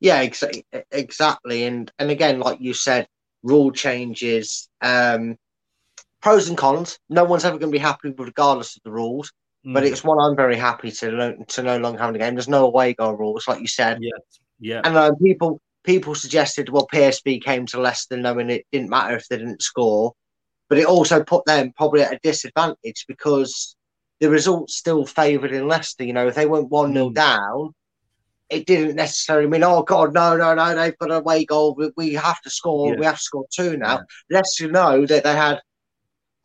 Yeah, 0.00 0.24
exa- 0.24 0.62
exactly. 0.90 1.64
And 1.64 1.90
and 1.98 2.10
again, 2.10 2.40
like 2.40 2.60
you 2.60 2.74
said, 2.74 3.08
rule 3.42 3.72
changes, 3.72 4.68
um, 4.80 5.36
pros 6.20 6.48
and 6.48 6.58
cons. 6.58 6.98
No 7.08 7.24
one's 7.24 7.44
ever 7.44 7.58
going 7.58 7.72
to 7.72 7.76
be 7.78 7.82
happy 7.82 8.12
regardless 8.16 8.76
of 8.76 8.82
the 8.84 8.90
rules. 8.90 9.32
But 9.64 9.82
Mm. 9.82 9.90
it's 9.92 10.04
one 10.04 10.18
I'm 10.20 10.36
very 10.36 10.56
happy 10.56 10.90
to 10.92 11.10
no, 11.10 11.36
to 11.48 11.62
no 11.62 11.78
longer 11.78 11.98
have 11.98 12.08
in 12.10 12.12
the 12.14 12.18
game. 12.20 12.34
There's 12.34 12.48
no 12.48 12.64
away 12.64 12.94
goal 12.94 13.14
rules, 13.14 13.48
like 13.48 13.60
you 13.60 13.66
said. 13.66 13.98
Yeah, 14.00 14.12
yeah. 14.60 14.80
And 14.84 14.96
uh, 14.96 15.12
people 15.22 15.60
people 15.82 16.14
suggested, 16.14 16.68
well, 16.68 16.86
PSV 16.92 17.42
came 17.42 17.66
to 17.66 17.80
Leicester 17.80 18.16
knowing 18.16 18.50
it 18.50 18.66
didn't 18.72 18.88
matter 18.90 19.16
if 19.16 19.26
they 19.28 19.36
didn't 19.38 19.60
score, 19.62 20.12
but 20.68 20.78
it 20.78 20.86
also 20.86 21.24
put 21.24 21.44
them 21.44 21.72
probably 21.76 22.02
at 22.02 22.12
a 22.12 22.20
disadvantage 22.22 23.04
because 23.08 23.76
the 24.20 24.30
results 24.30 24.76
still 24.76 25.04
favoured 25.04 25.52
in 25.52 25.66
Leicester. 25.68 26.04
You 26.04 26.12
know, 26.12 26.28
if 26.28 26.34
they 26.36 26.46
went 26.46 26.70
one 26.70 26.90
Mm. 26.92 26.94
0 26.94 27.10
down, 27.10 27.74
it 28.48 28.64
didn't 28.66 28.94
necessarily 28.96 29.48
mean, 29.48 29.64
oh 29.64 29.82
God, 29.82 30.14
no, 30.14 30.36
no, 30.36 30.54
no, 30.54 30.74
they've 30.74 30.96
got 30.98 31.10
an 31.10 31.16
away 31.18 31.44
goal. 31.44 31.74
We, 31.74 31.90
we 31.96 32.14
have 32.14 32.40
to 32.42 32.50
score. 32.50 32.92
Yeah. 32.92 32.98
We 33.00 33.06
have 33.06 33.16
to 33.16 33.22
score 33.22 33.46
two 33.54 33.76
now. 33.76 34.02
Leicester 34.30 34.70
know 34.70 35.04
that 35.04 35.24
they 35.24 35.34
had, 35.34 35.60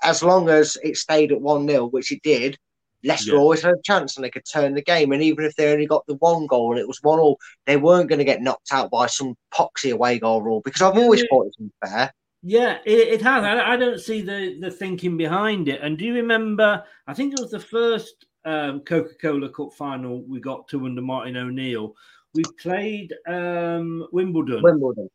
as 0.03 0.23
long 0.23 0.49
as 0.49 0.77
it 0.83 0.97
stayed 0.97 1.31
at 1.31 1.41
one 1.41 1.67
0 1.67 1.87
which 1.87 2.11
it 2.11 2.21
did. 2.23 2.57
Leicester 3.05 3.33
Yeah. 3.33 3.39
always 3.39 3.61
had 3.61 3.73
a 3.73 3.81
chance 3.83 4.15
and 4.15 4.23
they 4.23 4.29
could 4.29 4.45
turn 4.49 4.73
the 4.73 4.81
game. 4.81 5.11
And 5.11 5.21
even 5.21 5.43
if 5.43 5.55
they 5.55 5.73
only 5.73 5.85
got 5.85 6.05
the 6.07 6.15
one 6.15 6.47
goal 6.47 6.71
and 6.71 6.79
it 6.79 6.87
was 6.87 6.99
one 7.01 7.19
all, 7.19 7.37
they 7.65 7.75
weren't 7.75 8.07
going 8.07 8.19
to 8.19 8.25
get 8.25 8.41
knocked 8.41 8.71
out 8.71 8.89
by 8.91 9.07
some 9.07 9.35
poxy 9.53 9.91
away 9.91 10.19
goal 10.19 10.41
rule 10.41 10.61
because 10.63 10.81
I've 10.81 10.97
always 10.97 11.19
Yeah. 11.19 11.25
thought 11.29 11.47
it's 11.47 11.57
unfair. 11.83 12.13
Yeah, 12.43 12.77
it, 12.85 12.99
it 13.07 13.21
has. 13.21 13.43
I, 13.43 13.73
I 13.73 13.77
don't 13.77 13.99
see 13.99 14.21
the, 14.21 14.57
the 14.59 14.71
thinking 14.71 15.17
behind 15.17 15.67
it. 15.67 15.81
And 15.81 15.97
do 15.97 16.05
you 16.05 16.13
remember? 16.13 16.83
I 17.07 17.13
think 17.13 17.33
it 17.33 17.39
was 17.39 17.51
the 17.51 17.59
first 17.59 18.25
um, 18.45 18.81
Coca 18.81 19.15
Cola 19.21 19.49
Cup 19.49 19.73
final 19.73 20.21
we 20.23 20.39
got 20.39 20.67
to 20.69 20.85
under 20.85 21.01
Martin 21.01 21.37
O'Neill. 21.37 21.95
We 22.33 22.43
played 22.61 23.13
um, 23.27 24.07
Wimbledon, 24.11 24.61
Wimbledon. 24.63 25.09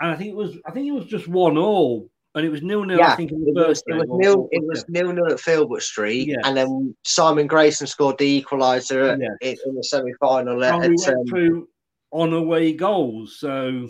and 0.00 0.10
I 0.10 0.16
think 0.16 0.30
it 0.30 0.36
was 0.36 0.58
I 0.66 0.70
think 0.72 0.86
it 0.88 0.92
was 0.92 1.06
just 1.06 1.28
one 1.28 1.56
all, 1.56 2.10
and 2.34 2.46
it 2.46 2.48
was 2.50 2.62
nil 2.62 2.84
nil. 2.84 2.98
yeah, 2.98 3.12
I 3.12 3.16
think 3.16 3.32
in 3.32 3.42
it 3.42 3.46
the 3.46 3.52
was, 3.52 3.66
first 3.66 3.84
it 3.86 3.90
game 3.92 3.98
was 4.00 4.08
or- 4.08 4.18
nil. 4.20 4.48
It 4.52 4.62
was 4.66 4.84
nil 4.88 5.12
nil 5.12 5.32
at 5.32 5.40
Filbert 5.40 5.82
Street, 5.82 6.28
Yes. 6.28 6.38
and 6.44 6.56
then 6.56 6.94
Simon 7.04 7.46
Grayson 7.46 7.86
scored 7.86 8.18
the 8.18 8.42
equaliser 8.42 9.18
Yes. 9.20 9.58
in, 9.64 9.70
in 9.70 9.74
the 9.76 9.82
semi 9.84 10.12
final. 10.20 10.62
and 10.62 10.80
we 10.80 10.96
went 10.96 11.18
um, 11.18 11.26
through 11.26 11.68
on 12.12 12.32
away 12.32 12.72
goals. 12.72 13.38
So 13.38 13.88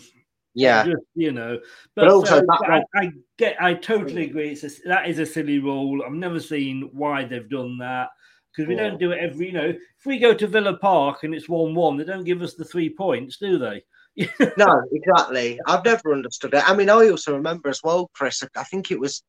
yeah, 0.54 0.84
just, 0.84 1.02
you 1.14 1.32
know, 1.32 1.58
But 1.94 2.06
but, 2.06 2.10
also 2.10 2.40
so, 2.40 2.46
that 2.46 2.82
I, 2.94 2.98
I 3.00 3.10
get, 3.38 3.56
I 3.62 3.74
totally 3.74 4.24
agree. 4.24 4.50
It's 4.50 4.64
a, 4.64 4.70
that 4.88 5.08
is 5.08 5.18
a 5.18 5.26
silly 5.26 5.58
rule. 5.58 6.02
I've 6.04 6.12
never 6.12 6.40
seen 6.40 6.90
why 6.92 7.24
they've 7.24 7.48
done 7.48 7.78
that 7.78 8.08
because 8.50 8.68
we 8.68 8.74
Yeah. 8.74 8.88
don't 8.88 8.98
do 8.98 9.12
it 9.12 9.18
every. 9.20 9.46
You 9.46 9.52
know, 9.52 9.68
if 9.68 10.06
we 10.06 10.18
go 10.18 10.34
to 10.34 10.46
Villa 10.48 10.76
Park 10.76 11.22
and 11.22 11.34
it's 11.34 11.48
one-one, 11.48 11.96
they 11.96 12.04
don't 12.04 12.24
give 12.24 12.42
us 12.42 12.54
the 12.54 12.64
three 12.64 12.90
points, 12.90 13.36
do 13.38 13.58
they? 13.58 13.82
No, 14.56 14.82
exactly. 14.92 15.58
I've 15.66 15.84
never 15.84 16.12
understood 16.12 16.54
it. 16.54 16.68
I 16.68 16.74
mean, 16.74 16.90
I 16.90 17.08
also 17.08 17.34
remember 17.34 17.68
as 17.68 17.80
well, 17.82 18.10
Chris. 18.14 18.42
I 18.56 18.64
think 18.64 18.90
it 18.90 19.00
was 19.00 19.22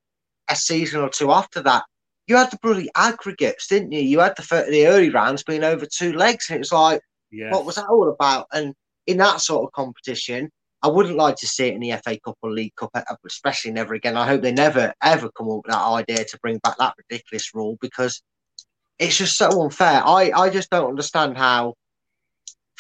a 0.49 0.55
season 0.55 1.01
or 1.01 1.09
two 1.09 1.31
after 1.31 1.61
that. 1.63 1.83
You 2.27 2.35
had 2.37 2.51
the 2.51 2.59
bloody 2.61 2.89
aggregates, 2.95 3.67
didn't 3.67 3.91
you? 3.91 4.01
You 4.01 4.19
had 4.19 4.35
the 4.35 4.65
the 4.69 4.87
early 4.87 5.09
rounds 5.09 5.43
being 5.43 5.63
over 5.63 5.85
two 5.85 6.13
legs, 6.13 6.47
and 6.49 6.57
it 6.57 6.59
was 6.59 6.71
like, 6.71 7.01
Yeah. 7.31 7.51
what 7.51 7.65
was 7.65 7.75
that 7.75 7.87
all 7.87 8.09
about? 8.09 8.47
And 8.53 8.73
in 9.07 9.17
that 9.17 9.41
sort 9.41 9.63
of 9.65 9.71
competition, 9.73 10.49
I 10.83 10.87
wouldn't 10.87 11.17
like 11.17 11.35
to 11.37 11.47
see 11.47 11.67
it 11.67 11.75
in 11.75 11.81
the 11.81 11.91
FA 12.03 12.19
Cup 12.19 12.37
or 12.41 12.51
League 12.51 12.75
Cup, 12.75 12.91
especially 13.25 13.71
never 13.71 13.93
again. 13.93 14.17
I 14.17 14.27
hope 14.27 14.41
they 14.41 14.51
never 14.51 14.93
ever 15.03 15.29
come 15.37 15.49
up 15.49 15.57
with 15.63 15.71
that 15.71 15.83
idea 15.85 16.25
to 16.25 16.39
bring 16.41 16.57
back 16.59 16.77
that 16.77 16.95
ridiculous 16.97 17.53
rule 17.53 17.77
because 17.81 18.21
it's 18.99 19.17
just 19.17 19.37
so 19.37 19.61
unfair. 19.63 20.01
I, 20.05 20.31
I 20.35 20.49
just 20.49 20.69
don't 20.69 20.89
understand 20.89 21.37
how 21.37 21.75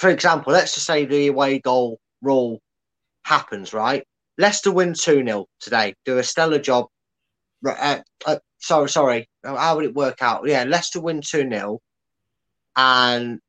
for 0.01 0.09
example, 0.09 0.51
let's 0.51 0.73
just 0.73 0.87
say 0.87 1.05
the 1.05 1.27
away 1.27 1.59
goal 1.59 1.99
rule 2.23 2.59
happens, 3.23 3.71
right? 3.71 4.03
Leicester 4.39 4.71
win 4.71 4.95
2 4.95 5.23
0 5.23 5.45
today, 5.59 5.93
do 6.05 6.17
a 6.17 6.23
stellar 6.23 6.57
job. 6.57 6.87
Uh, 7.63 7.99
uh, 8.25 8.39
sorry, 8.57 8.89
sorry. 8.89 9.29
How 9.43 9.75
would 9.75 9.85
it 9.85 9.93
work 9.93 10.23
out? 10.23 10.47
Yeah, 10.47 10.63
Leicester 10.63 10.99
win 10.99 11.21
2 11.21 11.47
0 11.47 11.79
and 12.75 13.39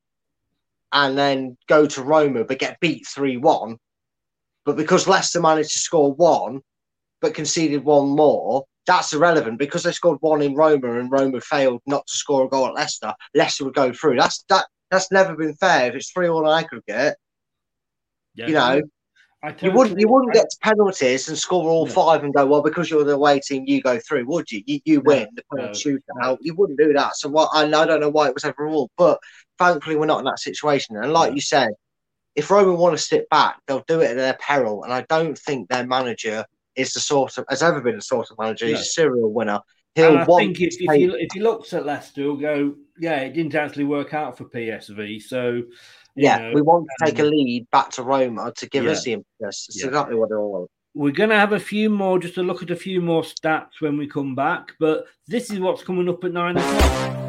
and 0.91 1.17
then 1.17 1.57
go 1.67 1.87
to 1.87 2.03
Roma 2.03 2.43
but 2.43 2.59
get 2.59 2.79
beat 2.79 3.07
3 3.07 3.37
1. 3.37 3.75
But 4.63 4.77
because 4.77 5.07
Leicester 5.07 5.41
managed 5.41 5.71
to 5.71 5.79
score 5.79 6.13
one 6.13 6.61
but 7.19 7.33
conceded 7.33 7.83
one 7.83 8.09
more, 8.09 8.65
that's 8.85 9.11
irrelevant 9.11 9.57
because 9.57 9.81
they 9.81 9.91
scored 9.91 10.19
one 10.21 10.43
in 10.43 10.53
Roma 10.53 10.99
and 10.99 11.09
Roma 11.09 11.41
failed 11.41 11.81
not 11.87 12.05
to 12.05 12.15
score 12.15 12.45
a 12.45 12.47
goal 12.47 12.67
at 12.67 12.75
Leicester. 12.75 13.11
Leicester 13.33 13.65
would 13.65 13.73
go 13.73 13.91
through. 13.91 14.17
That's 14.17 14.45
that. 14.49 14.67
That's 14.93 15.11
never 15.11 15.35
been 15.35 15.55
fair. 15.55 15.89
If 15.89 15.95
it's 15.95 16.11
three 16.11 16.27
all 16.27 16.49
aggregate, 16.51 17.15
Yeah, 18.35 18.47
you 18.47 18.53
know, 18.53 18.81
you 19.61 19.71
wouldn't 19.71 19.99
you 19.99 20.07
wouldn't 20.07 20.33
get 20.33 20.49
to 20.49 20.57
penalties 20.61 21.27
and 21.29 21.37
score 21.37 21.69
all 21.69 21.85
five 21.87 22.23
and 22.23 22.33
go 22.33 22.45
well 22.45 22.61
because 22.61 22.89
you're 22.89 23.03
the 23.03 23.13
away 23.13 23.39
team. 23.39 23.63
You 23.67 23.81
go 23.81 23.99
through, 23.99 24.25
would 24.27 24.51
you? 24.51 24.61
You, 24.65 24.79
you 24.85 25.01
win 25.01 25.27
the 25.35 25.43
penalty 25.53 25.97
shootout. 26.21 26.37
You 26.41 26.55
wouldn't 26.55 26.79
do 26.79 26.93
that. 26.93 27.15
So 27.17 27.29
what? 27.29 27.49
I, 27.53 27.63
I 27.65 27.85
don't 27.85 27.99
know 27.99 28.09
why 28.09 28.27
it 28.27 28.33
was 28.33 28.45
ever 28.45 28.55
ruled, 28.59 28.91
but 28.97 29.19
thankfully 29.59 29.95
we're 29.95 30.05
not 30.05 30.19
in 30.19 30.25
that 30.25 30.39
situation. 30.39 30.95
And 30.97 31.11
like 31.11 31.33
you 31.35 31.41
said, 31.41 31.69
if 32.35 32.49
Roma 32.51 32.73
want 32.73 32.97
to 32.97 33.03
sit 33.03 33.29
back, 33.29 33.57
they'll 33.67 33.83
do 33.87 34.01
it 34.01 34.11
at 34.11 34.17
their 34.17 34.37
peril. 34.39 34.83
And 34.83 34.93
I 34.93 35.01
don't 35.09 35.37
think 35.37 35.69
their 35.69 35.85
manager 35.85 36.45
is 36.75 36.93
the 36.93 36.99
sort 36.99 37.37
of 37.37 37.45
has 37.49 37.63
ever 37.63 37.81
been 37.81 37.95
the 37.97 38.01
sort 38.01 38.31
of 38.31 38.37
manager. 38.39 38.67
He's 38.67 38.79
a 38.79 38.85
serial 38.85 39.31
winner. 39.31 39.59
He'll 39.95 40.17
I 40.17 40.25
think 40.25 40.59
if, 40.59 40.73
if, 40.79 40.91
he, 40.91 41.05
if 41.05 41.31
he 41.33 41.39
looks 41.39 41.71
at 41.73 41.85
Leicester, 41.85 42.21
he'll 42.21 42.35
go, 42.35 42.75
yeah, 42.97 43.17
it 43.17 43.33
didn't 43.33 43.53
actually 43.53 43.83
work 43.83 44.13
out 44.13 44.37
for 44.37 44.45
PSV. 44.45 45.21
So, 45.21 45.51
you 45.51 45.65
yeah, 46.15 46.37
know, 46.37 46.51
we 46.53 46.61
want 46.61 46.87
to 46.99 47.05
take 47.05 47.19
a 47.19 47.23
um, 47.23 47.29
lead 47.29 47.69
back 47.71 47.91
to 47.91 48.03
Roma 48.03 48.51
to 48.57 48.69
give 48.69 48.87
us 48.87 49.03
the 49.03 49.13
impetus. 49.13 49.67
It's 49.69 49.81
Yeah. 49.81 49.87
exactly 49.87 50.15
what 50.15 50.29
they 50.29 50.35
all. 50.35 50.67
We're 50.95 51.11
going 51.11 51.29
to 51.29 51.39
have 51.39 51.53
a 51.53 51.59
few 51.59 51.89
more, 51.89 52.19
just 52.19 52.35
to 52.35 52.43
look 52.43 52.63
at 52.63 52.71
a 52.71 52.75
few 52.75 53.01
more 53.01 53.23
stats 53.23 53.81
when 53.81 53.97
we 53.97 54.07
come 54.07 54.35
back. 54.35 54.73
But 54.79 55.05
this 55.27 55.51
is 55.51 55.59
what's 55.59 55.83
coming 55.83 56.09
up 56.09 56.23
at 56.23 56.33
nine 56.33 56.57
o'clock. 56.57 57.22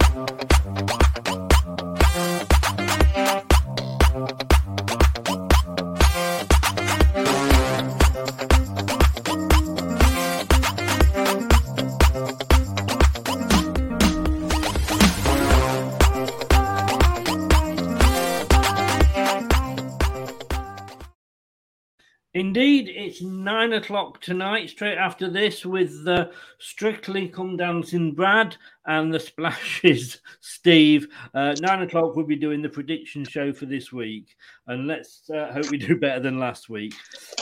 Indeed, 22.34 22.88
it's 22.88 23.22
nine 23.22 23.74
o'clock 23.74 24.20
tonight, 24.20 24.68
straight 24.68 24.98
after 24.98 25.30
this, 25.30 25.64
with 25.64 26.04
the 26.04 26.32
Strictly 26.58 27.28
Come 27.28 27.56
Dancing 27.56 28.12
Brad 28.12 28.56
and 28.86 29.14
the 29.14 29.20
Splashes 29.20 30.20
Steve. 30.40 31.06
Uh, 31.32 31.54
nine 31.60 31.82
o'clock, 31.82 32.16
we'll 32.16 32.26
be 32.26 32.34
doing 32.34 32.60
the 32.60 32.68
prediction 32.68 33.24
show 33.24 33.52
for 33.52 33.66
this 33.66 33.92
week, 33.92 34.34
and 34.66 34.88
let's 34.88 35.30
uh, 35.30 35.52
hope 35.52 35.70
we 35.70 35.78
do 35.78 35.96
better 36.00 36.18
than 36.18 36.40
last 36.40 36.68
week. 36.68 36.94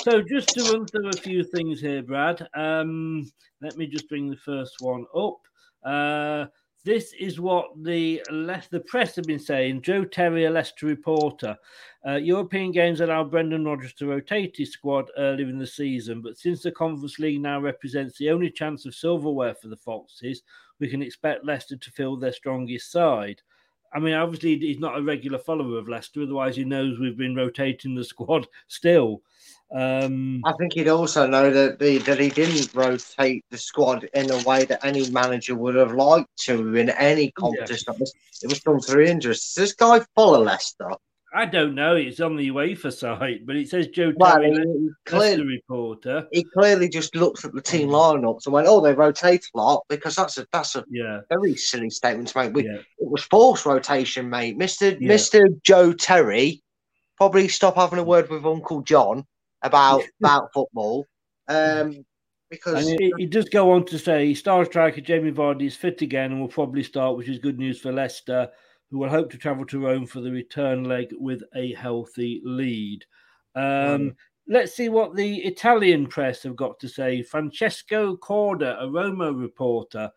So, 0.02 0.20
just 0.20 0.48
to 0.50 0.62
run 0.64 0.84
through 0.84 1.08
a 1.08 1.12
few 1.12 1.42
things 1.42 1.80
here, 1.80 2.02
Brad, 2.02 2.46
um, 2.52 3.32
let 3.62 3.78
me 3.78 3.86
just 3.86 4.10
bring 4.10 4.28
the 4.28 4.36
first 4.36 4.74
one 4.80 5.06
up. 5.16 5.38
Uh, 5.82 6.46
this 6.84 7.12
is 7.18 7.40
what 7.40 7.70
the 7.82 8.20
the 8.70 8.82
press 8.86 9.16
have 9.16 9.24
been 9.24 9.38
saying. 9.38 9.82
Joe 9.82 10.04
Terry, 10.04 10.44
a 10.46 10.50
Leicester 10.50 10.86
reporter. 10.86 11.56
Uh, 12.06 12.14
European 12.16 12.72
games 12.72 13.00
allowed 13.00 13.30
Brendan 13.30 13.64
Rodgers 13.64 13.92
to 13.94 14.06
rotate 14.08 14.56
his 14.56 14.72
squad 14.72 15.08
earlier 15.16 15.48
in 15.48 15.58
the 15.58 15.66
season, 15.66 16.20
but 16.20 16.36
since 16.36 16.62
the 16.62 16.72
Conference 16.72 17.18
League 17.20 17.40
now 17.40 17.60
represents 17.60 18.18
the 18.18 18.30
only 18.30 18.50
chance 18.50 18.84
of 18.86 18.94
silverware 18.94 19.54
for 19.54 19.68
the 19.68 19.76
Foxes, 19.76 20.42
we 20.80 20.88
can 20.88 21.00
expect 21.00 21.44
Leicester 21.44 21.76
to 21.76 21.90
fill 21.92 22.16
their 22.16 22.32
strongest 22.32 22.90
side. 22.90 23.40
I 23.94 24.00
mean, 24.00 24.14
obviously, 24.14 24.58
he's 24.58 24.78
not 24.80 24.98
a 24.98 25.02
regular 25.02 25.38
follower 25.38 25.78
of 25.78 25.88
Leicester, 25.88 26.22
otherwise, 26.22 26.56
he 26.56 26.64
knows 26.64 26.98
we've 26.98 27.16
been 27.16 27.36
rotating 27.36 27.94
the 27.94 28.04
squad 28.12 28.48
still. 28.66 29.22
Um, 29.70 30.42
I 30.44 30.52
think 30.58 30.72
he'd 30.74 30.88
also 30.88 31.26
know 31.26 31.50
that 31.50 31.78
the, 31.78 31.98
that 31.98 32.18
he 32.18 32.28
didn't 32.30 32.74
rotate 32.74 33.44
the 33.50 33.58
squad 33.58 34.04
in 34.14 34.30
a 34.30 34.42
way 34.42 34.64
that 34.64 34.84
any 34.84 35.08
manager 35.10 35.54
would 35.54 35.76
have 35.76 35.92
liked 35.94 36.28
to 36.40 36.74
in 36.74 36.90
any 36.90 37.30
competition. 37.32 37.94
It 37.94 38.00
was- 38.00 38.14
It 38.42 38.48
was 38.48 38.60
done 38.60 38.80
through 38.80 39.04
injuries. 39.04 39.40
Does 39.40 39.54
this 39.54 39.72
guy 39.74 40.00
follow 40.16 40.42
Leicester? 40.42 40.90
I 41.34 41.46
don't 41.46 41.74
know. 41.74 41.96
It's 41.96 42.20
on 42.20 42.36
the 42.36 42.50
UEFA 42.50 42.92
site, 42.92 43.46
but 43.46 43.56
it 43.56 43.68
says 43.68 43.88
Joe 43.88 44.12
Well, 44.16 44.32
Terry, 44.32 44.50
he- 44.52 44.58
he 44.58 44.90
clearly- 45.06 45.46
reporter. 45.46 46.28
He 46.30 46.44
clearly 46.44 46.88
just 46.88 47.16
looked 47.16 47.44
at 47.44 47.52
the 47.54 47.62
team 47.62 47.88
lineups 47.88 48.44
and 48.44 48.52
went, 48.52 48.66
"Oh, 48.68 48.80
they 48.80 48.92
rotate 48.92 49.44
a 49.54 49.58
lot," 49.58 49.84
because 49.88 50.14
that's 50.14 50.36
a 50.38 50.46
that's 50.52 50.76
a 50.76 50.84
Yeah. 50.90 51.20
very 51.30 51.54
silly 51.56 51.88
statement 51.90 52.28
to 52.28 52.38
make. 52.38 52.54
We, 52.54 52.66
It 52.68 52.84
was 52.98 53.22
forced 53.24 53.64
rotation, 53.64 54.28
mate. 54.28 54.56
Mister 54.58 54.88
Yeah. 54.90 55.08
Mister 55.08 55.48
Joe 55.62 55.92
Terry 55.94 56.62
probably 57.16 57.48
stop 57.48 57.76
having 57.76 57.98
a 57.98 58.04
word 58.04 58.28
with 58.28 58.44
Uncle 58.44 58.82
John 58.82 59.24
about 59.62 60.02
about 60.20 60.52
football, 60.52 61.06
um, 61.48 62.04
because 62.50 62.86
And 62.86 63.00
it, 63.00 63.12
it 63.18 63.30
does 63.30 63.48
go 63.48 63.70
on 63.70 63.86
to 63.86 63.98
say 63.98 64.34
star 64.34 64.66
striker 64.66 65.00
Jamie 65.00 65.32
Vardy 65.32 65.66
is 65.66 65.76
fit 65.76 66.02
again 66.02 66.32
and 66.32 66.40
will 66.42 66.48
probably 66.48 66.82
start, 66.82 67.16
which 67.16 67.28
is 67.28 67.38
good 67.38 67.58
news 67.58 67.80
for 67.80 67.90
Leicester, 67.90 68.50
who 68.92 68.98
will 68.98 69.08
hope 69.08 69.30
to 69.30 69.38
travel 69.38 69.64
to 69.64 69.80
Rome 69.80 70.06
for 70.06 70.20
the 70.20 70.30
return 70.30 70.84
leg 70.84 71.12
with 71.18 71.42
a 71.56 71.72
healthy 71.72 72.42
lead. 72.44 73.04
Um, 73.56 74.14
Let's 74.48 74.74
see 74.74 74.88
what 74.88 75.14
the 75.14 75.38
Italian 75.44 76.06
press 76.08 76.42
have 76.42 76.56
got 76.56 76.78
to 76.80 76.88
say. 76.88 77.22
Francesco 77.22 78.16
Corda, 78.16 78.76
a 78.80 78.90
Roma 78.90 79.32
reporter. 79.32 80.10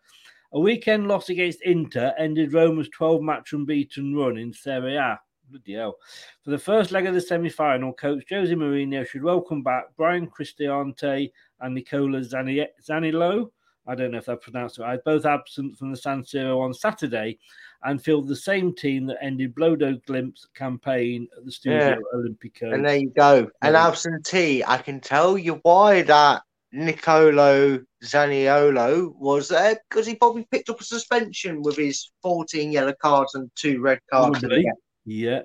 A 0.52 0.60
weekend 0.60 1.06
loss 1.06 1.28
against 1.28 1.62
Inter 1.62 2.12
ended 2.18 2.52
Roma's 2.52 2.88
12 2.90 3.22
match 3.22 3.52
unbeaten 3.52 4.14
run 4.16 4.36
in 4.36 4.52
Serie 4.52 4.96
A. 4.96 5.18
Bloody 5.48 5.74
hell. 5.74 5.96
For 6.42 6.50
the 6.50 6.58
first 6.58 6.90
leg 6.90 7.06
of 7.06 7.14
the 7.14 7.20
semi 7.20 7.48
final, 7.48 7.92
coach 7.92 8.24
Jose 8.28 8.52
Mourinho 8.52 9.06
should 9.06 9.22
welcome 9.22 9.62
back 9.62 9.84
Bryan 9.96 10.26
Cristante 10.26 11.30
and 11.60 11.74
Nicola 11.74 12.20
Zani- 12.20 12.66
Zanillo. 12.86 13.50
I 13.86 13.94
don't 13.94 14.10
know 14.10 14.18
if 14.18 14.28
I 14.28 14.34
pronounced 14.34 14.78
it 14.78 14.82
right. 14.82 15.02
Both 15.04 15.24
absent 15.24 15.78
from 15.78 15.92
the 15.92 15.96
San 15.96 16.22
Siro 16.22 16.60
on 16.60 16.74
Saturday 16.74 17.38
and 17.84 18.02
filled 18.02 18.28
the 18.28 18.36
same 18.36 18.74
team 18.74 19.06
that 19.06 19.18
ended 19.22 19.54
Bodø/Glimt's 19.54 20.48
campaign 20.54 21.28
at 21.36 21.44
the 21.44 21.52
Studio 21.52 21.78
Yeah. 21.78 21.96
Olimpico. 22.14 22.74
And 22.74 22.84
there 22.84 22.96
you 22.96 23.10
go. 23.10 23.50
An 23.62 23.74
Yeah. 23.74 23.86
absentee. 23.86 24.64
I 24.64 24.78
can 24.78 25.00
tell 25.00 25.36
you 25.38 25.60
why 25.62 26.02
that 26.02 26.42
Nicolo 26.72 27.80
Zaniolo 28.04 29.14
was 29.16 29.48
there 29.48 29.80
because 29.88 30.06
he 30.06 30.14
probably 30.14 30.46
picked 30.50 30.68
up 30.68 30.80
a 30.80 30.84
suspension 30.84 31.62
with 31.62 31.76
his 31.76 32.10
14 32.22 32.72
yellow 32.72 32.94
cards 33.00 33.34
and 33.34 33.50
two 33.54 33.80
red 33.80 34.00
cards. 34.10 34.42
Yeah. 34.42 34.72
Yeah. 35.04 35.42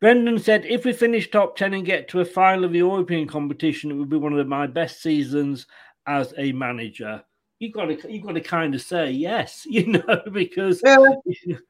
Brendan 0.00 0.38
said, 0.38 0.64
if 0.64 0.84
we 0.84 0.92
finish 0.92 1.30
top 1.30 1.56
10 1.56 1.74
and 1.74 1.84
get 1.84 2.08
to 2.08 2.20
a 2.20 2.24
final 2.24 2.64
of 2.64 2.72
the 2.72 2.78
European 2.78 3.26
competition, 3.26 3.90
it 3.90 3.94
would 3.94 4.08
be 4.08 4.16
one 4.16 4.32
of 4.32 4.46
my 4.46 4.66
best 4.66 5.02
seasons 5.02 5.66
as 6.06 6.32
a 6.38 6.52
manager. 6.52 7.22
You've 7.60 7.74
got 7.74 7.84
to, 7.86 8.12
you've 8.12 8.24
got 8.24 8.32
to 8.32 8.40
kind 8.40 8.74
of 8.74 8.80
say 8.80 9.10
yes, 9.10 9.66
you 9.68 9.86
know, 9.86 10.22
because 10.32 10.80
yeah, 10.84 10.96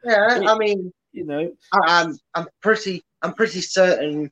yeah. 0.04 0.40
I 0.46 0.56
mean, 0.56 0.92
you 1.12 1.26
know, 1.26 1.52
I'm 1.72 2.16
I'm 2.34 2.46
pretty 2.62 3.04
I'm 3.20 3.34
pretty 3.34 3.60
certain 3.60 4.30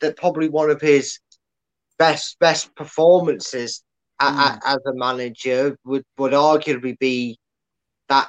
that 0.00 0.16
probably 0.16 0.48
one 0.48 0.70
of 0.70 0.80
his 0.80 1.18
best 1.98 2.38
best 2.38 2.74
performances 2.76 3.82
a- 4.20 4.26
a- 4.26 4.60
as 4.66 4.78
a 4.86 4.94
manager 4.94 5.76
would 5.84 6.04
would 6.18 6.32
arguably 6.32 6.96
be 6.98 7.38
that 8.08 8.28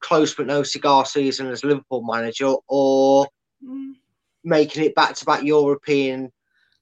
close 0.00 0.34
but 0.34 0.46
no 0.46 0.62
cigar 0.62 1.04
season 1.06 1.46
as 1.48 1.64
Liverpool 1.64 2.02
manager, 2.02 2.54
or 2.68 3.26
making 4.44 4.84
it 4.84 4.94
back 4.94 5.14
to 5.14 5.24
back 5.24 5.42
European. 5.42 6.30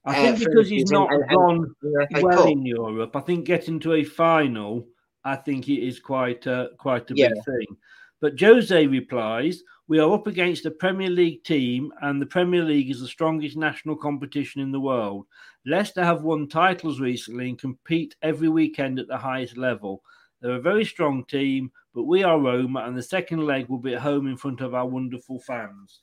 I 0.05 0.11
uh, 0.11 0.35
think 0.35 0.39
because 0.39 0.69
he's 0.69 0.91
not 0.91 1.13
and- 1.13 1.29
gone 1.29 1.75
and 2.11 2.23
well 2.23 2.47
in 2.47 2.65
Europe, 2.65 3.15
I 3.15 3.21
think 3.21 3.45
getting 3.45 3.79
to 3.81 3.93
a 3.93 4.03
final, 4.03 4.85
I 5.31 5.35
think 5.35 5.69
it 5.69 5.85
is 5.85 5.99
quite 5.99 6.45
a, 6.47 6.69
quite 6.77 7.09
a 7.11 7.15
Yeah. 7.15 7.29
big 7.29 7.45
thing. 7.45 7.77
But 8.21 8.39
Jose 8.39 8.87
replies, 8.87 9.63
"We 9.87 9.99
are 9.99 10.11
up 10.13 10.27
against 10.27 10.65
a 10.65 10.71
Premier 10.71 11.09
League 11.09 11.43
team, 11.43 11.93
and 12.01 12.21
the 12.21 12.25
Premier 12.25 12.63
League 12.63 12.89
is 12.89 12.99
the 12.99 13.07
strongest 13.07 13.55
national 13.55 13.95
competition 13.95 14.61
in 14.61 14.71
the 14.71 14.79
world. 14.79 15.25
Leicester 15.65 16.03
have 16.03 16.23
won 16.23 16.47
titles 16.47 16.99
recently 16.99 17.49
and 17.49 17.59
compete 17.59 18.15
every 18.21 18.49
weekend 18.49 18.99
at 18.99 19.07
the 19.07 19.17
highest 19.17 19.55
level. 19.55 20.03
They're 20.41 20.55
a 20.55 20.61
very 20.61 20.85
strong 20.85 21.25
team, 21.25 21.71
but 21.93 22.03
we 22.03 22.23
are 22.23 22.39
Roma, 22.39 22.81
and 22.81 22.97
the 22.97 23.03
second 23.03 23.45
leg 23.45 23.67
will 23.69 23.79
be 23.79 23.93
at 23.93 24.01
home 24.01 24.27
in 24.27 24.37
front 24.37 24.61
of 24.61 24.73
our 24.73 24.87
wonderful 24.87 25.39
fans. 25.39 26.01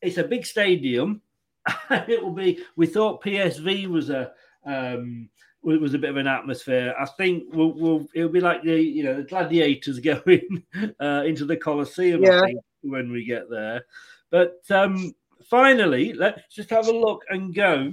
It's 0.00 0.18
a 0.18 0.24
big 0.24 0.46
stadium. 0.46 1.22
it 1.90 2.22
will 2.22 2.32
be. 2.32 2.62
We 2.76 2.86
thought 2.86 3.22
PSV 3.22 3.86
was 3.86 4.10
a 4.10 4.32
um, 4.64 5.28
it 5.64 5.80
was 5.80 5.94
a 5.94 5.98
bit 5.98 6.10
of 6.10 6.16
an 6.16 6.26
atmosphere. 6.26 6.94
I 6.98 7.06
think 7.06 7.44
we'll, 7.52 7.72
we'll 7.72 8.08
it'll 8.14 8.30
be 8.30 8.40
like 8.40 8.62
the 8.62 8.80
you 8.80 9.04
know 9.04 9.14
the 9.14 9.24
gladiators 9.24 9.98
going 10.00 10.62
uh, 11.00 11.24
into 11.26 11.44
the 11.44 11.56
Colosseum. 11.56 12.22
Yeah. 12.22 12.42
Think 12.42 12.60
when 12.82 13.12
we 13.12 13.24
get 13.24 13.50
there, 13.50 13.84
but 14.30 14.62
um, 14.70 15.14
finally, 15.48 16.12
let's 16.12 16.54
just 16.54 16.70
have 16.70 16.88
a 16.88 16.92
look 16.92 17.22
and 17.28 17.54
go. 17.54 17.92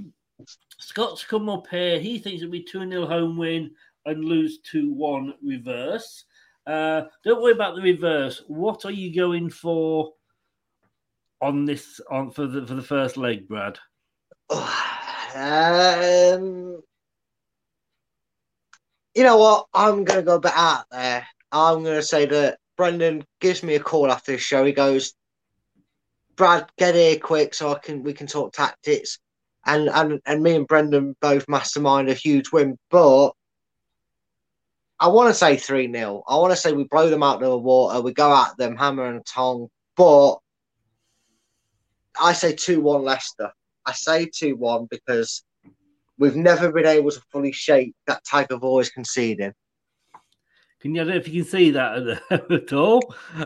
Scott's 0.79 1.25
come 1.25 1.49
up 1.49 1.67
here. 1.67 1.99
He 1.99 2.19
thinks 2.19 2.41
it'll 2.41 2.51
be 2.51 2.63
2 2.63 2.89
0 2.89 3.07
home 3.07 3.37
win 3.37 3.71
and 4.05 4.23
lose 4.23 4.59
2 4.59 4.93
1 4.93 5.33
reverse. 5.43 6.25
Uh, 6.65 7.03
don't 7.23 7.41
worry 7.41 7.53
about 7.53 7.75
the 7.75 7.81
reverse. 7.81 8.43
What 8.47 8.85
are 8.85 8.91
you 8.91 9.13
going 9.13 9.49
for 9.49 10.13
on 11.41 11.65
this 11.65 11.99
on 12.09 12.31
for 12.31 12.47
the 12.47 12.65
for 12.65 12.75
the 12.75 12.81
first 12.81 13.17
leg, 13.17 13.47
Brad? 13.47 13.77
Um, 15.35 16.81
you 19.17 19.23
know 19.23 19.37
what? 19.37 19.65
I'm 19.73 20.03
going 20.03 20.19
to 20.19 20.25
go 20.25 20.35
a 20.35 20.39
bit 20.39 20.53
out 20.55 20.85
there. 20.91 21.25
I'm 21.51 21.83
going 21.83 21.95
to 21.95 22.03
say 22.03 22.27
that 22.27 22.59
Brendan 22.77 23.25
gives 23.41 23.63
me 23.63 23.73
a 23.73 23.79
call 23.79 24.11
after 24.11 24.33
the 24.33 24.37
show. 24.37 24.63
He 24.63 24.73
goes, 24.73 25.15
"Brad, 26.35 26.69
get 26.77 26.93
here 26.93 27.17
quick 27.17 27.55
so 27.55 27.73
I 27.73 27.79
can 27.79 28.03
we 28.03 28.13
can 28.13 28.27
talk 28.27 28.53
tactics." 28.53 29.17
And 29.65 29.89
and 29.89 30.21
and 30.27 30.43
me 30.43 30.55
and 30.55 30.67
Brendan 30.67 31.15
both 31.19 31.49
mastermind 31.49 32.09
a 32.09 32.13
huge 32.13 32.51
win, 32.51 32.77
but 32.91 33.31
I 34.99 35.07
want 35.07 35.29
to 35.29 35.33
say 35.33 35.57
3 35.57 35.91
0. 35.91 36.23
I 36.27 36.35
want 36.35 36.51
to 36.51 36.55
say 36.55 36.73
we 36.73 36.83
blow 36.83 37.09
them 37.09 37.23
out 37.23 37.41
of 37.41 37.49
the 37.49 37.57
water. 37.57 37.99
We 38.01 38.13
go 38.13 38.31
at 38.31 38.55
them 38.57 38.75
hammer 38.75 39.07
and 39.07 39.25
tong. 39.25 39.69
But 39.95 40.35
I 42.21 42.33
say 42.33 42.53
2 42.53 42.81
1 42.81 43.01
Leicester. 43.01 43.51
I 43.83 43.93
say 43.93 44.29
2 44.31 44.57
1 44.57 44.87
because 44.91 45.43
we've 46.17 46.35
never 46.35 46.71
been 46.71 46.85
able 46.85 47.11
to 47.11 47.21
fully 47.31 47.51
shape 47.51 47.95
that 48.07 48.23
type 48.25 48.51
of 48.51 48.63
always 48.63 48.89
conceding. 48.89 49.53
Can 50.79 50.93
you, 50.93 51.01
I 51.01 51.05
don't 51.05 51.13
know 51.13 51.19
if 51.19 51.27
you 51.27 51.41
can 51.41 51.49
see 51.49 51.71
that 51.71 52.21
at, 52.29 52.51
at 52.51 52.73
all. 52.73 53.01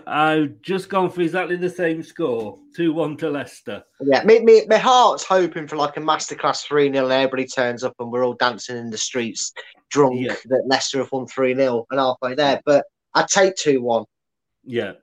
I've 0.05 0.61
just 0.61 0.89
gone 0.89 1.09
for 1.09 1.21
exactly 1.21 1.55
the 1.55 1.69
same 1.69 2.03
score 2.03 2.59
2 2.75 2.91
1 2.93 3.17
to 3.17 3.29
Leicester. 3.29 3.83
Yeah, 4.01 4.23
me, 4.25 4.39
me, 4.41 4.65
my 4.67 4.77
heart's 4.77 5.23
hoping 5.23 5.65
for 5.65 5.77
like 5.77 5.95
a 5.95 6.01
masterclass 6.01 6.65
3 6.65 6.91
0 6.91 7.05
and 7.05 7.13
everybody 7.13 7.45
turns 7.45 7.85
up 7.85 7.95
and 7.99 8.11
we're 8.11 8.25
all 8.25 8.33
dancing 8.33 8.75
in 8.77 8.89
the 8.89 8.97
streets 8.97 9.53
drunk 9.89 10.19
Yeah. 10.19 10.35
that 10.45 10.63
Leicester 10.67 10.99
have 10.99 11.11
won 11.13 11.25
3 11.25 11.55
0 11.55 11.85
and 11.89 11.99
halfway 11.99 12.35
there. 12.35 12.61
But 12.65 12.85
I'd 13.13 13.27
take 13.29 13.55
2 13.55 13.81
1. 13.81 14.03
Yeah. 14.65 14.93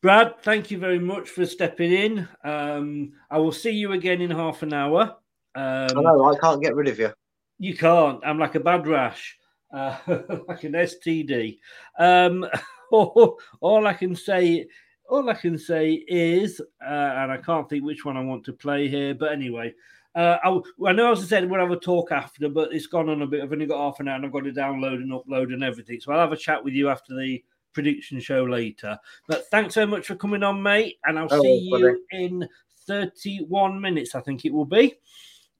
Brad, 0.00 0.40
thank 0.42 0.70
you 0.70 0.78
very 0.78 0.98
much 0.98 1.28
for 1.28 1.44
stepping 1.46 1.92
in. 1.92 2.28
Um, 2.42 3.12
I 3.30 3.38
will 3.38 3.52
see 3.52 3.70
you 3.70 3.92
again 3.92 4.20
in 4.20 4.30
half 4.30 4.62
an 4.62 4.72
hour. 4.72 5.16
Um, 5.54 5.98
I 5.98 6.02
know, 6.02 6.32
I 6.32 6.38
can't 6.38 6.62
get 6.62 6.74
rid 6.74 6.88
of 6.88 6.98
you. 6.98 7.12
You 7.58 7.76
can't. 7.76 8.20
I'm 8.24 8.38
like 8.38 8.54
a 8.54 8.60
bad 8.60 8.86
rash, 8.86 9.38
uh, 9.72 9.96
like 10.48 10.64
an 10.64 10.72
STD. 10.72 11.58
Um, 11.98 12.46
all, 12.90 13.38
all 13.60 13.86
I 13.86 13.94
can 13.94 14.16
say, 14.16 14.66
all 15.08 15.28
I 15.28 15.34
can 15.34 15.58
say 15.58 16.04
is, 16.08 16.60
uh, 16.84 16.88
and 16.90 17.32
I 17.32 17.36
can't 17.36 17.68
think 17.68 17.84
which 17.84 18.04
one 18.04 18.16
I 18.16 18.22
want 18.22 18.44
to 18.44 18.52
play 18.52 18.88
here. 18.88 19.14
But 19.14 19.32
anyway, 19.32 19.74
uh, 20.14 20.38
I, 20.42 20.60
I 20.86 20.92
know 20.92 21.12
as 21.12 21.20
I 21.20 21.26
said 21.26 21.50
we'll 21.50 21.60
have 21.60 21.70
a 21.70 21.76
talk 21.76 22.12
after, 22.12 22.48
but 22.48 22.72
it's 22.72 22.86
gone 22.86 23.08
on 23.08 23.22
a 23.22 23.26
bit. 23.26 23.42
I've 23.42 23.52
only 23.52 23.66
got 23.66 23.78
half 23.78 24.00
an 24.00 24.08
hour, 24.08 24.16
and 24.16 24.26
I've 24.26 24.32
got 24.32 24.44
to 24.44 24.52
download 24.52 24.94
and 24.94 25.12
upload 25.12 25.52
and 25.52 25.62
everything. 25.62 26.00
So 26.00 26.12
I'll 26.12 26.20
have 26.20 26.32
a 26.32 26.36
chat 26.36 26.62
with 26.62 26.74
you 26.74 26.88
after 26.88 27.14
the 27.14 27.42
prediction 27.72 28.20
show 28.20 28.44
later. 28.44 28.98
But 29.28 29.46
thanks 29.50 29.74
so 29.74 29.86
much 29.86 30.06
for 30.06 30.14
coming 30.14 30.42
on, 30.42 30.62
mate, 30.62 30.98
and 31.04 31.18
I'll 31.18 31.28
No 31.28 31.42
see 31.42 31.68
worries, 31.70 31.98
you 32.10 32.18
in 32.18 32.48
31 32.86 33.80
minutes. 33.80 34.14
I 34.14 34.20
think 34.20 34.44
it 34.44 34.52
will 34.52 34.64
be. 34.64 34.94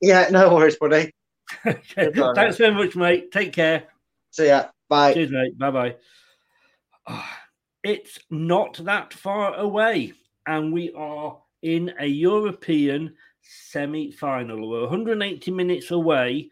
Yeah, 0.02 0.28
no 0.30 0.54
worries, 0.54 0.76
buddy. 0.76 1.10
Okay. 1.66 2.10
Goodbye, 2.10 2.32
Thanks 2.34 2.56
very 2.56 2.74
much, 2.74 2.96
mate. 2.96 3.30
Take 3.30 3.52
care. 3.52 3.84
See 4.30 4.46
ya. 4.46 4.68
Bye. 4.88 5.12
Cheers, 5.12 5.30
mate. 5.30 5.58
Bye 5.58 5.70
bye. 5.70 5.96
It's 7.84 8.20
not 8.30 8.78
that 8.84 9.12
far 9.12 9.56
away, 9.56 10.12
and 10.46 10.72
we 10.72 10.92
are 10.92 11.42
in 11.62 11.92
a 11.98 12.06
European 12.06 13.16
semi 13.42 14.12
final. 14.12 14.70
We're 14.70 14.82
180 14.82 15.50
minutes 15.50 15.90
away. 15.90 16.50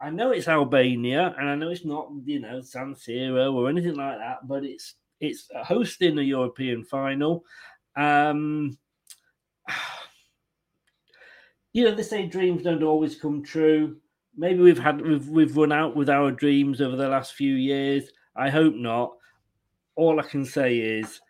I 0.00 0.08
know 0.08 0.30
it's 0.30 0.48
Albania, 0.48 1.34
and 1.38 1.50
I 1.50 1.54
know 1.54 1.68
it's 1.68 1.84
not, 1.84 2.08
you 2.24 2.40
know, 2.40 2.62
San 2.62 2.94
Siro 2.94 3.52
or 3.52 3.68
anything 3.68 3.94
like 3.94 4.16
that, 4.18 4.48
but 4.48 4.64
it's 4.64 4.94
it's 5.20 5.48
hosting 5.64 6.18
a 6.18 6.22
European 6.22 6.82
final. 6.82 7.44
Um, 7.94 8.78
you 11.74 11.84
know, 11.84 11.94
they 11.94 12.04
say 12.04 12.24
dreams 12.24 12.62
don't 12.62 12.84
always 12.84 13.16
come 13.16 13.42
true. 13.42 13.96
Maybe 14.36 14.60
we've 14.60 14.78
had 14.78 15.00
we've 15.02 15.28
we've 15.28 15.56
run 15.56 15.72
out 15.72 15.94
with 15.94 16.08
our 16.08 16.30
dreams 16.30 16.80
over 16.80 16.96
the 16.96 17.08
last 17.08 17.34
few 17.34 17.54
years. 17.54 18.04
I 18.36 18.48
hope 18.48 18.74
not. 18.74 19.12
All 19.96 20.18
I 20.18 20.22
can 20.22 20.44
say 20.44 20.78
is, 20.78 21.20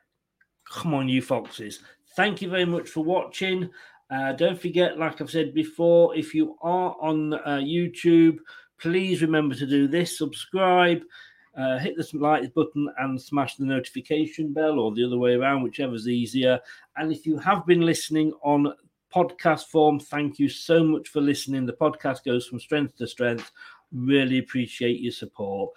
come 0.70 0.94
on, 0.94 1.08
you 1.08 1.20
foxes! 1.20 1.80
Thank 2.14 2.40
you 2.40 2.48
very 2.48 2.66
much 2.66 2.88
for 2.88 3.02
watching. 3.02 3.68
Uh, 4.10 4.32
don't 4.32 4.60
forget, 4.60 4.98
like 4.98 5.20
I've 5.20 5.30
said 5.30 5.54
before, 5.54 6.14
if 6.14 6.34
you 6.34 6.56
are 6.62 6.94
on 7.00 7.34
uh, 7.34 7.60
YouTube, 7.62 8.36
please 8.78 9.22
remember 9.22 9.54
to 9.54 9.66
do 9.66 9.88
this: 9.88 10.18
subscribe, 10.18 11.02
uh, 11.58 11.78
hit 11.78 11.96
the 11.96 12.18
like 12.18 12.52
button, 12.52 12.88
and 12.98 13.20
smash 13.20 13.56
the 13.56 13.64
notification 13.64 14.52
bell, 14.52 14.78
or 14.78 14.94
the 14.94 15.04
other 15.04 15.18
way 15.18 15.34
around, 15.34 15.62
whichever's 15.62 16.08
easier. 16.08 16.60
And 16.96 17.10
if 17.12 17.24
you 17.24 17.38
have 17.38 17.66
been 17.66 17.80
listening 17.80 18.32
on 18.42 18.74
podcast 19.14 19.66
form. 19.66 20.00
Thank 20.00 20.38
you 20.38 20.48
so 20.48 20.82
much 20.82 21.08
for 21.08 21.20
listening. 21.20 21.66
The 21.66 21.72
podcast 21.74 22.24
goes 22.24 22.46
from 22.46 22.60
strength 22.60 22.96
to 22.96 23.06
strength. 23.06 23.50
Really 23.92 24.38
appreciate 24.38 25.00
your 25.00 25.12
support. 25.12 25.72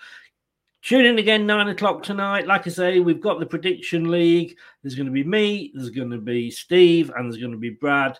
Tune 0.81 1.05
in 1.05 1.19
again 1.19 1.45
nine 1.45 1.67
o'clock 1.67 2.01
tonight. 2.01 2.47
Like 2.47 2.65
I 2.65 2.69
say, 2.69 2.99
we've 2.99 3.21
got 3.21 3.39
the 3.39 3.45
prediction 3.45 4.09
league. 4.09 4.55
There's 4.81 4.95
going 4.95 5.07
to 5.07 5.11
be 5.11 5.23
me, 5.23 5.71
there's 5.73 5.89
going 5.89 6.11
to 6.11 6.17
be 6.17 6.49
Steve, 6.49 7.11
and 7.15 7.25
there's 7.25 7.41
going 7.41 7.51
to 7.51 7.57
be 7.57 7.71
Brad, 7.71 8.17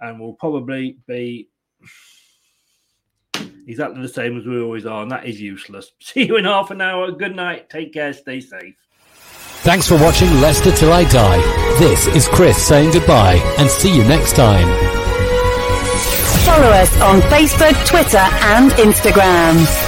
and 0.00 0.18
we'll 0.18 0.32
probably 0.32 0.98
be 1.06 1.48
exactly 3.66 4.02
the 4.02 4.08
same 4.08 4.38
as 4.38 4.46
we 4.46 4.60
always 4.60 4.86
are, 4.86 5.02
and 5.02 5.10
that 5.10 5.26
is 5.26 5.40
useless. 5.40 5.92
See 6.00 6.26
you 6.26 6.36
in 6.36 6.44
half 6.44 6.70
an 6.70 6.80
hour. 6.80 7.12
Good 7.12 7.36
night. 7.36 7.70
Take 7.70 7.92
care. 7.92 8.12
Stay 8.12 8.40
safe. 8.40 8.74
Thanks 9.62 9.86
for 9.88 9.96
watching 9.96 10.28
Leicester 10.40 10.72
Till 10.72 10.92
I 10.92 11.04
Die. 11.04 11.78
This 11.78 12.06
is 12.08 12.26
Chris 12.28 12.56
saying 12.56 12.92
goodbye 12.92 13.36
and 13.58 13.68
see 13.68 13.94
you 13.94 14.02
next 14.04 14.34
time. 14.34 14.66
Follow 16.44 16.68
us 16.68 16.94
on 17.02 17.20
Facebook, 17.22 17.74
Twitter, 17.86 18.18
and 18.18 18.70
Instagram. 18.72 19.87